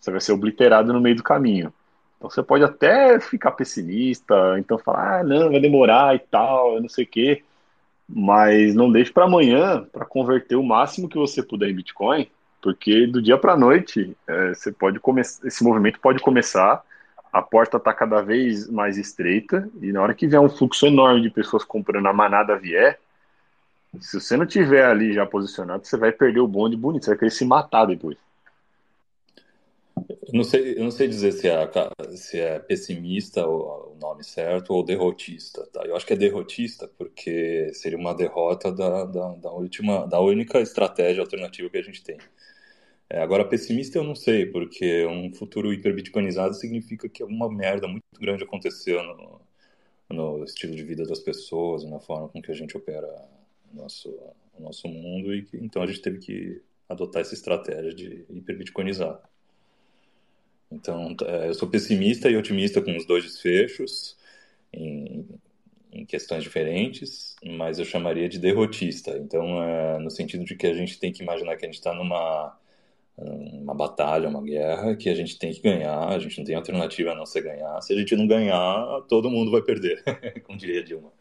você 0.00 0.10
vai 0.10 0.20
ser 0.20 0.32
obliterado 0.32 0.90
no 0.94 1.00
meio 1.00 1.16
do 1.16 1.22
caminho. 1.22 1.72
Então 2.16 2.30
você 2.30 2.42
pode 2.42 2.64
até 2.64 3.20
ficar 3.20 3.52
pessimista, 3.52 4.58
então 4.58 4.78
falar, 4.78 5.20
ah, 5.20 5.22
não, 5.22 5.50
vai 5.50 5.60
demorar 5.60 6.16
e 6.16 6.18
tal, 6.18 6.80
não 6.80 6.88
sei 6.88 7.04
o 7.04 7.06
quê. 7.06 7.44
Mas 8.08 8.74
não 8.74 8.90
deixe 8.90 9.12
para 9.12 9.24
amanhã 9.24 9.84
para 9.92 10.06
converter 10.06 10.56
o 10.56 10.62
máximo 10.62 11.08
que 11.08 11.18
você 11.18 11.42
puder 11.42 11.68
em 11.68 11.74
Bitcoin, 11.74 12.30
porque 12.62 13.06
do 13.06 13.20
dia 13.20 13.36
para 13.36 13.52
a 13.52 13.58
noite 13.58 14.16
é, 14.26 14.54
você 14.54 14.72
pode 14.72 14.98
começar, 14.98 15.46
esse 15.46 15.62
movimento 15.62 16.00
pode 16.00 16.22
começar, 16.22 16.82
a 17.30 17.42
porta 17.42 17.76
está 17.76 17.92
cada 17.92 18.22
vez 18.22 18.70
mais 18.70 18.96
estreita 18.96 19.68
e 19.82 19.92
na 19.92 20.00
hora 20.00 20.14
que 20.14 20.26
vier 20.26 20.40
um 20.40 20.48
fluxo 20.48 20.86
enorme 20.86 21.20
de 21.20 21.28
pessoas 21.28 21.62
comprando 21.62 22.06
a 22.06 22.12
manada 22.12 22.56
vier, 22.56 23.00
se 24.00 24.20
você 24.20 24.36
não 24.36 24.46
tiver 24.46 24.84
ali 24.84 25.12
já 25.12 25.26
posicionado, 25.26 25.86
você 25.86 25.96
vai 25.96 26.12
perder 26.12 26.40
o 26.40 26.48
bonde 26.48 26.76
bonito, 26.76 27.04
você 27.04 27.10
vai 27.10 27.18
querer 27.18 27.30
se 27.30 27.44
matar 27.44 27.86
depois. 27.86 28.16
Eu 29.96 30.34
não 30.34 30.44
sei, 30.44 30.76
eu 30.76 30.84
não 30.84 30.90
sei 30.90 31.08
dizer 31.08 31.32
se 31.32 31.48
é, 31.48 31.70
se 32.16 32.40
é 32.40 32.58
pessimista 32.58 33.46
o, 33.46 33.96
nome 34.00 34.24
certo 34.24 34.70
ou 34.74 34.84
derrotista. 34.84 35.66
Tá? 35.72 35.84
Eu 35.84 35.96
acho 35.96 36.06
que 36.06 36.12
é 36.12 36.16
derrotista 36.16 36.88
porque 36.98 37.70
seria 37.72 37.98
uma 37.98 38.14
derrota 38.14 38.72
da, 38.72 39.04
da, 39.04 39.28
da 39.34 39.52
última, 39.52 40.06
da 40.06 40.20
única 40.20 40.60
estratégia 40.60 41.22
alternativa 41.22 41.70
que 41.70 41.78
a 41.78 41.82
gente 41.82 42.02
tem. 42.02 42.18
É, 43.08 43.22
agora, 43.22 43.44
pessimista 43.44 43.98
eu 43.98 44.04
não 44.04 44.14
sei, 44.14 44.46
porque 44.46 45.06
um 45.06 45.32
futuro 45.32 45.72
hiperbitcoinizado 45.72 46.54
significa 46.54 47.08
que 47.08 47.22
alguma 47.22 47.48
merda 47.50 47.86
muito 47.86 48.02
grande 48.18 48.44
aconteceu 48.44 49.02
no, 49.02 49.40
no 50.10 50.44
estilo 50.44 50.74
de 50.74 50.82
vida 50.82 51.04
das 51.04 51.20
pessoas, 51.20 51.84
na 51.84 52.00
forma 52.00 52.28
com 52.28 52.42
que 52.42 52.50
a 52.50 52.54
gente 52.54 52.76
opera 52.76 53.08
nosso, 53.74 54.08
o 54.58 54.62
nosso 54.62 54.88
mundo, 54.88 55.34
e 55.34 55.42
que, 55.42 55.56
então 55.56 55.82
a 55.82 55.86
gente 55.86 56.00
teve 56.00 56.18
que 56.18 56.62
adotar 56.88 57.22
essa 57.22 57.34
estratégia 57.34 57.94
de 57.94 58.24
hiperbitcoinizar. 58.30 59.20
Então, 60.70 61.14
é, 61.26 61.48
eu 61.48 61.54
sou 61.54 61.68
pessimista 61.68 62.28
e 62.28 62.36
otimista 62.36 62.80
com 62.82 62.96
os 62.96 63.06
dois 63.06 63.24
desfechos, 63.24 64.16
em, 64.72 65.26
em 65.92 66.04
questões 66.04 66.42
diferentes, 66.42 67.36
mas 67.44 67.78
eu 67.78 67.84
chamaria 67.84 68.28
de 68.28 68.38
derrotista. 68.38 69.16
Então, 69.18 69.62
é, 69.62 69.98
no 69.98 70.10
sentido 70.10 70.44
de 70.44 70.56
que 70.56 70.66
a 70.66 70.74
gente 70.74 70.98
tem 70.98 71.12
que 71.12 71.22
imaginar 71.22 71.56
que 71.56 71.64
a 71.64 71.68
gente 71.68 71.78
está 71.78 71.94
numa 71.94 72.58
uma 73.16 73.74
batalha, 73.74 74.28
uma 74.28 74.42
guerra 74.42 74.96
que 74.96 75.08
a 75.08 75.14
gente 75.14 75.38
tem 75.38 75.52
que 75.52 75.60
ganhar, 75.60 76.08
a 76.08 76.18
gente 76.18 76.36
não 76.38 76.44
tem 76.44 76.56
alternativa 76.56 77.12
a 77.12 77.14
não 77.14 77.24
ser 77.24 77.42
ganhar. 77.42 77.80
Se 77.80 77.92
a 77.92 77.96
gente 77.96 78.16
não 78.16 78.26
ganhar, 78.26 79.02
todo 79.08 79.30
mundo 79.30 79.52
vai 79.52 79.62
perder, 79.62 80.02
como 80.42 80.58
diria 80.58 80.82
Dilma. 80.82 81.12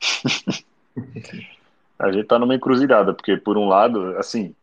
a 2.02 2.10
gente 2.10 2.24
está 2.24 2.38
numa 2.38 2.54
encruzilhada, 2.54 3.14
porque 3.14 3.36
por 3.36 3.56
um 3.56 3.68
lado, 3.68 4.16
assim, 4.18 4.54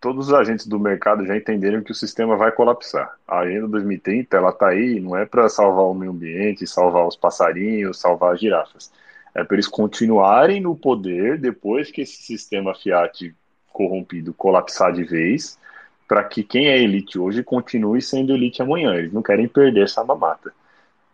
todos 0.00 0.28
os 0.28 0.34
agentes 0.34 0.66
do 0.66 0.80
mercado 0.80 1.26
já 1.26 1.36
entenderam 1.36 1.82
que 1.82 1.92
o 1.92 1.94
sistema 1.94 2.36
vai 2.36 2.50
colapsar. 2.50 3.16
A 3.28 3.40
Agenda 3.40 3.68
2030, 3.68 4.34
ela 4.34 4.48
está 4.48 4.68
aí, 4.68 4.98
não 4.98 5.14
é 5.16 5.26
para 5.26 5.48
salvar 5.50 5.84
o 5.84 5.94
meio 5.94 6.10
ambiente, 6.10 6.66
salvar 6.66 7.06
os 7.06 7.16
passarinhos, 7.16 8.00
salvar 8.00 8.32
as 8.32 8.40
girafas. 8.40 8.90
É 9.34 9.44
para 9.44 9.56
eles 9.56 9.68
continuarem 9.68 10.60
no 10.60 10.74
poder 10.74 11.38
depois 11.38 11.90
que 11.90 12.00
esse 12.00 12.22
sistema 12.22 12.74
Fiat 12.74 13.34
corrompido 13.70 14.32
colapsar 14.32 14.92
de 14.92 15.04
vez 15.04 15.58
para 16.08 16.24
que 16.24 16.42
quem 16.42 16.66
é 16.66 16.82
elite 16.82 17.18
hoje 17.18 17.44
continue 17.44 18.02
sendo 18.02 18.32
elite 18.32 18.62
amanhã. 18.62 18.94
Eles 18.94 19.12
não 19.12 19.22
querem 19.22 19.46
perder 19.46 19.84
essa 19.84 20.02
mamata. 20.02 20.52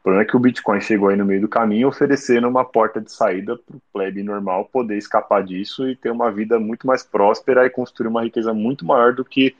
Problema 0.07 0.23
é 0.23 0.24
que 0.24 0.37
o 0.37 0.39
Bitcoin 0.39 0.81
chegou 0.81 1.09
aí 1.09 1.16
no 1.16 1.24
meio 1.24 1.41
do 1.41 1.49
caminho 1.49 1.89
oferecendo 1.89 2.47
uma 2.47 2.65
porta 2.65 3.01
de 3.01 3.11
saída 3.11 3.57
para 3.57 3.77
o 3.77 3.83
plebe 3.93 4.23
normal 4.23 4.66
poder 4.66 4.97
escapar 4.97 5.43
disso 5.43 5.89
e 5.89 5.97
ter 5.97 6.12
uma 6.12 6.31
vida 6.31 6.61
muito 6.61 6.87
mais 6.87 7.03
próspera 7.03 7.66
e 7.66 7.70
construir 7.70 8.07
uma 8.07 8.23
riqueza 8.23 8.55
muito 8.55 8.87
maior 8.87 9.12
do 9.12 9.24
que 9.24 9.57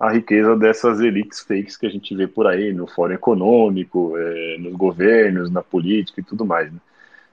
a 0.00 0.10
riqueza 0.10 0.56
dessas 0.56 0.98
elites 1.00 1.40
fakes 1.40 1.76
que 1.76 1.84
a 1.84 1.90
gente 1.90 2.16
vê 2.16 2.26
por 2.26 2.46
aí 2.46 2.72
no 2.72 2.86
fórum 2.86 3.12
econômico, 3.12 4.14
é, 4.16 4.56
nos 4.60 4.72
governos, 4.72 5.50
na 5.50 5.62
política 5.62 6.22
e 6.22 6.24
tudo 6.24 6.46
mais. 6.46 6.72
Né? 6.72 6.78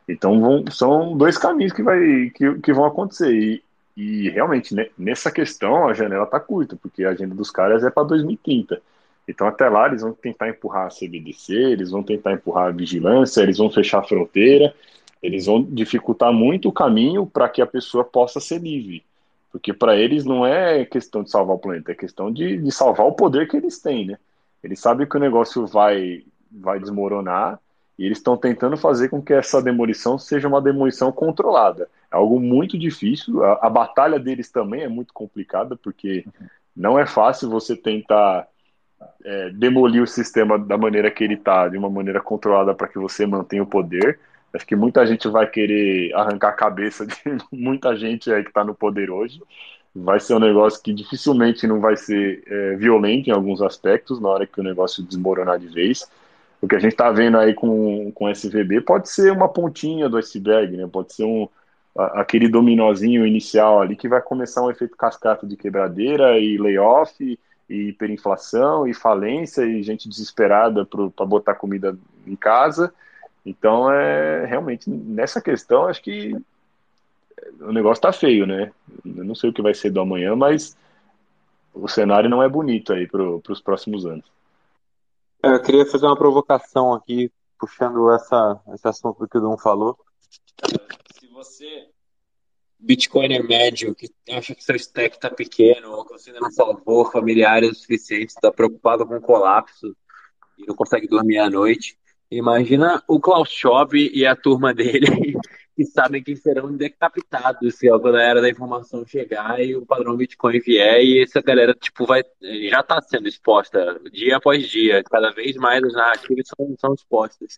Então 0.05 0.41
vão, 0.41 0.65
são 0.69 1.17
dois 1.17 1.37
caminhos 1.37 1.71
que, 1.71 1.81
vai, 1.81 2.29
que, 2.35 2.55
que 2.55 2.73
vão 2.73 2.83
acontecer. 2.83 3.31
E, 3.31 3.63
e 3.95 4.29
realmente, 4.31 4.75
né, 4.75 4.87
nessa 4.97 5.31
questão, 5.31 5.87
a 5.87 5.93
janela 5.93 6.25
está 6.25 6.41
curta, 6.41 6.75
porque 6.75 7.05
a 7.05 7.11
agenda 7.11 7.33
dos 7.33 7.51
caras 7.51 7.85
é 7.85 7.89
para 7.89 8.03
2030. 8.03 8.81
Então, 9.29 9.45
até 9.45 9.69
lá, 9.69 9.87
eles 9.87 10.01
vão 10.01 10.11
tentar 10.11 10.49
empurrar 10.49 10.87
a 10.87 10.89
CBDC, 10.89 11.53
eles 11.53 11.91
vão 11.91 12.01
tentar 12.01 12.33
empurrar 12.33 12.67
a 12.67 12.71
vigilância, 12.71 13.41
eles 13.41 13.59
vão 13.59 13.69
fechar 13.69 13.99
a 13.99 14.03
fronteira, 14.03 14.73
eles 15.21 15.45
vão 15.45 15.61
dificultar 15.61 16.33
muito 16.33 16.67
o 16.67 16.71
caminho 16.71 17.27
para 17.27 17.47
que 17.47 17.61
a 17.61 17.67
pessoa 17.67 18.03
possa 18.03 18.39
ser 18.39 18.59
livre. 18.59 19.03
Porque 19.51 19.71
para 19.71 19.95
eles 19.95 20.25
não 20.25 20.45
é 20.45 20.83
questão 20.83 21.21
de 21.21 21.29
salvar 21.29 21.55
o 21.55 21.59
planeta, 21.59 21.91
é 21.91 21.95
questão 21.95 22.31
de, 22.31 22.57
de 22.57 22.71
salvar 22.71 23.05
o 23.05 23.11
poder 23.11 23.47
que 23.47 23.55
eles 23.55 23.79
têm, 23.79 24.07
né? 24.07 24.17
Eles 24.63 24.79
sabem 24.79 25.07
que 25.07 25.15
o 25.15 25.19
negócio 25.19 25.67
vai, 25.67 26.23
vai 26.51 26.79
desmoronar 26.79 27.59
e 27.99 28.05
eles 28.05 28.17
estão 28.17 28.35
tentando 28.35 28.77
fazer 28.77 29.09
com 29.09 29.21
que 29.21 29.33
essa 29.33 29.61
demolição 29.61 30.17
seja 30.17 30.47
uma 30.47 30.61
demolição 30.61 31.11
controlada. 31.11 31.87
É 32.11 32.15
algo 32.15 32.39
muito 32.39 32.79
difícil. 32.79 33.43
A, 33.43 33.67
a 33.67 33.69
batalha 33.69 34.19
deles 34.19 34.49
também 34.49 34.81
é 34.81 34.87
muito 34.87 35.13
complicada, 35.13 35.75
porque 35.75 36.25
não 36.75 36.97
é 36.97 37.05
fácil 37.05 37.49
você 37.49 37.75
tentar 37.75 38.47
é, 39.23 39.49
demolir 39.51 40.01
o 40.01 40.07
sistema 40.07 40.57
da 40.57 40.77
maneira 40.77 41.09
que 41.11 41.23
ele 41.23 41.35
está, 41.35 41.67
de 41.67 41.77
uma 41.77 41.89
maneira 41.89 42.19
controlada 42.19 42.73
para 42.73 42.87
que 42.87 42.97
você 42.97 43.25
mantenha 43.25 43.63
o 43.63 43.67
poder. 43.67 44.19
Acho 44.53 44.65
que 44.65 44.75
muita 44.75 45.05
gente 45.05 45.27
vai 45.27 45.47
querer 45.47 46.13
arrancar 46.13 46.49
a 46.49 46.53
cabeça 46.53 47.05
de 47.05 47.15
muita 47.51 47.95
gente 47.95 48.31
aí 48.31 48.43
que 48.43 48.49
está 48.49 48.63
no 48.63 48.73
poder 48.73 49.09
hoje. 49.09 49.41
Vai 49.95 50.19
ser 50.19 50.35
um 50.35 50.39
negócio 50.39 50.81
que 50.81 50.93
dificilmente 50.93 51.67
não 51.67 51.79
vai 51.79 51.97
ser 51.97 52.43
é, 52.47 52.75
violento 52.75 53.29
em 53.29 53.33
alguns 53.33 53.61
aspectos, 53.61 54.19
na 54.19 54.29
hora 54.29 54.47
que 54.47 54.59
o 54.59 54.63
negócio 54.63 55.03
desmoronar 55.03 55.59
de 55.59 55.67
vez 55.67 56.07
o 56.61 56.67
que 56.67 56.75
a 56.75 56.79
gente 56.79 56.91
está 56.91 57.11
vendo 57.11 57.37
aí 57.37 57.53
com, 57.53 58.11
com 58.11 58.29
SVB 58.29 58.81
pode 58.81 59.09
ser 59.09 59.31
uma 59.31 59.47
pontinha 59.47 60.09
do 60.09 60.17
iceberg, 60.17 60.75
né? 60.75 60.87
Pode 60.91 61.13
ser 61.13 61.23
um, 61.23 61.47
aquele 61.95 62.49
dominozinho 62.49 63.25
inicial 63.25 63.81
ali 63.81 63.95
que 63.95 64.09
vai 64.09 64.21
começar 64.21 64.63
um 64.63 64.69
efeito 64.69 64.97
cascata 64.97 65.47
de 65.47 65.55
quebradeira 65.55 66.37
e 66.37 66.57
layoff 66.57 67.39
e 67.69 67.89
hiperinflação 67.89 68.87
e 68.87 68.93
falência 68.93 69.63
e 69.63 69.83
gente 69.83 70.09
desesperada 70.09 70.85
para 70.85 71.25
botar 71.25 71.55
comida 71.55 71.97
em 72.25 72.35
casa. 72.35 72.93
Então, 73.45 73.91
é 73.91 74.45
realmente 74.45 74.89
nessa 74.89 75.39
questão, 75.39 75.85
acho 75.85 76.01
que 76.01 76.35
o 77.61 77.71
negócio 77.71 77.99
está 77.99 78.11
feio, 78.11 78.45
né? 78.45 78.71
Eu 79.05 79.23
não 79.23 79.35
sei 79.35 79.49
o 79.49 79.53
que 79.53 79.61
vai 79.61 79.73
ser 79.73 79.91
do 79.91 80.01
amanhã, 80.01 80.35
mas 80.35 80.75
o 81.73 81.87
cenário 81.87 82.29
não 82.29 82.43
é 82.43 82.49
bonito 82.49 82.91
aí 82.91 83.07
para 83.07 83.23
os 83.23 83.61
próximos 83.61 84.05
anos. 84.05 84.25
É, 85.43 85.53
eu 85.53 85.61
queria 85.61 85.85
fazer 85.85 86.05
uma 86.05 86.17
provocação 86.17 86.93
aqui, 86.93 87.31
puxando 87.57 88.11
essa, 88.11 88.59
esse 88.73 88.87
assunto 88.87 89.27
que 89.27 89.37
o 89.37 89.41
Dum 89.41 89.57
falou. 89.57 89.97
Se 91.17 91.27
você, 91.27 91.87
Bitcoiner 92.79 93.43
médio, 93.43 93.93
que 93.93 94.09
acha 94.31 94.55
que 94.55 94.63
seu 94.63 94.75
stack 94.75 95.15
está 95.15 95.29
pequeno, 95.29 95.91
ou 95.91 96.05
que 96.05 96.13
você 96.13 96.29
ainda 96.29 96.39
não 96.39 96.51
salvou 96.51 97.11
familiares 97.11 97.71
o 97.71 97.75
suficiente, 97.75 98.29
está 98.29 98.51
preocupado 98.51 99.05
com 99.05 99.17
o 99.17 99.21
colapso 99.21 99.95
e 100.57 100.65
não 100.65 100.75
consegue 100.75 101.07
dormir 101.07 101.39
à 101.39 101.49
noite, 101.49 101.97
imagina 102.31 103.03
o 103.07 103.19
Klaus 103.19 103.49
Schwab 103.49 103.95
e 103.95 104.25
a 104.25 104.35
turma 104.35 104.73
dele 104.75 105.37
que 105.79 105.85
sabem 105.85 106.21
que 106.21 106.35
serão 106.35 106.75
decapitados 106.75 107.75
se 107.75 107.89
a 107.89 107.97
galera 107.97 108.41
da 108.41 108.49
informação 108.49 109.05
chegar 109.05 109.61
e 109.61 109.77
o 109.77 109.85
padrão 109.85 110.17
Bitcoin 110.17 110.59
vier 110.59 111.01
e 111.01 111.23
essa 111.23 111.41
galera 111.41 111.73
tipo 111.73 112.05
vai 112.05 112.21
já 112.69 112.81
está 112.81 113.01
sendo 113.01 113.29
exposta 113.29 113.97
dia 114.11 114.35
após 114.35 114.67
dia, 114.67 115.01
cada 115.09 115.31
vez 115.31 115.55
mais 115.55 115.81
as 115.81 115.93
narrativas 115.93 116.47
são, 116.47 116.75
são 116.77 116.93
expostas. 116.93 117.57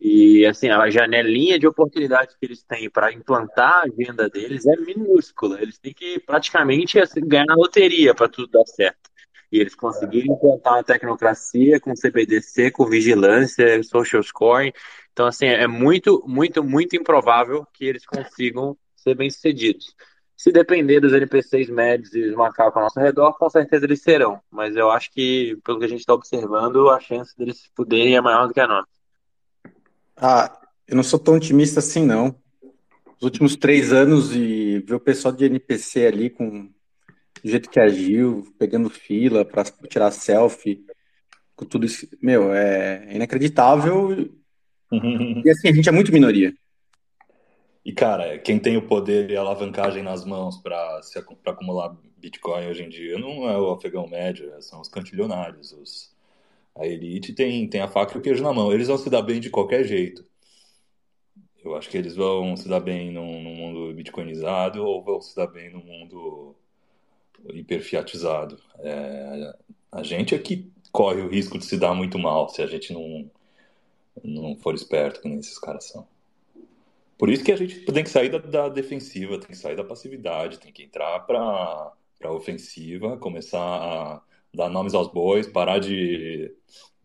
E 0.00 0.44
assim, 0.46 0.68
a 0.68 0.90
janelinha 0.90 1.58
de 1.58 1.66
oportunidade 1.66 2.36
que 2.38 2.46
eles 2.46 2.62
têm 2.62 2.90
para 2.90 3.12
implantar 3.12 3.72
a 3.72 3.82
agenda 3.82 4.28
deles 4.28 4.66
é 4.66 4.76
minúscula. 4.76 5.60
Eles 5.60 5.78
têm 5.78 5.94
que 5.94 6.20
praticamente 6.20 6.98
assim, 6.98 7.20
ganhar 7.20 7.46
na 7.46 7.54
loteria 7.54 8.14
para 8.14 8.28
tudo 8.28 8.48
dar 8.50 8.66
certo. 8.66 9.10
E 9.50 9.58
eles 9.58 9.74
conseguirem 9.74 10.32
implantar 10.32 10.74
uma 10.74 10.84
tecnocracia 10.84 11.80
com 11.80 11.94
CBDC, 11.94 12.72
com 12.72 12.84
vigilância, 12.86 13.82
social 13.82 14.22
scoring, 14.22 14.72
então, 15.16 15.24
assim, 15.26 15.46
é 15.46 15.66
muito, 15.66 16.22
muito, 16.26 16.62
muito 16.62 16.94
improvável 16.94 17.66
que 17.72 17.86
eles 17.86 18.04
consigam 18.04 18.76
ser 18.94 19.14
bem-sucedidos. 19.14 19.96
Se 20.36 20.52
depender 20.52 21.00
dos 21.00 21.14
NPCs 21.14 21.70
médios 21.70 22.14
e 22.14 22.22
dos 22.22 22.34
macacos 22.36 22.76
ao 22.76 22.82
nosso 22.82 23.00
redor, 23.00 23.32
com 23.38 23.48
certeza 23.48 23.86
eles 23.86 24.02
serão. 24.02 24.38
Mas 24.50 24.76
eu 24.76 24.90
acho 24.90 25.10
que, 25.10 25.56
pelo 25.64 25.78
que 25.78 25.86
a 25.86 25.88
gente 25.88 26.00
está 26.00 26.12
observando, 26.12 26.90
a 26.90 27.00
chance 27.00 27.34
deles 27.34 27.70
poderem 27.74 28.14
é 28.14 28.20
maior 28.20 28.46
do 28.46 28.52
que 28.52 28.60
a 28.60 28.66
nossa. 28.66 28.95
Ah, 30.16 30.58
eu 30.88 30.96
não 30.96 31.02
sou 31.02 31.18
tão 31.18 31.34
otimista 31.34 31.80
assim, 31.80 32.04
não. 32.04 32.34
Os 33.18 33.22
últimos 33.22 33.56
três 33.56 33.92
anos 33.92 34.34
e 34.34 34.80
ver 34.80 34.94
o 34.94 35.00
pessoal 35.00 35.34
de 35.34 35.44
NPC 35.44 36.06
ali 36.06 36.30
com 36.30 36.70
o 37.44 37.48
jeito 37.48 37.70
que 37.70 37.80
agiu, 37.80 38.44
pegando 38.58 38.90
fila 38.90 39.44
para 39.44 39.64
tirar 39.88 40.10
selfie, 40.10 40.84
com 41.54 41.64
tudo 41.64 41.86
isso, 41.86 42.06
meu, 42.20 42.52
é 42.52 43.14
inacreditável 43.14 44.12
e 44.92 45.50
assim, 45.50 45.68
a 45.68 45.72
gente 45.72 45.88
é 45.88 45.92
muito 45.92 46.12
minoria. 46.12 46.54
E, 47.84 47.92
cara, 47.92 48.38
quem 48.38 48.58
tem 48.58 48.76
o 48.76 48.86
poder 48.86 49.30
e 49.30 49.36
a 49.36 49.40
alavancagem 49.40 50.02
nas 50.02 50.24
mãos 50.24 50.56
para 50.58 51.00
acumular 51.46 51.96
Bitcoin 52.16 52.66
hoje 52.66 52.82
em 52.82 52.88
dia 52.88 53.18
não 53.18 53.48
é 53.48 53.56
o 53.56 53.70
afegão 53.70 54.08
médio, 54.08 54.50
são 54.60 54.80
os 54.80 54.88
cantilionários. 54.88 55.72
Os, 55.72 56.15
a 56.76 56.86
elite 56.86 57.32
tem, 57.32 57.66
tem 57.68 57.80
a 57.80 57.88
faca 57.88 58.14
e 58.14 58.18
o 58.18 58.22
queijo 58.22 58.42
na 58.42 58.52
mão. 58.52 58.72
Eles 58.72 58.88
vão 58.88 58.98
se 58.98 59.08
dar 59.08 59.22
bem 59.22 59.40
de 59.40 59.50
qualquer 59.50 59.84
jeito. 59.84 60.24
Eu 61.64 61.74
acho 61.74 61.88
que 61.88 61.96
eles 61.96 62.14
vão 62.14 62.56
se 62.56 62.68
dar 62.68 62.80
bem 62.80 63.10
num, 63.10 63.42
num 63.42 63.54
mundo 63.54 63.94
bitcoinizado 63.94 64.84
ou 64.84 65.02
vão 65.02 65.20
se 65.20 65.34
dar 65.34 65.48
bem 65.48 65.70
no 65.70 65.80
mundo 65.80 66.54
hiperfiatizado. 67.52 68.58
É, 68.78 69.54
a 69.90 70.02
gente 70.02 70.34
é 70.34 70.38
que 70.38 70.70
corre 70.92 71.20
o 71.22 71.28
risco 71.28 71.58
de 71.58 71.64
se 71.64 71.76
dar 71.76 71.94
muito 71.94 72.18
mal 72.18 72.48
se 72.48 72.62
a 72.62 72.66
gente 72.66 72.92
não, 72.92 73.30
não 74.22 74.56
for 74.56 74.74
esperto, 74.74 75.20
que 75.20 75.28
nem 75.28 75.38
esses 75.38 75.58
caras 75.58 75.84
são. 75.88 76.06
Por 77.18 77.30
isso 77.30 77.42
que 77.42 77.52
a 77.52 77.56
gente 77.56 77.80
tem 77.80 78.04
que 78.04 78.10
sair 78.10 78.28
da, 78.28 78.38
da 78.38 78.68
defensiva, 78.68 79.38
tem 79.38 79.48
que 79.48 79.56
sair 79.56 79.76
da 79.76 79.84
passividade, 79.84 80.58
tem 80.58 80.72
que 80.72 80.82
entrar 80.82 81.20
para 81.20 81.92
a 82.22 82.32
ofensiva, 82.32 83.16
começar 83.16 83.58
a 83.58 84.22
dar 84.56 84.68
nomes 84.70 84.94
aos 84.94 85.08
bois, 85.08 85.46
parar 85.46 85.78
de 85.78 86.52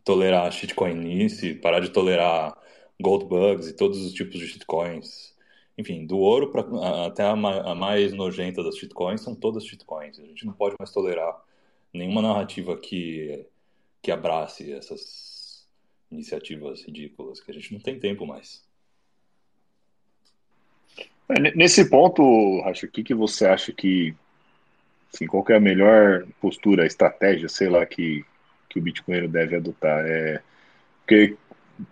tolerar 0.04 0.52
shitcoinice, 0.52 1.56
parar 1.56 1.80
de 1.80 1.90
tolerar 1.90 2.58
gold 3.00 3.26
bugs 3.26 3.68
e 3.68 3.76
todos 3.76 4.04
os 4.04 4.14
tipos 4.14 4.40
de 4.40 4.48
shitcoins. 4.48 5.36
Enfim, 5.78 6.06
do 6.06 6.18
ouro 6.18 6.52
pra, 6.52 6.64
até 7.06 7.24
a, 7.24 7.32
a, 7.32 7.76
mais 7.76 8.14
nojenta 8.14 8.64
das 8.64 8.78
shitcoins 8.78 9.22
são 9.22 9.36
todas 9.36 9.66
shitcoins. 9.66 10.20
A 10.20 10.26
gente 10.26 10.46
não 10.46 10.54
pode 10.54 10.76
mais 10.80 10.92
tolerar 10.92 11.40
nenhuma 11.94 12.22
narrativa 12.22 12.78
que, 12.78 13.46
que 14.02 14.12
abrace 14.12 14.72
essas 14.72 15.68
iniciativas 16.12 16.84
ridículas, 16.84 17.40
que 17.40 17.52
a 17.52 17.54
gente 17.54 17.74
não 17.74 17.80
tem 17.80 18.00
tempo 18.00 18.26
mais. 18.26 18.64
É, 21.30 21.40
nesse 21.56 21.90
ponto, 21.90 22.62
Racho, 22.62 22.86
o 22.86 22.90
que, 22.90 23.04
que 23.04 23.14
você 23.14 23.46
acha 23.46 23.72
que. 23.72 24.14
Assim, 25.14 25.28
qual 25.28 25.44
é 25.50 25.56
a 25.56 25.60
melhor 25.60 26.26
postura, 26.40 26.86
estratégia, 26.86 27.50
sei 27.50 27.70
lá, 27.70 27.86
que, 27.86 28.26
que 28.70 28.80
o 28.80 28.82
Bitcoin 28.82 29.28
deve 29.28 29.56
adotar? 29.56 30.06
É, 30.06 30.42
porque 31.00 31.36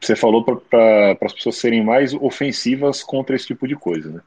você 0.01 0.15
falou 0.15 0.43
para 0.43 1.17
as 1.21 1.33
pessoas 1.33 1.57
serem 1.57 1.83
mais 1.83 2.13
ofensivas 2.13 3.03
contra 3.03 3.35
esse 3.35 3.47
tipo 3.47 3.67
de 3.67 3.75
coisa, 3.75 4.09
né? 4.11 4.21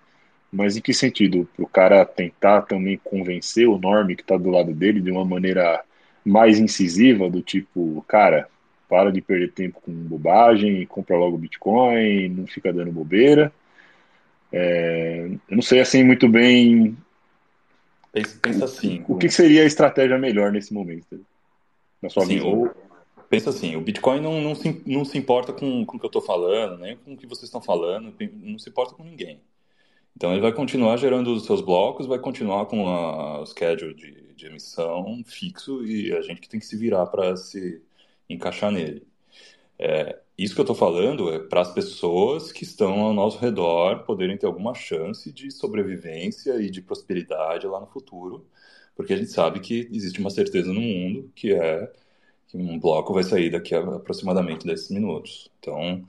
Mas 0.52 0.76
em 0.76 0.82
que 0.82 0.92
sentido? 0.92 1.48
Para 1.56 1.64
o 1.64 1.68
cara 1.68 2.04
tentar 2.04 2.62
também 2.62 3.00
convencer 3.02 3.66
o 3.66 3.78
Norme 3.78 4.14
que 4.16 4.22
está 4.22 4.36
do 4.36 4.50
lado 4.50 4.74
dele 4.74 5.00
de 5.00 5.10
uma 5.10 5.24
maneira 5.24 5.82
mais 6.24 6.58
incisiva, 6.58 7.30
do 7.30 7.40
tipo, 7.42 8.04
cara, 8.06 8.48
para 8.88 9.10
de 9.10 9.22
perder 9.22 9.52
tempo 9.52 9.80
com 9.80 9.90
bobagem, 9.92 10.84
compra 10.86 11.16
logo 11.16 11.38
Bitcoin, 11.38 12.28
não 12.28 12.46
fica 12.46 12.72
dando 12.72 12.92
bobeira. 12.92 13.50
É, 14.52 15.28
eu 15.48 15.56
não 15.56 15.62
sei 15.62 15.80
assim 15.80 16.04
muito 16.04 16.28
bem. 16.28 16.96
Pensa, 18.12 18.38
pensa 18.40 18.64
assim. 18.66 19.04
O, 19.08 19.16
que 19.16 19.30
seria 19.30 19.62
a 19.62 19.66
estratégia 19.66 20.18
melhor 20.18 20.52
nesse 20.52 20.72
momento? 20.72 21.24
Na 22.00 22.10
sua 22.10 22.26
Sim, 22.26 22.34
visão? 22.34 22.70
pensa 23.32 23.48
assim, 23.48 23.76
o 23.76 23.80
Bitcoin 23.80 24.20
não, 24.20 24.42
não, 24.42 24.54
se, 24.54 24.82
não 24.84 25.06
se 25.06 25.16
importa 25.16 25.54
com, 25.54 25.86
com 25.86 25.96
o 25.96 25.98
que 25.98 26.04
eu 26.04 26.08
estou 26.08 26.20
falando, 26.20 26.78
nem 26.78 26.98
com 26.98 27.14
o 27.14 27.16
que 27.16 27.26
vocês 27.26 27.44
estão 27.44 27.62
falando, 27.62 28.14
não 28.42 28.58
se 28.58 28.68
importa 28.68 28.94
com 28.94 29.02
ninguém. 29.02 29.40
Então 30.14 30.30
ele 30.32 30.42
vai 30.42 30.52
continuar 30.52 30.98
gerando 30.98 31.32
os 31.32 31.46
seus 31.46 31.62
blocos, 31.62 32.06
vai 32.06 32.18
continuar 32.18 32.66
com 32.66 32.86
a, 32.86 33.40
o 33.40 33.46
schedule 33.46 33.94
de, 33.94 34.34
de 34.34 34.46
emissão 34.46 35.22
fixo 35.24 35.82
e 35.82 36.12
a 36.12 36.20
gente 36.20 36.42
que 36.42 36.48
tem 36.48 36.60
que 36.60 36.66
se 36.66 36.76
virar 36.76 37.06
para 37.06 37.34
se 37.34 37.80
encaixar 38.28 38.70
nele. 38.70 39.06
É, 39.78 40.18
isso 40.38 40.54
que 40.54 40.60
eu 40.60 40.64
estou 40.64 40.76
falando 40.76 41.32
é 41.32 41.38
para 41.38 41.60
as 41.60 41.72
pessoas 41.72 42.50
que 42.50 42.64
estão 42.64 43.00
ao 43.00 43.12
nosso 43.12 43.38
redor 43.38 44.04
poderem 44.04 44.36
ter 44.36 44.46
alguma 44.46 44.74
chance 44.74 45.30
de 45.30 45.50
sobrevivência 45.50 46.54
e 46.60 46.70
de 46.70 46.80
prosperidade 46.80 47.66
lá 47.66 47.78
no 47.78 47.86
futuro, 47.86 48.46
porque 48.96 49.12
a 49.12 49.16
gente 49.16 49.30
sabe 49.30 49.60
que 49.60 49.88
existe 49.92 50.20
uma 50.20 50.30
certeza 50.30 50.72
no 50.72 50.80
mundo 50.80 51.30
que 51.34 51.52
é 51.52 51.92
que 52.48 52.56
um 52.56 52.78
bloco 52.78 53.14
vai 53.14 53.22
sair 53.24 53.50
daqui 53.50 53.74
a 53.74 53.80
aproximadamente 53.80 54.66
10 54.66 54.90
minutos. 54.90 55.50
Então, 55.58 56.04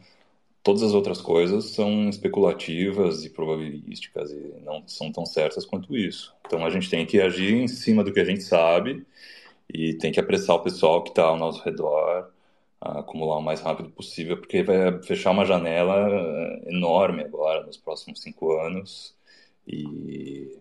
todas 0.63 0.83
as 0.83 0.93
outras 0.93 1.21
coisas 1.21 1.65
são 1.71 2.09
especulativas 2.09 3.23
e 3.25 3.29
probabilísticas 3.29 4.31
e 4.31 4.53
não 4.63 4.87
são 4.87 5.11
tão 5.11 5.25
certas 5.25 5.65
quanto 5.65 5.95
isso. 5.95 6.33
Então, 6.45 6.65
a 6.65 6.69
gente 6.69 6.89
tem 6.89 7.05
que 7.05 7.21
agir 7.21 7.53
em 7.55 7.67
cima 7.67 8.03
do 8.03 8.13
que 8.13 8.19
a 8.19 8.25
gente 8.25 8.43
sabe 8.43 9.05
e 9.73 9.93
tem 9.95 10.11
que 10.11 10.19
apressar 10.19 10.55
o 10.55 10.63
pessoal 10.63 11.03
que 11.03 11.09
está 11.09 11.23
ao 11.23 11.37
nosso 11.37 11.63
redor 11.63 12.32
acumular 12.83 13.37
o 13.37 13.41
mais 13.41 13.61
rápido 13.61 13.89
possível, 13.89 14.37
porque 14.37 14.63
vai 14.63 15.01
fechar 15.03 15.31
uma 15.31 15.45
janela 15.45 15.95
eh, 16.09 16.63
enorme 16.67 17.23
agora 17.23 17.65
nos 17.65 17.77
próximos 17.77 18.21
cinco 18.21 18.59
anos. 18.59 19.15
E, 19.67 20.57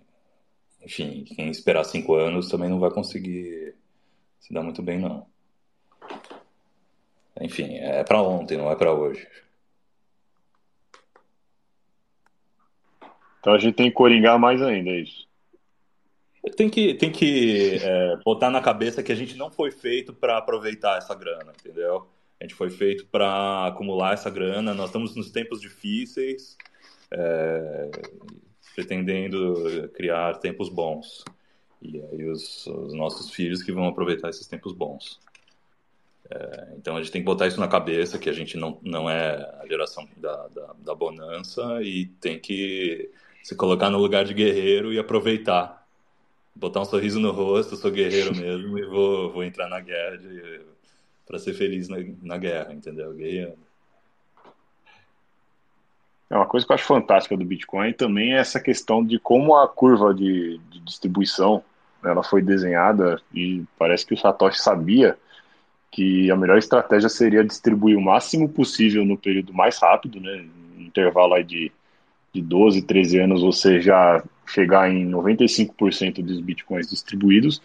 enfim, 0.82 1.24
quem 1.24 1.48
esperar 1.50 1.84
cinco 1.84 2.14
anos 2.14 2.48
também 2.48 2.68
não 2.70 2.78
vai 2.78 2.90
conseguir 2.90 3.74
se 4.40 4.52
dar 4.52 4.62
muito 4.62 4.82
bem, 4.82 4.98
não. 5.00 5.26
Enfim, 7.40 7.76
é 7.76 8.04
para 8.04 8.22
ontem, 8.22 8.56
não 8.58 8.70
é 8.70 8.76
para 8.76 8.92
hoje. 8.92 9.26
Então 13.40 13.54
a 13.54 13.58
gente 13.58 13.74
tem 13.74 13.88
que 13.88 13.96
coringar 13.96 14.38
mais 14.38 14.62
ainda, 14.62 14.90
é 14.90 15.00
isso. 15.00 15.28
Tem 16.50 16.68
que, 16.68 16.94
tem 16.94 17.10
que 17.12 17.78
é, 17.80 18.16
botar 18.24 18.50
na 18.50 18.60
cabeça 18.60 19.02
que 19.02 19.12
a 19.12 19.14
gente 19.14 19.36
não 19.36 19.50
foi 19.50 19.70
feito 19.70 20.12
para 20.12 20.38
aproveitar 20.38 20.98
essa 20.98 21.14
grana, 21.14 21.52
entendeu? 21.58 22.08
A 22.40 22.44
gente 22.44 22.56
foi 22.56 22.68
feito 22.68 23.06
para 23.06 23.68
acumular 23.68 24.14
essa 24.14 24.28
grana. 24.28 24.74
Nós 24.74 24.86
estamos 24.86 25.14
nos 25.14 25.30
tempos 25.30 25.60
difíceis, 25.60 26.56
é, 27.12 27.90
pretendendo 28.74 29.88
criar 29.94 30.34
tempos 30.40 30.68
bons. 30.68 31.24
E 31.80 32.00
aí 32.00 32.24
os, 32.28 32.66
os, 32.66 32.92
nossos 32.92 33.30
filhos 33.30 33.62
que 33.62 33.70
vão 33.70 33.86
aproveitar 33.86 34.28
esses 34.28 34.48
tempos 34.48 34.72
bons. 34.72 35.20
É, 36.28 36.74
então 36.76 36.96
a 36.96 37.02
gente 37.02 37.12
tem 37.12 37.20
que 37.20 37.26
botar 37.26 37.46
isso 37.46 37.60
na 37.60 37.68
cabeça, 37.68 38.18
que 38.18 38.28
a 38.28 38.32
gente 38.32 38.56
não, 38.56 38.80
não 38.82 39.08
é 39.08 39.48
a 39.60 39.66
geração 39.68 40.08
da, 40.16 40.48
da, 40.48 40.74
da 40.76 40.94
bonança 40.94 41.80
e 41.82 42.06
tem 42.20 42.40
que 42.40 43.08
se 43.44 43.54
colocar 43.54 43.90
no 43.90 43.98
lugar 43.98 44.24
de 44.24 44.34
guerreiro 44.34 44.92
e 44.92 44.98
aproveitar 44.98 45.81
botar 46.54 46.80
um 46.80 46.84
sorriso 46.84 47.18
no 47.18 47.32
rosto, 47.32 47.76
sou 47.76 47.90
guerreiro 47.90 48.36
mesmo 48.36 48.78
e 48.78 48.84
vou, 48.84 49.32
vou 49.32 49.44
entrar 49.44 49.68
na 49.68 49.80
guerra 49.80 50.18
para 51.26 51.38
ser 51.38 51.54
feliz 51.54 51.88
na, 51.88 51.96
na 52.22 52.36
guerra, 52.36 52.72
entendeu? 52.72 53.12
Guerreando. 53.12 53.58
É 56.28 56.36
uma 56.36 56.46
coisa 56.46 56.64
que 56.64 56.72
eu 56.72 56.74
acho 56.74 56.86
fantástica 56.86 57.36
do 57.36 57.44
Bitcoin 57.44 57.92
também 57.92 58.34
é 58.34 58.38
essa 58.38 58.58
questão 58.58 59.04
de 59.04 59.18
como 59.18 59.54
a 59.54 59.68
curva 59.68 60.14
de, 60.14 60.58
de 60.70 60.80
distribuição 60.80 61.62
ela 62.02 62.22
foi 62.22 62.42
desenhada 62.42 63.20
e 63.34 63.64
parece 63.78 64.04
que 64.06 64.14
o 64.14 64.16
Satoshi 64.16 64.60
sabia 64.60 65.16
que 65.90 66.30
a 66.30 66.36
melhor 66.36 66.56
estratégia 66.56 67.08
seria 67.08 67.44
distribuir 67.44 67.98
o 67.98 68.00
máximo 68.00 68.48
possível 68.48 69.04
no 69.04 69.16
período 69.16 69.52
mais 69.52 69.78
rápido, 69.78 70.18
né, 70.20 70.44
um 70.76 70.80
intervalo 70.80 71.34
aí 71.34 71.44
de, 71.44 71.70
de 72.32 72.40
12, 72.40 72.82
13 72.82 73.18
anos, 73.18 73.42
você 73.42 73.80
já 73.80 74.22
chegar 74.46 74.90
em 74.90 75.08
95% 75.10 76.22
dos 76.22 76.40
bitcoins 76.40 76.88
distribuídos, 76.88 77.60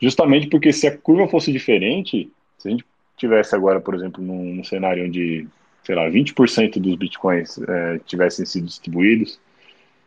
justamente 0.00 0.46
porque 0.48 0.72
se 0.72 0.86
a 0.86 0.96
curva 0.96 1.28
fosse 1.28 1.52
diferente, 1.52 2.30
se 2.58 2.68
a 2.68 2.70
gente 2.70 2.84
tivesse 3.16 3.54
agora, 3.54 3.80
por 3.80 3.94
exemplo, 3.94 4.22
num, 4.22 4.54
num 4.54 4.64
cenário 4.64 5.04
onde, 5.04 5.46
sei 5.84 5.94
lá, 5.94 6.08
20% 6.08 6.78
dos 6.78 6.96
bitcoins 6.96 7.58
é, 7.58 8.00
tivessem 8.06 8.46
sido 8.46 8.66
distribuídos, 8.66 9.40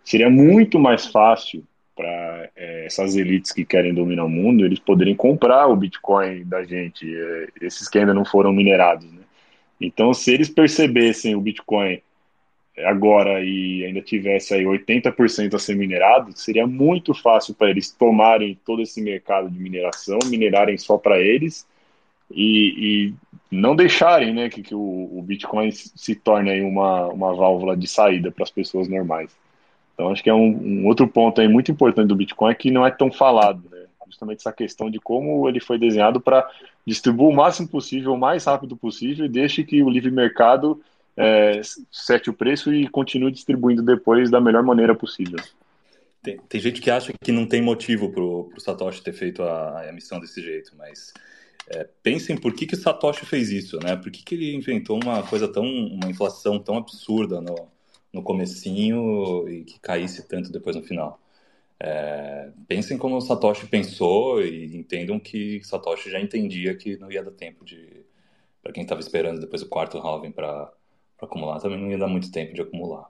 seria 0.04 0.30
muito 0.30 0.80
mais 0.80 1.08
fácil 1.08 1.64
para 1.96 2.50
é, 2.56 2.86
essas 2.86 3.16
elites 3.16 3.52
que 3.52 3.64
querem 3.64 3.94
dominar 3.94 4.26
o 4.26 4.30
mundo, 4.30 4.66
eles 4.66 4.80
poderem 4.80 5.16
comprar 5.16 5.68
o 5.68 5.76
Bitcoin 5.76 6.44
da 6.44 6.64
gente, 6.64 7.06
é, 7.16 7.48
esses 7.62 7.88
que 7.88 7.98
ainda 7.98 8.14
não 8.14 8.26
foram 8.26 8.52
minerados. 8.52 9.10
Né? 9.12 9.22
Então, 9.80 10.14
se 10.14 10.34
eles 10.34 10.50
percebessem 10.50 11.36
o 11.36 11.42
Bitcoin 11.42 12.02
agora 12.80 13.43
e 13.43 13.85
ainda 13.85 14.02
tivesse 14.02 14.53
aí 14.53 14.64
80% 14.64 15.53
a 15.53 15.60
ser 15.60 15.76
minerado, 15.76 16.38
seria 16.38 16.68
muito 16.68 17.14
fácil 17.14 17.53
para 17.53 17.69
eles 17.69 17.91
tomarem 17.91 18.57
todo 18.65 18.81
esse 18.81 19.02
mercado 19.02 19.49
de 19.49 19.60
mineração, 19.60 20.19
minerarem 20.26 20.77
só 20.77 20.97
para 20.97 21.19
eles 21.19 21.65
e, 22.30 23.14
e, 23.14 23.14
não 23.52 23.76
deixarem 23.76 24.34
né, 24.34 24.49
que, 24.49 24.61
que 24.61 24.76
o, 24.76 24.80
o, 24.80 25.22
Bitcoin 25.22 25.72
se 25.72 26.15
torne 26.15 26.49
aí 26.49 26.61
uma, 26.61 27.07
uma 27.07 27.34
válvula 27.34 27.77
de 27.77 27.88
saída 27.88 28.31
para 28.31 28.43
as 28.43 28.52
pessoas 28.52 28.88
normais. 28.89 29.31
Então 29.93 30.11
acho 30.11 30.22
que 30.22 30.30
é 30.30 30.34
um, 30.34 30.81
um, 30.81 30.88
outro 30.88 31.07
ponto 31.07 31.39
aí 31.39 31.47
muito 31.47 31.72
importante 31.72 32.07
do 32.07 32.15
Bitcoin 32.15 32.53
que 32.56 32.72
não 32.72 32.85
é 32.85 32.91
tão 32.91 33.11
falado, 33.11 33.64
né? 33.72 33.85
justamente 34.07 34.39
essa 34.39 34.52
questão 34.52 34.89
de 34.89 34.99
como 34.99 35.47
ele 35.47 35.60
foi 35.60 35.77
desenhado 35.77 36.19
para 36.19 36.49
distribuir 36.85 37.30
o 37.30 37.35
máximo 37.35 37.68
possível, 37.68 38.14
o 38.14 38.18
mais 38.18 38.45
rápido 38.45 38.76
possível 38.76 39.26
e 39.26 39.30
deixe 39.30 39.64
que 39.64 39.81
o 39.81 39.89
livre 39.89 40.11
mercado 40.11 40.81
é, 41.18 41.62
sete 41.92 42.30
o 42.30 42.34
preço 42.34 42.74
e 42.74 42.88
continue 42.88 43.32
distribuindo 43.32 43.82
depois 43.82 44.30
da 44.30 44.42
melhor 44.42 44.64
maneira 44.64 44.94
possível. 44.94 45.40
Tem, 46.22 46.38
tem 46.50 46.60
gente 46.60 46.82
que 46.82 46.90
acha 46.90 47.14
que 47.14 47.32
não 47.32 47.46
tem 47.46 47.62
motivo 47.62 48.12
para 48.12 48.24
o 48.24 48.52
Satoshi 48.58 49.04
ter 49.04 49.14
feito 49.14 49.44
a, 49.44 49.80
a 49.80 49.90
emissão 49.90 50.20
desse 50.20 50.42
jeito, 50.42 50.72
mas 50.78 51.14
é, 51.68 51.88
pensem 52.04 52.38
por 52.38 52.54
que, 52.54 52.66
que 52.66 52.76
o 52.76 52.78
Satoshi 52.78 53.26
fez 53.26 53.52
isso, 53.52 53.80
né? 53.80 53.96
Por 53.96 54.12
que, 54.12 54.24
que 54.24 54.36
ele 54.36 54.56
inventou 54.56 55.00
uma 55.02 55.24
coisa 55.24 55.48
tão, 55.48 55.64
uma 55.66 56.10
inflação 56.10 56.60
tão 56.60 56.78
absurda 56.78 57.40
no, 57.40 57.70
no 58.12 58.24
comecinho 58.24 59.48
e 59.50 59.64
que 59.64 59.80
caísse 59.80 60.28
tanto 60.28 60.52
depois 60.52 60.76
no 60.76 60.84
final. 60.84 61.20
É, 61.80 62.50
pensem 62.68 62.98
como 62.98 63.18
o 63.18 63.22
Satoshi 63.22 63.68
pensou 63.68 64.42
e 64.42 64.76
entendam 64.78 65.20
que 65.20 65.62
Satoshi 65.64 66.10
já 66.10 66.20
entendia 66.22 66.76
que 66.76 66.98
não 66.98 67.12
ia 67.12 67.22
dar 67.22 67.32
tempo 67.32 67.66
de 67.66 68.06
para 68.64 68.72
quem 68.72 68.82
estava 68.82 69.02
esperando 69.02 69.40
depois 69.40 69.62
o 69.62 69.68
quarto 69.68 70.00
halving 70.00 70.32
para 70.32 70.72
acumular, 71.26 71.60
também 71.60 71.80
não 71.80 71.91
ia 71.91 71.97
dar 71.97 72.07
muito 72.07 72.31
tempo 72.31 72.53
de 72.53 72.61
acumular. 72.61 73.10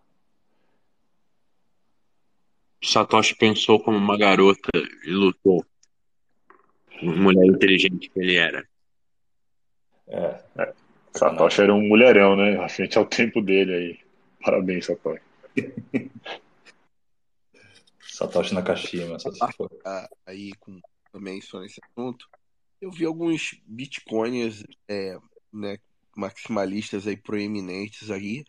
Satoshi 2.84 3.36
pensou 3.36 3.80
como 3.80 3.98
uma 3.98 4.18
garota 4.18 4.70
e 5.06 5.10
lutou. 5.10 5.66
Mulher 7.02 7.46
inteligente 7.46 8.10
que 8.10 8.20
ele 8.20 8.36
era. 8.36 8.68
É, 10.08 10.40
é. 10.58 10.74
Satoshi 11.14 11.62
era 11.62 11.74
um 11.74 11.88
mulherão, 11.88 12.36
né? 12.36 12.58
A 12.58 12.70
frente 12.70 12.98
ao 12.98 13.06
tempo 13.06 13.42
dele 13.42 13.74
aí. 13.74 14.00
Parabéns, 14.44 14.86
Satoshi. 14.86 15.24
Satoshi 18.00 18.54
Nakashima, 18.54 19.20
só 19.20 19.32
se 19.32 19.40
for. 19.58 19.70
Aí, 20.26 20.54
com, 20.60 20.80
também 21.12 21.42
só 21.42 21.60
nesse 21.60 21.82
assunto, 21.84 22.30
eu 22.80 22.92
vi 22.92 23.06
alguns 23.06 23.60
bitcoiners 23.66 24.64
é, 24.88 25.18
né, 25.52 25.78
maximalistas 26.16 27.08
aí 27.08 27.18
proeminentes 27.18 28.12
aí, 28.12 28.44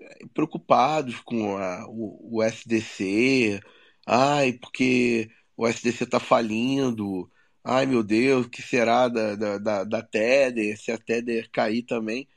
é, 0.00 0.26
preocupados 0.34 1.20
com 1.20 1.56
a, 1.56 1.86
o, 1.88 2.38
o 2.38 2.42
SDC, 2.42 3.60
ai, 4.06 4.52
porque 4.54 5.30
o 5.56 5.66
SDC 5.66 6.06
tá 6.06 6.20
falindo, 6.20 7.30
ai 7.64 7.86
meu 7.86 8.02
Deus, 8.02 8.46
o 8.46 8.50
que 8.50 8.62
será 8.62 9.08
da, 9.08 9.36
da, 9.36 9.58
da, 9.58 9.84
da 9.84 10.02
Tether, 10.02 10.78
se 10.80 10.92
a 10.92 10.98
Tether 10.98 11.50
cair 11.52 11.82
também. 11.84 12.28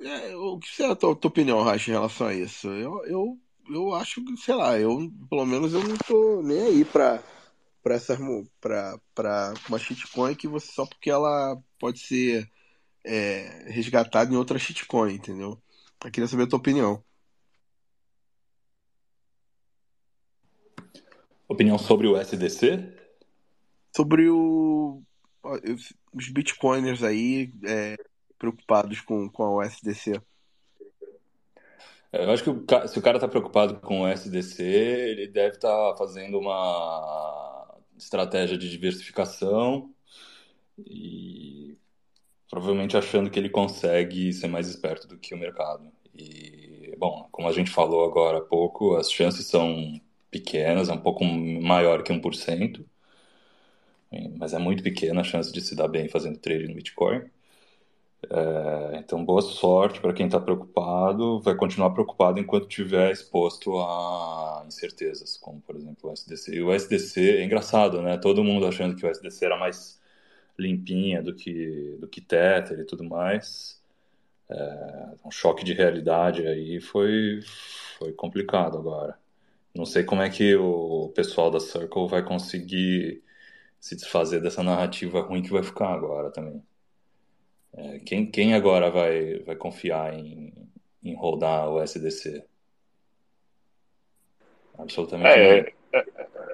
É, 0.00 0.36
o 0.36 0.58
que 0.58 0.82
é 0.82 0.86
a 0.86 0.96
tua, 0.96 1.14
tua 1.16 1.28
opinião, 1.28 1.62
Racha, 1.62 1.90
em 1.90 1.94
relação 1.94 2.28
a 2.28 2.34
isso? 2.34 2.68
Eu, 2.68 3.04
eu, 3.06 3.38
eu 3.68 3.94
acho 3.94 4.24
que, 4.24 4.36
sei 4.36 4.54
lá, 4.54 4.78
eu, 4.78 5.10
pelo 5.28 5.44
menos 5.44 5.74
eu 5.74 5.82
não 5.82 5.96
tô 5.98 6.42
nem 6.42 6.60
aí 6.62 6.84
pra, 6.84 7.22
pra, 7.82 7.94
essa, 7.96 8.16
pra, 8.60 8.98
pra 9.14 9.54
uma 9.68 9.78
shitcoin 9.78 10.34
que 10.34 10.46
você, 10.48 10.70
só 10.72 10.86
porque 10.86 11.10
ela 11.10 11.60
pode 11.78 12.00
ser 12.00 12.48
é, 13.04 13.70
resgatada 13.70 14.32
em 14.32 14.36
outra 14.36 14.58
shitcoin, 14.58 15.14
entendeu? 15.14 15.60
Eu 16.04 16.10
queria 16.10 16.28
saber 16.28 16.44
a 16.44 16.46
tua 16.46 16.58
opinião. 16.58 17.02
Opinião 21.48 21.78
sobre 21.78 22.06
o 22.06 22.16
SDC? 22.16 22.94
Sobre 23.96 24.28
o, 24.28 25.02
os 26.12 26.28
bitcoiners 26.28 27.02
aí 27.02 27.52
é, 27.64 27.96
preocupados 28.38 29.00
com, 29.00 29.28
com 29.28 29.42
a 29.42 29.66
USDC. 29.66 30.20
É, 32.12 32.24
eu 32.24 32.30
acho 32.30 32.44
que 32.44 32.50
o, 32.50 32.88
se 32.88 32.98
o 32.98 33.02
cara 33.02 33.16
está 33.16 33.28
preocupado 33.28 33.80
com 33.80 34.02
o 34.02 34.08
SDC, 34.08 34.62
ele 34.62 35.26
deve 35.26 35.56
estar 35.56 35.92
tá 35.92 35.96
fazendo 35.96 36.38
uma 36.38 37.76
estratégia 37.96 38.56
de 38.56 38.70
diversificação 38.70 39.92
e 40.78 41.67
provavelmente 42.50 42.96
achando 42.96 43.30
que 43.30 43.38
ele 43.38 43.50
consegue 43.50 44.32
ser 44.32 44.48
mais 44.48 44.68
esperto 44.68 45.06
do 45.06 45.18
que 45.18 45.34
o 45.34 45.38
mercado. 45.38 45.90
E, 46.14 46.94
bom, 46.98 47.28
como 47.30 47.48
a 47.48 47.52
gente 47.52 47.70
falou 47.70 48.04
agora 48.04 48.38
há 48.38 48.40
pouco, 48.42 48.96
as 48.96 49.10
chances 49.12 49.46
são 49.46 50.00
pequenas, 50.30 50.88
é 50.88 50.92
um 50.92 51.00
pouco 51.00 51.24
maior 51.24 52.02
que 52.02 52.12
1%, 52.12 52.84
mas 54.38 54.52
é 54.54 54.58
muito 54.58 54.82
pequena 54.82 55.20
a 55.20 55.24
chance 55.24 55.52
de 55.52 55.60
se 55.60 55.74
dar 55.74 55.88
bem 55.88 56.08
fazendo 56.08 56.38
trade 56.38 56.68
no 56.68 56.74
Bitcoin. 56.74 57.22
É, 58.30 58.98
então, 58.98 59.24
boa 59.24 59.40
sorte 59.42 60.00
para 60.00 60.12
quem 60.12 60.26
está 60.26 60.40
preocupado. 60.40 61.40
Vai 61.40 61.54
continuar 61.54 61.90
preocupado 61.90 62.38
enquanto 62.38 62.68
estiver 62.68 63.12
exposto 63.12 63.78
a 63.78 64.64
incertezas, 64.66 65.36
como 65.36 65.60
por 65.60 65.76
exemplo 65.76 66.10
o 66.10 66.12
SDC. 66.12 66.54
E 66.56 66.62
o 66.62 66.72
SDC 66.72 67.38
é 67.38 67.44
engraçado, 67.44 68.02
né? 68.02 68.18
Todo 68.18 68.44
mundo 68.44 68.66
achando 68.66 68.96
que 68.96 69.06
o 69.06 69.08
SDC 69.10 69.44
era 69.44 69.56
mais 69.58 70.00
limpinha 70.58 71.22
do 71.22 71.34
que 71.34 71.96
do 72.00 72.08
que 72.08 72.20
Tether 72.20 72.80
e 72.80 72.84
tudo 72.84 73.04
mais. 73.04 73.80
É, 74.50 75.14
um 75.24 75.30
choque 75.30 75.64
de 75.64 75.74
realidade 75.74 76.46
aí 76.46 76.80
foi 76.80 77.40
foi 77.98 78.12
complicado 78.12 78.78
agora. 78.78 79.18
Não 79.74 79.86
sei 79.86 80.04
como 80.04 80.22
é 80.22 80.30
que 80.30 80.56
o 80.56 81.10
pessoal 81.14 81.50
da 81.50 81.60
Circle 81.60 82.08
vai 82.08 82.24
conseguir 82.24 83.22
se 83.80 83.96
desfazer 83.96 84.40
dessa 84.42 84.62
narrativa 84.62 85.20
ruim 85.20 85.42
que 85.42 85.50
vai 85.52 85.62
ficar 85.62 85.92
agora 85.94 86.30
também. 86.30 86.62
É, 87.72 87.98
quem, 88.00 88.30
quem 88.30 88.54
agora 88.54 88.90
vai, 88.90 89.38
vai 89.40 89.56
confiar 89.56 90.14
em, 90.14 90.52
em 91.02 91.14
rodar 91.14 91.68
o 91.68 91.80
SDC? 91.80 92.44
Absolutamente 94.76 95.38
é, 95.38 95.58
é, 95.58 95.72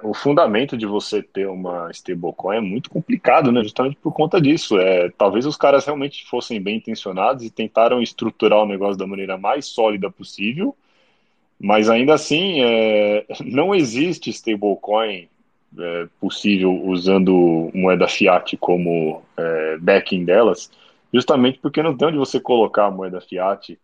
o 0.03 0.13
fundamento 0.13 0.77
de 0.77 0.85
você 0.85 1.21
ter 1.21 1.47
uma 1.47 1.89
stablecoin 1.91 2.57
é 2.57 2.61
muito 2.61 2.89
complicado, 2.89 3.51
né? 3.51 3.63
Justamente 3.63 3.97
por 4.01 4.13
conta 4.13 4.39
disso. 4.39 4.77
É, 4.79 5.09
talvez 5.17 5.45
os 5.45 5.57
caras 5.57 5.85
realmente 5.85 6.25
fossem 6.27 6.61
bem 6.61 6.77
intencionados 6.77 7.43
e 7.43 7.49
tentaram 7.49 8.01
estruturar 8.01 8.59
o 8.59 8.67
negócio 8.67 8.97
da 8.97 9.07
maneira 9.07 9.37
mais 9.37 9.65
sólida 9.65 10.09
possível, 10.11 10.75
mas 11.59 11.89
ainda 11.89 12.13
assim 12.13 12.61
é, 12.61 13.25
não 13.43 13.73
existe 13.73 14.29
stablecoin 14.29 15.27
é, 15.77 16.07
possível 16.19 16.71
usando 16.85 17.69
moeda 17.73 18.07
fiat 18.07 18.55
como 18.57 19.21
é, 19.37 19.77
backing 19.77 20.23
delas 20.23 20.71
justamente 21.13 21.59
porque 21.59 21.81
não 21.81 21.95
tem 21.95 22.09
onde 22.09 22.17
você 22.17 22.39
colocar 22.39 22.87
a 22.87 22.91
moeda 22.91 23.21
fiat 23.21 23.79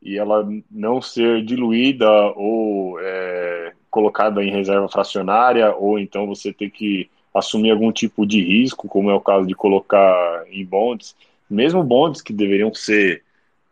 e 0.00 0.18
ela 0.18 0.48
não 0.70 1.00
ser 1.00 1.44
diluída 1.44 2.10
ou 2.36 2.98
é, 3.00 3.72
colocada 3.92 4.42
em 4.42 4.50
reserva 4.50 4.88
fracionária, 4.88 5.72
ou 5.76 6.00
então 6.00 6.26
você 6.26 6.52
ter 6.52 6.70
que 6.70 7.08
assumir 7.32 7.70
algum 7.70 7.92
tipo 7.92 8.26
de 8.26 8.42
risco, 8.42 8.88
como 8.88 9.08
é 9.08 9.14
o 9.14 9.20
caso 9.20 9.46
de 9.46 9.54
colocar 9.54 10.44
em 10.50 10.64
bonds, 10.64 11.14
mesmo 11.48 11.84
bonds 11.84 12.20
que 12.20 12.32
deveriam 12.32 12.74
ser 12.74 13.22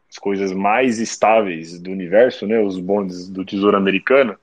as 0.08 0.18
coisas 0.18 0.52
mais 0.52 1.00
estáveis 1.00 1.80
do 1.80 1.90
universo, 1.90 2.46
né, 2.46 2.60
os 2.60 2.78
bonds 2.78 3.28
do 3.28 3.44
Tesouro 3.44 3.76
Americano, 3.76 4.36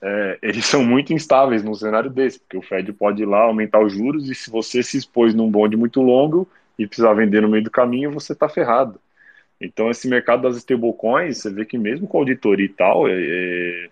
é, 0.00 0.38
eles 0.42 0.64
são 0.66 0.84
muito 0.84 1.12
instáveis 1.12 1.64
num 1.64 1.74
cenário 1.74 2.10
desse, 2.10 2.38
porque 2.38 2.58
o 2.58 2.62
Fed 2.62 2.92
pode 2.92 3.22
ir 3.22 3.26
lá 3.26 3.42
aumentar 3.42 3.80
os 3.80 3.92
juros 3.92 4.30
e 4.30 4.34
se 4.34 4.50
você 4.50 4.82
se 4.82 4.96
expôs 4.96 5.34
num 5.34 5.50
bonde 5.50 5.76
muito 5.76 6.00
longo, 6.00 6.48
e 6.82 6.86
precisar 6.86 7.12
vender 7.12 7.42
no 7.42 7.48
meio 7.48 7.62
do 7.62 7.70
caminho, 7.70 8.10
você 8.10 8.32
está 8.32 8.48
ferrado. 8.48 8.98
Então, 9.60 9.90
esse 9.90 10.08
mercado 10.08 10.42
das 10.42 10.56
stablecoins, 10.56 11.36
você 11.36 11.50
vê 11.50 11.66
que 11.66 11.76
mesmo 11.76 12.08
com 12.08 12.16
auditoria 12.16 12.64
e 12.64 12.70
tal, 12.70 13.06
é, 13.06 13.12
é, 13.12 13.90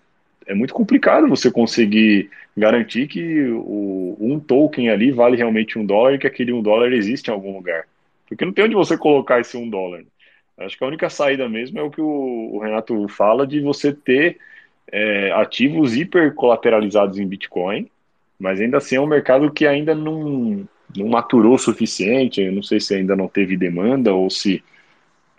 é 0.49 0.53
muito 0.55 0.73
complicado 0.73 1.27
você 1.27 1.51
conseguir 1.51 2.31
garantir 2.57 3.07
que 3.07 3.43
o, 3.51 4.17
um 4.19 4.39
token 4.39 4.89
ali 4.89 5.11
vale 5.11 5.37
realmente 5.37 5.77
um 5.77 5.85
dólar 5.85 6.15
e 6.15 6.17
que 6.17 6.25
aquele 6.25 6.51
um 6.51 6.61
dólar 6.61 6.91
existe 6.91 7.27
em 7.27 7.31
algum 7.31 7.55
lugar. 7.55 7.85
Porque 8.27 8.43
não 8.43 8.51
tem 8.51 8.65
onde 8.65 8.73
você 8.73 8.97
colocar 8.97 9.39
esse 9.39 9.55
um 9.55 9.69
dólar. 9.69 10.01
Acho 10.57 10.75
que 10.75 10.83
a 10.83 10.87
única 10.87 11.07
saída 11.07 11.47
mesmo 11.47 11.77
é 11.77 11.83
o 11.83 11.91
que 11.91 12.01
o, 12.01 12.55
o 12.55 12.59
Renato 12.59 13.07
fala 13.07 13.45
de 13.45 13.61
você 13.61 13.93
ter 13.93 14.39
é, 14.91 15.31
ativos 15.33 15.95
hipercolateralizados 15.95 17.19
em 17.19 17.27
Bitcoin, 17.27 17.87
mas 18.39 18.59
ainda 18.59 18.77
assim 18.77 18.95
é 18.95 19.01
um 19.01 19.05
mercado 19.05 19.51
que 19.51 19.67
ainda 19.67 19.93
não, 19.93 20.67
não 20.97 21.07
maturou 21.09 21.53
o 21.53 21.59
suficiente. 21.59 22.41
Eu 22.41 22.51
não 22.51 22.63
sei 22.63 22.79
se 22.79 22.95
ainda 22.95 23.15
não 23.15 23.27
teve 23.27 23.55
demanda 23.55 24.15
ou 24.15 24.31
se 24.31 24.63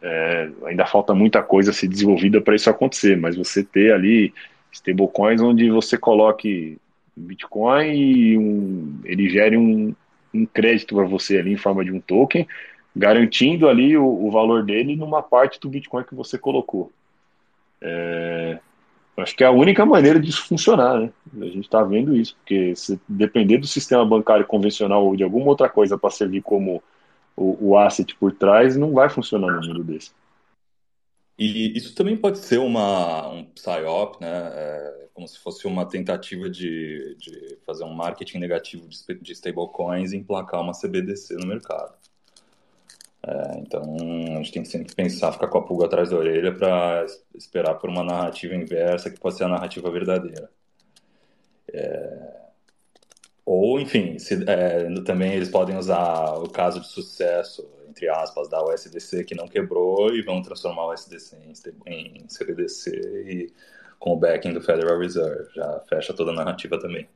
é, 0.01 0.51
ainda 0.67 0.87
falta 0.87 1.13
muita 1.15 1.43
coisa 1.43 1.73
a 1.73 1.75
ser 1.75 1.89
desenvolvida 1.89 2.41
para 2.41 2.55
isso 2.55 2.71
acontecer. 2.71 3.17
Mas 3.17 3.37
você 3.37 3.65
ter 3.65 3.93
ali 3.93 4.33
stablecoins 4.73 5.41
onde 5.41 5.71
você 5.71 5.97
coloque 5.99 6.79
Bitcoin 7.17 7.93
e 7.93 8.39
um, 8.39 9.01
ele 9.05 9.29
gere 9.29 9.57
um, 9.57 9.95
um 10.33 10.47
crédito 10.47 10.95
para 10.95 11.05
você 11.05 11.39
ali 11.39 11.53
em 11.53 11.57
forma 11.57 11.85
de 11.85 11.93
um 11.93 12.01
token, 12.01 12.47
garantindo 12.95 13.69
ali 13.69 13.97
o, 13.97 14.07
o, 14.07 14.31
valor 14.31 14.65
dele 14.65 14.97
numa 14.97 15.23
parte 15.23 15.61
do 15.61 15.69
Bitcoin 15.69 16.05
que 16.05 16.15
você 16.15 16.39
colocou. 16.39 16.91
É, 17.81 18.59
Acho 19.23 19.37
que 19.37 19.45
é 19.45 19.47
a 19.47 19.51
única 19.51 19.85
maneira 19.85 20.19
disso 20.19 20.47
funcionar, 20.47 20.99
né? 20.99 21.11
A 21.41 21.45
gente 21.47 21.65
está 21.65 21.83
vendo 21.83 22.17
isso, 22.17 22.37
porque 22.37 22.75
se 22.75 23.01
depender 23.09 23.59
do 23.59 23.67
sistema 23.67 24.05
bancário 24.05 24.47
convencional 24.47 25.05
ou 25.05 25.17
de 25.17 25.23
alguma 25.23 25.47
outra 25.47 25.69
coisa 25.69 25.99
para 25.99 26.11
servir 26.11 26.43
como 26.43 26.83
o, 27.37 27.71
o 27.71 27.79
asset 27.79 28.15
por 28.17 28.33
trás, 28.33 28.77
não 28.77 28.93
vai 28.93 29.09
funcionar 29.09 29.53
no 29.53 29.67
mundo 29.67 29.85
desse. 29.85 30.13
E 31.41 31.77
isso 31.77 31.95
também 31.95 32.17
pode 32.19 32.39
ser 32.39 32.59
uma, 32.59 33.29
um 33.31 33.45
PSYOP, 33.47 34.21
né? 34.21 34.29
É, 34.55 35.09
como 35.15 35.27
se 35.27 35.39
fosse 35.39 35.67
uma 35.67 35.89
tentativa 35.89 36.51
de, 36.51 37.17
de 37.17 37.59
fazer 37.67 37.85
um 37.85 37.95
marketing 37.95 38.39
negativo 38.39 38.87
de, 38.89 39.15
de 39.21 39.33
stablecoins 39.33 40.13
e 40.13 40.19
emplacar 40.19 40.61
uma 40.63 40.75
CBDC 40.75 41.35
no 41.37 41.47
mercado. 41.47 41.95
É, 43.27 43.59
então 43.61 43.83
a 44.35 44.43
gente 44.43 44.53
tem 44.53 44.63
que 44.63 44.69
sempre 44.69 44.95
pensar, 44.95 45.33
ficar 45.33 45.49
com 45.49 45.59
a 45.59 45.63
pulga 45.65 45.87
atrás 45.87 46.11
da 46.11 46.17
orelha 46.17 46.55
para 46.55 47.05
esperar 47.35 47.75
por 47.77 47.91
uma 47.91 48.03
narrativa 48.05 48.55
inversa 48.55 49.11
que 49.11 49.21
pode 49.21 49.37
ser 49.37 49.45
a 49.45 49.49
narrativa 49.49 49.91
verdadeira. 49.91 50.51
É, 51.73 52.51
Ou, 53.45 53.81
enfim, 53.81 54.19
se, 54.19 54.45
é, 54.49 54.89
também 55.03 55.33
eles 55.33 55.49
podem 55.51 55.77
usar 55.77 56.35
o 56.39 56.49
caso 56.49 56.81
de 56.81 56.89
sucesso, 56.89 57.69
entre 57.91 58.09
aspas, 58.09 58.49
da 58.49 58.65
USDC 58.65 59.25
que 59.25 59.35
não 59.35 59.49
quebrou 59.49 60.15
e 60.15 60.23
vão 60.23 60.41
transformar 60.41 60.87
o 60.87 60.93
USDC 60.93 61.37
em, 61.87 62.27
CBDC 62.27 62.91
e 63.27 63.53
com 63.99 64.13
o 64.13 64.17
backing 64.17 64.55
do 64.55 64.63
Federal 64.63 64.99
Reserve. 64.99 65.53
Já 65.55 65.81
fecha 65.89 66.15
toda 66.15 66.31
a 66.31 66.35
narrativa 66.35 66.79
também. 66.79 67.09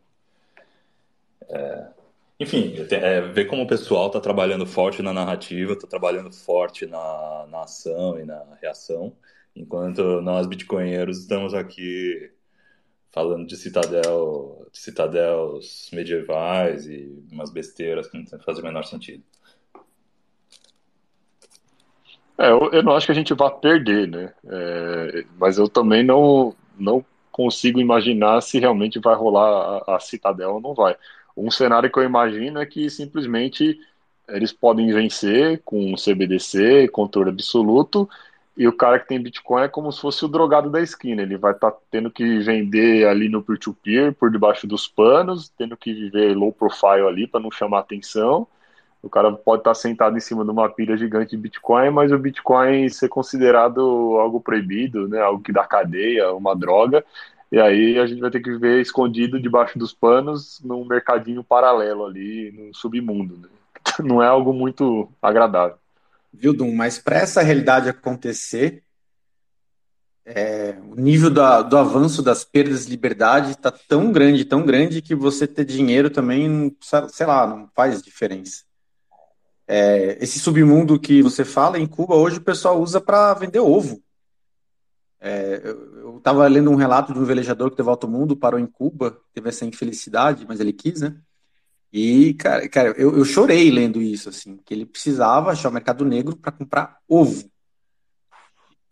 É, 1.49 1.87
enfim, 2.41 2.75
é, 2.91 3.21
ver 3.21 3.47
como 3.47 3.63
o 3.63 3.67
pessoal 3.67 4.09
está 4.09 4.21
trabalhando 4.21 4.67
forte 4.67 5.01
na 5.01 5.13
narrativa, 5.13 5.73
está 5.73 5.87
trabalhando 5.87 6.33
forte 6.33 6.87
na, 6.87 7.47
na 7.49 7.63
ação 7.63 8.19
e 8.19 8.25
na 8.25 8.43
reação, 8.61 9.17
enquanto 9.55 10.21
nós, 10.21 10.47
bitcoinheiros, 10.47 11.21
estamos 11.21 11.55
aqui 11.55 12.33
falando 13.13 13.47
de 13.47 13.57
citadel, 13.57 14.69
de 14.73 15.97
medievais 15.97 16.87
e 16.87 17.25
umas 17.31 17.51
besteiras 17.53 18.09
que 18.09 18.19
não 18.19 18.27
fazem 18.41 18.63
o 18.63 18.67
menor 18.67 18.85
sentido. 18.85 19.23
É, 22.39 22.51
eu, 22.51 22.71
eu, 22.73 22.83
não 22.83 22.95
acho 22.97 23.07
que 23.07 23.13
a 23.13 23.15
gente 23.15 23.33
vá 23.35 23.51
perder, 23.51 24.09
né? 24.09 24.33
É, 24.47 25.25
mas 25.39 25.57
eu 25.59 25.69
também 25.69 26.03
não, 26.03 26.55
não 26.79 27.05
consigo 27.31 27.81
imaginar 27.81 28.41
se 28.41 28.59
realmente 28.59 28.99
vai 28.99 29.15
rolar 29.15 29.83
a, 29.87 29.97
a 29.97 30.01
citadel 30.01 30.55
ou 30.55 30.61
não 30.61 30.75
vai. 30.75 30.97
Um 31.37 31.51
cenário 31.51 31.91
que 31.91 31.99
eu 31.99 32.05
imagino 32.05 32.61
é 32.61 32.67
que 32.67 32.89
simplesmente 32.91 33.79
eles 34.29 34.53
podem 34.53 34.93
vencer 34.93 35.61
com 35.65 35.93
o 35.93 35.97
CBDC, 35.97 36.89
controle 36.89 37.31
absoluto, 37.31 38.09
e 38.57 38.69
o 38.69 38.73
cara 38.73 39.01
que 39.01 39.09
tem 39.09 39.21
Bitcoin 39.21 39.63
é 39.63 39.69
como 39.69 39.91
se 39.91 40.01
fosse 40.01 40.25
o 40.25 40.29
drogado 40.29 40.71
da 40.71 40.81
esquina. 40.81 41.23
Ele 41.23 41.37
vai 41.37 41.53
estar 41.53 41.73
tá 41.73 41.79
tendo 41.91 42.11
que 42.11 42.39
vender 42.39 43.07
ali 43.07 43.29
no 43.29 43.43
peer-to-peer, 43.43 44.13
-peer, 44.13 44.15
por 44.15 44.31
debaixo 44.31 44.67
dos 44.67 44.87
panos, 44.87 45.49
tendo 45.49 45.77
que 45.77 45.93
viver 45.93 46.37
low 46.37 46.53
profile 46.53 47.07
ali 47.09 47.27
para 47.27 47.41
não 47.41 47.51
chamar 47.51 47.81
atenção. 47.81 48.47
O 49.05 49.11
cara 49.11 49.31
pode 49.31 49.61
estar 49.61 49.71
tá 49.71 49.75
sentado 49.75 50.17
em 50.17 50.21
cima 50.21 50.45
de 50.45 50.51
uma 50.51 50.69
pilha 50.69 50.97
gigante 50.97 51.37
de 51.37 51.37
Bitcoin, 51.37 51.91
mas 51.91 52.11
o 52.11 52.19
Bitcoin 52.19 52.89
ser 52.89 53.09
considerado 53.11 53.81
algo 54.19 54.41
proibido, 54.41 55.07
né, 55.07 55.21
algo 55.21 55.43
que 55.43 55.53
dá 55.53 55.63
cadeia, 55.65 56.33
uma 56.33 56.57
droga, 56.57 57.05
e 57.53 57.61
aí 57.61 57.99
a 57.99 58.07
gente 58.07 58.21
vai 58.21 58.31
ter 58.31 58.41
que 58.41 58.51
viver 58.51 58.81
escondido 58.81 59.39
debaixo 59.39 59.79
dos 59.79 59.93
panos 59.93 60.59
num 60.65 60.87
mercadinho 60.87 61.45
paralelo 61.45 62.07
ali, 62.07 62.51
no 62.51 62.75
submundo. 62.75 63.37
Né? 63.37 63.49
Não 64.03 64.23
é 64.23 64.27
algo 64.27 64.55
muito 64.55 65.09
agradável. 65.21 65.77
Viu, 66.33 66.55
Dum? 66.55 66.75
Mas 66.75 66.99
para 66.99 67.19
essa 67.19 67.43
realidade 67.43 67.91
acontecer, 67.91 68.83
é, 70.25 70.77
o 70.91 70.97
nível 70.97 71.31
da, 71.31 71.61
do 71.61 71.77
avanço 71.77 72.23
das 72.23 72.43
perdas 72.43 72.87
de 72.87 72.91
liberdade 72.91 73.51
está 73.51 73.71
tão 73.71 74.11
grande, 74.11 74.47
tão 74.47 74.65
grande, 74.65 75.03
que 75.03 75.15
você 75.15 75.47
ter 75.47 75.67
dinheiro 75.67 76.09
também, 76.09 76.75
sei 77.11 77.27
lá, 77.27 77.47
não 77.47 77.69
faz 77.77 78.03
diferença. 78.03 78.65
É, 79.67 80.19
esse 80.23 80.39
submundo 80.39 81.01
que 81.01 81.23
você 81.23 81.45
fala 81.45 81.79
em 81.79 81.87
Cuba, 81.87 82.15
hoje 82.15 82.39
o 82.39 82.43
pessoal 82.43 82.81
usa 82.81 83.01
para 83.01 83.35
vender 83.35 83.61
ovo. 83.61 84.03
É, 85.21 85.63
eu 85.65 86.19
estava 86.19 86.47
lendo 86.47 86.71
um 86.71 86.75
relato 86.75 87.15
de 87.15 87.19
um 87.19 87.25
velejador 87.25 87.71
que 87.71 87.77
teve 87.77 87.89
alto 87.89 88.07
mundo, 88.07 88.37
parou 88.37 88.61
em 88.61 88.67
Cuba, 88.67 89.19
teve 89.33 89.49
essa 89.49 89.65
infelicidade, 89.65 90.45
mas 90.47 90.61
ele 90.61 90.73
quis, 90.73 91.01
né? 91.01 91.17
E, 91.91 92.35
cara, 92.35 92.69
cara 92.69 92.89
eu, 92.99 93.17
eu 93.17 93.25
chorei 93.25 93.71
lendo 93.71 94.03
isso, 94.03 94.29
assim, 94.29 94.59
que 94.67 94.75
ele 94.75 94.85
precisava 94.85 95.51
achar 95.53 95.71
o 95.71 95.73
mercado 95.73 96.05
negro 96.05 96.37
para 96.37 96.53
comprar 96.53 96.99
ovo. 97.09 97.49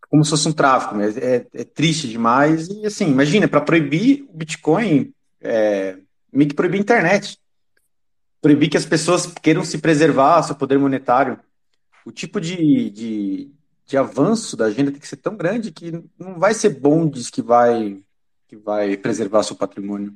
Como 0.09 0.25
se 0.25 0.31
fosse 0.31 0.49
um 0.49 0.53
tráfico, 0.53 0.95
mas 0.95 1.17
é, 1.17 1.47
é 1.53 1.65
triste 1.65 2.09
demais. 2.09 2.69
E, 2.69 2.87
assim, 2.87 3.11
imagina, 3.11 3.49
para 3.49 3.61
proibir 3.61 4.25
o 4.31 4.37
Bitcoin, 4.37 5.13
é, 5.41 5.99
meio 6.33 6.49
que 6.49 6.55
proibir 6.55 6.79
a 6.79 6.83
internet. 6.83 7.39
Proibir 8.43 8.69
que 8.69 8.77
as 8.77 8.85
pessoas 8.85 9.27
queiram 9.27 9.65
se 9.65 9.79
preservar 9.79 10.43
seu 10.43 10.55
poder 10.55 10.79
monetário. 10.79 11.41
O 12.05 12.13
tipo 12.13 12.41
de, 12.41 12.91
de, 12.91 13.51
de 13.87 13.97
avanço 13.97 14.57
da 14.57 14.67
agenda 14.67 14.91
tem 14.91 15.01
que 15.01 15.09
ser 15.09 15.17
tão 15.17 15.37
grande 15.37 15.71
que 15.71 15.93
não 16.19 16.39
vai 16.39 16.53
ser 16.53 16.81
bondes 16.81 17.31
que 17.31 17.41
vai 17.41 18.03
que 18.49 18.57
vai 18.59 18.99
preservar 18.99 19.43
seu 19.45 19.57
patrimônio. 19.57 20.13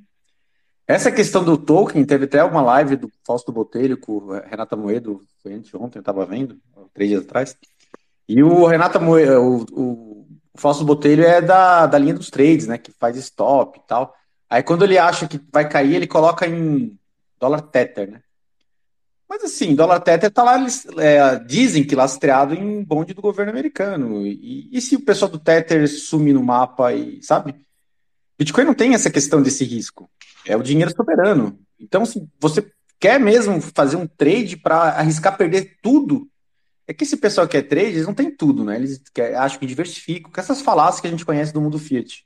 Essa 0.86 1.10
questão 1.10 1.42
do 1.42 1.56
token, 1.56 2.04
teve 2.04 2.26
até 2.26 2.44
uma 2.44 2.60
live 2.60 2.94
do 2.96 3.10
Fausto 3.24 3.50
Botelho 3.50 3.96
com 3.96 4.12
o 4.12 4.32
Renata 4.32 4.76
Moedo, 4.76 5.22
foi 5.42 5.54
anteontem, 5.54 5.98
eu 5.98 6.00
estava 6.00 6.26
vendo, 6.26 6.58
três 6.92 7.08
dias 7.08 7.22
atrás. 7.22 7.56
E 8.28 8.42
o 8.42 8.66
Renata 8.66 9.00
Moedo, 9.00 9.40
o, 9.40 9.64
o, 9.72 10.28
o 10.52 10.58
Fausto 10.58 10.84
Botelho 10.84 11.24
é 11.24 11.40
da, 11.40 11.86
da 11.86 11.98
linha 11.98 12.12
dos 12.12 12.28
trades, 12.28 12.66
né, 12.66 12.76
que 12.76 12.92
faz 12.92 13.16
stop 13.16 13.78
e 13.78 13.82
tal. 13.88 14.14
Aí 14.50 14.62
quando 14.62 14.84
ele 14.84 14.98
acha 14.98 15.26
que 15.26 15.40
vai 15.50 15.66
cair, 15.66 15.94
ele 15.94 16.06
coloca 16.06 16.46
em 16.46 16.96
dólar 17.38 17.62
tether, 17.62 18.10
né? 18.10 18.22
Mas 19.28 19.42
assim, 19.42 19.74
dólar 19.74 20.00
Tether 20.00 20.28
está 20.28 20.42
lá, 20.42 20.64
é, 20.98 21.38
dizem 21.40 21.84
que 21.84 21.96
lastreado 21.96 22.54
em 22.54 22.82
bonde 22.82 23.12
do 23.12 23.20
governo 23.20 23.50
americano. 23.50 24.24
E, 24.24 24.68
e, 24.72 24.80
se 24.80 24.94
o 24.94 25.04
pessoal 25.04 25.30
do 25.30 25.38
Tether 25.38 25.88
sumir 25.88 26.32
no 26.32 26.42
mapa 26.42 26.92
e, 26.92 27.20
sabe? 27.22 27.54
Bitcoin 28.38 28.64
não 28.64 28.74
tem 28.74 28.94
essa 28.94 29.10
questão 29.10 29.42
desse 29.42 29.64
risco. 29.64 30.08
É 30.46 30.56
o 30.56 30.62
dinheiro 30.62 30.94
soberano. 30.94 31.58
Então, 31.78 32.06
se 32.06 32.24
você 32.40 32.70
quer 33.00 33.18
mesmo 33.18 33.60
fazer 33.60 33.96
um 33.96 34.06
trade 34.06 34.56
para 34.56 34.90
arriscar 34.90 35.36
perder 35.36 35.76
tudo, 35.82 36.28
é 36.86 36.94
que 36.94 37.02
esse 37.02 37.16
pessoal 37.16 37.48
que 37.48 37.56
é 37.56 37.62
trade, 37.62 37.88
eles 37.88 38.06
não 38.06 38.14
tem 38.14 38.30
tudo, 38.30 38.64
né? 38.64 38.76
Eles 38.76 39.02
quer, 39.12 39.34
acham 39.34 39.58
que 39.58 39.66
diversificam, 39.66 40.30
com 40.30 40.40
essas 40.40 40.62
falácias 40.62 41.00
que 41.00 41.08
a 41.08 41.10
gente 41.10 41.24
conhece 41.24 41.52
do 41.52 41.60
mundo 41.60 41.80
Fiat. 41.80 42.24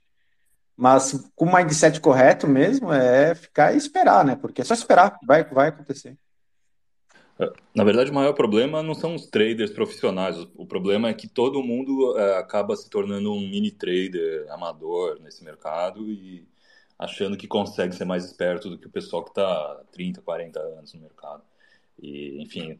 Mas 0.80 1.30
com 1.36 1.44
o 1.44 1.54
mindset 1.54 2.00
correto 2.00 2.48
mesmo, 2.48 2.90
é 2.90 3.34
ficar 3.34 3.74
e 3.74 3.76
esperar, 3.76 4.24
né? 4.24 4.34
Porque 4.34 4.62
é 4.62 4.64
só 4.64 4.72
esperar, 4.72 5.18
vai, 5.26 5.44
vai 5.44 5.68
acontecer. 5.68 6.16
Na 7.74 7.84
verdade, 7.84 8.10
o 8.10 8.14
maior 8.14 8.32
problema 8.32 8.82
não 8.82 8.94
são 8.94 9.14
os 9.14 9.26
traders 9.26 9.70
profissionais. 9.70 10.38
O 10.54 10.64
problema 10.64 11.10
é 11.10 11.14
que 11.14 11.28
todo 11.28 11.62
mundo 11.62 12.18
é, 12.18 12.38
acaba 12.38 12.74
se 12.76 12.88
tornando 12.88 13.30
um 13.30 13.40
mini 13.40 13.70
trader 13.70 14.46
amador 14.50 15.20
nesse 15.20 15.44
mercado 15.44 16.10
e 16.10 16.48
achando 16.98 17.36
que 17.36 17.46
consegue 17.46 17.94
ser 17.94 18.06
mais 18.06 18.24
esperto 18.24 18.70
do 18.70 18.78
que 18.78 18.86
o 18.86 18.90
pessoal 18.90 19.22
que 19.22 19.30
está 19.30 19.82
30, 19.92 20.22
40 20.22 20.60
anos 20.60 20.94
no 20.94 21.00
mercado. 21.02 21.42
E, 22.02 22.42
enfim, 22.42 22.78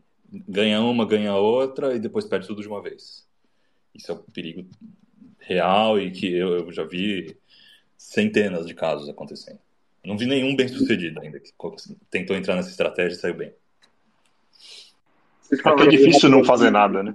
ganha 0.49 0.81
uma, 0.81 1.05
ganha 1.05 1.35
outra 1.35 1.95
e 1.95 1.99
depois 1.99 2.25
perde 2.25 2.47
tudo 2.47 2.63
de 2.63 2.69
uma 2.69 2.81
vez. 2.81 3.29
Isso 3.95 4.11
é 4.11 4.15
um 4.15 4.23
perigo 4.33 4.67
real 5.39 6.01
e 6.01 6.11
que 6.11 6.33
eu, 6.33 6.61
eu 6.61 6.73
já 6.73 6.85
vi 6.85 7.39
centenas 8.01 8.67
de 8.67 8.75
casos 8.75 9.09
acontecendo. 9.11 9.59
Não 10.03 10.17
vi 10.17 10.25
nenhum 10.25 10.57
bem 10.57 10.67
sucedido 10.67 11.21
ainda 11.21 11.39
que 11.39 11.53
tentou 12.11 12.35
entrar 12.35 12.57
nessa 12.57 12.71
estratégia 12.71 13.15
e 13.15 13.21
saiu 13.21 13.35
bem. 13.35 13.53
É, 15.53 15.83
é 15.83 15.87
difícil 15.87 16.31
não 16.31 16.43
fazer 16.43 16.71
nada, 16.71 17.03
né? 17.03 17.15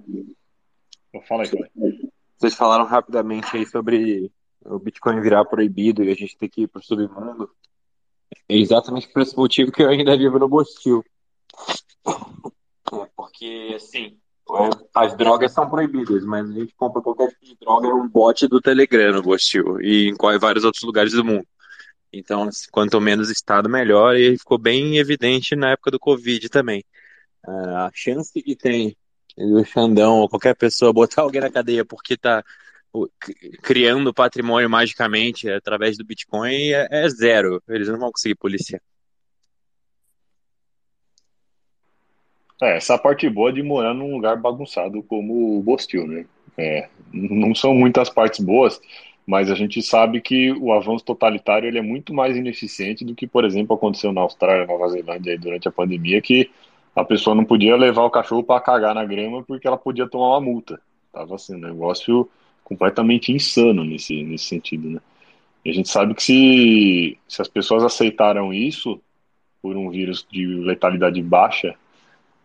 Fala 1.27 1.43
aí, 1.43 1.49
fala 1.49 1.69
Vocês 2.37 2.53
falaram 2.53 2.85
rapidamente 2.85 3.57
aí 3.57 3.65
sobre 3.65 4.31
o 4.63 4.77
Bitcoin 4.77 5.21
virar 5.21 5.45
proibido 5.45 6.03
e 6.03 6.11
a 6.11 6.15
gente 6.15 6.37
ter 6.37 6.49
que 6.49 6.61
ir 6.61 6.67
para 6.67 6.79
o 6.79 6.83
submundo. 6.83 7.49
É 8.47 8.55
exatamente 8.55 9.07
por 9.07 9.23
esse 9.23 9.35
motivo 9.35 9.71
que 9.71 9.81
eu 9.81 9.89
ainda 9.89 10.15
vivo 10.15 10.37
no 10.37 10.47
Bostil. 10.47 11.03
É 12.05 13.07
porque, 13.15 13.73
assim, 13.75 14.19
as 14.93 15.17
drogas 15.17 15.51
são 15.51 15.69
proibidas, 15.69 16.23
mas 16.23 16.49
a 16.49 16.53
gente 16.53 16.73
compra 16.76 17.01
qualquer 17.01 17.30
tipo 17.30 17.45
de 17.45 17.57
droga 17.59 17.88
um 17.88 18.07
bot 18.07 18.47
do 18.47 18.61
Telegram 18.61 19.13
no 19.13 19.81
e 19.81 20.09
em 20.09 20.39
vários 20.39 20.63
outros 20.63 20.84
lugares 20.84 21.13
do 21.13 21.26
mundo. 21.26 21.45
Então, 22.13 22.49
quanto 22.72 23.01
menos 23.01 23.30
Estado, 23.30 23.67
melhor. 23.67 24.15
E 24.15 24.38
ficou 24.38 24.57
bem 24.57 24.97
evidente 24.97 25.55
na 25.55 25.72
época 25.72 25.91
do 25.91 25.99
Covid 25.99 26.47
também. 26.49 26.84
A 27.45 27.89
chance 27.93 28.41
que 28.41 28.55
tem 28.55 28.95
o 29.38 29.63
Xandão 29.65 30.19
ou 30.19 30.30
qualquer 30.30 30.55
pessoa 30.55 30.93
botar 30.93 31.23
alguém 31.23 31.41
na 31.41 31.51
cadeia 31.51 31.84
porque 31.84 32.13
está 32.13 32.43
criando 33.61 34.13
patrimônio 34.13 34.69
magicamente 34.69 35.49
através 35.49 35.97
do 35.97 36.05
Bitcoin 36.05 36.72
é, 36.72 36.88
é, 36.89 37.09
zero. 37.09 37.61
Eles 37.67 37.89
não 37.89 37.99
vão 37.99 38.11
conseguir 38.11 38.35
policiar. 38.35 38.81
É, 42.61 42.77
essa 42.77 42.98
parte 42.98 43.30
boa 43.30 43.52
de 43.52 43.61
morar 43.61 43.94
num 43.94 44.14
lugar 44.14 44.38
bagunçado 44.38 45.03
como 45.03 45.57
o 45.57 45.61
Bostil, 45.61 46.07
né? 46.07 46.26
É, 46.57 46.88
não 47.11 47.53
são 47.53 47.73
muitas 47.73 48.10
partes 48.10 48.40
boas, 48.44 48.82
mas 49.27 49.52
a 49.52 49.56
gente 49.56 49.82
sabe 49.82 50.22
que 50.22 50.52
o 50.53 50.72
avanço 50.72 51.03
totalitário 51.03 51.68
ele 51.68 51.80
é 51.80 51.82
muito 51.82 52.14
mais 52.14 52.38
ineficiente 52.38 53.03
do 53.03 53.14
que, 53.14 53.27
por 53.27 53.44
exemplo, 53.44 53.76
aconteceu 53.76 54.14
na 54.14 54.22
Austrália, 54.22 54.65
Nova 54.65 54.88
Zelândia 54.88 55.38
durante 55.38 55.68
a 55.68 55.72
pandemia, 55.72 56.22
que 56.22 56.49
a 56.95 57.03
pessoa 57.03 57.36
não 57.36 57.44
podia 57.44 57.76
levar 57.76 58.03
o 58.03 58.10
cachorro 58.10 58.44
para 58.44 58.61
cagar 58.61 58.95
na 58.95 59.03
grama 59.03 59.44
porque 59.44 59.68
ela 59.68 59.77
podia 59.77 60.07
tomar 60.07 60.30
uma 60.30 60.41
multa. 60.41 60.80
Tava 61.11 61.36
assim, 61.36 61.56
um 61.56 61.60
negócio 61.60 62.30
completamente 62.64 63.32
insano 63.34 63.84
nesse, 63.84 64.23
nesse 64.23 64.45
sentido, 64.45 64.90
né? 64.90 65.02
E 65.64 65.72
a 65.72 65.73
gente 65.73 65.90
sabe 65.90 66.14
que 66.14 66.22
se, 66.22 67.18
se 67.27 67.41
as 67.41 67.48
pessoas 67.48 67.84
aceitaram 67.84 68.53
isso 68.53 69.02
por 69.61 69.76
um 69.76 69.90
vírus 69.90 70.26
de 70.32 70.45
letalidade 70.45 71.22
baixa, 71.22 71.76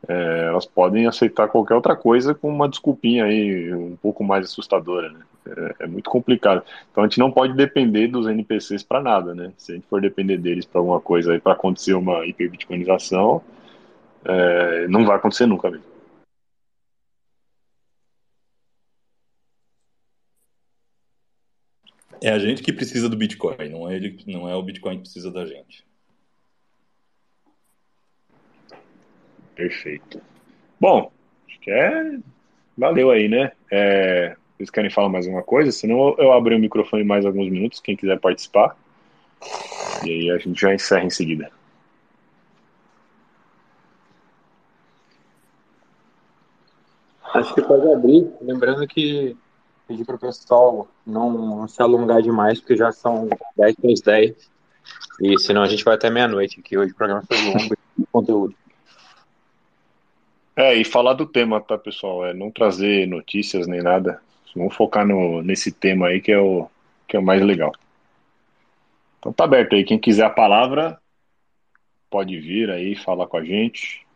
é, 0.09 0.47
elas 0.47 0.66
podem 0.66 1.06
aceitar 1.06 1.48
qualquer 1.48 1.74
outra 1.74 1.94
coisa 1.94 2.35
com 2.35 2.48
uma 2.48 2.68
desculpinha 2.68 3.24
aí 3.24 3.72
um 3.74 3.97
pouco 3.97 4.24
mais 4.24 4.47
assustadora, 4.47 5.10
né? 5.10 5.20
É, 5.47 5.85
é 5.85 5.86
muito 5.86 6.09
complicado. 6.10 6.62
Então 6.90 7.05
a 7.05 7.06
gente 7.06 7.18
não 7.18 7.31
pode 7.31 7.55
depender 7.55 8.09
dos 8.09 8.27
NPCs 8.27 8.82
para 8.82 9.02
nada, 9.02 9.35
né? 9.35 9.52
Se 9.56 9.72
a 9.72 9.74
gente 9.74 9.86
for 9.86 10.01
depender 10.01 10.39
deles 10.39 10.64
para 10.64 10.81
alguma 10.81 11.01
coisa 11.01 11.32
aí 11.32 11.40
para 11.40 11.52
acontecer 11.52 11.94
uma 11.94 12.27
hiperbitcoinização, 12.27 13.43
é, 14.24 14.89
não 14.89 15.05
vai 15.05 15.16
acontecer 15.16 15.47
nunca 15.47 15.70
mesmo. 15.70 15.90
É 22.22 22.31
a 22.31 22.39
gente 22.39 22.62
que 22.62 22.72
precisa 22.72 23.09
do 23.09 23.16
Bitcoin, 23.16 23.70
não 23.70 23.90
é, 23.90 23.97
ele, 23.97 24.22
não 24.27 24.47
é 24.47 24.55
o 24.55 24.62
Bitcoin 24.62 24.97
que 24.97 25.02
precisa 25.02 25.31
da 25.31 25.47
gente. 25.47 25.89
Perfeito. 29.61 30.23
Bom, 30.81 31.12
acho 31.47 31.61
que 31.61 31.70
é. 31.70 32.19
Valeu 32.78 33.11
aí, 33.11 33.28
né? 33.28 33.53
É... 33.70 34.35
Vocês 34.57 34.70
querem 34.70 34.89
falar 34.89 35.11
mais 35.11 35.27
alguma 35.27 35.43
coisa? 35.43 35.70
Senão 35.70 36.15
eu 36.16 36.32
abro 36.32 36.57
o 36.57 36.59
microfone 36.59 37.05
mais 37.05 37.27
alguns 37.27 37.51
minutos, 37.51 37.78
quem 37.78 37.95
quiser 37.95 38.19
participar. 38.19 38.74
E 40.03 40.09
aí 40.09 40.31
a 40.31 40.39
gente 40.39 40.59
já 40.59 40.74
encerra 40.74 41.05
em 41.05 41.11
seguida. 41.11 41.51
Acho 47.35 47.55
que 47.55 47.61
pode 47.61 47.87
abrir, 47.93 48.31
lembrando 48.41 48.87
que 48.87 49.37
pedir 49.87 50.07
para 50.07 50.16
o 50.16 50.19
pessoal 50.19 50.89
não, 51.07 51.69
se 51.69 51.82
alongar 51.82 52.23
demais, 52.23 52.59
porque 52.61 52.77
já 52.77 52.93
são 52.93 53.28
10 53.57 53.77
para 53.77 53.93
as 53.93 54.01
10. 54.01 54.51
E 55.20 55.39
senão 55.39 55.62
a 55.62 55.69
gente 55.69 55.85
vai 55.85 55.97
até 55.97 56.09
meia-noite 56.09 56.61
aqui. 56.61 56.78
Hoje 56.78 56.93
o 56.93 56.97
programa 56.97 57.23
foi 57.28 57.37
longo 57.45 57.74
e 57.99 58.07
conteúdo. 58.11 58.55
É, 60.61 60.74
e 60.74 60.85
falar 60.85 61.15
do 61.15 61.24
tema, 61.24 61.59
tá, 61.59 61.78
pessoal? 61.78 62.27
É 62.27 62.35
não 62.35 62.51
trazer 62.51 63.09
notícias 63.09 63.66
nem 63.66 63.82
nada. 63.82 64.20
Vamos 64.55 64.74
focar 64.74 65.07
no, 65.07 65.41
nesse 65.43 65.73
tema 65.73 66.09
aí 66.09 66.20
que 66.20 66.31
é, 66.31 66.39
o, 66.39 66.69
que 67.09 67.16
é 67.16 67.19
o 67.19 67.23
mais 67.23 67.41
legal. 67.41 67.73
Então 69.19 69.32
tá 69.32 69.45
aberto 69.45 69.74
aí. 69.74 69.85
Quem 69.85 69.99
quiser 69.99 70.27
a 70.27 70.31
palavra, 70.31 71.01
pode 72.11 72.39
vir 72.39 72.70
aí 72.70 72.95
falar 72.95 73.27
com 73.27 73.39
a 73.39 73.45
gente. 73.45 74.07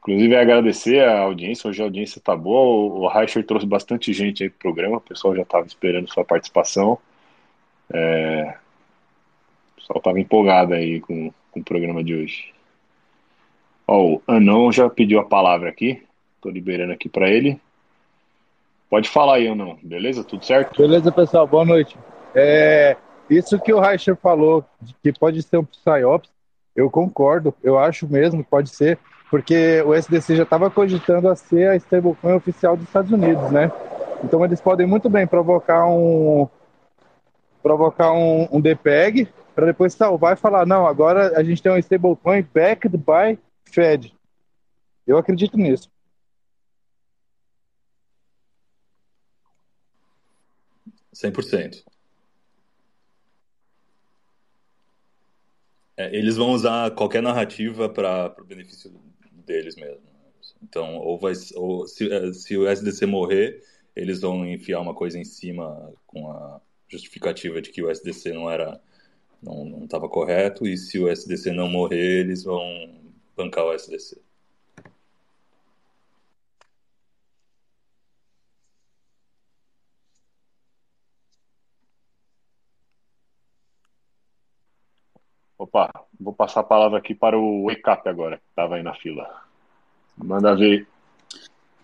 Inclusive, 0.00 0.34
agradecer 0.34 1.04
a 1.04 1.20
audiência. 1.20 1.70
Hoje 1.70 1.80
a 1.82 1.84
audiência 1.84 2.20
tá 2.20 2.34
boa. 2.34 2.92
O 2.92 3.06
Reicher 3.06 3.46
trouxe 3.46 3.66
bastante 3.66 4.12
gente 4.12 4.42
aí 4.42 4.50
pro 4.50 4.58
programa. 4.58 4.96
O 4.96 5.00
pessoal 5.00 5.36
já 5.36 5.42
estava 5.42 5.64
esperando 5.64 6.12
sua 6.12 6.24
participação. 6.24 6.98
É... 7.94 8.56
O 9.74 9.76
pessoal 9.76 9.98
estava 9.98 10.18
empolgado 10.18 10.74
aí 10.74 11.00
com, 11.00 11.32
com 11.52 11.60
o 11.60 11.64
programa 11.64 12.02
de 12.02 12.16
hoje. 12.16 12.59
Ó, 13.90 14.14
o 14.14 14.22
Anão 14.24 14.70
já 14.70 14.88
pediu 14.88 15.18
a 15.18 15.24
palavra 15.24 15.68
aqui. 15.68 16.00
Estou 16.36 16.52
liberando 16.52 16.92
aqui 16.92 17.08
para 17.08 17.28
ele. 17.28 17.60
Pode 18.88 19.08
falar 19.08 19.34
aí, 19.34 19.48
Anão. 19.48 19.76
Beleza? 19.82 20.22
Tudo 20.22 20.44
certo? 20.44 20.80
Beleza, 20.80 21.10
pessoal. 21.10 21.44
Boa 21.44 21.64
noite. 21.64 21.98
É... 22.32 22.96
Isso 23.28 23.58
que 23.58 23.72
o 23.72 23.80
Reicher 23.80 24.14
falou, 24.14 24.64
que 25.02 25.12
pode 25.12 25.42
ser 25.42 25.56
um 25.56 25.64
PsyOps, 25.64 26.30
eu 26.76 26.88
concordo. 26.88 27.52
Eu 27.64 27.80
acho 27.80 28.06
mesmo 28.08 28.44
pode 28.44 28.70
ser 28.70 28.96
porque 29.28 29.82
o 29.82 29.92
SDC 29.92 30.36
já 30.36 30.42
estava 30.44 30.70
cogitando 30.70 31.28
a 31.28 31.34
ser 31.34 31.70
a 31.70 31.76
stablecoin 31.76 32.34
oficial 32.34 32.76
dos 32.76 32.86
Estados 32.86 33.10
Unidos, 33.10 33.50
né? 33.50 33.72
Então 34.22 34.44
eles 34.44 34.60
podem 34.60 34.86
muito 34.86 35.08
bem 35.08 35.26
provocar 35.26 35.86
um 35.86 36.48
provocar 37.62 38.12
um, 38.12 38.48
um 38.50 38.60
DPEG 38.60 39.28
para 39.54 39.66
depois 39.66 39.94
salvar 39.94 40.34
e 40.34 40.40
falar 40.40 40.66
não, 40.66 40.86
agora 40.86 41.38
a 41.38 41.44
gente 41.44 41.62
tem 41.62 41.70
um 41.70 41.78
stablecoin 41.78 42.44
backed 42.52 42.96
by 42.96 43.38
Fed. 43.70 44.14
Eu 45.06 45.16
acredito 45.16 45.56
nisso. 45.56 45.90
Cem 51.12 51.32
por 51.32 51.44
cento. 51.44 51.84
É, 55.96 56.16
eles 56.16 56.36
vão 56.36 56.52
usar 56.52 56.90
qualquer 56.92 57.22
narrativa 57.22 57.88
para 57.88 58.34
o 58.40 58.44
benefício 58.44 58.90
deles 59.44 59.76
mesmo. 59.76 60.00
Então, 60.62 60.96
ou 60.96 61.18
vai, 61.18 61.34
ou 61.56 61.86
se, 61.86 62.10
é, 62.10 62.32
se 62.32 62.56
o 62.56 62.66
SDC 62.66 63.06
morrer, 63.06 63.62
eles 63.94 64.20
vão 64.20 64.46
enfiar 64.46 64.80
uma 64.80 64.94
coisa 64.94 65.18
em 65.18 65.24
cima 65.24 65.92
com 66.06 66.30
a 66.30 66.60
justificativa 66.88 67.60
de 67.60 67.70
que 67.70 67.82
o 67.82 67.90
SDC 67.90 68.32
não 68.32 68.50
era 68.50 68.80
não 69.42 69.84
estava 69.84 70.06
correto 70.06 70.66
e 70.66 70.76
se 70.76 70.98
o 70.98 71.08
SDC 71.08 71.52
não 71.52 71.66
morrer, 71.66 72.20
eles 72.20 72.44
vão 72.44 72.99
bancar 73.40 73.64
o 73.64 73.72
SDC. 73.72 74.20
Opa, 85.56 85.90
vou 86.18 86.32
passar 86.32 86.60
a 86.60 86.64
palavra 86.64 86.98
aqui 86.98 87.14
para 87.14 87.38
o 87.38 87.70
ECAP 87.70 88.08
agora, 88.08 88.38
que 88.38 88.44
estava 88.48 88.76
aí 88.76 88.82
na 88.82 88.94
fila. 88.94 89.44
Manda 90.16 90.54
ver. 90.54 90.86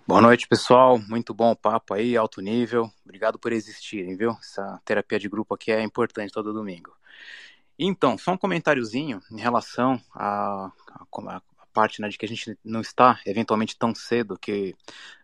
Boa 0.07 0.21
noite, 0.21 0.49
pessoal. 0.49 0.99
Muito 0.99 1.35
bom 1.35 1.51
o 1.51 1.57
papo 1.57 1.93
aí, 1.93 2.17
alto 2.17 2.41
nível. 2.41 2.91
Obrigado 3.05 3.39
por 3.39 3.53
existirem, 3.53 4.17
viu? 4.17 4.31
Essa 4.41 4.81
terapia 4.85 5.19
de 5.19 5.29
grupo 5.29 5.55
aqui 5.55 5.71
é 5.73 5.83
importante 5.83 6.33
todo 6.33 6.55
domingo. 6.55 6.91
Então, 7.79 8.17
só 8.17 8.33
um 8.33 8.39
comentáriozinho 8.39 9.21
em 9.31 9.39
relação 9.39 10.01
à, 10.15 10.73
parte 11.77 12.01
né, 12.01 12.09
de 12.09 12.17
que 12.17 12.25
a 12.25 12.29
gente 12.29 12.59
não 12.65 12.81
está 12.81 13.21
eventualmente 13.27 13.77
tão 13.77 13.95
cedo, 13.95 14.39
que 14.39 14.75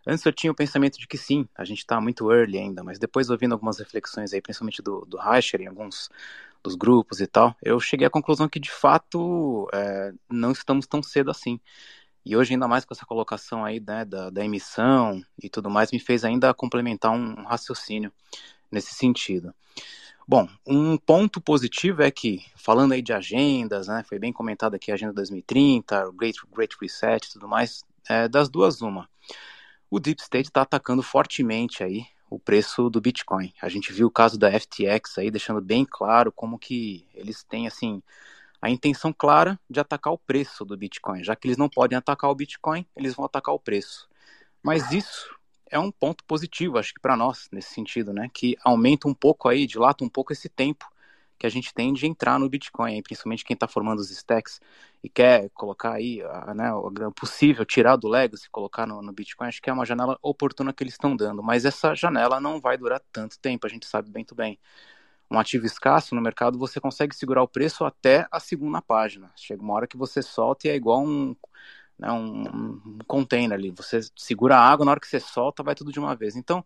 antes 0.05 0.23
eu 0.23 0.31
tinha 0.31 0.51
o 0.51 0.55
pensamento 0.55 0.99
de 0.99 1.07
que 1.07 1.17
sim, 1.17 1.47
a 1.55 1.65
gente 1.65 1.79
está 1.79 1.99
muito 1.99 2.31
early 2.31 2.59
ainda, 2.59 2.83
mas 2.83 2.99
depois 2.99 3.31
ouvindo 3.31 3.53
algumas 3.53 3.79
reflexões 3.79 4.33
aí, 4.33 4.41
principalmente 4.41 4.79
do, 4.79 5.03
do 5.05 5.17
Reicher 5.17 5.61
em 5.61 5.67
alguns 5.67 6.09
dos 6.63 6.75
grupos 6.75 7.19
e 7.19 7.25
tal, 7.25 7.55
eu 7.61 7.79
cheguei 7.79 8.05
à 8.05 8.09
conclusão 8.09 8.47
que 8.47 8.59
de 8.59 8.69
fato 8.69 9.67
é, 9.73 10.13
não 10.29 10.51
estamos 10.51 10.85
tão 10.85 11.01
cedo 11.01 11.31
assim. 11.31 11.59
E 12.25 12.37
hoje, 12.37 12.53
ainda 12.53 12.67
mais 12.67 12.85
com 12.85 12.93
essa 12.93 13.05
colocação 13.05 13.65
aí 13.65 13.81
né, 13.81 14.05
da, 14.05 14.29
da 14.29 14.45
emissão 14.45 15.21
e 15.41 15.49
tudo 15.49 15.69
mais, 15.69 15.91
me 15.91 15.99
fez 15.99 16.23
ainda 16.23 16.53
complementar 16.53 17.11
um 17.11 17.43
raciocínio 17.43 18.13
nesse 18.71 18.93
sentido. 18.93 19.53
Bom, 20.27 20.47
um 20.65 20.97
ponto 20.97 21.41
positivo 21.41 22.01
é 22.01 22.09
que, 22.09 22.45
falando 22.55 22.93
aí 22.93 23.01
de 23.01 23.11
agendas, 23.11 23.87
né, 23.87 24.03
foi 24.07 24.17
bem 24.17 24.31
comentado 24.31 24.73
aqui 24.73 24.89
a 24.89 24.93
Agenda 24.93 25.11
2030, 25.13 26.07
o 26.07 26.13
Great, 26.13 26.39
Great 26.53 26.75
Reset 26.79 27.27
e 27.27 27.33
tudo 27.33 27.47
mais, 27.47 27.83
é, 28.09 28.27
das 28.27 28.47
duas 28.47 28.81
uma. 28.81 29.09
O 29.89 29.99
Deep 29.99 30.21
State 30.21 30.47
está 30.47 30.61
atacando 30.61 31.03
fortemente 31.03 31.83
aí 31.83 32.05
o 32.29 32.39
preço 32.39 32.89
do 32.89 33.01
Bitcoin. 33.01 33.53
A 33.61 33.69
gente 33.69 33.91
viu 33.91 34.07
o 34.07 34.11
caso 34.11 34.39
da 34.39 34.49
FTX 34.49 35.17
aí, 35.17 35.29
deixando 35.29 35.61
bem 35.61 35.85
claro 35.85 36.31
como 36.31 36.57
que 36.57 37.05
eles 37.13 37.43
têm, 37.43 37.67
assim, 37.67 38.01
a 38.61 38.69
intenção 38.69 39.13
clara 39.13 39.59
de 39.69 39.79
atacar 39.79 40.13
o 40.13 40.17
preço 40.17 40.63
do 40.63 40.77
Bitcoin. 40.77 41.23
Já 41.23 41.35
que 41.35 41.47
eles 41.47 41.57
não 41.57 41.69
podem 41.69 41.97
atacar 41.97 42.31
o 42.31 42.35
Bitcoin, 42.35 42.85
eles 42.95 43.13
vão 43.13 43.25
atacar 43.25 43.53
o 43.53 43.59
preço. 43.59 44.07
Mas 44.63 44.91
isso 44.91 45.35
é 45.73 45.79
um 45.79 45.91
ponto 45.91 46.23
positivo, 46.25 46.77
acho 46.77 46.93
que 46.93 47.01
para 47.01 47.17
nós, 47.17 47.49
nesse 47.51 47.73
sentido, 47.73 48.13
né? 48.13 48.29
Que 48.31 48.55
aumenta 48.63 49.07
um 49.07 49.13
pouco 49.13 49.49
aí, 49.49 49.65
dilata 49.65 50.03
um 50.03 50.09
pouco 50.09 50.31
esse 50.31 50.47
tempo 50.47 50.85
que 51.37 51.47
a 51.47 51.49
gente 51.49 51.73
tem 51.73 51.91
de 51.91 52.05
entrar 52.05 52.39
no 52.39 52.47
Bitcoin, 52.47 53.01
principalmente 53.01 53.43
quem 53.43 53.55
está 53.55 53.67
formando 53.67 53.99
os 53.99 54.11
stacks 54.11 54.61
e 55.03 55.09
quer 55.09 55.49
colocar 55.49 55.93
aí, 55.93 56.21
né, 56.55 56.71
o 56.71 57.11
possível, 57.11 57.65
tirar 57.65 57.95
do 57.97 58.07
Legacy, 58.07 58.49
colocar 58.49 58.85
no, 58.85 59.01
no 59.01 59.11
Bitcoin, 59.11 59.47
acho 59.47 59.61
que 59.61 59.69
é 59.69 59.73
uma 59.73 59.85
janela 59.85 60.17
oportuna 60.21 60.71
que 60.71 60.83
eles 60.83 60.93
estão 60.93 61.15
dando, 61.15 61.43
mas 61.43 61.65
essa 61.65 61.95
janela 61.95 62.39
não 62.39 62.61
vai 62.61 62.77
durar 62.77 63.01
tanto 63.11 63.37
tempo, 63.39 63.65
a 63.65 63.69
gente 63.69 63.85
sabe 63.87 64.09
muito 64.11 64.35
bem. 64.35 64.57
Um 65.29 65.39
ativo 65.39 65.65
escasso 65.65 66.13
no 66.13 66.21
mercado, 66.21 66.59
você 66.59 66.79
consegue 66.79 67.15
segurar 67.15 67.41
o 67.41 67.47
preço 67.47 67.83
até 67.83 68.27
a 68.31 68.39
segunda 68.39 68.81
página. 68.81 69.31
Chega 69.35 69.63
uma 69.63 69.73
hora 69.73 69.87
que 69.87 69.97
você 69.97 70.21
solta 70.21 70.67
e 70.67 70.71
é 70.71 70.75
igual 70.75 71.03
um, 71.03 71.35
né, 71.97 72.11
um, 72.11 72.79
um 72.85 72.97
container 73.07 73.57
ali. 73.57 73.71
Você 73.71 73.99
segura 74.15 74.57
a 74.57 74.59
água, 74.59 74.85
na 74.85 74.91
hora 74.91 74.99
que 74.99 75.07
você 75.07 75.19
solta, 75.19 75.63
vai 75.63 75.75
tudo 75.75 75.91
de 75.91 75.99
uma 75.99 76.15
vez. 76.15 76.35
Então, 76.35 76.63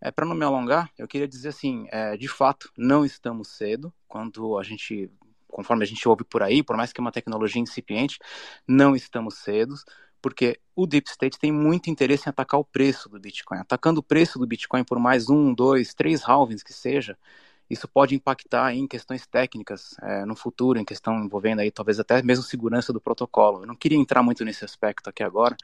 é, 0.00 0.10
para 0.10 0.26
não 0.26 0.34
me 0.34 0.44
alongar, 0.44 0.90
eu 0.98 1.08
queria 1.08 1.26
dizer 1.28 1.48
assim, 1.48 1.86
é, 1.90 2.16
de 2.16 2.28
fato, 2.28 2.70
não 2.76 3.04
estamos 3.04 3.48
cedo, 3.48 3.92
quando 4.06 4.58
a 4.58 4.62
gente, 4.62 5.10
conforme 5.48 5.84
a 5.84 5.86
gente 5.86 6.06
ouve 6.08 6.24
por 6.24 6.42
aí, 6.42 6.62
por 6.62 6.76
mais 6.76 6.92
que 6.92 7.00
é 7.00 7.02
uma 7.02 7.12
tecnologia 7.12 7.60
incipiente, 7.60 8.18
não 8.68 8.94
estamos 8.94 9.38
cedos, 9.38 9.84
porque 10.20 10.58
o 10.74 10.86
Deep 10.86 11.08
State 11.08 11.38
tem 11.38 11.52
muito 11.52 11.90
interesse 11.90 12.28
em 12.28 12.30
atacar 12.30 12.58
o 12.58 12.64
preço 12.64 13.08
do 13.08 13.20
Bitcoin. 13.20 13.58
Atacando 13.58 14.00
o 14.00 14.02
preço 14.02 14.38
do 14.38 14.46
Bitcoin 14.46 14.82
por 14.82 14.98
mais 14.98 15.28
um, 15.28 15.54
dois, 15.54 15.94
três 15.94 16.22
halvings 16.26 16.62
que 16.62 16.72
seja, 16.72 17.18
isso 17.68 17.88
pode 17.88 18.14
impactar 18.14 18.74
em 18.74 18.86
questões 18.86 19.26
técnicas 19.26 19.94
é, 20.02 20.24
no 20.24 20.36
futuro, 20.36 20.78
em 20.78 20.84
questão 20.84 21.24
envolvendo 21.24 21.60
aí 21.60 21.70
talvez 21.70 21.98
até 21.98 22.22
mesmo 22.22 22.44
segurança 22.44 22.92
do 22.92 23.00
protocolo. 23.00 23.62
Eu 23.62 23.66
não 23.66 23.74
queria 23.74 23.98
entrar 23.98 24.22
muito 24.22 24.44
nesse 24.44 24.64
aspecto 24.64 25.08
aqui 25.08 25.22
agora, 25.22 25.56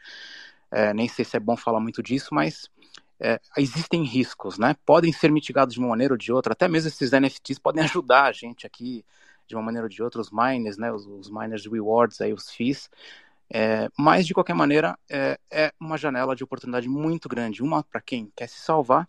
é, 0.70 0.94
nem 0.94 1.08
sei 1.08 1.24
se 1.24 1.36
é 1.36 1.40
bom 1.40 1.56
falar 1.56 1.80
muito 1.80 2.02
disso, 2.02 2.28
mas 2.32 2.68
é, 3.18 3.40
existem 3.58 4.02
riscos, 4.04 4.58
né? 4.58 4.74
Podem 4.86 5.12
ser 5.12 5.30
mitigados 5.30 5.74
de 5.74 5.80
uma 5.80 5.88
maneira 5.88 6.14
ou 6.14 6.18
de 6.18 6.32
outra. 6.32 6.52
Até 6.52 6.68
mesmo 6.68 6.88
esses 6.88 7.12
NFTs 7.12 7.58
podem 7.58 7.84
ajudar 7.84 8.24
a 8.24 8.32
gente 8.32 8.66
aqui 8.66 9.04
de 9.46 9.54
uma 9.54 9.62
maneira 9.62 9.86
ou 9.86 9.88
de 9.88 10.02
outra, 10.02 10.20
os 10.20 10.30
miners, 10.30 10.78
né, 10.78 10.92
os, 10.92 11.06
os 11.06 11.28
miners 11.28 11.66
rewards, 11.66 12.20
aí, 12.20 12.32
os 12.32 12.48
FIIs, 12.50 12.88
é, 13.52 13.88
mas, 13.98 14.26
de 14.26 14.32
qualquer 14.32 14.54
maneira, 14.54 14.96
é, 15.10 15.36
é 15.50 15.72
uma 15.80 15.98
janela 15.98 16.36
de 16.36 16.44
oportunidade 16.44 16.88
muito 16.88 17.28
grande. 17.28 17.62
Uma 17.62 17.82
para 17.82 18.00
quem 18.00 18.32
quer 18.36 18.48
se 18.48 18.60
salvar, 18.60 19.08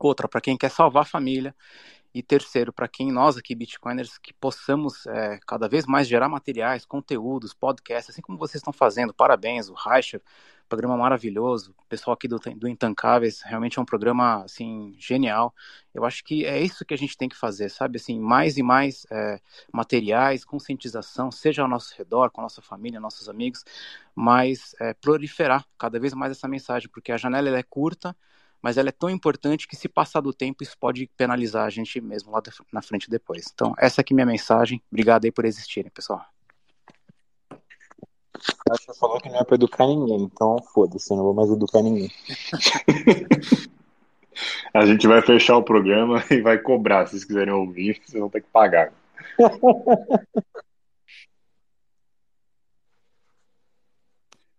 outra 0.00 0.26
para 0.26 0.40
quem 0.40 0.56
quer 0.56 0.70
salvar 0.70 1.02
a 1.02 1.06
família, 1.06 1.54
e 2.18 2.22
terceiro, 2.22 2.72
para 2.72 2.88
quem 2.88 3.12
nós 3.12 3.36
aqui, 3.36 3.54
Bitcoiners, 3.54 4.18
que 4.18 4.32
possamos 4.32 5.06
é, 5.06 5.38
cada 5.46 5.68
vez 5.68 5.86
mais 5.86 6.08
gerar 6.08 6.28
materiais, 6.28 6.84
conteúdos, 6.84 7.54
podcasts, 7.54 8.10
assim 8.10 8.20
como 8.20 8.36
vocês 8.36 8.56
estão 8.56 8.72
fazendo. 8.72 9.14
Parabéns, 9.14 9.68
o 9.68 9.74
Reicher, 9.74 10.20
programa 10.68 10.96
maravilhoso. 10.96 11.72
O 11.78 11.84
pessoal 11.88 12.14
aqui 12.14 12.26
do, 12.26 12.38
do 12.56 12.66
Intancáveis, 12.66 13.40
realmente 13.42 13.78
é 13.78 13.82
um 13.82 13.84
programa, 13.84 14.42
assim, 14.42 14.96
genial. 14.98 15.54
Eu 15.94 16.04
acho 16.04 16.24
que 16.24 16.44
é 16.44 16.60
isso 16.60 16.84
que 16.84 16.92
a 16.92 16.98
gente 16.98 17.16
tem 17.16 17.28
que 17.28 17.36
fazer, 17.36 17.68
sabe? 17.68 17.98
Assim, 17.98 18.18
mais 18.18 18.58
e 18.58 18.64
mais 18.64 19.06
é, 19.12 19.40
materiais, 19.72 20.44
conscientização, 20.44 21.30
seja 21.30 21.62
ao 21.62 21.68
nosso 21.68 21.94
redor, 21.96 22.32
com 22.32 22.40
a 22.40 22.44
nossa 22.44 22.60
família, 22.60 22.98
nossos 22.98 23.28
amigos, 23.28 23.64
mas 24.12 24.74
é, 24.80 24.92
proliferar 24.94 25.64
cada 25.78 26.00
vez 26.00 26.12
mais 26.14 26.32
essa 26.32 26.48
mensagem, 26.48 26.88
porque 26.88 27.12
a 27.12 27.16
janela 27.16 27.48
é 27.56 27.62
curta, 27.62 28.16
mas 28.62 28.76
ela 28.76 28.88
é 28.88 28.92
tão 28.92 29.08
importante 29.08 29.66
que 29.68 29.76
se 29.76 29.88
passar 29.88 30.20
do 30.20 30.32
tempo 30.32 30.62
isso 30.62 30.76
pode 30.78 31.08
penalizar 31.16 31.64
a 31.64 31.70
gente 31.70 32.00
mesmo 32.00 32.32
lá 32.32 32.42
na 32.72 32.82
frente 32.82 33.08
depois. 33.08 33.50
Então, 33.52 33.74
essa 33.78 34.00
aqui 34.00 34.12
é 34.12 34.16
minha 34.16 34.26
mensagem. 34.26 34.82
Obrigado 34.90 35.24
aí 35.24 35.32
por 35.32 35.44
existirem, 35.44 35.90
pessoal. 35.90 36.24
Você 38.68 38.94
falou 38.98 39.20
que 39.20 39.28
não 39.28 39.40
é 39.40 39.44
para 39.44 39.56
educar 39.56 39.86
ninguém, 39.86 40.22
então 40.22 40.56
foda-se, 40.72 41.10
eu 41.10 41.16
não 41.16 41.24
vou 41.24 41.34
mais 41.34 41.50
educar 41.50 41.82
ninguém. 41.82 42.10
a 44.72 44.86
gente 44.86 45.06
vai 45.06 45.22
fechar 45.22 45.56
o 45.56 45.62
programa 45.62 46.22
e 46.30 46.40
vai 46.40 46.58
cobrar. 46.58 47.06
Se 47.06 47.12
vocês 47.12 47.24
quiserem 47.24 47.52
ouvir, 47.52 48.00
vocês 48.04 48.20
vão 48.20 48.30
ter 48.30 48.42
que 48.42 48.48
pagar. 48.50 48.92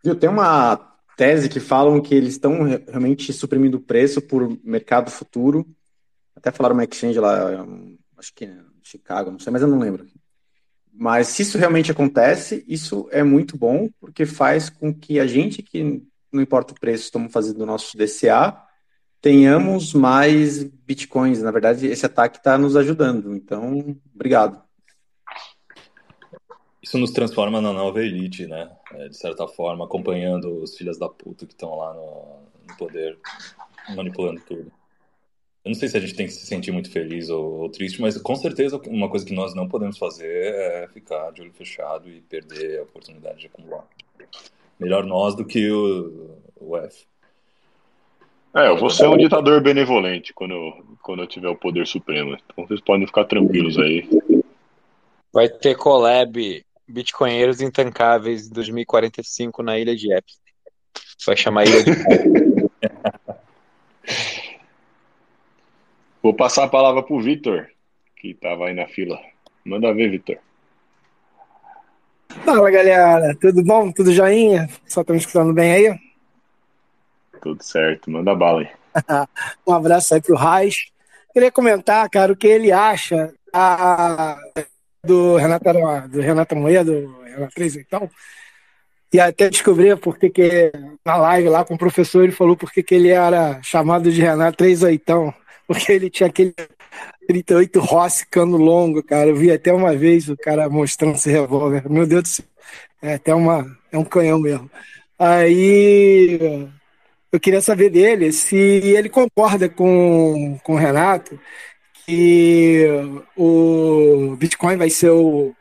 Viu, 0.03 0.15
tem 0.15 0.29
uma 0.29 0.77
tese 1.19 1.49
que 1.49 1.59
falam 1.59 1.99
que 1.99 2.15
eles 2.15 2.35
estão 2.35 2.63
realmente 2.63 3.33
suprimindo 3.33 3.75
o 3.75 3.81
preço 3.81 4.21
por 4.21 4.57
mercado 4.63 5.11
futuro. 5.11 5.67
Até 6.33 6.49
falaram 6.49 6.75
uma 6.75 6.85
exchange 6.85 7.19
lá, 7.19 7.67
acho 8.17 8.33
que 8.33 8.49
Chicago, 8.81 9.29
não 9.29 9.37
sei, 9.37 9.51
mas 9.51 9.61
eu 9.61 9.67
não 9.67 9.79
lembro. 9.79 10.05
Mas 10.93 11.27
se 11.27 11.41
isso 11.41 11.57
realmente 11.57 11.91
acontece, 11.91 12.63
isso 12.65 13.09
é 13.11 13.21
muito 13.21 13.57
bom, 13.57 13.89
porque 13.99 14.25
faz 14.25 14.69
com 14.69 14.93
que 14.93 15.19
a 15.19 15.27
gente, 15.27 15.61
que 15.61 16.01
não 16.31 16.41
importa 16.41 16.73
o 16.73 16.79
preço, 16.79 17.03
estamos 17.03 17.33
fazendo 17.33 17.63
o 17.63 17.65
nosso 17.65 17.97
DCA, 17.97 18.57
tenhamos 19.19 19.93
mais 19.93 20.63
bitcoins. 20.63 21.41
Na 21.41 21.51
verdade, 21.51 21.85
esse 21.87 22.05
ataque 22.05 22.37
está 22.37 22.57
nos 22.57 22.77
ajudando. 22.77 23.35
Então, 23.35 23.97
obrigado. 24.15 24.63
Isso 26.81 26.97
nos 26.97 27.11
transforma 27.11 27.59
na 27.59 27.73
nova 27.73 28.01
elite, 28.01 28.47
né? 28.47 28.69
É, 28.93 29.09
de 29.09 29.17
certa 29.17 29.47
forma, 29.47 29.85
acompanhando 29.85 30.61
os 30.61 30.77
filhos 30.77 30.97
da 30.97 31.09
puta 31.09 31.45
que 31.45 31.53
estão 31.53 31.77
lá 31.77 31.93
no, 31.93 32.39
no, 32.67 32.77
poder, 32.77 33.17
manipulando 33.95 34.41
tudo. 34.47 34.71
Eu 35.65 35.71
não 35.71 35.73
sei 35.73 35.89
se 35.89 35.97
a 35.97 35.99
gente 35.99 36.15
tem 36.15 36.25
que 36.25 36.31
se 36.31 36.45
sentir 36.45 36.71
muito 36.71 36.89
feliz 36.89 37.29
ou, 37.29 37.61
ou, 37.61 37.69
triste, 37.69 38.01
mas 38.01 38.17
com 38.17 38.35
certeza 38.35 38.81
uma 38.87 39.09
coisa 39.09 39.25
que 39.25 39.33
nós 39.33 39.53
não 39.53 39.67
podemos 39.67 39.97
fazer 39.97 40.53
é 40.55 40.87
ficar 40.87 41.31
de 41.31 41.41
olho 41.41 41.51
fechado 41.51 42.09
e 42.09 42.21
perder 42.21 42.79
a 42.79 42.83
oportunidade 42.83 43.39
de 43.39 43.47
acumular. 43.47 43.85
Melhor 44.79 45.05
nós 45.05 45.35
do 45.35 45.43
que 45.43 45.69
o, 45.69 46.37
o 46.55 46.77
F. 46.77 47.05
É, 48.55 48.69
eu 48.69 48.77
vou 48.77 48.89
ser 48.89 49.07
um 49.07 49.17
ditador 49.17 49.61
benevolente 49.61 50.33
quando 50.33 50.53
eu, 50.53 50.85
quando 51.03 51.21
eu 51.21 51.27
tiver 51.27 51.49
o 51.49 51.55
poder 51.55 51.85
supremo. 51.85 52.35
Então 52.35 52.65
vocês 52.65 52.79
podem 52.79 53.05
ficar 53.05 53.25
tranquilos 53.25 53.77
aí. 53.77 54.07
Vai 55.31 55.49
ter 55.49 55.75
collab 55.75 56.65
Bitcoinheiros 56.89 57.61
Intancáveis 57.61 58.49
2045 58.49 59.61
na 59.61 59.77
ilha 59.77 59.95
de 59.95 60.11
Epstein. 60.11 60.49
Vai 61.25 61.37
chamar 61.37 61.65
Ilha 61.67 61.83
de 61.83 61.91
Vou 66.23 66.33
passar 66.33 66.63
a 66.65 66.67
palavra 66.67 67.03
pro 67.03 67.21
Vitor, 67.21 67.67
que 68.15 68.31
estava 68.31 68.67
aí 68.67 68.73
na 68.73 68.87
fila. 68.87 69.19
Manda 69.63 69.93
ver, 69.93 70.09
Vitor. 70.09 70.37
Fala, 72.43 72.71
galera. 72.71 73.35
Tudo 73.39 73.63
bom? 73.63 73.91
Tudo 73.91 74.11
joinha? 74.11 74.67
Só 74.87 75.01
estão 75.01 75.15
escutando 75.15 75.53
bem 75.53 75.71
aí? 75.71 75.99
Tudo 77.41 77.63
certo. 77.63 78.11
Manda 78.11 78.35
bala 78.35 78.61
aí. 78.61 78.69
um 79.67 79.73
abraço 79.73 80.13
aí 80.13 80.21
pro 80.21 80.35
Raiz. 80.35 80.91
Queria 81.31 81.51
comentar, 81.51 82.09
cara, 82.09 82.33
o 82.33 82.35
que 82.35 82.47
ele 82.47 82.71
acha 82.71 83.33
a 83.53 84.37
do 85.03 85.35
Renato, 85.37 85.65
do 86.09 86.21
Renato 86.21 86.55
Moeda, 86.55 86.91
do 86.91 87.21
Renato 87.21 87.53
3 87.55 87.75
então. 87.77 88.09
E 89.11 89.19
até 89.19 89.49
descobri 89.49 89.95
porque 89.95 90.29
que 90.29 90.71
na 91.03 91.17
live 91.17 91.49
lá 91.49 91.65
com 91.65 91.73
o 91.73 91.77
professor 91.77 92.23
ele 92.23 92.31
falou 92.31 92.55
porque 92.55 92.83
que 92.83 92.93
ele 92.93 93.09
era 93.09 93.59
chamado 93.63 94.11
de 94.11 94.21
Renato 94.21 94.57
3 94.57 94.83
oitão, 94.83 95.33
porque 95.67 95.91
ele 95.91 96.09
tinha 96.09 96.27
aquele 96.29 96.53
38 97.27 97.79
Rossi 97.79 98.25
cano 98.27 98.57
longo, 98.57 99.03
cara. 99.03 99.29
Eu 99.29 99.35
vi 99.35 99.51
até 99.51 99.73
uma 99.73 99.95
vez 99.95 100.29
o 100.29 100.37
cara 100.37 100.69
mostrando 100.69 101.15
esse 101.15 101.29
revólver. 101.31 101.89
Meu 101.89 102.05
Deus 102.05 102.23
do 102.23 102.27
céu. 102.27 102.45
É 103.01 103.13
até 103.15 103.33
uma 103.33 103.65
é 103.91 103.97
um 103.97 104.03
canhão 104.03 104.39
mesmo. 104.39 104.69
Aí 105.17 106.69
eu 107.31 107.39
queria 107.39 107.61
saber 107.61 107.89
dele 107.89 108.31
se 108.31 108.55
ele 108.57 109.09
concorda 109.09 109.69
com, 109.69 110.59
com 110.63 110.73
o 110.73 110.77
Renato 110.77 111.39
que 112.09 112.87
o 113.37 114.35
Bitcoin 114.35 114.77
vai 114.77 114.89
ser 114.89 115.11
o, 115.11 115.53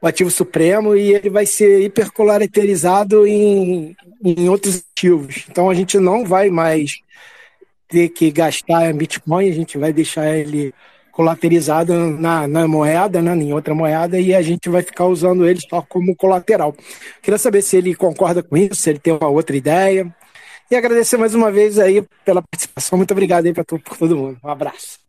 o 0.00 0.06
ativo 0.06 0.30
supremo 0.30 0.94
e 0.94 1.14
ele 1.14 1.30
vai 1.30 1.46
ser 1.46 1.80
hipercolateralizado 1.80 3.26
em, 3.26 3.96
em 4.22 4.46
outros 4.46 4.84
ativos. 4.92 5.46
Então 5.48 5.70
a 5.70 5.74
gente 5.74 5.98
não 5.98 6.22
vai 6.22 6.50
mais 6.50 7.00
ter 7.88 8.10
que 8.10 8.30
gastar 8.30 8.92
Bitcoin, 8.92 9.48
a 9.48 9.54
gente 9.54 9.78
vai 9.78 9.90
deixar 9.90 10.36
ele 10.36 10.74
colateralizado 11.12 11.94
na, 11.94 12.46
na 12.46 12.68
moeda, 12.68 13.22
né, 13.22 13.34
em 13.34 13.54
outra 13.54 13.74
moeda, 13.74 14.20
e 14.20 14.34
a 14.34 14.42
gente 14.42 14.68
vai 14.68 14.82
ficar 14.82 15.06
usando 15.06 15.48
ele 15.48 15.60
só 15.66 15.80
como 15.80 16.14
colateral. 16.14 16.76
Queria 17.22 17.38
saber 17.38 17.62
se 17.62 17.78
ele 17.78 17.94
concorda 17.94 18.42
com 18.42 18.54
isso, 18.54 18.74
se 18.74 18.90
ele 18.90 18.98
tem 18.98 19.14
uma 19.14 19.28
outra 19.28 19.56
ideia. 19.56 20.14
E 20.70 20.76
agradecer 20.76 21.16
mais 21.16 21.34
uma 21.34 21.50
vez 21.50 21.78
aí 21.78 22.04
pela 22.22 22.42
participação. 22.42 22.98
Muito 22.98 23.12
obrigado 23.12 23.46
aí 23.46 23.54
para 23.54 23.64
todo 23.64 24.16
mundo. 24.16 24.38
Um 24.44 24.48
abraço. 24.48 25.05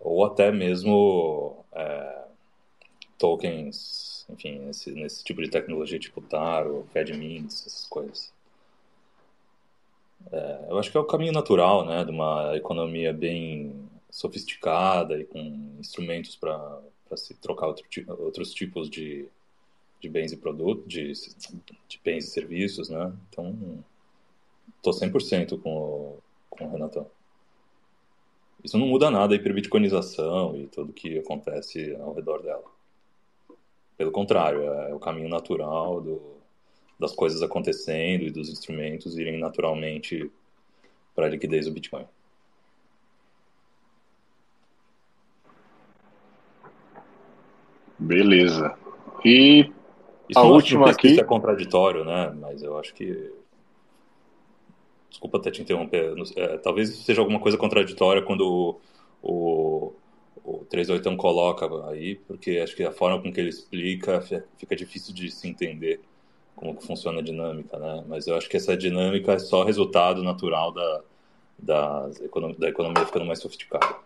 Ou 0.00 0.24
até 0.24 0.50
mesmo 0.50 1.64
é, 1.72 2.24
tokens, 3.18 4.26
enfim, 4.30 4.58
nesse, 4.60 4.90
nesse, 4.92 5.22
tipo 5.22 5.42
de 5.42 5.50
tecnologia 5.50 5.98
tipo 5.98 6.22
Taro, 6.22 6.86
FedMints, 6.92 7.66
essas 7.66 7.86
coisas. 7.86 8.32
É, 10.32 10.66
eu 10.70 10.78
acho 10.78 10.90
que 10.90 10.96
é 10.96 11.00
o 11.00 11.04
caminho 11.04 11.32
natural, 11.32 11.84
né, 11.84 12.04
de 12.04 12.10
uma 12.10 12.56
economia 12.56 13.12
bem 13.12 13.88
sofisticada 14.10 15.18
e 15.20 15.24
com 15.24 15.76
instrumentos 15.78 16.36
para 16.36 16.80
se 17.16 17.34
trocar 17.34 17.66
outro, 17.66 17.84
outros 18.18 18.54
tipos 18.54 18.88
de 18.88 19.28
de 20.04 20.08
bens 20.10 20.32
e 20.32 20.36
produtos, 20.36 20.86
de, 20.86 21.12
de 21.88 22.00
bens 22.04 22.26
e 22.26 22.30
serviços, 22.30 22.90
né? 22.90 23.10
Então, 23.30 23.82
estou 24.76 24.92
100% 24.92 25.58
com 25.62 25.74
o, 25.74 26.18
com 26.50 26.66
o 26.66 26.70
Renatão. 26.70 27.10
Isso 28.62 28.76
não 28.76 28.86
muda 28.86 29.10
nada 29.10 29.34
a 29.34 29.36
hiperbitcoinização 29.36 30.56
e 30.56 30.66
tudo 30.66 30.92
que 30.92 31.18
acontece 31.18 31.94
ao 31.96 32.12
redor 32.12 32.42
dela. 32.42 32.64
Pelo 33.96 34.12
contrário, 34.12 34.62
é 34.62 34.94
o 34.94 34.98
caminho 34.98 35.28
natural 35.28 36.02
do, 36.02 36.20
das 37.00 37.12
coisas 37.12 37.40
acontecendo 37.42 38.24
e 38.24 38.30
dos 38.30 38.50
instrumentos 38.50 39.16
irem 39.16 39.38
naturalmente 39.38 40.30
para 41.14 41.26
a 41.26 41.30
liquidez 41.30 41.64
do 41.64 41.72
Bitcoin. 41.72 42.06
Beleza. 47.98 48.76
E 49.24 49.72
Isso 50.28 50.38
a 50.38 50.42
não, 50.42 50.52
última 50.52 50.90
aqui... 50.90 51.20
é 51.20 51.24
contraditório, 51.24 52.04
né? 52.04 52.34
Mas 52.40 52.62
eu 52.62 52.78
acho 52.78 52.94
que 52.94 53.30
desculpa 55.10 55.38
até 55.38 55.50
te 55.50 55.62
interromper, 55.62 56.12
é, 56.36 56.58
talvez 56.58 56.90
seja 56.96 57.20
alguma 57.20 57.38
coisa 57.38 57.56
contraditória 57.56 58.20
quando 58.20 58.80
o, 59.22 59.92
o, 59.92 59.92
o 60.44 60.64
38 60.64 61.16
coloca 61.16 61.66
aí, 61.88 62.16
porque 62.16 62.58
acho 62.58 62.74
que 62.74 62.82
a 62.82 62.90
forma 62.90 63.22
com 63.22 63.32
que 63.32 63.40
ele 63.40 63.48
explica 63.48 64.20
fica 64.58 64.74
difícil 64.74 65.14
de 65.14 65.30
se 65.30 65.48
entender 65.48 66.00
como 66.56 66.76
que 66.76 66.86
funciona 66.86 67.20
a 67.20 67.22
dinâmica, 67.22 67.78
né? 67.78 68.04
Mas 68.08 68.26
eu 68.26 68.36
acho 68.36 68.48
que 68.48 68.56
essa 68.56 68.76
dinâmica 68.76 69.32
é 69.32 69.38
só 69.38 69.64
resultado 69.64 70.22
natural 70.22 70.72
da, 70.72 71.00
da, 71.58 72.08
da 72.58 72.68
economia 72.68 73.06
ficando 73.06 73.24
mais 73.24 73.40
sofisticada. 73.40 73.96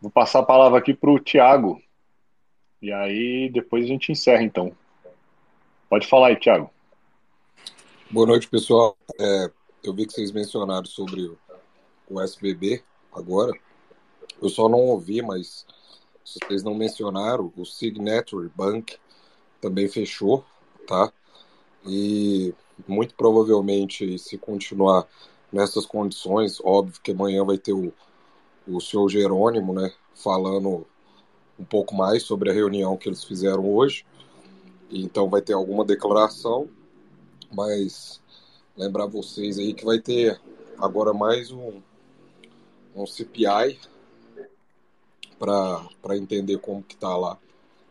Vou 0.00 0.10
passar 0.10 0.40
a 0.40 0.44
palavra 0.44 0.78
aqui 0.78 0.92
para 0.92 1.10
o 1.10 1.18
Tiago. 1.18 1.80
E 2.86 2.92
aí 2.92 3.48
depois 3.48 3.84
a 3.84 3.88
gente 3.88 4.12
encerra, 4.12 4.44
então. 4.44 4.70
Pode 5.90 6.06
falar 6.06 6.28
aí, 6.28 6.36
Tiago. 6.36 6.70
Boa 8.08 8.28
noite, 8.28 8.48
pessoal. 8.48 8.96
É, 9.18 9.50
eu 9.82 9.92
vi 9.92 10.06
que 10.06 10.12
vocês 10.12 10.30
mencionaram 10.30 10.84
sobre 10.84 11.36
o 12.08 12.20
SBB 12.20 12.84
agora. 13.12 13.50
Eu 14.40 14.48
só 14.48 14.68
não 14.68 14.78
ouvi, 14.78 15.20
mas 15.20 15.66
vocês 16.24 16.62
não 16.62 16.76
mencionaram, 16.76 17.52
o 17.56 17.64
Signature 17.64 18.48
Bank 18.54 18.96
também 19.60 19.88
fechou, 19.88 20.44
tá? 20.86 21.12
E 21.84 22.54
muito 22.86 23.16
provavelmente, 23.16 24.16
se 24.16 24.38
continuar 24.38 25.08
nessas 25.52 25.86
condições, 25.86 26.60
óbvio 26.62 27.00
que 27.02 27.10
amanhã 27.10 27.44
vai 27.44 27.58
ter 27.58 27.72
o, 27.72 27.92
o 28.64 28.80
senhor 28.80 29.08
Jerônimo, 29.08 29.74
né, 29.74 29.92
falando 30.14 30.86
um 31.58 31.64
pouco 31.64 31.94
mais 31.94 32.22
sobre 32.22 32.50
a 32.50 32.52
reunião 32.52 32.96
que 32.96 33.08
eles 33.08 33.24
fizeram 33.24 33.68
hoje. 33.68 34.04
Então 34.90 35.28
vai 35.28 35.42
ter 35.42 35.52
alguma 35.52 35.84
declaração, 35.84 36.68
mas 37.52 38.20
lembrar 38.76 39.06
vocês 39.06 39.58
aí 39.58 39.74
que 39.74 39.84
vai 39.84 39.98
ter 39.98 40.40
agora 40.78 41.12
mais 41.12 41.50
um, 41.50 41.80
um 42.94 43.06
CPI 43.06 43.78
para 45.38 46.16
entender 46.16 46.58
como 46.58 46.82
que 46.82 46.96
tá 46.96 47.16
lá 47.16 47.38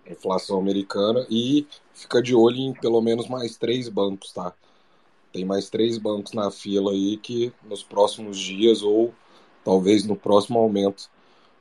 a 0.05 0.11
inflação 0.11 0.59
americana 0.59 1.25
e 1.29 1.67
fica 1.93 2.21
de 2.21 2.35
olho 2.35 2.57
em 2.57 2.73
pelo 2.73 3.01
menos 3.01 3.27
mais 3.27 3.57
três 3.57 3.89
bancos, 3.89 4.31
tá? 4.31 4.53
Tem 5.31 5.43
mais 5.43 5.69
três 5.69 5.97
bancos 5.97 6.33
na 6.33 6.49
fila 6.49 6.91
aí 6.91 7.17
que 7.17 7.51
nos 7.63 7.83
próximos 7.83 8.37
dias 8.37 8.81
ou 8.81 9.13
talvez 9.63 10.05
no 10.05 10.15
próximo 10.15 10.59
aumento 10.59 11.09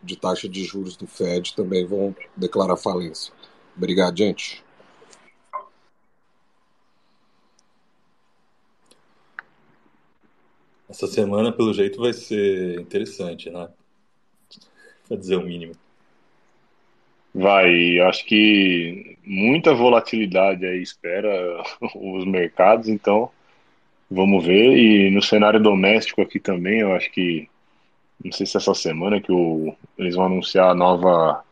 de 0.05 0.17
taxa 0.17 0.49
de 0.49 0.65
juros 0.65 0.97
do 0.97 1.07
Fed 1.07 1.55
também 1.55 1.85
vão 1.87 2.15
declarar 2.37 2.77
falência. 2.77 3.33
Obrigado, 3.77 4.17
gente. 4.17 4.63
Essa 10.89 11.07
semana, 11.09 11.51
pelo 11.51 11.75
jeito, 11.75 12.01
vai 12.01 12.13
ser 12.13 12.81
interessante, 12.81 13.51
né? 13.51 13.69
Para 15.09 15.17
dizer 15.17 15.37
o 15.37 15.43
mínimo. 15.43 15.75
Vai, 17.35 17.99
acho 18.01 18.25
que 18.27 19.19
muita 19.25 19.75
volatilidade 19.75 20.65
aí 20.65 20.81
espera 20.81 21.29
os 21.97 22.25
mercados, 22.25 22.89
então 22.89 23.29
vamos 24.09 24.45
ver. 24.45 24.77
E 24.77 25.11
no 25.11 25.21
cenário 25.21 25.61
doméstico 25.61 26.23
aqui 26.23 26.39
também, 26.39 26.81
eu 26.81 26.93
acho 26.93 27.11
que 27.11 27.49
não 28.25 28.33
sei 28.33 28.47
se 28.47 28.57
é 28.57 28.59
essa 28.59 28.75
semana 28.75 29.21
que 29.21 29.31
o, 29.31 29.75
eles 29.99 30.15
vão 30.15 30.27
anunciar 30.27 30.71
a 30.71 30.75
nova, 30.75 31.45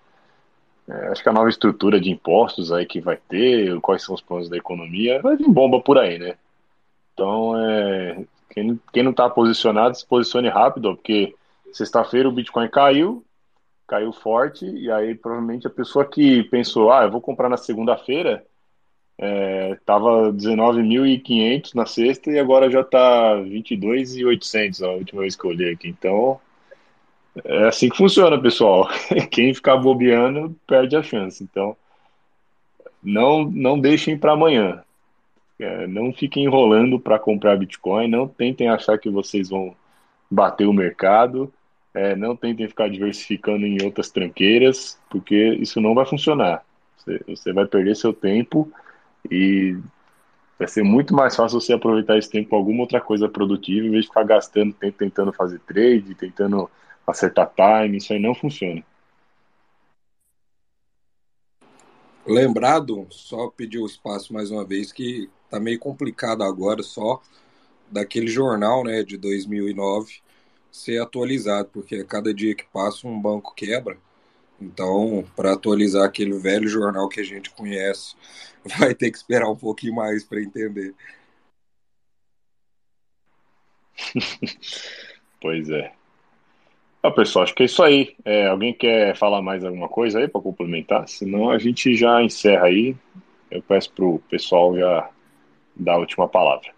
é, 0.88 1.08
acho 1.08 1.22
que 1.22 1.28
a 1.28 1.32
nova 1.32 1.48
estrutura 1.48 2.00
de 2.00 2.10
impostos 2.10 2.72
aí 2.72 2.86
que 2.86 3.00
vai 3.00 3.16
ter, 3.16 3.78
quais 3.80 4.02
são 4.02 4.14
os 4.14 4.22
planos 4.22 4.48
da 4.48 4.56
economia, 4.56 5.20
vai 5.20 5.36
vir 5.36 5.48
bomba 5.48 5.80
por 5.80 5.98
aí, 5.98 6.18
né? 6.18 6.36
Então, 7.12 7.54
é, 7.58 8.24
quem, 8.50 8.80
quem 8.92 9.02
não 9.02 9.10
está 9.10 9.28
posicionado, 9.28 9.96
se 9.96 10.06
posicione 10.06 10.48
rápido, 10.48 10.94
porque 10.96 11.34
sexta-feira 11.72 12.28
o 12.28 12.32
Bitcoin 12.32 12.68
caiu, 12.68 13.24
caiu 13.86 14.12
forte, 14.12 14.64
e 14.64 14.90
aí 14.90 15.14
provavelmente 15.14 15.66
a 15.66 15.70
pessoa 15.70 16.04
que 16.06 16.42
pensou, 16.44 16.90
ah, 16.90 17.04
eu 17.04 17.10
vou 17.10 17.20
comprar 17.20 17.48
na 17.48 17.58
segunda-feira, 17.58 18.44
é, 19.18 19.76
tava 19.84 20.32
19.500 20.32 21.74
na 21.74 21.86
sexta 21.86 22.30
e 22.30 22.38
agora 22.38 22.70
já 22.70 22.82
tá 22.82 23.36
22.800 23.36 24.82
a 24.82 24.90
última 24.92 25.20
vez 25.20 25.36
que 25.36 25.44
eu 25.44 25.50
olhei 25.50 25.72
aqui. 25.74 25.88
Então, 25.88 26.40
é 27.44 27.68
assim 27.68 27.88
que 27.88 27.96
funciona, 27.96 28.40
pessoal. 28.40 28.88
Quem 29.30 29.54
ficar 29.54 29.76
bobeando 29.76 30.54
perde 30.66 30.96
a 30.96 31.02
chance. 31.02 31.42
Então, 31.42 31.76
não 33.02 33.44
não 33.44 33.78
deixem 33.78 34.18
para 34.18 34.32
amanhã. 34.32 34.82
É, 35.58 35.86
não 35.86 36.12
fiquem 36.12 36.44
enrolando 36.44 36.98
para 36.98 37.18
comprar 37.18 37.56
Bitcoin. 37.56 38.08
Não 38.08 38.28
tentem 38.28 38.68
achar 38.68 38.98
que 38.98 39.08
vocês 39.08 39.48
vão 39.48 39.74
bater 40.30 40.66
o 40.66 40.72
mercado. 40.72 41.52
É, 41.94 42.16
não 42.16 42.34
tentem 42.34 42.68
ficar 42.68 42.88
diversificando 42.88 43.66
em 43.66 43.82
outras 43.82 44.10
tranqueiras, 44.10 44.98
porque 45.10 45.54
isso 45.60 45.80
não 45.80 45.94
vai 45.94 46.06
funcionar. 46.06 46.64
Você, 46.96 47.20
você 47.26 47.52
vai 47.52 47.66
perder 47.66 47.96
seu 47.96 48.12
tempo 48.12 48.70
e 49.30 49.76
vai 50.58 50.68
ser 50.68 50.82
muito 50.82 51.14
mais 51.14 51.36
fácil 51.36 51.60
você 51.60 51.72
aproveitar 51.72 52.16
esse 52.16 52.30
tempo 52.30 52.50
com 52.50 52.56
alguma 52.56 52.80
outra 52.82 53.00
coisa 53.00 53.28
produtiva, 53.28 53.86
em 53.86 53.90
vez 53.90 54.02
de 54.02 54.08
ficar 54.08 54.24
gastando 54.24 54.72
tempo 54.72 54.96
tentando 54.96 55.32
fazer 55.32 55.58
trade, 55.60 56.14
tentando 56.14 56.70
acertar 57.06 57.52
time, 57.54 57.98
isso 57.98 58.12
aí 58.12 58.18
não 58.18 58.34
funciona. 58.34 58.84
Lembrado, 62.26 63.06
só 63.10 63.48
pedir 63.50 63.78
o 63.78 63.86
espaço 63.86 64.32
mais 64.32 64.50
uma 64.50 64.64
vez, 64.64 64.92
que 64.92 65.28
tá 65.50 65.58
meio 65.58 65.78
complicado 65.78 66.42
agora 66.44 66.82
só 66.82 67.20
daquele 67.90 68.28
jornal 68.28 68.84
né, 68.84 69.02
de 69.02 69.16
2009 69.16 70.22
ser 70.70 71.02
atualizado, 71.02 71.68
porque 71.72 72.02
cada 72.04 72.32
dia 72.32 72.54
que 72.54 72.64
passa 72.72 73.06
um 73.06 73.20
banco 73.20 73.54
quebra. 73.54 73.98
Então, 74.60 75.24
para 75.36 75.52
atualizar 75.54 76.04
aquele 76.04 76.38
velho 76.38 76.68
jornal 76.68 77.08
que 77.08 77.20
a 77.20 77.24
gente 77.24 77.50
conhece, 77.50 78.14
vai 78.78 78.94
ter 78.94 79.10
que 79.10 79.16
esperar 79.18 79.50
um 79.50 79.56
pouquinho 79.56 79.94
mais 79.94 80.24
para 80.24 80.40
entender. 80.42 80.94
pois 85.40 85.68
é. 85.70 86.01
Ah, 87.02 87.10
pessoal, 87.10 87.42
acho 87.44 87.54
que 87.54 87.62
é 87.64 87.66
isso 87.66 87.82
aí. 87.82 88.14
É, 88.24 88.46
alguém 88.46 88.72
quer 88.72 89.16
falar 89.16 89.42
mais 89.42 89.64
alguma 89.64 89.88
coisa 89.88 90.18
aí 90.20 90.28
para 90.28 90.40
complementar? 90.40 91.08
Senão 91.08 91.50
a 91.50 91.58
gente 91.58 91.94
já 91.96 92.22
encerra 92.22 92.66
aí. 92.66 92.96
Eu 93.50 93.62
peço 93.62 93.92
para 93.92 94.04
o 94.04 94.18
pessoal 94.30 94.76
já 94.76 95.10
dar 95.76 95.94
a 95.94 95.98
última 95.98 96.28
palavra. 96.28 96.70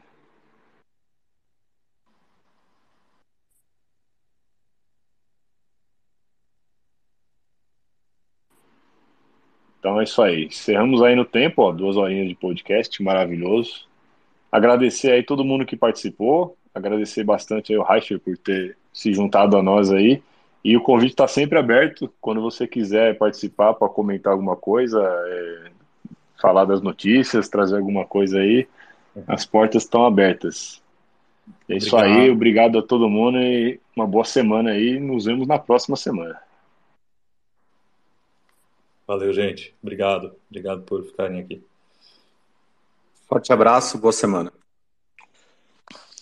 Então 9.78 10.00
é 10.00 10.04
isso 10.04 10.22
aí. 10.22 10.46
Encerramos 10.46 11.02
aí 11.02 11.14
no 11.14 11.24
tempo, 11.24 11.62
ó, 11.62 11.72
duas 11.72 11.96
horinhas 11.96 12.28
de 12.28 12.34
podcast, 12.34 13.02
maravilhoso. 13.02 13.86
Agradecer 14.52 15.12
aí 15.12 15.22
todo 15.22 15.44
mundo 15.44 15.66
que 15.66 15.76
participou, 15.76 16.56
agradecer 16.74 17.24
bastante 17.24 17.72
aí 17.72 17.78
o 17.78 17.82
Reicher 17.82 18.20
por 18.20 18.36
ter 18.38 18.76
se 18.94 19.12
juntado 19.12 19.58
a 19.58 19.62
nós 19.62 19.90
aí. 19.90 20.22
E 20.64 20.74
o 20.76 20.82
convite 20.82 21.10
está 21.10 21.28
sempre 21.28 21.58
aberto 21.58 22.10
quando 22.20 22.40
você 22.40 22.66
quiser 22.66 23.18
participar 23.18 23.74
para 23.74 23.88
comentar 23.88 24.32
alguma 24.32 24.56
coisa, 24.56 25.02
é, 25.02 25.70
falar 26.40 26.64
das 26.64 26.80
notícias, 26.80 27.50
trazer 27.50 27.76
alguma 27.76 28.06
coisa 28.06 28.38
aí. 28.38 28.66
As 29.26 29.44
portas 29.44 29.82
estão 29.82 30.06
abertas. 30.06 30.82
É 31.68 31.76
isso 31.76 31.94
obrigado. 31.94 32.20
aí, 32.20 32.30
obrigado 32.30 32.78
a 32.78 32.82
todo 32.82 33.08
mundo 33.08 33.38
e 33.38 33.78
uma 33.94 34.06
boa 34.06 34.24
semana 34.24 34.70
aí. 34.70 34.98
Nos 34.98 35.26
vemos 35.26 35.46
na 35.46 35.58
próxima 35.58 35.96
semana. 35.96 36.40
Valeu, 39.06 39.32
gente. 39.32 39.74
Obrigado. 39.82 40.34
Obrigado 40.48 40.82
por 40.82 41.04
ficarem 41.04 41.40
aqui. 41.40 41.62
Forte 43.28 43.52
abraço, 43.52 43.98
boa 43.98 44.12
semana. 44.12 44.50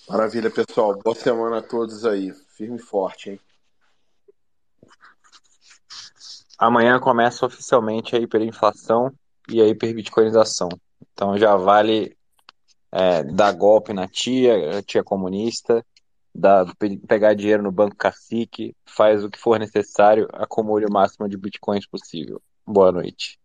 Maravilha, 0.08 0.50
pessoal. 0.50 0.98
Boa 1.02 1.14
semana 1.14 1.58
a 1.58 1.62
todos 1.62 2.04
aí. 2.04 2.32
Firme 2.56 2.76
e 2.76 2.82
forte, 2.82 3.30
hein? 3.30 3.40
Amanhã 6.58 7.00
começa 7.00 7.44
oficialmente 7.44 8.14
a 8.14 8.18
hiperinflação 8.18 9.12
e 9.48 9.60
a 9.60 9.66
hiperbitcoinização. 9.66 10.68
Então 11.12 11.36
já 11.36 11.56
vale 11.56 12.16
é, 12.92 13.24
dar 13.24 13.52
golpe 13.52 13.92
na 13.92 14.06
tia, 14.06 14.82
tia 14.82 15.02
comunista, 15.02 15.84
dar, 16.34 16.66
pegar 17.08 17.34
dinheiro 17.34 17.62
no 17.62 17.72
banco 17.72 17.96
cacique, 17.96 18.76
faz 18.86 19.24
o 19.24 19.30
que 19.30 19.38
for 19.38 19.58
necessário, 19.58 20.28
acumule 20.32 20.86
o 20.86 20.92
máximo 20.92 21.28
de 21.28 21.36
bitcoins 21.36 21.86
possível. 21.86 22.40
Boa 22.66 22.92
noite. 22.92 23.40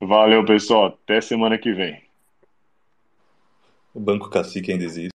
Valeu, 0.00 0.44
pessoal. 0.44 0.86
Até 0.86 1.20
semana 1.20 1.58
que 1.58 1.72
vem. 1.72 2.02
O 3.94 4.00
Banco 4.00 4.28
Cacique 4.28 4.72
ainda 4.72 4.84
existe. 4.84 5.15